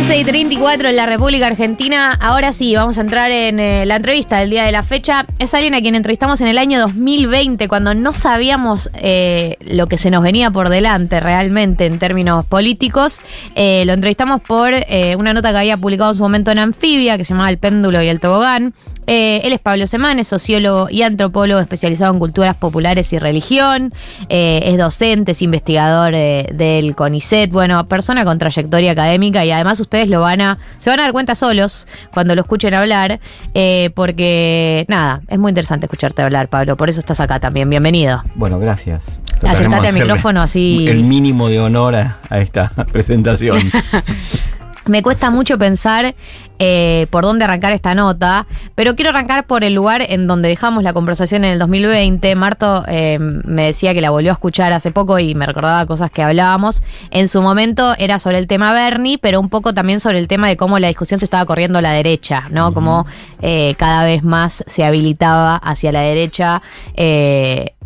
15 0.10 0.22
y 0.22 0.24
34 0.24 0.90
en 0.90 0.96
la 0.96 1.06
República 1.06 1.46
Argentina. 1.46 2.18
Ahora 2.20 2.52
sí, 2.52 2.74
vamos 2.74 2.98
a 2.98 3.02
entrar 3.02 3.30
en 3.30 3.60
eh, 3.60 3.86
la 3.86 3.98
entrevista 3.98 4.40
del 4.40 4.50
día 4.50 4.64
de 4.64 4.72
la 4.72 4.82
fecha. 4.82 5.28
Es 5.38 5.54
alguien 5.54 5.76
a 5.76 5.82
quien 5.82 5.94
entrevistamos 5.94 6.42
en 6.42 6.48
el 6.48 6.58
año 6.58 6.80
2020, 6.80 7.68
cuando 7.68 7.94
no 7.94 8.16
sabíamos 8.16 8.90
eh, 8.96 9.58
lo 9.60 9.86
que 9.86 10.00
se 10.00 10.10
nos 10.10 10.24
venía 10.24 10.50
por 10.50 10.70
delante 10.70 11.20
realmente 11.20 11.86
en 11.86 12.00
términos 12.00 12.44
políticos. 12.44 13.20
Eh, 13.54 13.84
lo 13.86 13.94
entrevistamos 13.94 14.42
por 14.42 14.74
eh, 14.74 15.16
una 15.16 15.32
nota 15.32 15.52
que 15.52 15.58
había 15.60 15.78
publicado 15.78 16.10
en 16.10 16.18
su 16.18 16.24
momento 16.24 16.50
en 16.50 16.58
Anfibia, 16.58 17.16
que 17.16 17.24
se 17.24 17.36
llamaba 17.36 17.52
El 17.52 17.60
péndulo 17.60 18.02
y 18.02 18.08
el 18.08 18.20
tobogán. 18.20 18.74
Eh, 19.12 19.42
él 19.44 19.54
es 19.54 19.60
Pablo 19.60 19.88
Semán, 19.88 20.20
es 20.20 20.28
sociólogo 20.28 20.88
y 20.88 21.02
antropólogo 21.02 21.60
especializado 21.60 22.14
en 22.14 22.20
culturas 22.20 22.56
populares 22.56 23.12
y 23.12 23.18
religión. 23.18 23.92
Eh, 24.30 24.62
es 24.66 24.78
docente, 24.78 25.32
es 25.32 25.42
investigador 25.42 26.14
eh, 26.14 26.48
del 26.54 26.96
CONICET. 26.96 27.50
Bueno, 27.50 27.84
persona 27.88 28.24
con 28.24 28.38
trayectoria 28.38 28.92
académica 28.92 29.44
y 29.46 29.50
además 29.50 29.80
ustedes 29.80 30.10
lo 30.10 30.22
van 30.22 30.42
a. 30.42 30.60
se 30.78 30.92
van 30.92 31.00
a 31.00 31.04
dar 31.04 31.12
cuenta 31.12 31.34
solos 31.34 31.88
cuando 32.14 32.36
lo 32.36 32.42
escuchen 32.42 32.76
hablar. 32.76 33.20
eh, 33.56 33.90
porque, 33.96 34.86
nada, 34.88 35.22
es 35.28 35.40
muy 35.40 35.50
interesante 35.50 35.88
escucharte 35.88 36.22
hablar, 36.22 36.48
Pablo. 36.48 36.78
Por 36.78 36.90
eso 36.90 37.00
estás 37.00 37.20
acá 37.20 37.40
también. 37.40 37.68
Bienvenido. 37.68 38.22
Bueno, 38.36 38.60
gracias. 38.60 39.20
Acércate 39.26 39.40
Trataremos 39.40 39.86
al 39.88 39.94
micrófono 39.94 40.42
así. 40.44 40.88
El 40.88 41.04
mínimo 41.04 41.50
de 41.50 41.60
honor 41.60 41.96
a 41.96 42.20
esta 42.30 42.70
presentación. 42.92 43.60
Me 44.90 45.04
cuesta 45.04 45.30
mucho 45.30 45.60
pensar 45.60 46.16
eh, 46.58 47.06
por 47.12 47.24
dónde 47.24 47.46
arrancar 47.46 47.74
esta 47.74 47.94
nota, 47.94 48.48
pero 48.74 48.96
quiero 48.96 49.12
arrancar 49.12 49.46
por 49.46 49.64
el 49.64 49.76
lugar 49.76 50.02
en 50.10 50.26
donde 50.26 50.50
dejamos 50.50 50.82
la 50.84 50.94
conversación 50.94 51.46
en 51.46 51.54
el 51.54 51.60
2020. 51.60 52.34
Marto 52.34 52.84
eh, 52.88 53.20
me 53.20 53.66
decía 53.66 53.94
que 53.94 54.02
la 54.02 54.10
volvió 54.10 54.32
a 54.32 54.34
escuchar 54.34 54.74
hace 54.74 54.90
poco 54.90 55.20
y 55.20 55.36
me 55.36 55.46
recordaba 55.46 55.86
cosas 55.86 56.10
que 56.10 56.24
hablábamos. 56.24 56.82
En 57.12 57.28
su 57.28 57.44
momento 57.44 57.94
era 58.00 58.18
sobre 58.18 58.40
el 58.40 58.48
tema 58.48 58.74
Bernie, 58.74 59.20
pero 59.20 59.40
un 59.40 59.50
poco 59.50 59.76
también 59.76 60.00
sobre 60.00 60.18
el 60.18 60.28
tema 60.28 60.48
de 60.48 60.58
cómo 60.58 60.80
la 60.80 60.88
discusión 60.88 61.20
se 61.20 61.26
estaba 61.26 61.46
corriendo 61.46 61.78
a 61.78 61.84
la 61.84 61.92
derecha, 61.92 62.46
¿no? 62.50 62.74
Como 62.74 63.06
eh, 63.44 63.76
cada 63.78 64.06
vez 64.06 64.24
más 64.24 64.64
se 64.66 64.84
habilitaba 64.84 65.56
hacia 65.58 65.92
la 65.92 66.02
derecha 66.02 66.64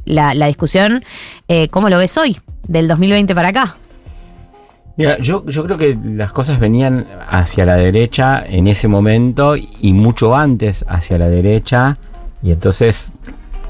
la, 0.06 0.34
la 0.34 0.48
discusión. 0.48 1.04
¿Cómo 1.70 1.90
lo 1.90 1.98
ves 1.98 2.18
hoy, 2.18 2.40
del 2.66 2.88
2020 2.88 3.36
para 3.36 3.50
acá? 3.50 3.76
Mira, 4.96 5.18
yo, 5.20 5.44
yo 5.48 5.64
creo 5.66 5.78
que 5.78 5.98
las 6.04 6.32
cosas 6.32 6.60
venían 6.60 7.08
hacia 7.28 7.66
la 7.66 7.76
derecha 7.76 8.44
en 8.46 8.68
ese 8.68 8.88
momento 8.88 9.56
y 9.56 9.94
mucho 9.94 10.36
antes 10.36 10.86
hacia 10.88 11.18
la 11.18 11.30
derecha. 11.30 11.98
Y 12.44 12.52
entonces 12.52 13.12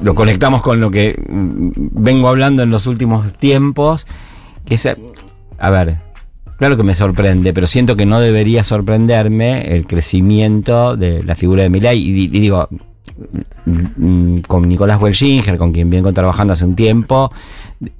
lo 0.02 0.16
conectamos 0.16 0.62
con 0.62 0.82
lo 0.82 0.92
que 0.92 1.16
vengo 1.28 2.28
hablando 2.28 2.62
en 2.64 2.72
los 2.72 2.88
últimos 2.88 3.34
tiempos. 3.34 4.06
Que 4.66 4.76
es, 4.76 4.86
a 4.86 5.70
ver, 5.70 5.98
claro 6.58 6.76
que 6.76 6.84
me 6.84 6.94
sorprende, 6.94 7.54
pero 7.54 7.68
siento 7.68 7.96
que 7.96 8.06
no 8.06 8.20
debería 8.20 8.64
sorprenderme 8.66 9.74
el 9.74 9.88
crecimiento 9.88 10.98
de 10.98 11.24
la 11.24 11.36
figura 11.36 11.64
de 11.64 11.70
Milei. 11.70 12.00
Y, 12.06 12.12
di- 12.12 12.38
y 12.38 12.40
digo, 12.42 12.68
con 14.48 14.68
Nicolás 14.68 15.02
Welchinger, 15.02 15.58
con 15.58 15.72
quien 15.72 15.90
vengo 15.90 16.12
trabajando 16.12 16.52
hace 16.52 16.66
un 16.66 16.76
tiempo, 16.76 17.32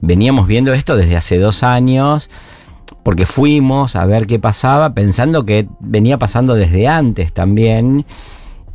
veníamos 0.02 0.46
viendo 0.48 0.74
esto 0.74 0.98
desde 0.98 1.16
hace 1.16 1.38
dos 1.40 1.64
años 1.64 2.30
porque 3.04 3.26
fuimos 3.26 3.96
a 3.96 4.06
ver 4.06 4.26
qué 4.26 4.40
pasaba, 4.40 4.94
pensando 4.94 5.46
que 5.46 5.68
venía 5.80 6.18
pasando 6.18 6.56
desde 6.56 6.88
antes 6.88 7.34
también. 7.34 8.06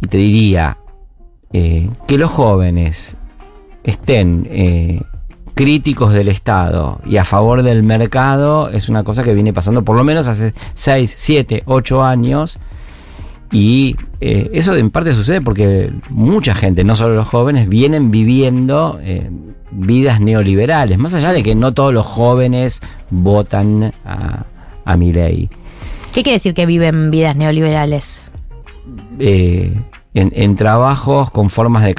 Y 0.00 0.06
te 0.06 0.18
diría 0.18 0.78
eh, 1.52 1.88
que 2.06 2.18
los 2.18 2.30
jóvenes 2.30 3.16
estén 3.82 4.46
eh, 4.50 5.00
críticos 5.54 6.12
del 6.12 6.28
Estado 6.28 7.00
y 7.06 7.16
a 7.16 7.24
favor 7.24 7.62
del 7.62 7.82
mercado 7.82 8.68
es 8.68 8.88
una 8.88 9.02
cosa 9.02 9.24
que 9.24 9.34
viene 9.34 9.52
pasando 9.52 9.82
por 9.82 9.96
lo 9.96 10.04
menos 10.04 10.28
hace 10.28 10.52
6, 10.74 11.14
7, 11.16 11.62
8 11.66 12.04
años. 12.04 12.58
Y 13.50 13.96
eh, 14.20 14.50
eso 14.52 14.76
en 14.76 14.90
parte 14.90 15.14
sucede 15.14 15.40
porque 15.40 15.90
mucha 16.10 16.54
gente, 16.54 16.84
no 16.84 16.94
solo 16.94 17.14
los 17.14 17.26
jóvenes, 17.26 17.66
vienen 17.66 18.10
viviendo 18.10 19.00
vidas 19.70 20.20
neoliberales, 20.20 20.98
más 20.98 21.14
allá 21.14 21.32
de 21.32 21.42
que 21.42 21.54
no 21.54 21.72
todos 21.74 21.92
los 21.92 22.06
jóvenes 22.06 22.80
votan 23.10 23.92
a, 24.04 24.44
a 24.84 24.96
Milei. 24.96 25.48
¿Qué 26.12 26.22
quiere 26.22 26.36
decir 26.36 26.54
que 26.54 26.66
viven 26.66 27.10
vidas 27.10 27.36
neoliberales? 27.36 28.30
Eh, 29.18 29.72
en, 30.14 30.32
en 30.34 30.56
trabajos 30.56 31.30
con 31.30 31.50
formas 31.50 31.84
de, 31.84 31.94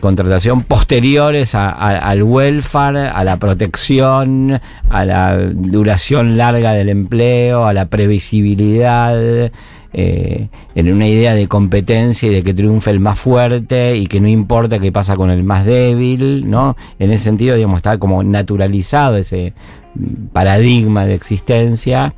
contratación 0.00 0.62
posteriores 0.62 1.54
a- 1.54 1.70
a- 1.70 1.98
al 1.98 2.22
welfare, 2.22 3.08
a 3.08 3.24
la 3.24 3.36
protección, 3.38 4.60
a 4.88 5.04
la 5.04 5.36
duración 5.52 6.36
larga 6.38 6.72
del 6.72 6.88
empleo, 6.88 7.66
a 7.66 7.72
la 7.72 7.86
previsibilidad, 7.86 9.50
eh, 9.92 10.48
en 10.74 10.92
una 10.92 11.08
idea 11.08 11.34
de 11.34 11.48
competencia 11.48 12.28
y 12.30 12.34
de 12.34 12.42
que 12.42 12.52
triunfe 12.52 12.90
el 12.90 13.00
más 13.00 13.18
fuerte 13.18 13.96
y 13.96 14.06
que 14.06 14.20
no 14.20 14.28
importa 14.28 14.78
qué 14.78 14.92
pasa 14.92 15.16
con 15.16 15.30
el 15.30 15.42
más 15.42 15.64
débil, 15.64 16.48
¿no? 16.48 16.76
En 16.98 17.10
ese 17.10 17.24
sentido, 17.24 17.56
digamos, 17.56 17.78
está 17.78 17.98
como 17.98 18.22
naturalizado 18.22 19.16
ese 19.16 19.54
mm, 19.94 20.26
paradigma 20.32 21.06
de 21.06 21.14
existencia. 21.14 22.14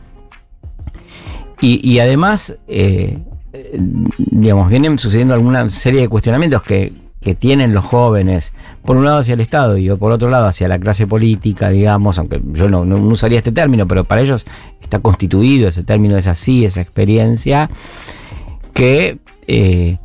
Y, 1.63 1.99
además, 1.99 2.57
eh, 2.69 3.19
eh, 3.53 3.79
digamos, 4.17 4.71
vienen 4.71 4.99
sucediendo 4.99 5.35
alguna 5.35 5.69
serie 5.69 6.01
de 6.01 6.09
cuestionamientos 6.09 6.63
que, 6.63 6.95
que 7.21 7.35
tienen 7.35 7.75
los 7.75 7.85
jóvenes, 7.85 8.53
por 8.85 8.97
un 8.97 9.05
lado 9.05 9.19
hacia 9.19 9.35
el 9.35 9.41
Estado 9.41 9.77
y 9.77 9.91
por 9.97 10.11
otro 10.13 10.31
lado 10.31 10.47
hacia 10.47 10.69
la 10.69 10.79
clase 10.79 11.07
política, 11.07 11.69
digamos, 11.69 12.19
aunque 12.19 12.41
yo 12.53 12.69
no, 12.69 12.81
usaría 13.07 13.39
este 13.39 13.53
término, 13.53 13.87
pero 13.87 14.05
para 14.05 14.23
ellos 14.23 14.47
está 14.81 15.01
constituido 15.01 15.69
ese 15.69 15.85
término, 15.85 16.17
es 16.17 16.27
así, 16.27 16.65
esa 16.65 16.81
experiencia, 16.81 17.71
que 18.73 19.19
eh, 19.47 19.99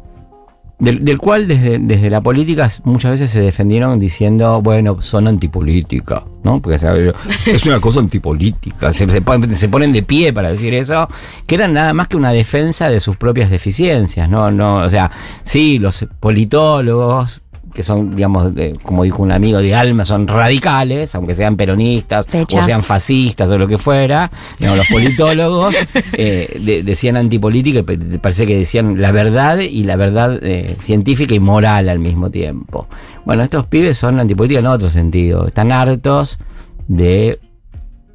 del, 0.79 1.05
del 1.05 1.17
cual 1.17 1.47
desde, 1.47 1.79
desde 1.79 2.09
la 2.09 2.21
política 2.21 2.69
muchas 2.83 3.11
veces 3.11 3.29
se 3.29 3.41
defendieron 3.41 3.99
diciendo, 3.99 4.61
bueno, 4.61 5.01
son 5.01 5.27
antipolítica, 5.27 6.25
¿no? 6.43 6.61
Porque 6.61 6.77
¿sabe? 6.77 7.13
es 7.45 7.65
una 7.65 7.79
cosa 7.79 8.01
antipolítica, 8.01 8.93
se, 8.93 9.07
se 9.09 9.21
ponen, 9.21 9.55
se 9.55 9.69
ponen 9.69 9.93
de 9.93 10.03
pie 10.03 10.33
para 10.33 10.51
decir 10.51 10.73
eso, 10.73 11.07
que 11.47 11.55
eran 11.55 11.73
nada 11.73 11.93
más 11.93 12.07
que 12.07 12.17
una 12.17 12.31
defensa 12.31 12.89
de 12.89 12.99
sus 12.99 13.15
propias 13.15 13.49
deficiencias, 13.49 14.29
¿no? 14.29 14.51
no 14.51 14.77
o 14.77 14.89
sea, 14.89 15.11
sí, 15.43 15.79
los 15.79 16.05
politólogos 16.19 17.41
que 17.75 17.83
son, 17.83 18.15
digamos, 18.15 18.53
como 18.81 19.03
dijo 19.03 19.21
un 19.21 19.31
amigo 19.33 19.59
de 19.59 19.75
alma, 19.75 20.05
son 20.05 20.27
radicales, 20.27 21.13
aunque 21.13 21.35
sean 21.35 21.57
peronistas 21.57 22.25
Pecha. 22.25 22.59
o 22.59 22.63
sean 22.63 22.81
fascistas 22.83 23.49
o 23.51 23.57
lo 23.57 23.67
que 23.67 23.77
fuera. 23.77 24.31
Digamos, 24.57 24.77
los 24.77 24.87
politólogos 24.87 25.75
eh, 26.13 26.57
de- 26.59 26.83
decían 26.83 27.17
antipolítica, 27.17 27.79
y 27.91 28.17
parece 28.17 28.47
que 28.47 28.57
decían 28.57 29.01
la 29.01 29.11
verdad 29.11 29.59
y 29.59 29.83
la 29.83 29.97
verdad 29.97 30.39
eh, 30.41 30.77
científica 30.79 31.35
y 31.35 31.39
moral 31.41 31.89
al 31.89 31.99
mismo 31.99 32.31
tiempo. 32.31 32.87
Bueno, 33.25 33.43
estos 33.43 33.65
pibes 33.65 33.97
son 33.97 34.19
antipolítica 34.21 34.61
en 34.61 34.67
otro 34.67 34.89
sentido. 34.89 35.45
Están 35.45 35.71
hartos 35.73 36.39
de 36.87 37.39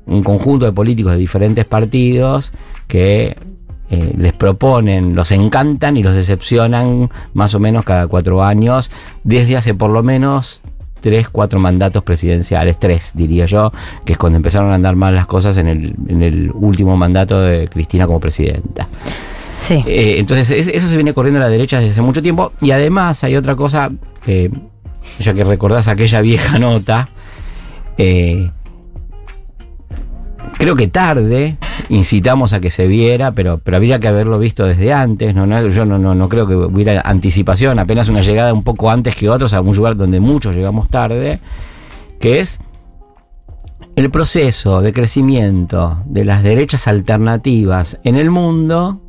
un 0.07 0.23
conjunto 0.23 0.65
de 0.65 0.73
políticos 0.73 1.13
de 1.13 1.19
diferentes 1.19 1.67
partidos 1.67 2.53
que 2.89 3.37
eh, 3.91 4.15
les 4.17 4.33
proponen, 4.33 5.15
los 5.15 5.33
encantan 5.33 5.97
y 5.97 6.03
los 6.03 6.15
decepcionan 6.15 7.11
más 7.35 7.55
o 7.55 7.59
menos 7.61 7.85
cada 7.85 8.07
cuatro 8.07 8.43
años, 8.45 8.91
desde 9.25 9.57
hace 9.57 9.75
por 9.75 9.91
lo 9.91 10.03
menos 10.03 10.63
tres, 11.01 11.29
cuatro 11.29 11.59
mandatos 11.61 12.03
presidenciales, 12.03 12.79
tres 12.79 13.13
diría 13.15 13.47
yo, 13.47 13.73
que 14.05 14.13
es 14.13 14.19
cuando 14.19 14.37
empezaron 14.37 14.71
a 14.71 14.75
andar 14.75 14.97
mal 14.97 15.15
las 15.15 15.27
cosas 15.27 15.57
en 15.57 15.67
el, 15.67 15.95
en 16.09 16.23
el 16.23 16.51
último 16.53 16.97
mandato 16.97 17.41
de 17.41 17.69
Cristina 17.69 18.07
como 18.07 18.21
presidenta. 18.21 18.87
Sí. 19.57 19.83
Eh, 19.87 20.17
entonces, 20.19 20.51
es- 20.51 20.69
eso 20.69 20.89
se 20.89 20.97
viene 20.97 21.13
corriendo 21.15 21.41
a 21.41 21.45
la 21.45 21.49
derecha 21.51 21.79
desde 21.79 21.93
hace 21.93 22.03
mucho 22.03 22.23
tiempo. 22.23 22.53
Y 22.61 22.71
además 22.71 23.25
hay 23.25 23.37
otra 23.37 23.57
cosa 23.57 23.91
que, 24.25 24.51
ya 25.21 25.33
que 25.35 25.43
recordás 25.45 25.89
aquella 25.89 26.21
vieja 26.21 26.59
nota, 26.59 27.09
eh, 27.99 28.51
creo 30.61 30.77
que 30.77 30.89
tarde 30.89 31.57
incitamos 31.89 32.53
a 32.53 32.61
que 32.61 32.69
se 32.69 32.87
viera, 32.87 33.33
pero, 33.33 33.59
pero 33.65 33.79
habría 33.79 33.99
que 33.99 34.09
haberlo 34.09 34.39
visto 34.39 34.67
desde 34.67 34.93
antes. 34.93 35.35
No, 35.35 35.47
No, 35.47 35.67
yo 35.69 35.87
no, 35.87 35.99
no, 35.99 36.15
no 36.15 36.29
creo 36.29 36.47
que 36.47 36.55
hubiera 36.55 37.01
anticipación, 37.01 37.79
apenas 37.79 38.11
una 38.11 38.21
llegada 38.21 38.53
un 38.53 38.63
poco 38.63 38.91
antes 38.91 39.17
que 39.17 39.31
otros 39.31 39.55
a 39.55 39.63
un 39.63 39.75
lugar 39.75 39.97
donde 39.97 40.21
muchos 40.21 40.55
llegamos 40.55 40.91
tarde, 40.91 41.41
que 42.21 42.41
es 42.41 42.61
el 43.97 44.11
proceso 44.11 44.83
de 44.83 44.93
crecimiento 44.93 46.03
de 46.05 46.27
las 46.27 46.43
derechas 46.43 46.87
alternativas 46.89 47.99
en 48.05 48.17
el 48.17 48.31
mundo 48.31 49.01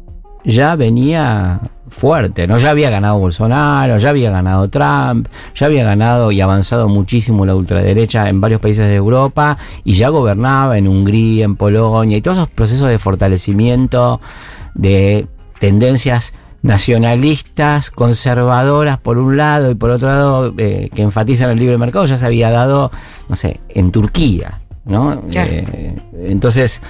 ya 0.46 0.78
venía 0.78 1.60
fuerte, 1.92 2.48
¿no? 2.48 2.58
Ya 2.58 2.72
había 2.72 2.90
ganado 2.90 3.20
Bolsonaro, 3.20 3.98
ya 3.98 4.10
había 4.10 4.32
ganado 4.32 4.70
Trump, 4.70 5.28
ya 5.54 5.68
había 5.68 5.84
ganado 5.84 6.32
y 6.32 6.42
avanzado 6.42 6.88
muchísimo 6.88 7.46
la 7.46 7.54
ultraderecha 7.54 8.28
en 8.30 8.42
varios 8.42 8.60
países 8.62 8.88
de 8.88 8.96
Europa 8.96 9.58
y 9.84 9.94
ya 9.94 10.10
gobernaba 10.10 10.78
en 10.78 10.88
Hungría, 10.88 11.46
en 11.46 11.56
Polonia 11.56 12.18
y 12.18 12.22
todos 12.22 12.38
esos 12.38 12.50
procesos 12.50 12.90
de 12.90 12.98
fortalecimiento 12.98 14.22
de 14.74 15.28
tendencias 15.60 16.34
nacionalistas, 16.64 17.92
conservadoras 17.92 18.98
por 19.00 19.18
un 19.18 19.36
lado 19.36 19.70
y 19.72 19.76
por 19.76 19.90
otro 19.90 20.08
lado 20.08 20.54
eh, 20.58 20.90
que 20.94 21.02
enfatizan 21.02 21.50
el 21.50 21.60
libre 21.60 21.78
mercado 21.78 22.06
ya 22.06 22.18
se 22.18 22.26
había 22.26 22.52
dado, 22.52 22.92
no 23.28 23.36
sé, 23.36 23.60
en 23.70 23.92
Turquía, 23.92 24.62
¿no? 24.86 25.22
Claro. 25.30 25.52
Eh, 25.52 26.02
entonces, 26.24 26.82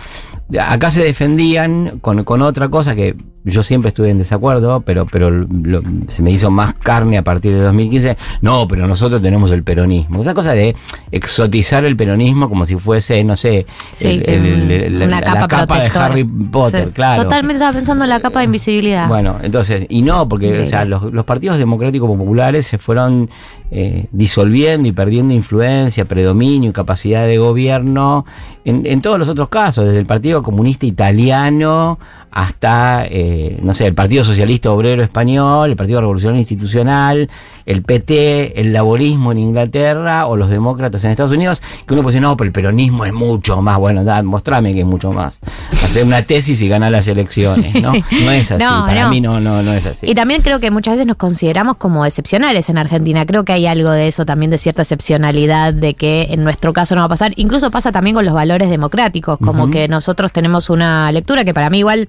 acá 0.59 0.91
se 0.91 1.03
defendían 1.03 1.99
con, 2.01 2.23
con 2.23 2.41
otra 2.41 2.69
cosa 2.69 2.95
que 2.95 3.15
yo 3.43 3.63
siempre 3.63 3.89
estuve 3.89 4.09
en 4.09 4.17
desacuerdo, 4.19 4.81
pero, 4.81 5.05
pero 5.05 5.29
lo- 5.31 5.81
se 6.07 6.21
me 6.21 6.31
hizo 6.31 6.51
más 6.51 6.73
carne 6.75 7.17
a 7.17 7.23
partir 7.23 7.53
de 7.53 7.61
2015. 7.61 8.17
No, 8.41 8.67
pero 8.67 8.87
nosotros 8.87 9.21
tenemos 9.21 9.51
el 9.51 9.63
peronismo. 9.63 10.21
Una 10.21 10.33
cosa 10.33 10.53
de 10.53 10.75
exotizar 11.11 11.83
el 11.85 11.95
peronismo 11.95 12.49
como 12.49 12.65
si 12.65 12.75
fuese, 12.75 13.23
no 13.23 13.35
sé, 13.35 13.65
Sí, 13.93 14.07
el- 14.07 14.23
que 14.23 14.35
el- 14.35 14.71
el- 14.71 14.99
la, 14.99 15.05
una 15.05 15.21
la 15.21 15.25
capa 15.25 15.47
capa 15.47 15.79
de. 15.81 15.91
Harry 15.93 16.23
Potter, 16.23 16.85
Sí, 16.85 16.91
claro. 16.91 17.23
Totalmente 17.23 17.55
estaba 17.55 17.73
pensando 17.73 18.03
en 18.05 18.09
la 18.09 18.19
capa 18.19 18.39
de 18.39 18.45
invisibilidad. 18.45 19.07
Bueno, 19.07 19.37
entonces, 19.41 19.85
y 19.89 20.01
no, 20.01 20.27
porque 20.29 20.45
Increíble. 20.47 20.67
o 20.67 20.69
sea, 20.69 20.85
los, 20.85 21.11
los 21.11 21.25
partidos 21.25 21.57
democráticos 21.57 22.09
populares 22.09 22.67
se 22.67 22.77
fueron 22.77 23.29
eh, 23.71 24.05
disolviendo 24.11 24.87
y 24.87 24.91
perdiendo 24.91 25.33
influencia, 25.33 26.05
predominio 26.05 26.69
y 26.71 26.73
capacidad 26.73 27.25
de 27.25 27.37
gobierno 27.37 28.25
en, 28.65 28.85
en 28.85 29.01
todos 29.01 29.17
los 29.17 29.29
otros 29.29 29.47
casos, 29.49 29.85
desde 29.85 29.99
el 29.99 30.05
Partido 30.05 30.43
Comunista 30.43 30.85
Italiano 30.85 31.97
hasta, 32.31 33.05
eh, 33.05 33.59
no 33.61 33.73
sé, 33.73 33.87
el 33.87 33.93
Partido 33.93 34.23
Socialista 34.23 34.71
Obrero 34.71 35.03
Español, 35.03 35.69
el 35.69 35.75
Partido 35.75 35.99
Revolucionario 35.99 36.39
Institucional, 36.39 37.29
el 37.65 37.83
PT, 37.83 38.59
el 38.61 38.71
laborismo 38.71 39.31
en 39.31 39.37
Inglaterra 39.37 40.27
o 40.27 40.37
los 40.37 40.49
demócratas 40.49 41.03
en 41.03 41.11
Estados 41.11 41.33
Unidos, 41.33 41.61
que 41.85 41.93
uno 41.93 42.03
puede 42.03 42.13
decir, 42.13 42.21
no, 42.21 42.37
pero 42.37 42.47
el 42.47 42.53
peronismo 42.53 43.05
es 43.05 43.13
mucho 43.13 43.61
más. 43.61 43.77
Bueno, 43.77 44.03
da, 44.03 44.23
mostrame 44.23 44.73
que 44.73 44.81
es 44.81 44.85
mucho 44.85 45.11
más. 45.11 45.39
Hacer 45.83 46.05
una 46.05 46.21
tesis 46.21 46.61
y 46.61 46.69
ganar 46.69 46.91
las 46.91 47.07
elecciones, 47.07 47.75
¿no? 47.81 47.91
No 47.93 48.31
es 48.31 48.51
así. 48.51 48.61
No, 48.71 48.85
Para 48.85 49.03
no. 49.03 49.09
mí 49.09 49.19
no, 49.21 49.39
no, 49.39 49.63
no 49.63 49.73
es 49.73 49.85
así. 49.87 50.05
Y 50.07 50.13
también 50.13 50.43
creo 50.43 50.59
que 50.59 50.69
muchas 50.71 50.93
veces 50.93 51.07
nos 51.07 51.17
consideramos 51.17 51.77
como 51.77 52.05
excepcionales 52.05 52.69
en 52.69 52.77
Argentina. 52.77 53.25
Creo 53.25 53.43
que 53.43 53.53
hay 53.53 53.65
algo 53.65 53.89
de 53.89 54.07
eso 54.07 54.23
también, 54.23 54.51
de 54.51 54.59
cierta 54.59 54.83
excepcionalidad, 54.83 55.73
de 55.73 55.95
que 55.95 56.27
en 56.29 56.43
nuestro 56.43 56.73
caso 56.73 56.95
no 56.95 57.01
va 57.01 57.05
a 57.05 57.09
pasar. 57.09 57.33
Incluso 57.37 57.71
pasa 57.71 57.91
también 57.91 58.15
con 58.15 58.23
los 58.23 58.33
valores 58.33 58.69
democráticos, 58.69 59.39
como 59.39 59.69
que 59.71 59.87
nosotros 59.87 60.31
tenemos 60.31 60.69
una 60.69 61.11
lectura 61.11 61.43
que 61.43 61.53
para 61.53 61.69
mí 61.69 61.79
igual 61.79 62.07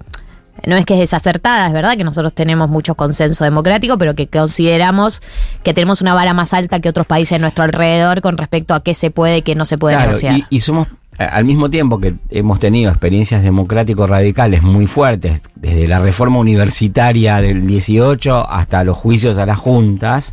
no 0.66 0.76
es 0.76 0.86
que 0.86 0.94
es 0.94 1.00
desacertada, 1.00 1.66
es 1.66 1.72
verdad 1.72 1.96
que 1.96 2.04
nosotros 2.04 2.32
tenemos 2.32 2.68
mucho 2.68 2.94
consenso 2.94 3.42
democrático, 3.44 3.98
pero 3.98 4.14
que 4.14 4.26
consideramos 4.28 5.22
que 5.62 5.74
tenemos 5.74 6.00
una 6.02 6.14
vara 6.14 6.34
más 6.34 6.54
alta 6.54 6.80
que 6.80 6.88
otros 6.88 7.06
países 7.06 7.36
a 7.36 7.38
nuestro 7.38 7.64
alrededor 7.64 8.20
con 8.20 8.36
respecto 8.36 8.74
a 8.74 8.82
qué 8.82 8.94
se 8.94 9.10
puede 9.10 9.38
y 9.38 9.42
qué 9.42 9.54
no 9.54 9.64
se 9.64 9.78
puede 9.78 9.96
Claro, 9.96 10.10
negociar. 10.10 10.36
y, 10.36 10.46
y 10.50 10.60
somos, 10.60 10.88
al 11.18 11.44
mismo 11.44 11.68
tiempo 11.68 11.98
que 12.00 12.14
hemos 12.30 12.60
tenido 12.60 12.90
experiencias 12.90 13.42
democrático-radicales 13.42 14.62
muy 14.62 14.86
fuertes, 14.86 15.48
desde 15.56 15.88
la 15.88 15.98
reforma 15.98 16.38
universitaria 16.38 17.40
del 17.40 17.66
18 17.66 18.48
hasta 18.50 18.84
los 18.84 18.96
juicios 18.96 19.38
a 19.38 19.46
las 19.46 19.58
juntas, 19.58 20.32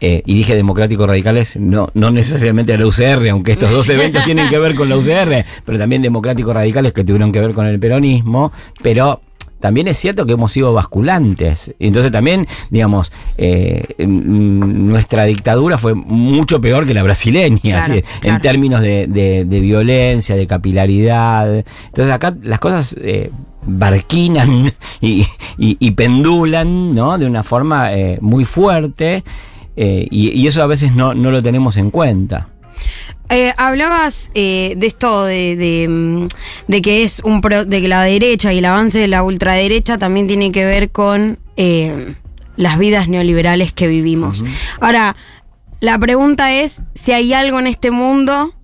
eh, 0.00 0.22
y 0.26 0.34
dije 0.34 0.54
democrático-radicales, 0.54 1.56
no, 1.56 1.88
no 1.94 2.10
necesariamente 2.10 2.74
a 2.74 2.78
la 2.78 2.86
UCR, 2.86 3.28
aunque 3.30 3.52
estos 3.52 3.70
dos 3.70 3.88
eventos 3.90 4.24
tienen 4.24 4.48
que 4.50 4.58
ver 4.58 4.74
con 4.74 4.88
la 4.88 4.96
UCR, 4.96 5.44
pero 5.64 5.78
también 5.78 6.02
democrático-radicales 6.02 6.92
que 6.92 7.04
tuvieron 7.04 7.32
que 7.32 7.40
ver 7.40 7.54
con 7.54 7.66
el 7.66 7.78
peronismo, 7.78 8.52
pero 8.82 9.22
también 9.64 9.88
es 9.88 9.96
cierto 9.96 10.26
que 10.26 10.34
hemos 10.34 10.52
sido 10.52 10.74
basculantes. 10.74 11.74
Entonces 11.78 12.12
también, 12.12 12.46
digamos, 12.68 13.12
eh, 13.38 13.94
nuestra 14.06 15.24
dictadura 15.24 15.78
fue 15.78 15.94
mucho 15.94 16.60
peor 16.60 16.86
que 16.86 16.92
la 16.92 17.02
brasileña, 17.02 17.58
Claro, 17.62 17.94
claro. 18.20 18.36
en 18.36 18.42
términos 18.42 18.82
de, 18.82 19.06
de- 19.06 19.46
de 19.46 19.60
violencia, 19.60 20.36
de 20.36 20.46
capilaridad. 20.46 21.64
Entonces 21.86 22.12
acá 22.12 22.36
las 22.42 22.58
cosas 22.58 22.94
eh, 23.00 23.30
barquinan 23.66 24.74
y, 25.00 25.22
y- 25.56 25.78
y 25.80 25.90
pendulan, 25.92 26.94
¿no? 26.94 27.16
De 27.16 27.24
una 27.24 27.42
forma 27.42 27.94
eh, 27.94 28.18
muy 28.20 28.44
fuerte. 28.44 29.24
eh, 29.76 30.06
y, 30.10 30.28
y 30.38 30.46
eso 30.46 30.62
a 30.62 30.66
veces 30.66 30.94
no, 30.94 31.14
no 31.14 31.30
lo 31.30 31.42
tenemos 31.42 31.78
en 31.78 31.90
cuenta. 31.90 32.48
Eh, 33.30 33.52
hablabas 33.56 34.30
eh, 34.34 34.74
de 34.76 34.86
esto 34.86 35.24
de, 35.24 35.56
de, 35.56 35.88
mm, 35.88 36.26
de 36.68 36.82
que 36.82 37.04
es 37.04 37.20
un 37.24 37.40
pro- 37.40 37.64
de 37.64 37.80
que 37.80 37.88
la 37.88 38.02
derecha 38.02 38.52
y 38.52 38.58
el 38.58 38.64
avance 38.66 38.98
de 38.98 39.08
la 39.08 39.22
ultraderecha 39.22 39.96
también 39.96 40.26
tiene 40.26 40.52
que 40.52 40.64
ver 40.64 40.90
con 40.90 41.38
eh, 41.56 42.14
las 42.56 42.78
vidas 42.78 43.08
neoliberales 43.08 43.72
que 43.72 43.86
vivimos. 43.86 44.44
Ahora, 44.80 45.16
la 45.80 45.98
pregunta 45.98 46.52
es 46.52 46.82
si 46.94 47.12
hay 47.12 47.32
algo 47.32 47.58
en 47.58 47.66
este 47.66 47.90
mundo, 47.90 48.54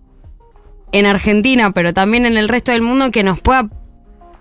en 0.92 1.06
Argentina, 1.06 1.70
pero 1.72 1.94
también 1.94 2.26
en 2.26 2.36
el 2.36 2.48
resto 2.48 2.70
del 2.72 2.82
mundo, 2.82 3.10
que 3.10 3.22
nos 3.22 3.40
pueda 3.40 3.68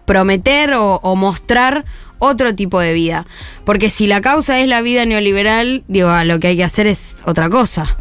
prometer 0.06 0.74
o, 0.74 0.96
o 1.02 1.16
mostrar 1.16 1.86
otro 2.20 2.54
tipo 2.56 2.80
de 2.82 2.94
vida. 2.94 3.26
Porque 3.64 3.90
si 3.90 4.06
la 4.06 4.20
causa 4.20 4.60
es 4.60 4.68
la 4.68 4.82
vida 4.82 5.06
neoliberal, 5.06 5.84
digo, 5.88 6.10
ah, 6.10 6.26
lo 6.26 6.40
que 6.40 6.48
hay 6.48 6.58
que 6.58 6.64
hacer 6.66 6.88
es 6.88 7.16
otra 7.26 7.50
cosa. 7.50 7.98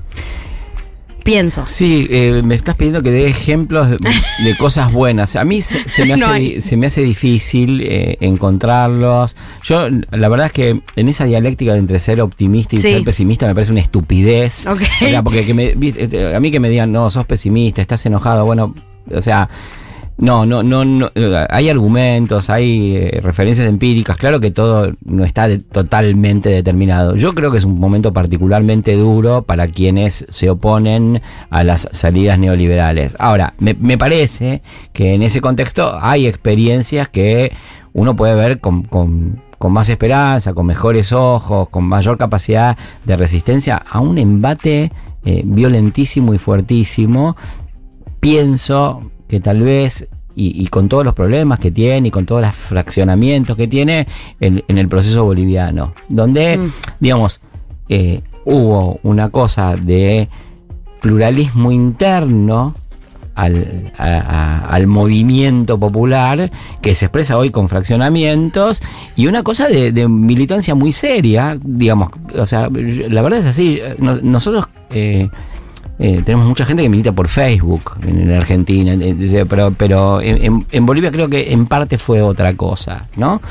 Pienso. 1.29 1.65
Sí, 1.69 2.07
eh, 2.11 2.41
me 2.43 2.55
estás 2.55 2.75
pidiendo 2.77 3.03
que 3.03 3.11
dé 3.11 3.27
ejemplos 3.27 3.91
de, 3.91 3.97
de 3.99 4.57
cosas 4.57 4.91
buenas. 4.91 5.37
A 5.37 5.45
mí 5.45 5.61
se, 5.61 5.87
se 5.87 6.07
me, 6.07 6.15
hace, 6.25 6.63
se 6.63 6.77
me 6.79 6.87
hace 6.87 7.03
difícil 7.03 7.83
eh, 7.83 8.17
encontrarlos. 8.21 9.37
Yo, 9.63 9.89
la 10.11 10.29
verdad 10.31 10.47
es 10.47 10.53
que 10.53 10.81
en 10.97 11.09
esa 11.09 11.25
dialéctica 11.27 11.75
de 11.75 11.81
entre 11.81 11.99
ser 11.99 12.23
optimista 12.23 12.77
y 12.77 12.79
Sí. 12.79 12.93
ser 12.95 13.05
pesimista 13.05 13.47
me 13.47 13.55
parece 13.55 13.73
una 13.73 13.83
estupidez. 13.83 14.67
Ok. 14.67 14.81
O 15.03 15.09
sea, 15.09 15.23
porque 15.23 15.45
que 15.45 15.53
me- 15.53 15.75
viste, 15.75 16.35
a 16.35 16.41
mí 16.41 16.51
que 16.51 16.61
me 16.61 16.71
digan, 16.71 16.91
no, 16.93 17.11
sos 17.11 17.27
pesimista, 17.27 17.83
estás 17.83 18.05
enojado, 18.07 18.47
bueno, 18.47 18.75
o 19.13 19.21
sea... 19.23 19.49
No, 20.21 20.45
no, 20.45 20.65
no, 20.65 20.85
no, 20.85 21.11
eh, 21.15 21.47
hay 21.49 21.69
argumentos, 21.69 22.51
hay 22.51 22.97
eh, 22.97 23.21
referencias 23.23 23.69
empíricas, 23.69 24.17
claro 24.17 24.41
que 24.41 24.51
todo 24.51 24.93
no 25.05 25.25
está 25.25 25.47
totalmente 25.61 26.49
determinado. 26.49 27.15
Yo 27.15 27.35
creo 27.37 27.53
que 27.53 27.59
es 27.59 27.65
un 27.65 27.79
momento 27.79 28.13
particularmente 28.13 28.97
duro 28.97 29.43
para 29.43 29.69
quienes 29.69 30.27
se 30.29 30.51
oponen 30.51 31.23
a 31.51 31.63
las 31.63 31.89
salidas 31.93 32.37
neoliberales. 32.41 33.15
Ahora, 33.21 33.55
me, 33.61 33.75
me 33.75 33.97
parece 33.97 34.61
que 34.93 35.15
en 35.15 35.23
ese 35.23 35.41
contexto 35.41 35.97
hay 36.01 36.27
experiencias 36.27 37.09
que 37.09 37.53
uno 37.93 38.17
puede 38.17 38.35
ver 38.35 38.59
con, 38.59 38.83
con- 38.83 39.41
con 39.57 39.73
más 39.73 39.89
esperanza, 39.89 40.53
con 40.53 40.67
mejores 40.67 41.13
ojos, 41.13 41.69
con 41.69 41.85
mayor 41.85 42.17
capacidad 42.19 42.77
de 43.05 43.17
resistencia 43.17 43.77
a 43.77 44.01
un 44.01 44.19
embate 44.19 44.91
eh, 45.25 45.43
violentísimo 45.45 46.33
y 46.35 46.39
fuertísimo 46.39 47.37
pienso 48.21 49.11
que 49.29 49.41
tal 49.41 49.61
vez, 49.63 50.09
y, 50.35 50.63
y 50.63 50.67
con 50.69 50.89
todos 50.89 51.05
los 51.05 51.15
problemas 51.15 51.59
que 51.59 51.71
tiene 51.71 52.09
y 52.09 52.11
con 52.11 52.25
todos 52.27 52.43
los 52.43 52.55
fraccionamientos 52.55 53.57
que 53.57 53.67
tiene 53.69 54.07
en, 54.41 54.63
en 54.69 54.79
el 54.79 54.89
proceso 54.89 55.25
boliviano, 55.25 55.93
donde, 56.09 56.57
Mm. 56.59 56.73
digamos, 57.01 57.41
eh, 57.89 58.23
hubo 58.45 58.99
una 59.03 59.31
cosa 59.31 59.77
de 59.77 60.29
pluralismo 61.01 61.71
interno 61.73 62.75
al, 63.35 63.93
a- 63.97 64.19
a- 64.19 64.67
al 64.75 64.87
movimiento 64.87 65.79
popular 65.79 66.51
que 66.83 66.95
se 66.95 67.05
expresa 67.07 67.37
hoy 67.39 67.51
con 67.51 67.69
fraccionamientos 67.69 68.83
y 69.15 69.27
una 69.29 69.43
cosa 69.45 69.69
de, 69.69 69.93
de 69.93 70.09
militancia 70.09 70.75
muy 70.75 70.93
seria, 70.93 71.57
digamos, 71.63 72.11
o 72.37 72.47
sea, 72.47 72.69
la 72.71 73.23
verdad 73.23 73.39
es 73.41 73.47
así, 73.47 73.81
nos- 73.99 74.23
nosotros... 74.23 74.67
eh, 74.91 75.29
eh, 75.99 76.23
tenemos 76.25 76.47
mucha 76.47 76.65
gente 76.65 76.83
que 76.83 76.89
milita 76.89 77.13
por 77.13 77.27
Facebook 77.27 77.97
en, 78.07 78.31
la 78.31 78.39
Argentina, 78.39 78.95
eh, 78.95 79.45
pero, 79.49 79.73
pero 79.77 80.21
en, 80.21 80.87
Bolivia 80.87 81.11
creo 81.11 81.29
que 81.29 81.53
en 81.53 81.67
parte 81.67 81.99
fue 81.99 82.23
otra 82.23 82.55
cosa, 82.55 83.09
¿no? 83.17 83.43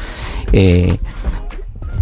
Eh, 0.54 0.98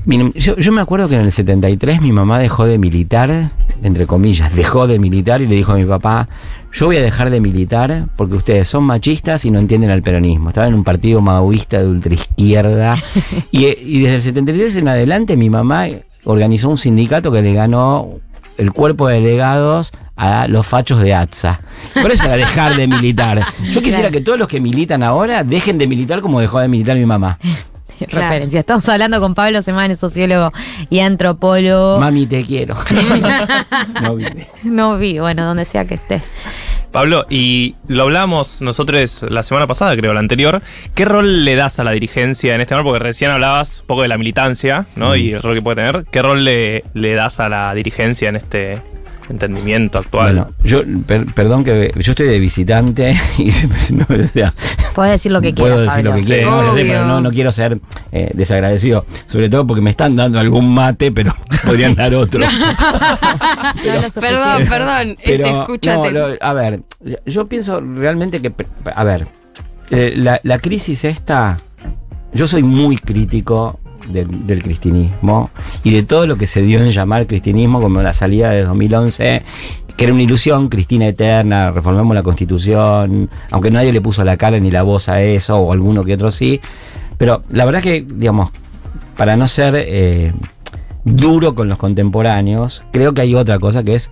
miren, 0.06 0.32
yo, 0.34 0.56
yo 0.58 0.72
me 0.72 0.82
acuerdo 0.82 1.10
que 1.10 1.16
en 1.16 1.22
el 1.22 1.32
73 1.32 2.00
mi 2.00 2.12
mamá 2.12 2.38
dejó 2.38 2.68
de 2.68 2.78
militar, 2.78 3.54
entre 3.82 4.06
comillas, 4.06 4.54
dejó 4.56 4.86
de 4.86 5.00
militar 5.00 5.42
y 5.42 5.48
le 5.48 5.56
dijo 5.56 5.72
a 5.72 5.76
mi 5.76 5.86
papá, 5.86 6.30
yo 6.72 6.86
voy 6.86 6.98
a 6.98 7.02
dejar 7.02 7.32
de 7.32 7.40
militar 7.40 8.10
porque 8.16 8.36
ustedes 8.36 8.68
son 8.68 8.84
machistas 8.84 9.46
y 9.46 9.52
no 9.52 9.58
entienden 9.58 9.90
al 9.90 10.04
peronismo. 10.04 10.50
Estaba 10.50 10.68
en 10.68 10.76
un 10.76 10.84
partido 10.84 11.22
maoísta 11.22 11.80
de 11.80 11.88
ultraizquierda 11.88 12.98
y, 13.52 13.66
y 13.66 14.02
desde 14.02 14.16
el 14.16 14.22
73 14.22 14.76
en 14.76 14.90
adelante 14.90 15.38
mi 15.38 15.50
mamá 15.50 15.88
organizó 16.26 16.70
un 16.70 16.78
sindicato 16.78 17.32
que 17.32 17.42
le 17.42 17.54
ganó 17.54 18.20
el 18.58 18.72
cuerpo 18.72 19.08
de 19.08 19.16
delegados 19.22 19.92
a 20.16 20.48
los 20.48 20.66
fachos 20.66 21.02
de 21.02 21.14
ATSA. 21.14 21.62
Por 22.02 22.12
eso 22.12 22.26
era 22.26 22.36
dejar 22.38 22.76
de 22.76 22.88
militar. 22.88 23.42
Yo 23.72 23.82
quisiera 23.82 24.10
Claro. 24.10 24.12
que 24.12 24.22
todos 24.22 24.40
los 24.40 24.48
que 24.48 24.60
militan 24.62 25.04
ahora 25.04 25.44
dejen 25.44 25.78
de 25.78 25.88
militar 25.88 26.22
como 26.22 26.40
dejó 26.40 26.60
de 26.60 26.68
militar 26.68 26.96
mi 26.96 27.06
mamá. 27.06 27.38
Referencia. 28.00 28.60
Estamos 28.60 28.88
hablando 28.90 29.22
con 29.22 29.34
Pablo 29.36 29.62
Semanes, 29.62 30.00
sociólogo 30.00 30.52
y 30.90 31.00
antropólogo. 31.00 31.98
Mami, 32.00 32.28
te 32.28 32.44
quiero. 32.44 32.76
no 34.04 34.16
vive. 34.16 34.48
No 34.64 34.98
vi, 34.98 35.20
bueno, 35.20 35.46
donde 35.46 35.64
sea 35.66 35.86
que 35.86 35.96
esté. 35.96 36.22
Pablo, 36.96 37.26
y 37.30 37.76
lo 37.90 38.04
hablamos 38.04 38.62
nosotros 38.62 39.24
la 39.24 39.44
semana 39.44 39.68
pasada, 39.68 39.98
creo, 39.98 40.14
la 40.14 40.22
anterior. 40.22 40.62
¿Qué 40.94 41.04
rol 41.04 41.44
le 41.44 41.58
das 41.58 41.78
a 41.78 41.84
la 41.84 41.92
dirigencia 41.92 42.56
en 42.56 42.62
este 42.62 42.74
momento? 42.74 42.92
Porque 42.92 43.04
recién 43.04 43.32
hablabas 43.32 43.82
un 43.82 43.88
poco 43.88 44.04
de 44.04 44.08
la 44.08 44.18
militancia, 44.18 44.88
¿no? 44.96 45.10
Mm. 45.10 45.16
Y 45.18 45.32
el 45.34 45.42
rol 45.42 45.56
que 45.56 45.62
puede 45.62 45.76
tener. 45.76 46.06
¿Qué 46.10 46.22
rol 46.22 46.46
le, 46.46 46.86
le 46.94 47.14
das 47.16 47.42
a 47.42 47.50
la 47.50 47.76
dirigencia 47.76 48.30
en 48.30 48.38
este 48.38 48.82
entendimiento 49.30 50.00
actual? 50.00 50.26
Bueno, 50.36 50.52
yo, 50.64 50.82
per- 51.06 51.26
perdón 51.34 51.64
que 51.64 51.92
yo 51.98 52.12
estoy 52.12 52.28
de 52.28 52.40
visitante 52.40 53.16
y 53.38 53.52
no, 53.94 54.06
o 54.10 54.28
sea, 54.28 54.54
Puedes 54.94 55.12
decir 55.14 55.32
lo 55.32 55.42
que 55.42 55.54
quieras. 55.54 55.74
puedo 55.74 55.82
decir 55.82 56.04
Pablo. 56.06 56.12
lo 56.12 56.26
que 56.26 56.42
no, 56.44 56.50
yo 56.52 56.64
sé, 56.74 56.82
Obvio. 56.82 56.94
pero 56.94 57.06
no, 57.08 57.22
no 57.22 57.32
quiero 57.32 57.52
ser 57.52 57.80
eh, 58.12 58.32
desagradecido, 58.34 59.06
sobre 59.26 59.50
todo 59.50 59.66
porque 59.68 59.82
me 59.82 59.90
están 59.90 60.16
dando 60.16 60.40
algún 60.40 60.74
mate, 60.74 61.12
pero 61.12 61.34
podrían 61.66 61.96
dar 61.96 62.14
otro. 62.16 62.40
No. 62.42 62.48
Perdón, 64.22 64.66
perdón, 64.70 65.10
este, 65.20 65.38
Pero, 65.38 65.62
escúchate. 65.62 66.12
no, 66.12 66.28
lo- 66.30 66.36
a 66.40 66.54
ver, 66.54 66.82
yo 67.26 67.48
pienso 67.48 67.82
realmente 67.82 68.42
que, 68.42 68.54
a 68.96 69.04
ver, 69.04 69.28
eh, 69.90 70.14
la, 70.16 70.40
la 70.44 70.60
crisis 70.60 71.04
esta, 71.06 71.58
yo 72.34 72.48
soy 72.48 72.64
muy 72.64 72.98
crítico 72.98 73.80
del, 74.12 74.48
del 74.48 74.64
cristianismo 74.64 75.50
y 75.84 75.92
de 75.92 76.04
todo 76.04 76.28
lo 76.28 76.38
que 76.38 76.48
se 76.48 76.62
dio 76.62 76.82
en 76.82 76.92
llamar 76.92 77.28
cristianismo 77.28 77.82
como 77.82 78.02
la 78.02 78.14
salida 78.14 78.52
de 78.52 78.64
2011, 78.64 79.44
que 79.96 80.04
era 80.04 80.14
una 80.14 80.24
ilusión, 80.24 80.70
Cristina 80.70 81.08
eterna, 81.08 81.72
reformamos 81.72 82.16
la 82.16 82.24
constitución, 82.24 83.30
aunque 83.52 83.72
nadie 83.72 83.92
le 83.92 84.02
puso 84.02 84.24
la 84.24 84.38
cara 84.38 84.60
ni 84.60 84.72
la 84.72 84.84
voz 84.84 85.10
a 85.10 85.22
eso, 85.22 85.58
o 85.58 85.72
alguno 85.72 86.04
que 86.04 86.14
otro 86.14 86.32
sí, 86.32 86.60
pero 87.18 87.44
la 87.50 87.66
verdad 87.66 87.82
que, 87.82 88.06
digamos, 88.08 88.52
para 89.16 89.38
no 89.38 89.48
ser 89.48 89.74
eh, 89.78 90.34
duro 91.04 91.56
con 91.56 91.70
los 91.70 91.78
contemporáneos, 91.78 92.84
creo 92.92 93.14
que 93.14 93.22
hay 93.22 93.36
otra 93.36 93.60
cosa 93.60 93.84
que 93.84 93.96
es 93.96 94.10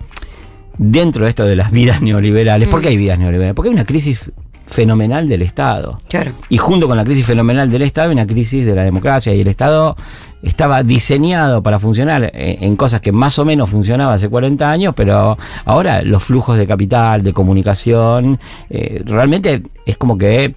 dentro 0.78 1.24
de 1.24 1.30
esto 1.30 1.44
de 1.44 1.56
las 1.56 1.70
vidas 1.70 2.00
neoliberales. 2.02 2.68
¿Por 2.68 2.80
qué 2.80 2.88
hay 2.88 2.96
vidas 2.96 3.18
neoliberales? 3.18 3.54
Porque 3.54 3.68
hay 3.68 3.74
una 3.74 3.84
crisis 3.84 4.32
fenomenal 4.74 5.28
del 5.28 5.42
Estado. 5.42 5.98
Claro. 6.08 6.32
Y 6.48 6.58
junto 6.58 6.88
con 6.88 6.96
la 6.96 7.04
crisis 7.04 7.24
fenomenal 7.24 7.70
del 7.70 7.82
Estado 7.82 8.10
una 8.10 8.26
crisis 8.26 8.66
de 8.66 8.74
la 8.74 8.82
democracia 8.82 9.32
y 9.32 9.40
el 9.40 9.46
Estado 9.46 9.96
estaba 10.42 10.82
diseñado 10.82 11.62
para 11.62 11.78
funcionar 11.78 12.24
eh, 12.24 12.58
en 12.60 12.74
cosas 12.74 13.00
que 13.00 13.12
más 13.12 13.38
o 13.38 13.44
menos 13.44 13.70
funcionaba 13.70 14.14
hace 14.14 14.28
40 14.28 14.68
años, 14.68 14.92
pero 14.96 15.38
ahora 15.64 16.02
los 16.02 16.24
flujos 16.24 16.58
de 16.58 16.66
capital, 16.66 17.22
de 17.22 17.32
comunicación, 17.32 18.38
eh, 18.68 19.02
realmente 19.06 19.62
es 19.86 19.96
como 19.96 20.18
que 20.18 20.54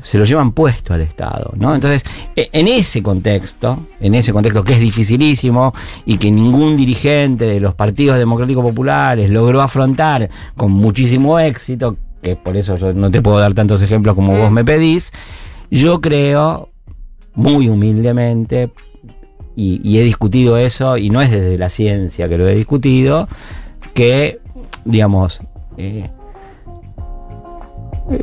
se 0.00 0.16
lo 0.16 0.24
llevan 0.24 0.52
puesto 0.52 0.94
al 0.94 1.00
Estado, 1.00 1.52
¿no? 1.56 1.74
Entonces, 1.74 2.04
e- 2.36 2.48
en 2.52 2.68
ese 2.68 3.02
contexto, 3.02 3.86
en 4.00 4.14
ese 4.14 4.32
contexto 4.32 4.62
que 4.62 4.74
es 4.74 4.80
dificilísimo 4.80 5.74
y 6.04 6.18
que 6.18 6.30
ningún 6.30 6.76
dirigente 6.76 7.46
de 7.46 7.60
los 7.60 7.74
partidos 7.74 8.16
democráticos 8.16 8.64
populares 8.64 9.28
logró 9.28 9.60
afrontar 9.60 10.30
con 10.56 10.70
muchísimo 10.72 11.38
éxito, 11.38 11.96
que 12.26 12.34
por 12.34 12.56
eso 12.56 12.76
yo 12.76 12.92
no 12.92 13.08
te 13.12 13.22
puedo 13.22 13.38
dar 13.38 13.54
tantos 13.54 13.82
ejemplos 13.82 14.16
como 14.16 14.36
vos 14.36 14.50
me 14.50 14.64
pedís, 14.64 15.12
yo 15.70 16.00
creo, 16.00 16.70
muy 17.36 17.68
humildemente, 17.68 18.72
y, 19.54 19.96
he 19.96 20.02
discutido 20.02 20.58
eso, 20.58 20.96
y 20.96 21.08
no 21.08 21.22
es 21.22 21.30
desde 21.30 21.56
la 21.56 21.70
ciencia 21.70 22.28
que 22.28 22.36
lo 22.36 22.48
he 22.48 22.54
discutido, 22.56 23.28
que, 23.94 24.40
digamos, 24.84 25.40
eh, 25.76 26.10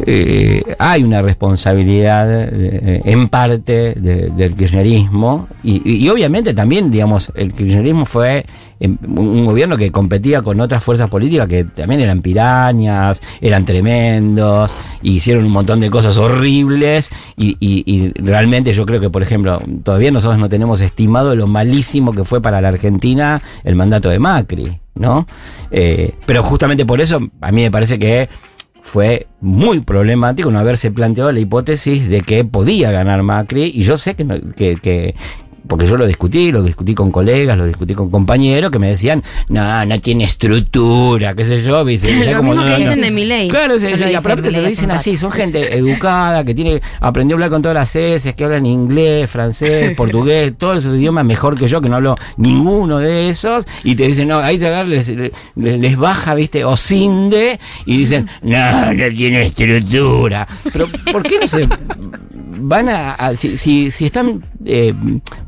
eh, 0.05 0.63
hay 0.79 1.03
una 1.03 1.21
responsabilidad 1.21 2.49
eh, 2.53 3.01
en 3.03 3.27
parte 3.27 3.93
de- 3.95 4.29
del 4.35 4.55
kirchnerismo 4.55 5.47
y, 5.63 6.07
obviamente 6.09 6.53
también, 6.53 6.89
digamos, 6.89 7.31
el 7.35 7.53
kirchnerismo 7.53 8.05
fue 8.05 8.45
em, 8.79 8.97
un 9.15 9.45
gobierno 9.45 9.75
que 9.77 9.91
competía 9.91 10.41
con 10.41 10.59
otras 10.61 10.83
fuerzas 10.83 11.09
políticas 11.09 11.47
que 11.47 11.63
también 11.65 12.01
eran 12.01 12.21
pirañas, 12.21 13.21
eran 13.41 13.65
tremendos, 13.65 14.73
hicieron 15.01 15.45
un 15.45 15.51
montón 15.51 15.79
de 15.79 15.89
cosas 15.89 16.17
horribles 16.17 17.09
y 17.37 18.11
realmente 18.15 18.71
yo 18.73 18.85
creo 18.85 19.01
que, 19.01 19.09
por 19.09 19.21
ejemplo, 19.21 19.61
todavía 19.83 20.11
nosotros 20.11 20.39
no 20.39 20.49
tenemos 20.49 20.81
estimado 20.81 21.35
lo 21.35 21.47
malísimo 21.47 22.13
que 22.13 22.23
fue 22.23 22.41
para 22.41 22.61
la 22.61 22.69
Argentina 22.69 23.41
el 23.63 23.75
mandato 23.75 24.09
de 24.09 24.19
Macri, 24.19 24.79
¿no? 24.95 25.27
Eh, 25.71 26.13
pero 26.25 26.43
justamente 26.43 26.85
por 26.85 27.01
eso 27.01 27.19
a 27.41 27.51
mí 27.51 27.61
me 27.63 27.71
parece 27.71 27.97
que 27.99 28.29
fue 28.83 29.27
muy 29.41 29.79
problemático 29.79 30.51
no 30.51 30.59
haberse 30.59 30.91
planteado 30.91 31.31
la 31.31 31.39
hipótesis 31.39 32.07
de 32.09 32.21
que 32.21 32.43
podía 32.43 32.91
ganar 32.91 33.23
Macri 33.23 33.71
y 33.73 33.81
yo 33.81 33.97
sé 33.97 34.13
que, 34.15 34.25
que, 34.55 34.75
que- 34.75 35.15
porque 35.67 35.87
yo 35.87 35.97
lo 35.97 36.05
discutí, 36.05 36.51
lo 36.51 36.63
discutí 36.63 36.93
con 36.93 37.11
colegas, 37.11 37.57
lo 37.57 37.65
discutí 37.65 37.93
con 37.93 38.09
compañeros 38.09 38.71
que 38.71 38.79
me 38.79 38.89
decían, 38.89 39.23
no, 39.49 39.85
no 39.85 39.99
tiene 39.99 40.25
estructura, 40.25 41.33
qué 41.35 41.45
sé 41.45 41.61
yo, 41.61 41.83
¿viste? 41.85 42.13
Lo 42.25 42.37
mismo 42.43 42.55
no- 42.55 42.65
que 42.65 42.71
no- 42.71 42.77
dicen 42.77 43.01
de 43.01 43.11
Milei. 43.11 43.47
Claro, 43.47 43.79
se- 43.79 43.91
Yo 43.91 43.97
lo 43.97 44.09
y 44.11 44.15
aparte 44.15 44.41
te 44.43 44.51
lo 44.51 44.67
dicen 44.67 44.91
así, 44.91 45.17
son 45.17 45.31
gente 45.31 45.77
educada, 45.77 46.43
que 46.43 46.53
tiene 46.53 46.81
aprendió 46.99 47.35
a 47.35 47.37
hablar 47.37 47.49
con 47.49 47.61
todas 47.61 47.75
las 47.75 47.95
S, 47.95 48.33
que 48.33 48.43
hablan 48.43 48.65
inglés, 48.65 49.29
francés, 49.29 49.93
portugués, 49.97 50.53
todos 50.57 50.77
esos 50.83 50.95
idiomas 50.95 51.25
mejor 51.25 51.57
que 51.57 51.67
yo, 51.67 51.81
que 51.81 51.89
no 51.89 51.95
hablo 51.97 52.15
ninguno 52.37 52.99
de 52.99 53.29
esos, 53.29 53.65
y 53.83 53.95
te 53.95 54.07
dicen, 54.07 54.27
no, 54.27 54.37
ahí 54.39 54.57
te 54.57 54.67
agarra, 54.67 54.87
les, 54.89 55.09
les, 55.09 55.31
les 55.55 55.97
baja, 55.97 56.35
viste, 56.35 56.65
o 56.65 56.75
cinde, 56.77 57.59
y 57.85 57.97
dicen, 57.97 58.27
no, 58.41 58.93
no 58.93 59.07
tiene 59.15 59.43
estructura. 59.43 60.47
Pero, 60.71 60.87
¿por 61.11 61.23
qué 61.23 61.39
no 61.39 61.47
se 61.47 61.67
van 62.65 62.89
a, 62.89 63.13
a- 63.13 63.35
si, 63.35 63.57
si, 63.57 63.91
si 63.91 64.05
están 64.05 64.43
eh, 64.65 64.93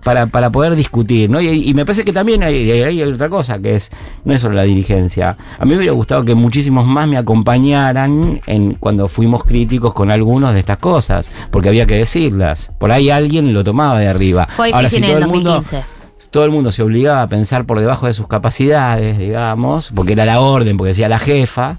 para, 0.05 0.27
para 0.27 0.51
poder 0.51 0.75
discutir, 0.75 1.31
¿no? 1.31 1.41
Y, 1.41 1.67
y 1.67 1.73
me 1.73 1.83
parece 1.83 2.05
que 2.05 2.13
también 2.13 2.43
hay, 2.43 3.01
otra 3.01 3.27
cosa, 3.27 3.57
que 3.57 3.73
es, 3.73 3.89
no 4.23 4.35
es 4.35 4.41
solo 4.41 4.53
la 4.53 4.61
dirigencia. 4.61 5.35
A 5.57 5.65
mí 5.65 5.71
me 5.71 5.77
hubiera 5.77 5.93
gustado 5.93 6.23
que 6.23 6.35
muchísimos 6.35 6.85
más 6.85 7.07
me 7.07 7.17
acompañaran 7.17 8.39
en 8.45 8.75
cuando 8.75 9.07
fuimos 9.07 9.43
críticos 9.45 9.95
con 9.95 10.11
algunos 10.11 10.53
de 10.53 10.59
estas 10.59 10.77
cosas, 10.77 11.31
porque 11.49 11.69
había 11.69 11.87
que 11.87 11.95
decirlas. 11.95 12.71
Por 12.77 12.91
ahí 12.91 13.09
alguien 13.09 13.51
lo 13.51 13.63
tomaba 13.63 13.99
de 13.99 14.07
arriba. 14.07 14.47
Fue 14.51 14.71
Ahora, 14.71 14.87
si 14.87 14.97
en 14.97 15.05
todo 15.05 15.17
el 15.17 15.27
mundo 15.27 15.53
2015. 15.53 16.29
todo 16.29 16.45
el 16.45 16.51
mundo 16.51 16.71
se 16.71 16.83
obligaba 16.83 17.23
a 17.23 17.27
pensar 17.27 17.65
por 17.65 17.79
debajo 17.79 18.05
de 18.05 18.13
sus 18.13 18.27
capacidades, 18.27 19.17
digamos, 19.17 19.91
porque 19.95 20.13
era 20.13 20.25
la 20.25 20.39
orden, 20.39 20.77
porque 20.77 20.89
decía 20.89 21.09
la 21.09 21.17
jefa. 21.17 21.77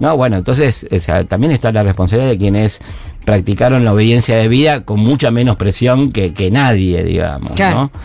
No, 0.00 0.16
bueno, 0.16 0.36
entonces 0.36 0.84
o 0.90 0.98
sea, 0.98 1.22
también 1.24 1.52
está 1.52 1.70
la 1.70 1.84
responsabilidad 1.84 2.30
de 2.32 2.38
quienes 2.38 2.80
practicaron 3.28 3.84
la 3.84 3.92
obediencia 3.92 4.38
de 4.38 4.48
vida 4.48 4.84
con 4.84 5.00
mucha 5.00 5.30
menos 5.30 5.56
presión 5.56 6.12
que, 6.12 6.32
que 6.32 6.50
nadie, 6.50 7.04
digamos, 7.04 7.52
Claro. 7.54 7.90
¿no? 7.92 8.00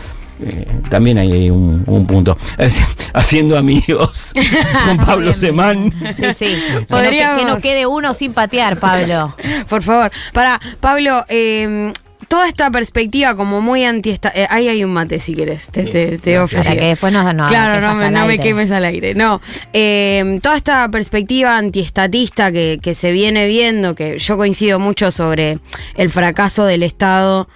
Eh, 0.45 0.67
también 0.89 1.17
hay 1.17 1.49
un, 1.49 1.85
un 1.87 2.05
punto. 2.05 2.37
Es- 2.57 2.77
Haciendo 3.13 3.57
amigos 3.57 4.33
con 4.85 4.97
Pablo 4.97 5.33
Semán. 5.33 5.93
Sí, 6.13 6.25
sí. 6.33 6.45
Que 6.45 6.73
no, 6.73 6.79
que- 6.81 6.85
Podríamos- 6.87 7.39
que 7.39 7.45
no 7.47 7.57
quede 7.59 7.85
uno 7.85 8.13
sin 8.13 8.33
patear, 8.33 8.77
Pablo. 8.79 9.33
Por 9.69 9.81
favor. 9.81 10.11
Para, 10.33 10.59
Pablo, 10.81 11.23
eh, 11.29 11.93
toda 12.27 12.47
esta 12.47 12.69
perspectiva 12.71 13.35
como 13.35 13.61
muy 13.61 13.83
anti 13.83 14.15
ahí 14.49 14.67
hay 14.67 14.83
un 14.83 14.91
mate 14.91 15.19
si 15.19 15.33
quieres, 15.35 15.69
te, 15.69 15.85
te, 15.85 16.17
te 16.17 16.39
Para 16.39 16.75
que 16.75 16.85
después 16.85 17.11
no, 17.13 17.33
no 17.33 17.47
Claro, 17.47 17.85
no 17.85 17.95
me, 17.95 18.09
no 18.09 18.25
me 18.25 18.39
quemes 18.39 18.71
al 18.71 18.85
aire. 18.85 19.15
No. 19.15 19.41
Eh, 19.73 20.39
toda 20.41 20.57
esta 20.57 20.89
perspectiva 20.89 21.57
antiestatista 21.57 22.51
que, 22.51 22.79
que 22.81 22.93
se 22.93 23.11
viene 23.11 23.47
viendo, 23.47 23.95
que 23.95 24.19
yo 24.19 24.37
coincido 24.37 24.79
mucho 24.79 25.11
sobre 25.11 25.59
el 25.95 26.09
fracaso 26.09 26.65
del 26.65 26.83
Estado 26.83 27.47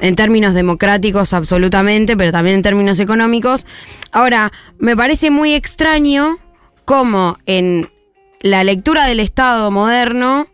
en 0.00 0.16
términos 0.16 0.54
democráticos 0.54 1.32
absolutamente, 1.32 2.16
pero 2.16 2.32
también 2.32 2.56
en 2.56 2.62
términos 2.62 2.98
económicos. 3.00 3.66
Ahora, 4.10 4.52
me 4.78 4.96
parece 4.96 5.30
muy 5.30 5.54
extraño 5.54 6.38
cómo 6.84 7.38
en 7.46 7.90
la 8.40 8.64
lectura 8.64 9.06
del 9.06 9.20
Estado 9.20 9.70
moderno 9.70 10.48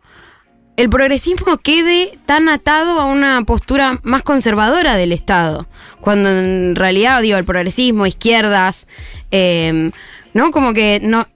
el 0.79 0.89
progresismo 0.89 1.59
quede 1.59 2.19
tan 2.25 2.49
atado 2.49 3.01
a 3.01 3.07
una 3.07 3.43
postura 3.45 3.99
más 4.05 4.23
conservadora 4.23 4.95
del 4.97 5.11
Estado, 5.13 5.67
cuando 6.01 6.29
en 6.31 6.77
realidad, 6.77 7.21
digo, 7.21 7.37
el 7.37 7.45
progresismo, 7.45 8.07
izquierdas, 8.07 8.87
eh, 9.33 9.91
¿no? 10.35 10.53
Como 10.53 10.73
que 10.73 11.01
no 11.03 11.27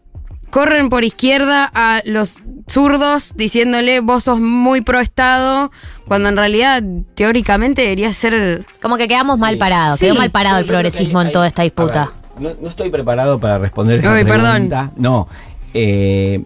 corren 0.51 0.89
por 0.91 1.03
izquierda 1.03 1.69
a 1.75 2.03
los 2.05 2.39
zurdos 2.69 3.33
diciéndole 3.35 3.99
vos 3.99 4.25
sos 4.25 4.39
muy 4.39 4.81
pro 4.81 5.01
Estado, 5.01 5.73
cuando 6.07 6.29
en 6.29 6.37
realidad 6.37 6.81
teóricamente 7.17 7.83
debería 7.83 8.15
ser... 8.15 8.65
Como 8.81 8.97
que 8.97 9.09
quedamos 9.09 9.41
mal 9.41 9.59
parados, 9.59 9.99
Sí. 9.99 10.07
quedó 10.07 10.15
mal 10.15 10.31
parado 10.31 10.59
el 10.61 10.67
progresismo 10.67 11.19
hay- 11.19 11.27
en 11.27 11.33
toda 11.33 11.49
esta 11.49 11.63
disputa. 11.65 12.13
ver, 12.39 12.55
no, 12.55 12.63
no 12.63 12.69
estoy 12.69 12.91
preparado 12.91 13.41
para 13.41 13.59
responder 13.59 13.99
esa 13.99 14.15
Ay, 14.15 14.25
perdón. 14.25 14.53
pregunta. 14.69 14.93
No. 14.97 15.27
eh, 15.75 16.45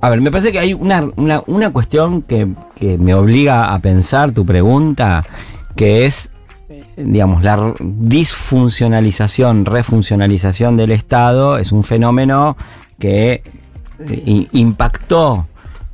a 0.00 0.10
ver, 0.10 0.20
me 0.20 0.30
parece 0.30 0.52
que 0.52 0.58
hay 0.58 0.74
una, 0.74 1.08
una, 1.16 1.42
una 1.46 1.70
cuestión 1.70 2.22
que, 2.22 2.48
que 2.76 2.98
me 2.98 3.14
obliga 3.14 3.74
a 3.74 3.78
pensar 3.80 4.32
tu 4.32 4.44
pregunta, 4.44 5.24
que 5.74 6.06
es, 6.06 6.30
digamos, 6.96 7.42
la 7.42 7.74
disfuncionalización, 7.80 9.64
refuncionalización 9.64 10.76
del 10.76 10.92
Estado 10.92 11.58
es 11.58 11.72
un 11.72 11.82
fenómeno 11.82 12.56
que 12.98 13.42
eh, 14.00 14.46
impactó 14.52 15.46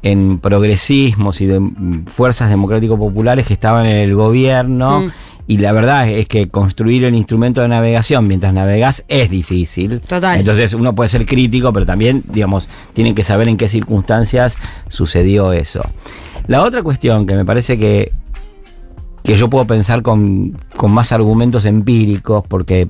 en 0.03 0.39
progresismos 0.39 1.41
y 1.41 1.47
de 1.47 1.61
mm, 1.61 2.07
fuerzas 2.07 2.51
democrático-populares 2.51 3.47
que 3.47 3.55
estaban 3.55 3.87
en 3.87 3.97
el 3.97 4.15
gobierno. 4.15 5.01
Mm. 5.01 5.11
Y 5.47 5.59
la 5.59 5.73
verdad 5.73 6.09
es 6.09 6.27
que 6.27 6.49
construir 6.49 7.05
el 7.05 7.15
instrumento 7.15 7.61
de 7.61 7.69
navegación 7.69 8.27
mientras 8.27 8.53
navegás 8.55 9.05
es 9.09 9.29
difícil. 9.29 10.01
Total. 10.01 10.41
Entonces 10.41 10.73
uno 10.73 10.95
puede 10.95 11.09
ser 11.11 11.27
crítico, 11.27 11.71
pero 11.73 11.85
también, 11.85 12.23
digamos, 12.31 12.69
tienen 12.95 13.15
que 13.15 13.23
saber 13.23 13.49
en 13.49 13.57
qué 13.59 13.69
circunstancias 13.69 14.57
sucedió 14.89 15.53
eso. 15.53 15.83
La 16.47 16.63
otra 16.63 16.83
cuestión 16.83 17.27
que 17.27 17.35
me 17.35 17.45
parece 17.45 17.77
que, 17.79 18.13
que 19.23 19.37
yo 19.37 19.51
puedo 19.51 19.67
pensar 19.67 20.01
con, 20.03 20.59
con 20.77 20.93
más 20.93 21.13
argumentos 21.13 21.67
empíricos, 21.67 22.43
porque 22.49 22.89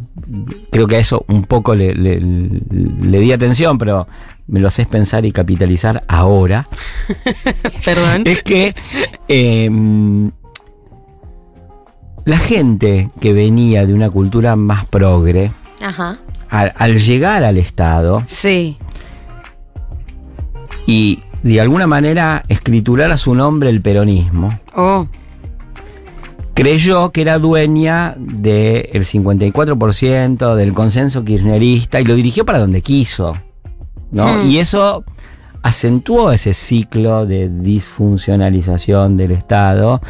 creo 0.70 0.86
que 0.86 0.96
a 0.96 1.00
eso 1.00 1.24
un 1.28 1.44
poco 1.44 1.74
le, 1.74 1.92
le- 1.94 2.20
le 2.20 3.18
di 3.20 3.32
atención, 3.32 3.78
pero 3.78 4.06
me 4.46 4.60
lo 4.60 4.70
sé 4.70 4.86
pensar 4.86 5.24
y 5.26 5.32
capitalizar 5.32 6.04
ahora 6.06 6.68
Perdón. 7.84 8.22
es 8.26 8.42
que 8.42 8.74
eh, 9.26 9.70
la 12.24 12.38
gente 12.38 13.10
que 13.20 13.32
venía 13.32 13.86
de 13.86 13.94
una 13.94 14.10
cultura 14.10 14.56
más 14.56 14.86
progre, 14.86 15.52
Ajá. 15.82 16.18
al, 16.48 16.72
al 16.76 16.98
llegar 16.98 17.44
al 17.44 17.58
Estado 17.58 18.22
Sí. 18.26 18.78
y 20.86 21.22
de 21.42 21.60
alguna 21.60 21.86
manera 21.86 22.42
escriturar 22.48 23.10
a 23.12 23.16
su 23.16 23.34
nombre 23.34 23.68
el 23.70 23.80
peronismo, 23.82 24.58
Oh, 24.74 25.06
creyó 26.54 27.10
que 27.10 27.20
era 27.22 27.38
dueña 27.38 28.14
del 28.16 29.04
54% 29.04 30.54
del 30.54 30.72
consenso 30.72 31.24
kirchnerista 31.24 32.00
y 32.00 32.04
lo 32.04 32.14
dirigió 32.14 32.44
para 32.46 32.58
donde 32.60 32.80
quiso. 32.80 33.36
¿no? 34.10 34.42
Hmm. 34.42 34.46
Y 34.46 34.58
eso 34.58 35.04
acentuó 35.62 36.30
ese 36.32 36.54
ciclo 36.54 37.26
de 37.26 37.48
disfuncionalización 37.50 39.16
del 39.16 39.32
Estado. 39.32 40.00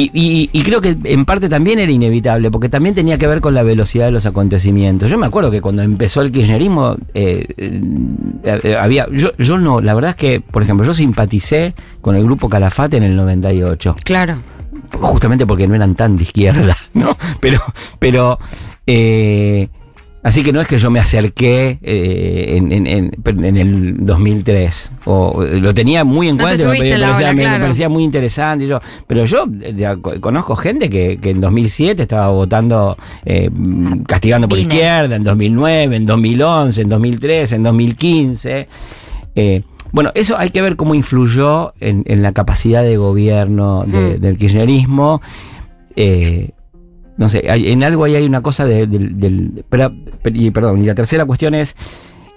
Y, 0.00 0.10
y- 0.14 0.50
y 0.52 0.62
creo 0.62 0.80
que 0.80 0.96
en 1.02 1.24
parte 1.24 1.48
también 1.48 1.80
era 1.80 1.90
inevitable, 1.90 2.52
porque 2.52 2.68
también 2.68 2.94
tenía 2.94 3.18
que 3.18 3.26
ver 3.26 3.40
con 3.40 3.52
la 3.54 3.64
velocidad 3.64 4.04
de 4.04 4.12
los 4.12 4.26
acontecimientos. 4.26 5.10
Yo 5.10 5.18
me 5.18 5.26
acuerdo 5.26 5.50
que 5.50 5.60
cuando 5.60 5.82
empezó 5.82 6.22
el 6.22 6.30
kirchnerismo, 6.30 6.96
eh, 7.14 7.46
eh, 7.56 8.60
eh, 8.62 8.76
había. 8.76 9.08
Yo, 9.10 9.36
yo 9.38 9.58
no, 9.58 9.80
la 9.80 9.94
verdad 9.94 10.10
es 10.10 10.16
que, 10.16 10.40
por 10.40 10.62
ejemplo, 10.62 10.86
yo 10.86 10.94
simpaticé 10.94 11.74
con 12.00 12.14
el 12.14 12.22
grupo 12.22 12.48
Calafate 12.48 12.96
en 12.98 13.02
el 13.02 13.16
98 13.16 13.96
claro. 14.04 14.36
justamente 15.00 15.46
porque 15.46 15.66
no 15.66 15.74
eran 15.74 15.96
tan 15.96 16.16
de 16.16 16.22
izquierda, 16.22 16.76
¿no? 16.94 17.16
Pero, 17.40 17.60
pero, 17.98 18.38
eh, 18.86 19.68
así 20.22 20.42
que 20.42 20.52
no 20.52 20.60
es 20.60 20.66
que 20.68 20.78
yo 20.78 20.90
me 20.90 21.00
acerqué 21.00 21.78
eh, 21.82 22.54
en, 22.56 22.72
en- 22.72 22.86
en- 22.86 23.44
en 23.44 23.56
el 23.56 23.96
2003, 24.04 24.92
o 25.04 25.42
eh, 25.44 25.60
lo 25.60 25.72
tenía 25.72 26.04
muy 26.04 26.28
en 26.28 26.36
No 26.36 26.44
cuenta, 26.44 26.68
me, 26.68 26.76
parecía, 26.78 26.96
ola, 26.96 27.16
me- 27.28 27.34
me 27.34 27.42
claro. 27.42 27.60
parecía 27.62 27.88
muy 27.88 28.04
interesante, 28.04 28.64
y 28.64 28.68
yo, 28.68 28.80
pero 29.06 29.24
yo 29.24 29.44
conozco 30.20 30.56
gente 30.56 30.90
que, 30.90 31.18
que 31.18 31.30
en 31.30 31.40
2007 31.40 32.02
estaba 32.02 32.28
votando, 32.28 32.96
eh, 33.24 33.48
castigando 34.06 34.48
por 34.48 34.58
Vine. 34.58 34.74
izquierda, 34.74 35.16
en 35.16 35.24
2009, 35.24 35.96
en 35.96 36.06
2011, 36.06 36.82
en 36.82 36.88
2013, 36.88 37.56
en 37.56 37.62
2015. 37.62 38.68
Eh, 39.34 39.62
bueno, 39.92 40.10
eso 40.14 40.36
hay 40.36 40.50
que 40.50 40.60
ver 40.60 40.76
cómo 40.76 40.94
influyó 40.94 41.72
en, 41.80 42.02
en 42.06 42.22
la 42.22 42.32
capacidad 42.32 42.82
de 42.82 42.96
gobierno 42.98 43.84
de- 43.86 44.16
Hmm. 44.18 44.20
del 44.20 44.36
kirchnerismo. 44.36 45.22
Eh, 45.96 46.50
no 47.18 47.28
sé, 47.28 47.44
hay- 47.50 47.70
en 47.70 47.82
algo 47.84 48.04
ahí 48.04 48.14
hay 48.14 48.24
una 48.24 48.40
cosa 48.40 48.64
de- 48.64 48.86
del... 48.86 49.64
y, 50.32 50.50
perdón, 50.50 50.82
y 50.82 50.86
la 50.86 50.94
tercera 50.94 51.26
cuestión 51.26 51.54
es... 51.54 51.76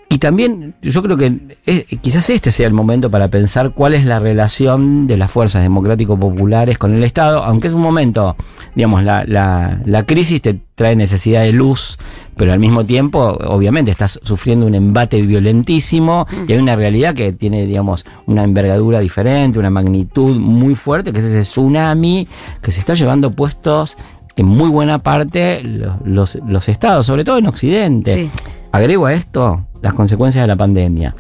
Y 0.10 0.18
también 0.18 0.76
yo 0.82 1.02
creo 1.02 1.16
que 1.16 1.56
eh, 1.66 1.86
quizás 2.02 2.30
este 2.30 2.52
sea 2.52 2.68
el 2.68 2.74
momento 2.74 3.10
para 3.10 3.30
pensar 3.30 3.72
cuál 3.74 3.94
es 3.94 4.06
la 4.06 4.20
relación 4.20 5.08
de 5.08 5.16
las 5.16 5.32
fuerzas 5.32 5.64
democrático-populares 5.64 6.78
con 6.78 6.94
el 6.94 7.06
Estado, 7.06 7.42
aunque 7.46 7.70
es 7.70 7.74
un 7.74 7.80
momento, 7.82 8.36
digamos, 8.76 9.04
la, 9.06 9.24
la, 9.26 9.80
la 9.86 10.06
crisis 10.06 10.42
te 10.42 10.60
trae 10.76 10.98
necesidad 10.98 11.44
de 11.44 11.54
luz, 11.54 11.98
pero 12.36 12.52
al 12.52 12.60
mismo 12.60 12.84
tiempo, 12.84 13.38
obviamente, 13.48 13.90
estás 13.90 14.20
sufriendo 14.22 14.66
un 14.66 14.76
embate 14.76 15.22
violentísimo 15.22 16.28
y 16.46 16.52
hay 16.52 16.60
una 16.60 16.76
realidad 16.76 17.14
que 17.16 17.32
tiene, 17.32 17.66
digamos, 17.66 18.04
una 18.26 18.44
envergadura 18.44 19.00
diferente, 19.00 19.60
una 19.60 19.70
magnitud 19.70 20.38
muy 20.38 20.76
fuerte, 20.76 21.14
que 21.14 21.20
es 21.20 21.26
ese 21.26 21.44
tsunami 21.44 22.28
que 22.62 22.74
se 22.74 22.82
está 22.82 22.96
llevando 22.96 23.32
puestos 23.32 23.96
en 24.42 24.48
muy 24.48 24.70
buena 24.70 25.00
parte 25.00 25.62
los, 25.64 25.96
los, 26.04 26.40
los 26.48 26.68
estados, 26.68 27.06
sobre 27.06 27.24
todo 27.24 27.38
en 27.38 27.48
Occidente. 27.48 28.14
Sí. 28.14 28.32
Agrego 28.72 29.06
a 29.06 29.14
esto 29.14 29.66
las 29.82 29.94
consecuencias 29.94 30.44
de 30.44 30.48
la 30.48 30.56
pandemia, 30.56 31.16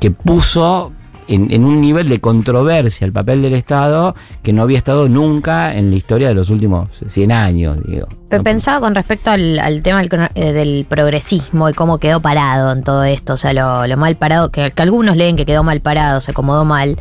que 0.00 0.10
puso 0.10 0.92
en, 1.28 1.50
en 1.52 1.64
un 1.64 1.80
nivel 1.80 2.08
de 2.08 2.20
controversia 2.20 3.04
el 3.04 3.12
papel 3.12 3.42
del 3.42 3.54
Estado 3.54 4.14
que 4.42 4.52
no 4.52 4.62
había 4.62 4.78
estado 4.78 5.08
nunca 5.08 5.74
en 5.76 5.90
la 5.90 5.96
historia 5.96 6.28
de 6.28 6.34
los 6.34 6.50
últimos 6.50 6.88
100 7.08 7.32
años. 7.32 7.78
Digo. 7.86 8.06
Pe- 8.28 8.38
¿no? 8.38 8.44
Pensaba 8.44 8.80
con 8.80 8.94
respecto 8.94 9.30
al, 9.30 9.58
al 9.58 9.82
tema 9.82 10.02
del, 10.02 10.28
eh, 10.34 10.52
del 10.52 10.86
progresismo 10.88 11.68
y 11.68 11.74
cómo 11.74 11.98
quedó 11.98 12.20
parado 12.20 12.72
en 12.72 12.82
todo 12.82 13.04
esto, 13.04 13.34
o 13.34 13.36
sea, 13.36 13.52
lo, 13.52 13.86
lo 13.86 13.96
mal 13.96 14.16
parado, 14.16 14.50
que, 14.50 14.70
que 14.70 14.82
algunos 14.82 15.16
leen 15.16 15.36
que 15.36 15.46
quedó 15.46 15.62
mal 15.62 15.80
parado, 15.80 16.20
se 16.20 16.32
acomodó 16.32 16.64
mal. 16.64 16.96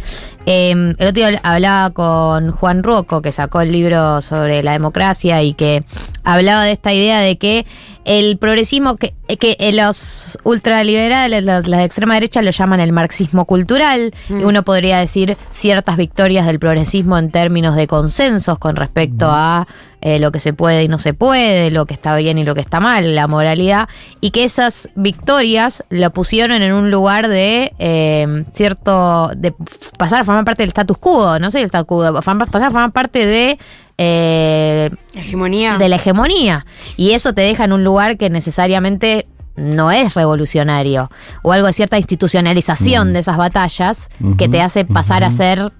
Eh, 0.47 0.71
el 0.71 0.93
otro 1.07 1.11
día 1.11 1.29
habl- 1.31 1.39
hablaba 1.43 1.89
con 1.89 2.51
Juan 2.51 2.83
Rocco, 2.83 3.21
que 3.23 3.31
sacó 3.31 3.61
el 3.61 3.71
libro 3.71 4.21
sobre 4.21 4.61
la 4.61 4.73
democracia 4.73 5.41
y 5.41 5.53
que 5.55 5.83
hablaba 6.23 6.63
de 6.65 6.71
esta 6.71 6.93
idea 6.93 7.19
de 7.19 7.37
que 7.37 7.65
el 8.05 8.37
progresismo, 8.37 8.97
que, 8.97 9.13
que 9.39 9.57
eh, 9.59 9.73
los 9.73 10.37
ultraliberales, 10.43 11.43
los, 11.43 11.67
la 11.67 11.77
de 11.77 11.83
extrema 11.83 12.13
derecha 12.13 12.41
lo 12.41 12.51
llaman 12.51 12.79
el 12.79 12.93
marxismo 12.93 13.45
cultural, 13.45 14.13
y 14.29 14.43
uno 14.43 14.63
podría 14.63 14.99
decir 14.99 15.35
ciertas 15.51 15.97
victorias 15.97 16.45
del 16.45 16.59
progresismo 16.59 17.17
en 17.17 17.31
términos 17.31 17.75
de 17.75 17.87
consensos 17.87 18.59
con 18.59 18.75
respecto 18.75 19.27
a 19.29 19.67
eh, 20.01 20.19
lo 20.19 20.31
que 20.31 20.39
se 20.39 20.53
puede 20.53 20.83
y 20.83 20.87
no 20.87 20.99
se 20.99 21.15
puede, 21.15 21.71
lo 21.71 21.87
que 21.87 21.95
está 21.95 22.15
bien 22.15 22.37
y 22.37 22.43
lo 22.43 22.53
que 22.53 22.61
está 22.61 22.79
mal, 22.79 23.15
la 23.15 23.27
moralidad, 23.27 23.89
y 24.21 24.29
que 24.29 24.43
esas 24.43 24.89
victorias 24.93 25.83
lo 25.89 26.11
pusieron 26.11 26.61
en 26.61 26.73
un 26.73 26.91
lugar 26.91 27.27
de 27.27 27.73
eh, 27.79 28.45
cierto, 28.53 29.31
de 29.35 29.51
pasar 29.97 30.21
a 30.21 30.23
formar 30.23 30.45
parte 30.45 30.61
del 30.61 30.69
status 30.69 30.99
quo, 30.99 31.39
no 31.39 31.49
sé 31.49 31.59
el 31.59 31.65
status 31.65 31.87
quo, 31.87 32.13
pasar 32.13 32.67
a 32.67 32.71
formar 32.71 32.91
parte 32.91 33.25
de... 33.25 33.57
eh, 33.97 34.89
Hegemonía. 35.13 35.77
de 35.77 35.89
la 35.89 35.95
hegemonía. 35.97 36.65
Y 36.97 37.11
eso 37.11 37.33
te 37.33 37.41
deja 37.41 37.63
en 37.65 37.73
un 37.73 37.83
lugar 37.83 38.17
que 38.17 38.29
necesariamente 38.29 39.27
no 39.55 39.91
es 39.91 40.13
revolucionario. 40.15 41.09
O 41.41 41.53
algo 41.53 41.67
de 41.67 41.73
cierta 41.73 41.97
institucionalización 41.97 43.13
de 43.13 43.19
esas 43.19 43.37
batallas 43.37 44.09
que 44.37 44.49
te 44.49 44.61
hace 44.61 44.85
pasar 44.85 45.23
a 45.23 45.31
ser. 45.31 45.71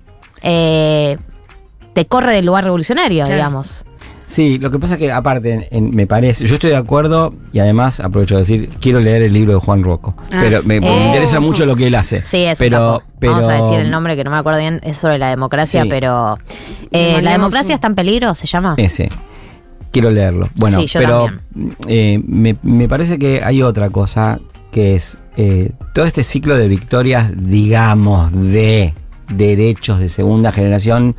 eh, 0.41 1.17
te 1.93 2.05
corre 2.05 2.33
del 2.35 2.45
lugar 2.45 2.65
revolucionario, 2.65 3.23
Claro. 3.23 3.35
digamos. 3.35 3.85
Sí, 4.35 4.57
lo 4.59 4.69
que 4.69 4.79
pasa 4.79 4.95
es 4.95 4.99
que 4.99 5.11
aparte, 5.13 5.53
en- 5.53 5.65
en- 5.71 5.95
me 5.95 6.07
parece, 6.07 6.45
yo 6.45 6.55
estoy 6.55 6.71
de 6.71 6.75
acuerdo 6.75 7.33
y 7.53 7.59
además 7.59 8.01
aprovecho 8.01 8.35
de 8.35 8.41
decir, 8.41 8.69
quiero 8.81 8.99
leer 8.99 9.21
el 9.21 9.31
libro 9.31 9.53
de 9.53 9.59
Juan 9.61 9.81
Rocco, 9.81 10.13
Ah. 10.29 10.39
pero 10.41 10.61
me, 10.63 10.81
me 10.81 10.89
Oh. 10.89 11.05
interesa 11.07 11.39
mucho 11.39 11.65
lo 11.65 11.77
que 11.77 11.87
él 11.87 11.95
hace. 11.95 12.21
Sí, 12.25 12.43
eso 12.43 12.59
pero, 12.59 13.01
pero, 13.19 13.31
Vamos 13.33 13.47
a 13.47 13.53
decir 13.53 13.79
el 13.79 13.89
nombre 13.89 14.17
que 14.17 14.25
no 14.25 14.31
me 14.31 14.37
acuerdo 14.37 14.59
bien, 14.59 14.81
es 14.83 14.97
sobre 14.97 15.17
la 15.19 15.29
democracia, 15.29 15.83
Sí. 15.83 15.89
pero. 15.89 16.37
Eh, 16.91 17.21
¿La 17.21 17.31
democracia 17.31 17.73
un- 17.73 17.75
está 17.75 17.87
en 17.87 17.95
peligro? 17.95 18.35
¿Se 18.35 18.45
llama? 18.45 18.73
Ese. 18.77 19.09
Quiero 19.91 20.11
leerlo. 20.11 20.49
Bueno, 20.55 20.81
Sí, 20.81 20.87
yo 20.87 20.99
pero 20.99 21.27
eh, 21.87 22.21
me, 22.27 22.57
me 22.61 22.89
parece 22.89 23.17
que 23.17 23.41
hay 23.41 23.61
otra 23.61 23.89
cosa 23.89 24.41
que 24.73 24.95
es 24.95 25.17
eh, 25.37 25.71
todo 25.93 26.03
este 26.03 26.23
ciclo 26.23 26.57
de 26.57 26.67
victorias, 26.67 27.31
digamos, 27.37 28.33
de 28.33 28.93
derechos 29.29 29.99
de 30.01 30.09
segunda 30.09 30.51
generación, 30.51 31.15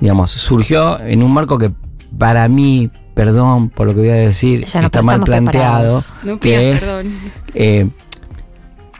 digamos, 0.00 0.30
surgió 0.30 0.98
en 1.00 1.22
un 1.22 1.30
marco 1.32 1.58
que 1.58 1.70
para 2.18 2.48
mí, 2.48 2.90
perdón 3.14 3.70
por 3.70 3.86
lo 3.86 3.94
que 3.94 4.00
voy 4.00 4.10
a 4.10 4.14
decir, 4.14 4.66
no 4.74 4.86
está 4.86 5.02
mal 5.02 5.20
planteado. 5.22 6.02
No 6.22 6.38
que 6.38 6.50
pidas 6.50 6.82
es, 6.82 6.88
perdón. 6.88 7.12
eh, 7.54 7.88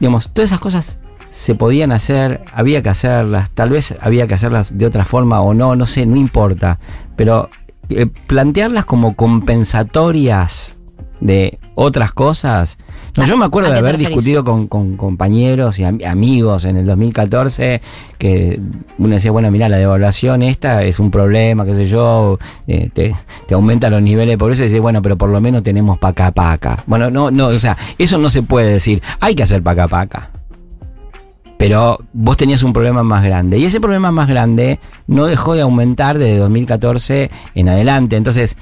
digamos, 0.01 0.31
todas 0.33 0.51
esas 0.51 0.61
cosas 0.61 0.99
se 1.31 1.55
podían 1.55 1.91
hacer, 1.91 2.45
había 2.53 2.83
que 2.83 2.91
hacerlas, 2.91 3.51
tal 3.51 3.71
vez 3.71 3.95
había 4.01 4.27
que 4.27 4.35
hacerlas 4.35 4.77
de 4.79 4.87
otra 4.87 5.05
forma 5.05 5.41
o 5.41 5.53
no, 5.53 5.75
no 5.75 5.87
sé, 5.87 6.07
no 6.07 6.17
importa, 6.17 6.79
pero 7.17 7.51
eh, 7.89 8.07
plantearlas 8.07 8.85
como 8.85 9.15
compensatorias 9.17 10.79
de 11.21 11.59
otras 11.75 12.13
cosas. 12.13 12.79
No, 13.17 13.25
yo 13.25 13.37
me 13.37 13.45
acuerdo 13.45 13.71
¿a 13.71 13.73
de 13.73 13.79
haber 13.79 13.97
discutido 13.97 14.45
con, 14.45 14.67
con 14.67 14.97
compañeros 14.97 15.79
y 15.79 15.85
am- 15.85 16.01
amigos 16.07 16.65
en 16.65 16.77
el 16.77 16.87
2014 16.87 17.81
que 18.19 18.61
uno 18.99 19.15
decía, 19.15 19.31
bueno, 19.31 19.51
mira, 19.51 19.69
la 19.69 19.77
devaluación 19.79 20.43
esta 20.43 20.83
es 20.83 20.99
un 20.99 21.11
problema, 21.11 21.65
qué 21.65 21.77
sé 21.77 21.87
yo, 21.87 22.39
eh, 22.67 22.91
te, 22.93 23.15
te 23.47 23.55
aumenta 23.55 23.89
los 23.91 24.03
niveles 24.03 24.33
de 24.33 24.39
pobreza 24.39 24.65
y 24.65 24.67
dice, 24.67 24.81
bueno, 24.81 25.01
pero 25.03 25.17
por 25.17 25.31
lo 25.31 25.41
menos 25.41 25.63
tenemos 25.63 25.99
paca 25.99 26.31
paca. 26.33 26.83
Bueno, 26.87 27.11
no, 27.11 27.31
no, 27.31 27.47
o 27.47 27.59
sea, 27.61 27.77
eso 27.99 28.19
no 28.19 28.29
se 28.29 28.43
puede 28.43 28.73
decir, 28.73 29.01
hay 29.21 29.35
que 29.35 29.45
hacer 29.45 29.63
paca 29.63 29.89
paca. 29.89 30.31
Pero 31.57 32.01
vos 32.13 32.37
tenías 32.37 32.63
un 32.65 32.73
problema 32.73 33.05
más 33.05 33.23
grande. 33.23 33.59
Y 33.59 33.65
ese 33.65 33.81
problema 33.81 34.11
más 34.11 34.29
grande 34.29 34.81
no 35.07 35.27
dejó 35.27 35.55
de 35.55 35.63
aumentar 35.63 36.19
desde 36.19 36.39
2014 36.39 37.31
en 37.55 37.69
adelante. 37.69 38.17
Entonces, 38.17 38.59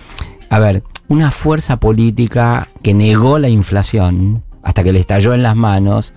a 0.53 0.59
ver, 0.59 0.83
una 1.09 1.31
fuerza 1.31 1.79
política 1.79 2.69
que 2.83 2.93
negó 2.95 3.39
la 3.39 3.49
inflación 3.49 4.43
hasta 4.63 4.83
que 4.85 4.93
le 4.93 5.01
estalló 5.01 5.33
en 5.35 5.43
las 5.43 5.57
manos, 5.57 6.13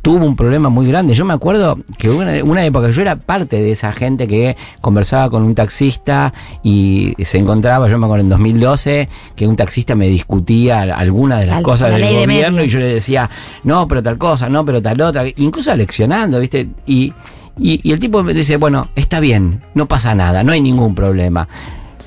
tuvo 0.00 0.24
un 0.24 0.36
problema 0.36 0.68
muy 0.70 0.86
grande. 0.86 1.12
Yo 1.14 1.24
me 1.26 1.34
acuerdo 1.34 1.78
que 1.98 2.08
una, 2.08 2.42
una 2.44 2.64
época, 2.64 2.90
yo 2.90 3.02
era 3.02 3.16
parte 3.16 3.60
de 3.60 3.70
esa 3.72 3.92
gente 3.92 4.26
que 4.26 4.56
conversaba 4.80 5.28
con 5.28 5.42
un 5.42 5.54
taxista 5.54 6.32
y 6.62 7.14
se 7.22 7.36
encontraba, 7.38 7.88
yo 7.88 7.98
me 7.98 8.06
acuerdo 8.06 8.22
en 8.22 8.30
2012, 8.30 9.08
que 9.36 9.46
un 9.46 9.56
taxista 9.56 9.94
me 9.94 10.08
discutía 10.08 10.80
alguna 10.96 11.38
de 11.38 11.46
las 11.46 11.56
La- 11.56 11.62
cosas 11.62 11.90
la 11.90 11.98
del 11.98 12.08
de 12.14 12.20
gobierno 12.22 12.62
y 12.62 12.68
yo 12.68 12.78
le 12.78 12.86
decía, 12.86 13.28
no, 13.64 13.86
pero 13.86 14.02
tal 14.02 14.16
cosa, 14.18 14.48
no, 14.48 14.64
pero 14.64 14.80
tal 14.80 14.98
otra, 15.02 15.24
incluso 15.36 15.74
leccionando, 15.76 16.40
¿viste? 16.40 16.68
Y, 16.86 17.12
y, 17.58 17.80
y 17.88 17.92
el 17.92 17.98
tipo 17.98 18.22
me 18.22 18.32
dice, 18.34 18.56
bueno, 18.56 18.88
está 18.94 19.20
bien, 19.20 19.62
no 19.74 19.86
pasa 19.86 20.14
nada, 20.14 20.42
no 20.42 20.52
hay 20.52 20.60
ningún 20.62 20.94
problema. 20.94 21.48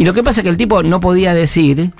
Y 0.01 0.05
lo 0.05 0.15
que 0.15 0.23
pasa 0.23 0.39
es 0.41 0.43
que 0.45 0.49
el 0.49 0.57
tipo 0.57 0.81
no 0.81 0.99
podía 0.99 1.31
decir 1.35 1.91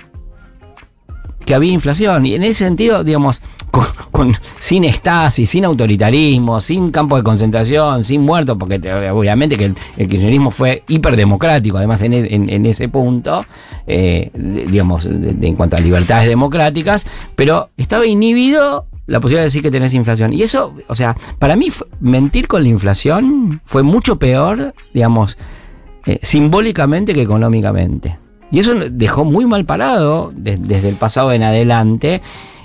que 1.46 1.54
había 1.54 1.70
inflación. 1.70 2.26
Y 2.26 2.34
en 2.34 2.42
ese 2.42 2.64
sentido, 2.64 3.04
digamos, 3.04 3.40
con, 3.70 3.84
con- 4.10 4.34
sin 4.58 4.82
estasis, 4.82 5.48
sin 5.48 5.64
autoritarismo, 5.64 6.60
sin 6.60 6.90
campo 6.90 7.16
de 7.16 7.22
concentración, 7.22 8.02
sin 8.02 8.22
muertos, 8.22 8.56
porque 8.58 8.80
te- 8.80 8.92
obviamente 9.12 9.56
que 9.56 9.66
el, 9.66 9.76
el 9.98 10.08
kirchnerismo 10.08 10.50
fue 10.50 10.82
hiperdemocrático, 10.88 11.78
además 11.78 12.02
en, 12.02 12.12
e- 12.12 12.68
ese 12.70 12.88
punto, 12.88 13.46
eh, 13.86 14.32
digamos, 14.34 15.06
en 15.06 15.54
cuanto 15.54 15.76
a 15.76 15.80
libertades 15.80 16.28
democráticas, 16.28 17.06
pero 17.36 17.70
estaba 17.76 18.04
inhibido 18.04 18.88
la 19.06 19.20
posibilidad 19.20 19.42
de 19.42 19.46
decir 19.46 19.62
que 19.62 19.70
tenés 19.70 19.94
inflación. 19.94 20.32
Y 20.32 20.42
eso, 20.42 20.74
o 20.88 20.96
sea, 20.96 21.16
para 21.38 21.54
mí 21.54 21.68
mentir 22.00 22.48
con 22.48 22.64
la 22.64 22.68
inflación 22.68 23.60
fue 23.64 23.84
mucho 23.84 24.18
peor, 24.18 24.74
digamos, 24.92 25.38
eh, 26.06 26.18
simbólicamente 26.22 27.14
que 27.14 27.22
económicamente. 27.22 28.18
Y 28.50 28.58
eso 28.58 28.74
dejó 28.90 29.24
muy 29.24 29.46
mal 29.46 29.64
parado 29.64 30.30
de- 30.34 30.56
desde 30.58 30.88
el 30.88 30.96
pasado 30.96 31.32
en 31.32 31.42
adelante. 31.42 32.20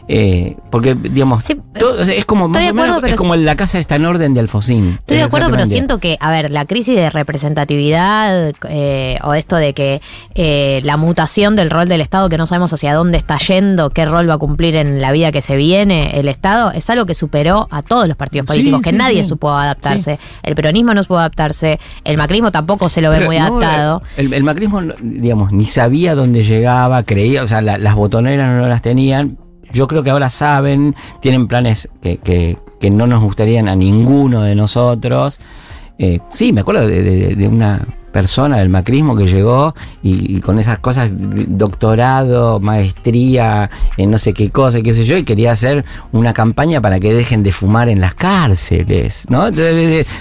Eh, 0.10 0.56
porque, 0.72 0.96
digamos, 0.96 1.44
todo- 1.78 1.92
o 1.92 1.96
sea, 1.96 2.14
es 2.16 2.26
como, 2.26 2.48
más 2.48 2.70
o 2.70 2.74
menos, 2.74 3.04
es 3.04 3.16
como 3.16 3.36
la 3.36 3.56
casa 3.56 3.78
está 3.80 3.96
en 3.98 4.06
orden 4.06 4.34
de 4.34 4.40
Alfonsín. 4.40 4.98
Estoy 5.00 5.18
de 5.18 5.24
acuerdo, 5.24 5.50
pero 5.52 5.66
siento 5.66 6.00
que, 6.00 6.18
a 6.20 6.32
ver, 6.32 6.50
la 6.52 6.66
crisis 6.66 6.96
de 6.96 7.10
representatividad 7.10 8.54
eh, 8.70 9.18
o 9.24 9.34
esto 9.34 9.56
de 9.56 9.74
que 9.74 10.02
eh, 10.36 10.82
la 10.84 10.98
mutación 10.98 11.56
del 11.56 11.70
rol 11.70 11.88
del 11.90 12.02
Estado, 12.02 12.30
que 12.30 12.38
no 12.38 12.48
sabemos 12.48 12.72
hacia 12.74 12.94
dónde 12.94 13.18
está 13.18 13.38
yendo, 13.38 13.90
qué 13.90 14.06
rol 14.06 14.30
va 14.30 14.36
a 14.36 14.38
cumplir 14.38 14.76
en 14.76 15.02
la 15.02 15.12
vida 15.12 15.32
que 15.32 15.42
se 15.42 15.56
viene 15.56 16.20
el 16.20 16.28
Estado, 16.28 16.72
es 16.72 16.90
algo 16.90 17.06
que 17.06 17.14
superó 17.14 17.68
a 17.72 17.82
todos 17.82 18.08
los 18.08 18.16
partidos 18.18 18.46
Sí, 18.46 18.54
políticos, 18.54 18.82
que 18.82 18.90
sí, 18.92 18.96
nadie 18.96 19.26
supo 19.26 19.52
adaptarse. 19.52 20.20
El 20.44 20.56
peronismo 20.56 20.94
no 20.94 21.04
supo 21.04 21.18
adaptarse, 21.18 21.80
el 22.04 22.18
macrismo 22.18 22.52
tampoco 22.52 22.90
se 22.90 23.02
lo 23.02 23.10
ve 23.10 23.18
Pero 23.18 23.28
muy 23.28 23.38
no, 23.40 23.46
adaptado. 23.46 24.02
El, 24.16 24.34
el 24.34 24.44
macrismo, 24.44 24.82
digamos, 25.02 25.52
ni 25.52 25.66
sabía 25.66 26.16
dónde 26.16 26.44
llegaba, 26.44 27.04
creía, 27.04 27.44
o 27.44 27.48
sea, 27.48 27.62
la- 27.62 27.78
las 27.78 27.96
botoneras 27.96 28.56
no 28.60 28.68
las 28.68 28.82
tenían. 28.82 29.38
Yo 29.74 29.88
creo 29.88 30.04
que 30.04 30.10
ahora 30.10 30.30
saben, 30.30 30.96
tienen 31.22 31.48
planes 31.48 31.90
que, 32.02 32.18
que- 32.18 32.58
que 32.80 32.90
no 32.92 33.08
nos 33.08 33.22
gustarían 33.24 33.68
a 33.68 33.76
ninguno 33.76 34.44
de 34.44 34.54
nosotros. 34.56 35.40
Eh, 35.98 36.20
sí, 36.30 36.54
me 36.54 36.62
acuerdo 36.62 36.88
de, 36.88 37.02
de- 37.02 37.36
de 37.36 37.48
una 37.48 37.82
persona 38.18 38.58
del 38.58 38.70
macrismo 38.70 39.16
que 39.16 39.28
llegó 39.28 39.76
y, 40.02 40.38
y 40.38 40.42
con 40.42 40.58
esas 40.58 40.80
cosas, 40.80 41.12
doctorado, 41.68 42.60
maestría, 42.60 43.70
en 43.96 44.10
no 44.10 44.18
sé 44.18 44.34
qué 44.34 44.50
cosa, 44.50 44.82
qué 44.82 44.92
sé 44.96 45.06
yo, 45.06 45.18
y 45.18 45.24
quería 45.24 45.52
hacer 45.52 45.86
una 46.12 46.34
campaña 46.34 46.82
para 46.82 47.00
que 47.00 47.14
dejen 47.14 47.44
de 47.44 47.52
fumar 47.52 47.90
en 47.90 48.02
las 48.02 48.16
cárceles, 48.16 49.26
¿no? 49.30 49.48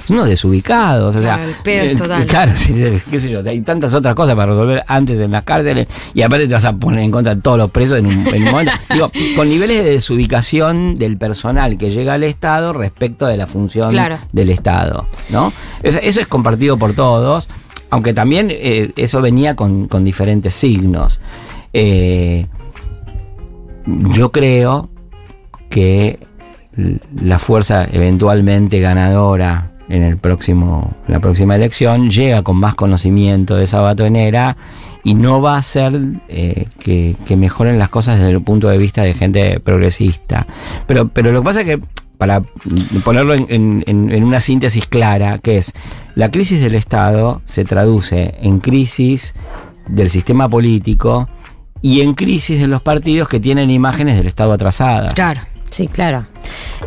Son 0.04 0.16
unos 0.16 0.28
desubicados, 0.28 1.16
o 1.16 1.22
sea. 1.22 1.36
Claro, 1.36 1.48
el 1.50 1.56
pedo 1.62 1.84
es 1.84 1.92
eh, 1.92 1.96
total. 1.96 2.26
Claro, 2.26 2.52
qué 3.10 3.20
sé 3.20 3.30
yo, 3.30 3.40
hay 3.46 3.62
tantas 3.62 3.94
otras 3.94 4.14
cosas 4.14 4.34
para 4.34 4.46
resolver 4.52 4.84
antes 4.86 5.18
en 5.20 5.30
las 5.30 5.44
cárceles 5.44 5.86
y 6.12 6.20
aparte 6.22 6.46
te 6.48 6.52
vas 6.52 6.64
a 6.66 6.74
poner 6.74 7.00
en 7.00 7.10
contra 7.10 7.34
de 7.34 7.40
todos 7.40 7.56
los 7.56 7.70
presos 7.70 7.98
en 7.98 8.06
un, 8.06 8.26
en 8.28 8.42
un 8.42 8.50
momento. 8.50 8.72
Digo, 8.92 9.10
con 9.36 9.48
niveles 9.48 9.84
de 9.84 9.92
desubicación 9.92 10.96
del 10.96 11.16
personal 11.16 11.78
que 11.78 11.90
llega 11.90 12.12
al 12.14 12.24
Estado 12.24 12.72
respecto 12.72 13.26
de 13.26 13.36
la 13.36 13.46
función 13.46 13.88
Claro. 13.88 14.18
del 14.32 14.50
Estado, 14.50 15.06
¿no? 15.30 15.52
Eso 15.82 15.98
es 16.20 16.26
compartido 16.26 16.76
por 16.76 16.92
todos, 16.94 17.48
aunque 17.90 18.12
también 18.12 18.48
eh, 18.50 18.92
eso 18.96 19.20
venía 19.20 19.56
con, 19.56 19.88
con 19.88 20.04
diferentes 20.04 20.54
signos. 20.54 21.20
Eh, 21.72 22.46
yo 23.86 24.32
creo 24.32 24.88
que 25.70 26.18
la 27.22 27.38
fuerza 27.38 27.86
eventualmente 27.90 28.80
ganadora 28.80 29.72
en 29.88 30.02
el 30.02 30.16
próximo, 30.16 30.94
la 31.06 31.20
próxima 31.20 31.54
elección 31.54 32.10
llega 32.10 32.42
con 32.42 32.56
más 32.56 32.74
conocimiento 32.74 33.56
de 33.56 33.64
esa 33.64 33.80
batonera 33.80 34.56
y 35.04 35.14
no 35.14 35.40
va 35.40 35.56
a 35.56 35.62
ser 35.62 36.00
eh, 36.28 36.66
que, 36.80 37.14
que 37.24 37.36
mejoren 37.36 37.78
las 37.78 37.88
cosas 37.88 38.18
desde 38.18 38.32
el 38.32 38.42
punto 38.42 38.68
de 38.68 38.78
vista 38.78 39.02
de 39.02 39.14
gente 39.14 39.60
progresista. 39.60 40.46
Pero, 40.88 41.08
pero 41.08 41.30
lo 41.30 41.40
que 41.40 41.44
pasa 41.44 41.60
es 41.60 41.66
que, 41.66 41.80
para 42.18 42.42
ponerlo 43.04 43.34
en, 43.34 43.46
en- 43.48 43.84
en- 43.86 44.10
en 44.10 44.24
una 44.24 44.40
síntesis 44.40 44.86
clara, 44.86 45.38
que 45.38 45.58
es 45.58 45.72
la 46.14 46.30
crisis 46.30 46.60
del 46.60 46.74
Estado 46.74 47.42
se 47.44 47.64
traduce 47.64 48.34
en 48.40 48.60
crisis 48.60 49.34
del 49.86 50.10
sistema 50.10 50.48
político 50.48 51.28
y 51.82 52.00
en 52.00 52.14
crisis 52.14 52.58
de 52.60 52.66
los 52.66 52.82
partidos 52.82 53.28
que 53.28 53.38
tienen 53.38 53.70
imágenes 53.70 54.16
del 54.16 54.26
Estado 54.26 54.52
atrasadas. 54.52 55.14
Claro. 55.14 55.40
Sí, 55.70 55.88
claro. 55.88 56.26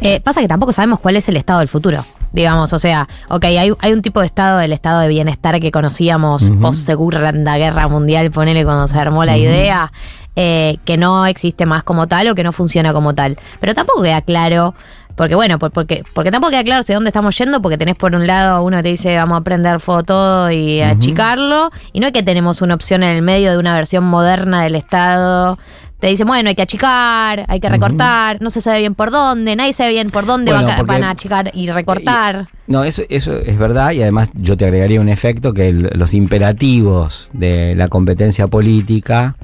Eh, 0.02 0.20
pasa 0.22 0.42
que 0.42 0.48
tampoco 0.48 0.72
sabemos 0.74 1.00
cuál 1.00 1.16
es 1.18 1.28
el 1.28 1.36
estado 1.38 1.60
del 1.60 1.68
futuro. 1.68 2.04
Digamos, 2.32 2.72
o 2.74 2.80
sea, 2.80 3.08
ok, 3.30 3.44
hay, 3.46 3.72
hay 3.80 3.94
un 3.94 4.02
tipo 4.02 4.20
de 4.22 4.26
estado 4.26 4.58
del 4.60 4.72
estado 4.72 5.02
de 5.02 5.08
bienestar 5.10 5.60
que 5.60 5.70
conocíamos 5.72 6.44
Ujú. 6.44 6.60
post 6.60 6.86
Segunda 6.86 7.58
Guerra 7.58 7.88
Mundial, 7.88 8.32
ponele 8.32 8.64
cuando 8.64 8.88
se 8.88 8.98
armó 8.98 9.26
la 9.26 9.38
idea, 9.38 9.92
eh, 10.36 10.78
que 10.86 10.96
no 10.98 11.26
existe 11.26 11.66
más 11.66 11.84
como 11.84 12.08
tal 12.08 12.30
o 12.30 12.36
que 12.36 12.44
no 12.44 12.52
funciona 12.52 12.94
como 12.94 13.14
tal. 13.16 13.38
Pero 13.60 13.76
tampoco 13.76 14.02
queda 14.04 14.22
claro, 14.22 14.74
porque 15.20 15.36
bueno, 15.36 15.60
por- 15.60 15.72
porque, 15.72 16.02
porque 16.14 16.32
tampoco 16.32 16.52
queda 16.52 16.64
claro 16.64 16.80
hacia 16.80 16.96
dónde 16.96 17.10
estamos 17.10 17.38
yendo, 17.38 17.62
porque 17.62 17.78
tenés 17.78 17.96
por 17.96 18.16
un 18.16 18.26
lado 18.26 18.64
uno 18.64 18.78
que 18.78 18.84
te 18.84 18.90
dice 18.92 19.18
vamos 19.18 19.38
a 19.38 19.44
prender 19.44 19.82
fuego 19.82 20.04
todo 20.04 20.50
y 20.50 20.80
achicarlo, 20.80 21.72
y 21.92 22.00
no 22.00 22.08
es 22.08 22.14
que 22.14 22.24
tenemos 22.24 22.62
una 22.62 22.74
opción 22.76 23.04
en 23.04 23.10
el 23.18 23.22
medio 23.22 23.52
de 23.52 23.58
una 23.58 23.76
versión 23.76 24.06
moderna 24.06 24.64
del 24.64 24.76
estado. 24.76 25.60
Te 26.00 26.08
dice, 26.08 26.24
bueno, 26.24 26.48
hay 26.48 26.56
que 26.56 26.62
achicar, 26.62 27.44
hay 27.50 27.60
que 27.60 27.68
recortar, 27.68 28.38
no 28.42 28.50
se 28.50 28.62
sabe 28.62 28.80
bien 28.80 28.96
por 28.96 29.12
dónde, 29.12 29.58
nadie 29.58 29.74
sabe 29.74 29.90
bien 29.92 30.10
por 30.10 30.26
dónde 30.26 30.54
Bueno, 30.54 30.70
a- 30.72 30.84
van 30.84 31.04
a 31.04 31.10
achicar 31.10 31.52
y 31.54 31.70
recortar. 31.70 32.48
No, 32.68 32.86
eso, 32.86 33.02
eso 33.10 33.34
es 33.38 33.58
verdad 33.58 33.92
y 33.92 34.02
además 34.02 34.30
yo 34.36 34.56
te 34.56 34.64
agregaría 34.64 35.02
un 35.02 35.10
efecto 35.10 35.54
que 35.54 35.68
el- 35.68 35.90
los 35.96 36.14
imperativos 36.14 37.30
de 37.34 37.74
la 37.76 37.90
competencia 37.90 38.48
política 38.48 39.36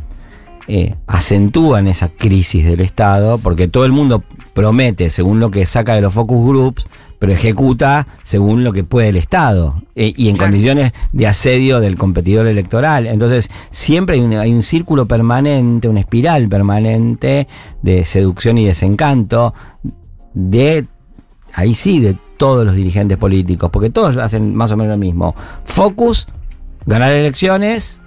eh, 0.67 0.95
acentúan 1.05 1.87
esa 1.87 2.09
crisis 2.09 2.65
del 2.65 2.81
Estado 2.81 3.37
porque 3.37 3.67
todo 3.67 3.85
el 3.85 3.91
mundo 3.91 4.23
promete 4.53 5.09
según 5.09 5.39
lo 5.39 5.51
que 5.51 5.65
saca 5.65 5.93
de 5.93 6.01
los 6.01 6.13
focus 6.13 6.47
groups, 6.47 6.87
pero 7.19 7.31
ejecuta 7.33 8.07
según 8.23 8.63
lo 8.63 8.73
que 8.73 8.83
puede 8.83 9.09
el 9.09 9.15
Estado 9.17 9.83
eh, 9.95 10.13
y 10.15 10.29
en 10.29 10.37
condiciones 10.37 10.91
de 11.11 11.27
asedio 11.27 11.79
del 11.79 11.97
competidor 11.97 12.47
electoral. 12.47 13.07
Entonces 13.07 13.49
siempre 13.69 14.15
hay 14.15 14.21
un, 14.21 14.33
hay 14.33 14.53
un 14.53 14.61
círculo 14.61 15.05
permanente, 15.05 15.87
una 15.87 15.99
espiral 15.99 16.49
permanente 16.49 17.47
de 17.81 18.05
seducción 18.05 18.57
y 18.57 18.65
desencanto 18.65 19.53
de 20.33 20.85
ahí 21.53 21.75
sí, 21.75 21.99
de 21.99 22.15
todos 22.37 22.65
los 22.65 22.75
dirigentes 22.75 23.17
políticos, 23.17 23.69
porque 23.71 23.89
todos 23.89 24.17
hacen 24.17 24.53
más 24.55 24.71
o 24.71 24.77
menos 24.77 24.91
lo 24.91 24.97
mismo. 24.97 25.35
Focus, 25.63 26.27
ganar 26.85 27.13
elecciones, 27.13 28.01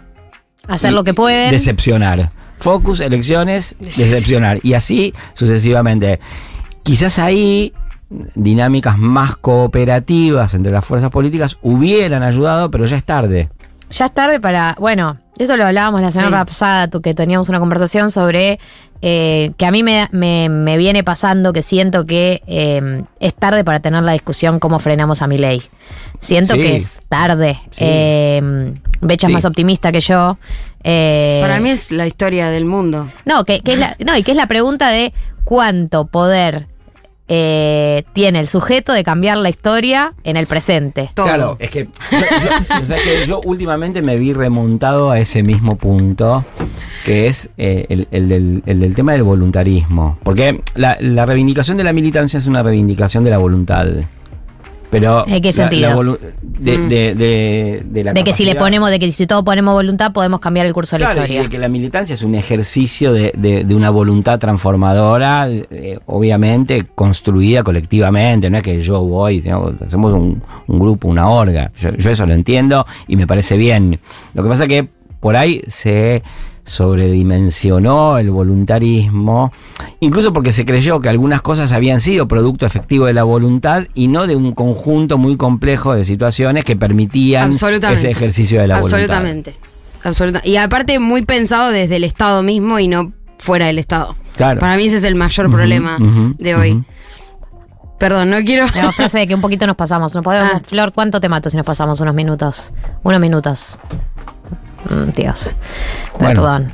Hacer 0.67 0.93
lo 0.93 1.03
que 1.03 1.15
pueden. 1.15 1.51
decepcionar. 1.51 2.31
Focus, 2.59 3.01
elecciones, 3.01 3.77
decepcionar. 3.81 4.61
Y 4.63 4.75
así 4.75 5.15
sucesivamente. 5.35 6.21
Quizás 6.83 7.19
ahí 7.19 7.73
dinámicas 8.35 8.99
más 8.99 9.37
cooperativas 9.37 10.55
entre 10.55 10.73
las 10.73 10.85
fuerzas 10.85 11.11
políticas 11.11 11.59
hubieran 11.63 12.23
ayudado, 12.23 12.71
pero 12.71 12.87
ya 12.87 12.97
es 12.97 13.05
tarde. 13.05 13.51
Ya 13.91 14.07
es 14.07 14.13
tarde 14.13 14.41
para. 14.41 14.77
Bueno, 14.79 15.19
eso 15.39 15.57
lo 15.57 15.65
hablábamos 15.65 16.03
la 16.03 16.13
semana 16.13 16.45
pasada, 16.45 16.89
tú, 16.89 17.01
que 17.01 17.15
teníamos 17.15 17.49
una 17.49 17.61
conversación 17.61 18.11
sobre 18.11 18.59
eh, 19.03 19.53
que 19.57 19.67
a 19.67 19.71
mí 19.71 19.83
me, 19.83 20.09
me- 20.13 20.49
me 20.49 20.77
viene 20.77 21.05
pasando 21.05 21.53
que 21.53 21.63
siento 21.63 22.05
que 22.05 22.43
eh, 22.47 23.03
es 23.21 23.35
tarde 23.35 23.65
para 23.65 23.81
tener 23.81 24.03
la 24.03 24.13
discusión 24.13 24.59
cómo 24.59 24.79
frenamos 24.79 25.23
a 25.23 25.27
mi 25.27 25.39
ley. 25.39 25.63
Siento 26.19 26.55
Sí. 26.55 26.61
que 26.63 26.77
es 26.77 27.01
tarde. 27.09 27.61
Sí. 27.71 27.85
Eh, 27.87 28.73
Becha 29.01 29.29
es 29.29 29.33
más 29.33 29.45
optimista 29.45 29.93
que 29.93 30.01
yo. 30.01 30.37
Eh, 30.83 31.39
Para 31.43 31.61
mí 31.61 31.71
es 31.71 31.91
la 31.93 32.07
historia 32.07 32.51
del 32.51 32.65
mundo. 32.65 33.09
No, 33.25 33.45
que, 33.45 33.61
que 33.61 33.75
es 33.75 33.79
la, 33.79 33.97
no, 34.05 34.17
y 34.17 34.23
que 34.25 34.33
es 34.33 34.37
la 34.37 34.47
pregunta 34.47 34.89
de 34.91 35.13
cuánto 35.45 36.07
poder 36.07 36.67
eh, 37.29 38.05
tiene 38.15 38.41
el 38.41 38.49
sujeto 38.49 38.93
de 38.93 39.05
cambiar 39.05 39.37
la 39.39 39.49
historia 39.51 40.15
en 40.25 40.37
el 40.37 40.47
presente. 40.47 41.11
Claro, 41.15 41.57
es 41.59 41.71
que 41.71 41.89
yo, 42.11 42.19
yo- 42.19 42.79
o 42.83 42.85
sea, 42.87 42.97
que 43.03 43.27
yo 43.27 43.41
últimamente 43.45 44.03
me 44.03 44.17
vi 44.17 44.33
remontado 44.33 45.11
a 45.11 45.19
ese 45.19 45.43
mismo 45.43 45.77
punto, 45.77 46.45
que 47.05 47.27
es 47.27 47.51
eh, 47.59 47.87
el, 47.91 48.09
el 48.11 48.29
del, 48.29 48.63
el 48.67 48.81
del 48.81 48.95
tema 48.95 49.13
del 49.13 49.23
voluntarismo. 49.23 50.19
Porque 50.23 50.63
la, 50.75 50.97
la 51.01 51.27
reivindicación 51.27 51.77
de 51.77 51.85
la 51.85 51.93
militancia 51.93 52.39
es 52.39 52.47
una 52.47 52.63
reivindicación 52.63 53.25
de 53.25 53.31
la 53.31 53.39
voluntad. 53.39 53.87
Pero 54.91 55.27
¿En 55.29 55.43
qué 55.43 55.53
sentido? 55.53 56.03
la 56.03 56.17
de, 56.43 56.79
de- 56.89 57.15
de- 57.15 57.83
de 57.85 58.05
la 58.05 58.13
de 58.15 58.25
que 58.25 58.33
si 58.33 58.47
le 58.47 58.55
ponemos, 58.55 58.89
de 58.91 58.99
que 58.99 59.13
si 59.13 59.27
todos 59.27 59.45
ponemos 59.45 59.75
voluntad, 59.75 60.13
podemos 60.13 60.41
cambiar 60.41 60.65
el 60.65 60.73
curso 60.73 60.97
de 60.97 61.01
la 61.01 61.07
Claro, 61.13 61.21
y 61.21 61.23
historia. 61.25 61.43
de 61.43 61.49
que 61.51 61.59
la 61.59 61.69
militancia 61.69 62.15
es 62.15 62.23
un 62.23 62.35
ejercicio 62.35 63.13
de, 63.13 63.33
de- 63.37 63.65
de 63.65 63.75
una 63.75 63.91
voluntad 63.91 64.39
transformadora, 64.39 65.49
eh, 65.51 65.99
obviamente 66.07 66.87
construida 66.95 67.63
colectivamente, 67.63 68.49
no 68.49 68.57
es 68.57 68.63
que 68.63 68.81
yo 68.81 69.03
voy, 69.05 69.43
sino 69.43 69.77
que 69.77 69.85
hacemos 69.85 70.13
un, 70.15 70.43
un 70.67 70.79
grupo, 70.79 71.09
una 71.09 71.29
orga. 71.29 71.71
Yo, 71.79 71.91
yo 71.95 72.11
eso 72.11 72.25
lo 72.27 72.33
entiendo 72.33 72.87
y 73.07 73.17
me 73.17 73.27
parece 73.27 73.57
bien. 73.59 74.01
Lo 74.33 74.43
que 74.43 74.49
pasa 74.49 74.63
es 74.65 74.69
que 74.71 74.89
por 75.21 75.37
ahí 75.37 75.61
se 75.67 76.23
sobredimensionó 76.69 78.19
el 78.19 78.31
voluntarismo, 78.31 79.53
incluso 80.01 80.33
porque 80.33 80.53
se 80.53 80.65
creyó 80.65 81.01
que 81.01 81.09
algunas 81.09 81.43
cosas 81.43 81.73
habían 81.73 82.01
sido 82.01 82.29
producto 82.29 82.67
efectivo 82.67 83.07
de 83.07 83.15
la 83.15 83.25
voluntad 83.25 83.85
y 83.95 84.09
no 84.09 84.27
de 84.27 84.37
un 84.37 84.53
conjunto 84.55 85.19
muy 85.19 85.37
complejo 85.37 85.95
de 85.95 86.05
situaciones 86.05 86.65
que 86.65 86.77
permitían 86.77 87.51
Absolutamente. 87.51 88.01
ese 88.01 88.11
ejercicio 88.11 88.61
de 88.61 88.69
la 88.69 88.81
voluntad. 88.81 89.01
Absolutamente. 89.01 89.55
Absoluta. 90.05 90.41
Y 90.45 90.57
aparte, 90.57 90.99
muy 90.99 91.25
pensado 91.25 91.71
desde 91.71 91.97
el 91.97 92.05
Estado 92.05 92.43
mismo 92.43 92.79
y 92.79 92.87
no 92.87 93.13
fuera 93.39 93.67
del 93.67 93.79
Estado. 93.79 94.17
Claro. 94.37 94.61
Para 94.61 94.77
mí 94.77 94.85
ese 94.85 94.99
es 94.99 95.05
el 95.05 95.17
mayor 95.17 95.51
problema 95.51 95.97
de 96.39 96.55
hoy. 96.55 96.85
Perdón, 97.99 98.31
no 98.31 98.37
quiero. 98.45 98.65
La 98.77 98.93
frase 98.93 99.19
de 99.19 99.27
que 99.27 99.35
un 99.35 99.41
poquito 99.41 99.67
nos 99.67 99.75
pasamos. 99.75 100.15
¿No 100.15 100.23
podemos, 100.23 100.49
Ah. 100.55 100.61
Flor, 100.65 100.93
¿cuánto 100.93 101.21
te 101.21 101.29
mato 101.29 101.51
si 101.51 101.57
nos 101.57 101.67
pasamos 101.67 101.99
unos 102.01 102.15
minutos? 102.15 102.73
Unos 103.03 103.21
minutos. 103.21 103.79
Mm, 104.89 105.11
Dios. 105.15 105.57
Bueno, 106.19 106.43
Perdón. 106.43 106.73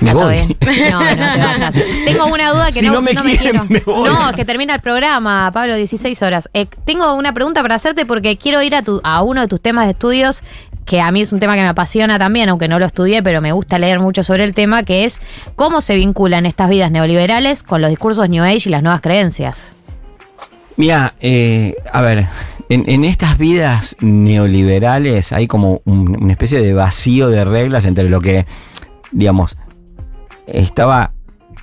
me 0.00 0.14
voy. 0.14 0.34
bien. 0.34 0.56
No, 0.90 1.00
no 1.00 1.32
te 1.32 1.38
vayas. 1.38 1.74
Tengo 2.04 2.26
una 2.26 2.50
duda 2.52 2.66
que 2.66 2.80
Si 2.80 2.86
no, 2.86 2.92
no 2.94 3.02
me 3.02 3.14
no 3.14 3.22
quieren, 3.22 3.62
me 3.68 3.80
voy. 3.80 4.08
No, 4.08 4.32
que 4.34 4.44
termina 4.44 4.74
el 4.74 4.80
programa, 4.80 5.50
Pablo, 5.52 5.76
16 5.76 6.20
horas. 6.22 6.48
Eh, 6.54 6.66
tengo 6.84 7.14
una 7.14 7.32
pregunta 7.32 7.62
para 7.62 7.76
hacerte 7.76 8.06
porque 8.06 8.36
quiero 8.36 8.62
ir 8.62 8.74
a, 8.74 8.82
tu, 8.82 9.00
a 9.04 9.22
uno 9.22 9.40
de 9.40 9.48
tus 9.48 9.60
temas 9.60 9.86
de 9.86 9.92
estudios 9.92 10.42
que 10.84 11.00
a 11.00 11.10
mí 11.10 11.20
es 11.20 11.32
un 11.32 11.40
tema 11.40 11.56
que 11.56 11.62
me 11.62 11.68
apasiona 11.68 12.16
también, 12.16 12.48
aunque 12.48 12.68
no 12.68 12.78
lo 12.78 12.86
estudié, 12.86 13.20
pero 13.22 13.40
me 13.40 13.50
gusta 13.50 13.76
leer 13.78 13.98
mucho 13.98 14.22
sobre 14.22 14.44
el 14.44 14.54
tema, 14.54 14.84
que 14.84 15.04
es 15.04 15.20
cómo 15.56 15.80
se 15.80 15.96
vinculan 15.96 16.46
estas 16.46 16.70
vidas 16.70 16.92
neoliberales 16.92 17.64
con 17.64 17.80
los 17.82 17.90
discursos 17.90 18.28
New 18.28 18.44
Age 18.44 18.62
y 18.66 18.68
las 18.68 18.84
nuevas 18.84 19.00
creencias. 19.00 19.74
Mira, 20.76 21.14
eh, 21.20 21.74
a 21.92 22.00
ver, 22.02 22.26
en, 22.68 23.04
estas 23.04 23.38
vidas 23.38 23.96
neoliberales 24.00 25.32
hay 25.32 25.46
como 25.46 25.82
un- 25.84 26.22
una 26.22 26.32
especie 26.32 26.60
de 26.60 26.74
vacío 26.74 27.28
de 27.28 27.44
reglas 27.44 27.84
entre 27.84 28.08
lo 28.10 28.20
que, 28.20 28.46
digamos, 29.12 29.56
estaba 30.46 31.12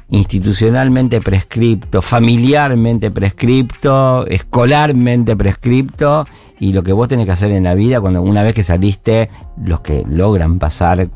institucionalmente 0.09 1.21
prescripto, 1.21 2.01
familiarmente 2.01 3.09
prescripto, 3.09 4.27
escolarmente 4.27 5.35
prescripto, 5.35 6.27
y 6.59 6.71
lo 6.71 6.83
que 6.83 6.93
vos 6.93 7.07
tenés 7.07 7.25
que 7.25 7.31
hacer 7.31 7.51
en 7.51 7.63
la 7.63 7.73
vida 7.73 7.99
cuando 7.99 8.21
una 8.21 8.43
vez 8.43 8.53
que 8.53 8.63
saliste, 8.63 9.29
los 9.61 9.81
que 9.81 10.03
logran 10.07 10.59
pasar, 10.59 11.09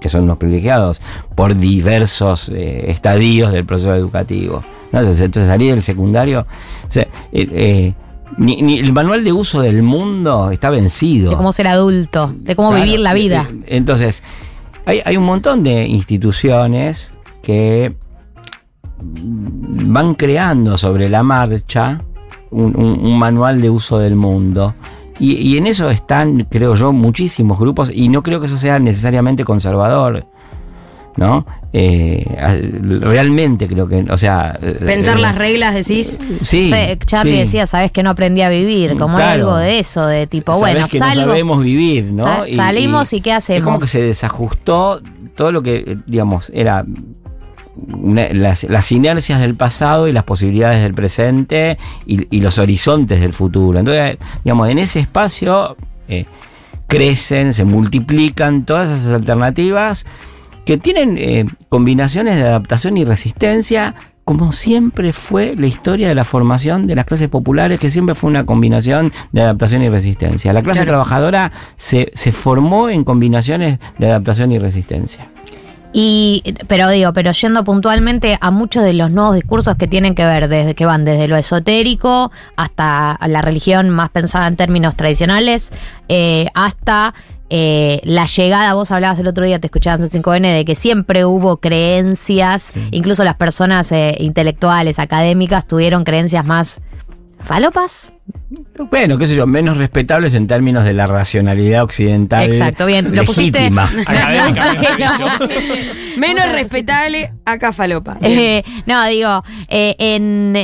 que 0.00 0.08
son 0.08 0.24
unos 0.24 0.38
privilegiados, 0.38 1.02
por 1.34 1.56
diversos 1.56 2.48
eh, 2.48 2.90
estadios 2.90 3.52
del 3.52 3.66
proceso 3.66 3.94
educativo. 3.94 4.64
Entonces, 4.92 5.30
salir 5.46 5.72
del 5.72 5.82
secundario, 5.82 6.40
o 6.40 6.98
eh, 6.98 7.08
eh, 7.32 7.94
ni, 8.38 8.62
ni 8.62 8.78
el 8.78 8.92
manual 8.92 9.24
de 9.24 9.32
uso 9.32 9.60
del 9.60 9.82
mundo 9.82 10.50
está 10.50 10.70
vencido. 10.70 11.30
De 11.30 11.36
cómo 11.36 11.52
ser 11.52 11.66
adulto, 11.66 12.32
de 12.38 12.56
cómo 12.56 12.70
Claro, 12.70 12.84
vivir 12.84 13.00
la 13.00 13.12
vida. 13.14 13.46
eh, 13.50 13.76
Entonces, 13.76 14.22
hay, 14.86 15.00
hay 15.04 15.16
un 15.16 15.24
montón 15.24 15.62
de 15.62 15.86
instituciones 15.86 17.12
que 17.42 17.94
van 19.02 20.14
creando 20.14 20.76
sobre 20.76 21.08
la 21.08 21.22
marcha 21.22 22.02
un, 22.50 22.76
un- 22.76 23.00
un 23.06 23.18
manual 23.18 23.60
de 23.60 23.70
uso 23.70 23.98
del 23.98 24.16
mundo. 24.16 24.74
Y, 25.18 25.34
y 25.34 25.58
en 25.58 25.66
eso 25.66 25.90
están, 25.90 26.46
creo 26.50 26.74
yo, 26.74 26.92
muchísimos 26.92 27.58
grupos, 27.58 27.90
y 27.94 28.08
no 28.08 28.22
creo 28.22 28.40
que 28.40 28.46
eso 28.46 28.58
sea 28.58 28.78
necesariamente 28.78 29.44
conservador. 29.44 30.24
¿No? 31.16 31.44
Eh, 31.72 32.26
al- 32.40 33.00
realmente 33.00 33.68
creo 33.68 33.86
que, 33.86 34.04
o 34.10 34.18
sea. 34.18 34.58
Pensar 34.84 35.18
eh, 35.18 35.20
las 35.22 35.36
reglas, 35.36 35.74
decís. 35.74 36.18
Sí. 36.42 36.72
Charlie 37.06 37.32
sí. 37.34 37.38
decía, 37.38 37.66
sabes 37.66 37.92
que 37.92 38.02
no 38.02 38.10
aprendí 38.10 38.42
a 38.42 38.48
vivir, 38.48 38.96
como 38.96 39.16
Claro. 39.16 39.32
algo 39.50 39.56
de 39.56 39.78
eso, 39.78 40.04
de 40.06 40.26
tipo, 40.26 40.52
Sabés 40.52 40.74
bueno, 40.74 40.88
que 40.90 40.98
no 40.98 41.12
sabemos 41.14 41.62
vivir, 41.62 42.04
¿no? 42.06 42.24
Sa- 42.24 42.44
salimos 42.56 43.12
y 43.12 43.20
¿qué 43.20 43.36
Es 43.36 43.44
como 43.46 43.56
hacemos? 43.76 43.80
que 43.82 43.86
se 43.86 44.02
desajustó 44.02 45.00
todo 45.36 45.52
lo 45.52 45.62
que, 45.62 45.76
eh, 45.86 45.96
digamos, 46.06 46.50
era 46.52 46.84
una- 47.92 48.28
las, 48.32 48.64
las 48.64 48.90
inercias 48.90 49.40
del 49.40 49.54
pasado 49.54 50.08
y 50.08 50.12
las 50.12 50.24
posibilidades 50.24 50.82
del 50.82 50.92
presente 50.94 51.78
y, 52.04 52.26
y 52.36 52.40
los 52.40 52.58
horizontes 52.58 53.20
del 53.20 53.32
futuro. 53.32 53.78
Entonces, 53.78 54.18
digamos, 54.44 54.68
en 54.68 54.78
ese 54.80 54.98
espacio 55.00 55.76
eh, 56.08 56.24
crecen, 56.88 57.54
se 57.54 57.64
multiplican 57.64 58.64
todas 58.66 58.90
esas 58.90 59.12
alternativas 59.12 60.04
que 60.64 60.78
tienen 60.78 61.16
eh, 61.18 61.46
combinaciones 61.68 62.36
de 62.36 62.42
adaptación 62.42 62.96
y 62.96 63.04
resistencia, 63.04 63.94
como 64.24 64.52
siempre 64.52 65.12
fue 65.12 65.56
la 65.56 65.66
historia 65.66 66.08
de 66.08 66.14
la 66.14 66.24
formación 66.24 66.86
de 66.86 66.94
las 66.94 67.04
clases 67.06 67.28
populares, 67.28 67.80
que 67.80 67.90
siempre 67.90 68.14
fue 68.14 68.30
una 68.30 68.46
combinación 68.46 69.12
de 69.32 69.42
adaptación 69.42 69.82
y 69.82 69.88
resistencia. 69.88 70.52
La 70.52 70.62
clase 70.62 70.80
Claro. 70.80 70.90
trabajadora 70.92 71.52
se, 71.76 72.10
se 72.14 72.30
formó 72.30 72.88
en 72.88 73.02
combinaciones 73.02 73.78
de 73.98 74.08
adaptación 74.08 74.52
y 74.52 74.58
resistencia. 74.58 75.26
Y, 75.92 76.54
pero 76.68 76.88
digo, 76.88 77.12
pero 77.12 77.32
yendo 77.32 77.64
puntualmente 77.64 78.38
a 78.40 78.52
muchos 78.52 78.84
de 78.84 78.92
los 78.92 79.10
nuevos 79.10 79.34
discursos 79.34 79.74
que 79.74 79.88
tienen 79.88 80.14
que 80.14 80.24
ver 80.24 80.46
desde 80.46 80.76
que 80.76 80.86
van 80.86 81.04
desde 81.04 81.26
lo 81.26 81.36
esotérico 81.36 82.30
hasta 82.54 83.18
la 83.26 83.42
religión 83.42 83.90
más 83.90 84.10
pensada 84.10 84.46
en 84.46 84.54
términos 84.54 84.94
tradicionales, 84.94 85.72
eh, 86.08 86.46
hasta 86.54 87.12
eh, 87.50 88.00
la 88.04 88.26
llegada, 88.26 88.74
vos 88.74 88.90
hablabas 88.90 89.18
el 89.18 89.26
otro 89.26 89.44
día, 89.44 89.58
te 89.58 89.66
escuchabas 89.66 90.00
en 90.00 90.22
5N, 90.22 90.54
de 90.54 90.64
que 90.64 90.74
siempre 90.74 91.24
hubo 91.24 91.58
creencias, 91.58 92.72
incluso 92.90 93.24
las 93.24 93.34
personas 93.34 93.90
eh, 93.92 94.16
intelectuales, 94.20 94.98
académicas, 94.98 95.66
tuvieron 95.66 96.04
creencias 96.04 96.44
más 96.46 96.80
falopas. 97.42 98.12
Bueno, 98.90 99.18
qué 99.18 99.26
sé 99.26 99.34
yo, 99.34 99.46
menos 99.46 99.76
respetables 99.78 100.34
en 100.34 100.46
términos 100.46 100.84
de 100.84 100.92
la 100.92 101.06
racionalidad 101.06 101.82
occidental. 101.82 102.44
Exacto, 102.44 102.86
bien, 102.86 103.14
lo 103.14 103.24
pusiste- 103.24 103.58
legítima. 103.58 103.90
Menos 106.16 106.52
respetable 106.52 107.32
acá 107.44 107.72
falopa. 107.72 108.18
Eh, 108.20 108.62
no, 108.86 109.04
digo, 109.06 109.42
eh, 109.68 109.96
en. 109.98 110.56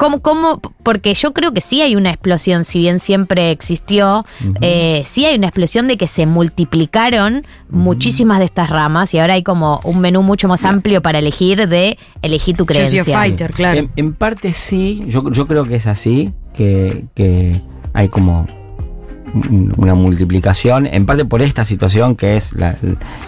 ¿Cómo, 0.00 0.22
cómo? 0.22 0.62
Porque 0.82 1.12
yo 1.12 1.34
creo 1.34 1.52
que 1.52 1.60
sí 1.60 1.82
hay 1.82 1.94
una 1.94 2.08
explosión, 2.08 2.64
si 2.64 2.78
bien 2.78 3.00
siempre 3.00 3.50
existió, 3.50 4.24
eh, 4.62 5.02
sí 5.04 5.26
hay 5.26 5.36
una 5.36 5.48
explosión 5.48 5.88
de 5.88 5.98
que 5.98 6.06
se 6.06 6.24
multiplicaron 6.24 7.44
muchísimas 7.68 8.38
de 8.38 8.46
estas 8.46 8.70
ramas 8.70 9.12
y 9.12 9.18
ahora 9.18 9.34
hay 9.34 9.42
como 9.42 9.78
un 9.84 10.00
menú 10.00 10.22
mucho 10.22 10.48
más 10.48 10.64
amplio 10.64 11.02
para 11.02 11.18
elegir 11.18 11.68
de 11.68 11.98
elegir 12.22 12.56
tu 12.56 12.64
creencia. 12.64 13.04
En, 13.76 13.90
en 13.96 14.14
parte 14.14 14.54
sí, 14.54 15.02
yo, 15.06 15.30
yo 15.30 15.46
creo 15.46 15.66
que 15.66 15.76
es 15.76 15.86
así, 15.86 16.32
que, 16.54 17.04
que 17.14 17.52
hay 17.92 18.08
como 18.08 18.48
una 19.76 19.94
multiplicación, 19.94 20.86
en 20.86 21.06
parte 21.06 21.24
por 21.24 21.42
esta 21.42 21.64
situación 21.64 22.16
que 22.16 22.36
es 22.36 22.54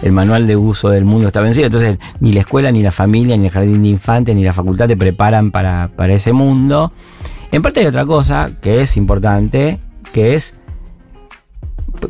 el, 0.01 0.11
manual 0.11 0.47
de 0.47 0.55
uso 0.55 0.89
del 0.89 1.05
mundo 1.05 1.27
está 1.27 1.41
vencido, 1.41 1.67
entonces 1.67 1.97
ni 2.19 2.33
la 2.33 2.41
escuela, 2.41 2.71
ni 2.71 2.81
la 2.81 2.91
familia, 2.91 3.37
ni 3.37 3.45
el 3.45 3.51
jardín 3.51 3.83
de 3.83 3.89
infantes, 3.89 4.35
ni 4.35 4.43
la 4.43 4.53
facultad 4.53 4.87
te 4.87 4.97
preparan 4.97 5.51
para, 5.51 5.89
para 5.95 6.13
ese 6.13 6.33
mundo. 6.33 6.91
En 7.51 7.61
parte 7.61 7.81
hay 7.81 7.85
otra 7.85 8.05
cosa 8.05 8.51
que 8.61 8.81
es 8.81 8.97
importante, 8.97 9.79
que 10.11 10.35
es 10.35 10.55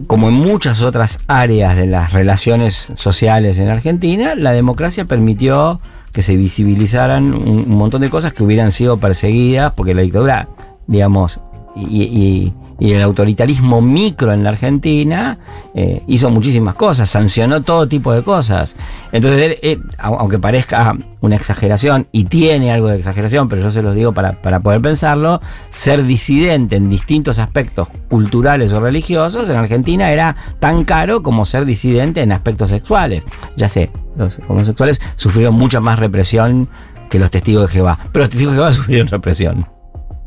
como 0.07 0.29
en 0.29 0.35
muchas 0.35 0.81
otras 0.81 1.19
áreas 1.27 1.75
de 1.75 1.87
las 1.87 2.13
relaciones 2.13 2.91
sociales 2.95 3.57
en 3.59 3.69
Argentina, 3.69 4.35
la 4.35 4.51
democracia 4.51 5.05
permitió 5.05 5.79
que 6.13 6.21
se 6.21 6.35
visibilizaran 6.35 7.33
un, 7.33 7.69
montón 7.69 8.01
de 8.01 8.09
cosas 8.09 8.33
que 8.33 8.43
hubieran 8.43 8.71
sido 8.71 8.97
perseguidas, 8.97 9.73
porque 9.73 9.93
la 9.93 10.03
dictadura, 10.03 10.47
digamos, 10.87 11.41
y- 11.75 12.53
y 12.79 12.91
el 12.93 13.01
autoritarismo 13.01 13.81
micro 13.81 14.33
en 14.33 14.43
la 14.43 14.49
Argentina 14.49 15.37
eh, 15.75 16.01
hizo 16.07 16.29
muchísimas 16.29 16.75
cosas, 16.75 17.09
sancionó 17.09 17.61
todo 17.61 17.87
tipo 17.87 18.11
de 18.13 18.23
cosas. 18.23 18.75
Entonces, 19.11 19.57
eh, 19.61 19.79
au- 19.99 20.17
aunque 20.19 20.39
parezca 20.39 20.95
una 21.21 21.35
exageración, 21.35 22.07
y 22.11 22.25
tiene 22.25 22.71
algo 22.71 22.89
de 22.89 22.97
exageración, 22.97 23.47
pero 23.47 23.61
yo 23.61 23.71
se 23.71 23.81
los 23.81 23.95
digo 23.95 24.11
para, 24.13 24.41
para 24.41 24.59
poder 24.59 24.81
pensarlo, 24.81 25.41
ser 25.69 26.03
disidente 26.03 26.75
en 26.75 26.89
distintos 26.89 27.39
aspectos 27.39 27.87
culturales 28.09 28.73
o 28.73 28.79
religiosos 28.79 29.49
en 29.49 29.55
Argentina 29.55 30.11
era 30.11 30.35
tan 30.59 30.83
caro 30.83 31.23
como 31.23 31.45
ser 31.45 31.65
disidente 31.65 32.21
en 32.21 32.31
aspectos 32.31 32.69
sexuales. 32.69 33.23
Ya 33.55 33.69
sé, 33.69 33.91
los 34.17 34.39
homosexuales 34.47 35.01
sufrieron 35.15 35.55
mucha 35.55 35.79
más 35.79 35.99
represión 35.99 36.67
que 37.09 37.19
los 37.19 37.31
testigos 37.31 37.67
de 37.67 37.73
Jehová, 37.73 37.99
pero 38.11 38.23
los 38.23 38.29
testigos 38.29 38.53
de 38.53 38.57
Jehová 38.57 38.73
sufrieron 38.73 39.07
represión, 39.07 39.67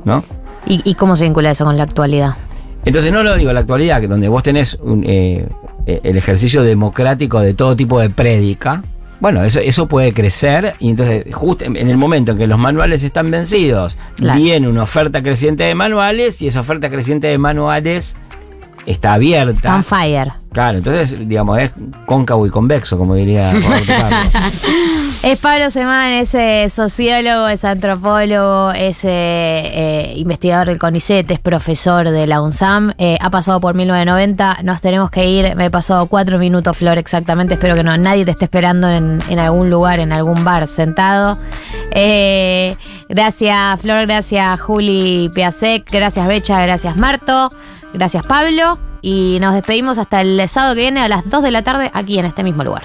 ¿no? 0.05 0.23
¿Y, 0.67 0.81
y 0.85 0.95
cómo 0.95 1.17
se 1.17 1.25
vincula 1.25 1.51
eso 1.51 1.65
con 1.65 1.77
la 1.77 1.85
actualidad? 1.85 2.35
Entonces 2.85 3.11
no 3.13 3.23
lo 3.23 3.37
digo 3.37 3.53
la 3.53 3.61
actualidad, 3.61 4.01
que 4.01 4.09
donde 4.09 4.29
vos 4.29 4.43
tenés 4.43 4.75
un, 4.81 5.03
eh, 5.05 5.47
eh, 5.87 6.01
el 6.05 6.17
ejercicio 6.17 6.63
democrático 6.63 7.41
de 7.41 7.55
todo 7.55 7.75
tipo 7.75 8.01
de 8.01 8.11
prédica, 8.11 8.83
bueno, 9.19 9.43
eso, 9.43 9.61
eso 9.61 9.87
puede 9.87 10.13
crecer 10.13 10.75
y 10.79 10.91
entonces 10.91 11.25
justo 11.35 11.65
en 11.65 11.77
en 11.77 11.89
el 11.89 11.97
momento 11.97 12.33
en 12.33 12.39
que 12.39 12.47
los 12.47 12.59
manuales 12.59 13.03
están 13.03 13.31
vencidos, 13.31 13.97
Claro. 14.17 14.39
viene 14.39 14.69
una 14.69 14.83
oferta 14.83 15.23
creciente 15.23 15.65
de 15.65 15.75
manuales 15.75 16.41
y 16.43 16.49
esa 16.49 16.61
oferta 16.61 16.91
creciente 16.91 17.27
de 17.29 17.39
manuales 17.39 18.17
está 18.85 19.15
abierta. 19.15 19.75
On 19.75 19.83
fire. 19.83 20.33
Claro, 20.53 20.79
entonces, 20.79 21.17
digamos, 21.29 21.59
es 21.59 21.73
cóncavo 22.07 22.47
y 22.47 22.51
convexo, 22.51 22.97
como 22.99 23.15
diría 23.17 23.53
Roberto 23.55 23.87
Carlos. 23.87 24.33
Es 25.27 25.41
Pablo 25.41 25.71
Semán, 25.71 26.13
es 26.13 26.37
sociólogo, 26.73 27.49
es 27.49 27.65
antropólogo, 27.65 28.71
es 28.71 29.05
eh, 29.05 29.09
eh, 29.11 30.13
investigador 30.19 30.69
del 30.69 30.79
CONICET, 30.79 31.29
es 31.29 31.41
profesor 31.41 32.09
de 32.09 32.29
la 32.29 32.41
UNSAM, 32.41 32.95
eh, 32.97 33.19
ha 33.21 33.29
pasado 33.29 33.61
por 33.61 33.75
1990, 33.75 34.59
nos 34.63 34.81
tenemos 34.81 35.11
que 35.11 35.29
ir, 35.29 35.57
me 35.57 35.65
he 35.65 35.71
pasado 35.71 36.07
cuatro 36.07 36.39
minutos, 36.39 36.77
Flor, 36.77 36.97
exactamente, 36.97 37.55
espero 37.55 37.75
que 37.75 37.83
no, 37.83 37.97
nadie 37.97 38.25
te 38.25 38.31
esté 38.31 38.45
esperando 38.45 38.89
en, 38.89 39.21
algún 39.37 39.69
lugar, 39.69 39.99
en 39.99 40.13
algún 40.13 40.45
bar, 40.45 40.69
sentado. 40.69 41.41
Gracias, 43.09 43.81
Flor, 43.81 44.07
gracias, 44.07 44.61
Juli 44.61 45.29
Piasek, 45.35 45.91
gracias, 45.91 46.25
Becha, 46.29 46.63
gracias, 46.63 46.97
Marto, 46.97 47.51
gracias, 47.93 48.25
Pablo, 48.25 48.79
y 49.03 49.39
nos 49.41 49.55
despedimos 49.55 49.99
hasta 49.99 50.21
el 50.21 50.49
sábado 50.49 50.77
que 50.77 50.83
viene 50.83 51.01
a 51.01 51.09
las 51.09 51.29
2 51.29 51.43
de 51.43 51.51
la 51.51 51.63
tarde 51.63 51.91
aquí 51.95 52.17
en 52.17 52.27
este 52.27 52.45
mismo 52.45 52.63
lugar. 52.63 52.85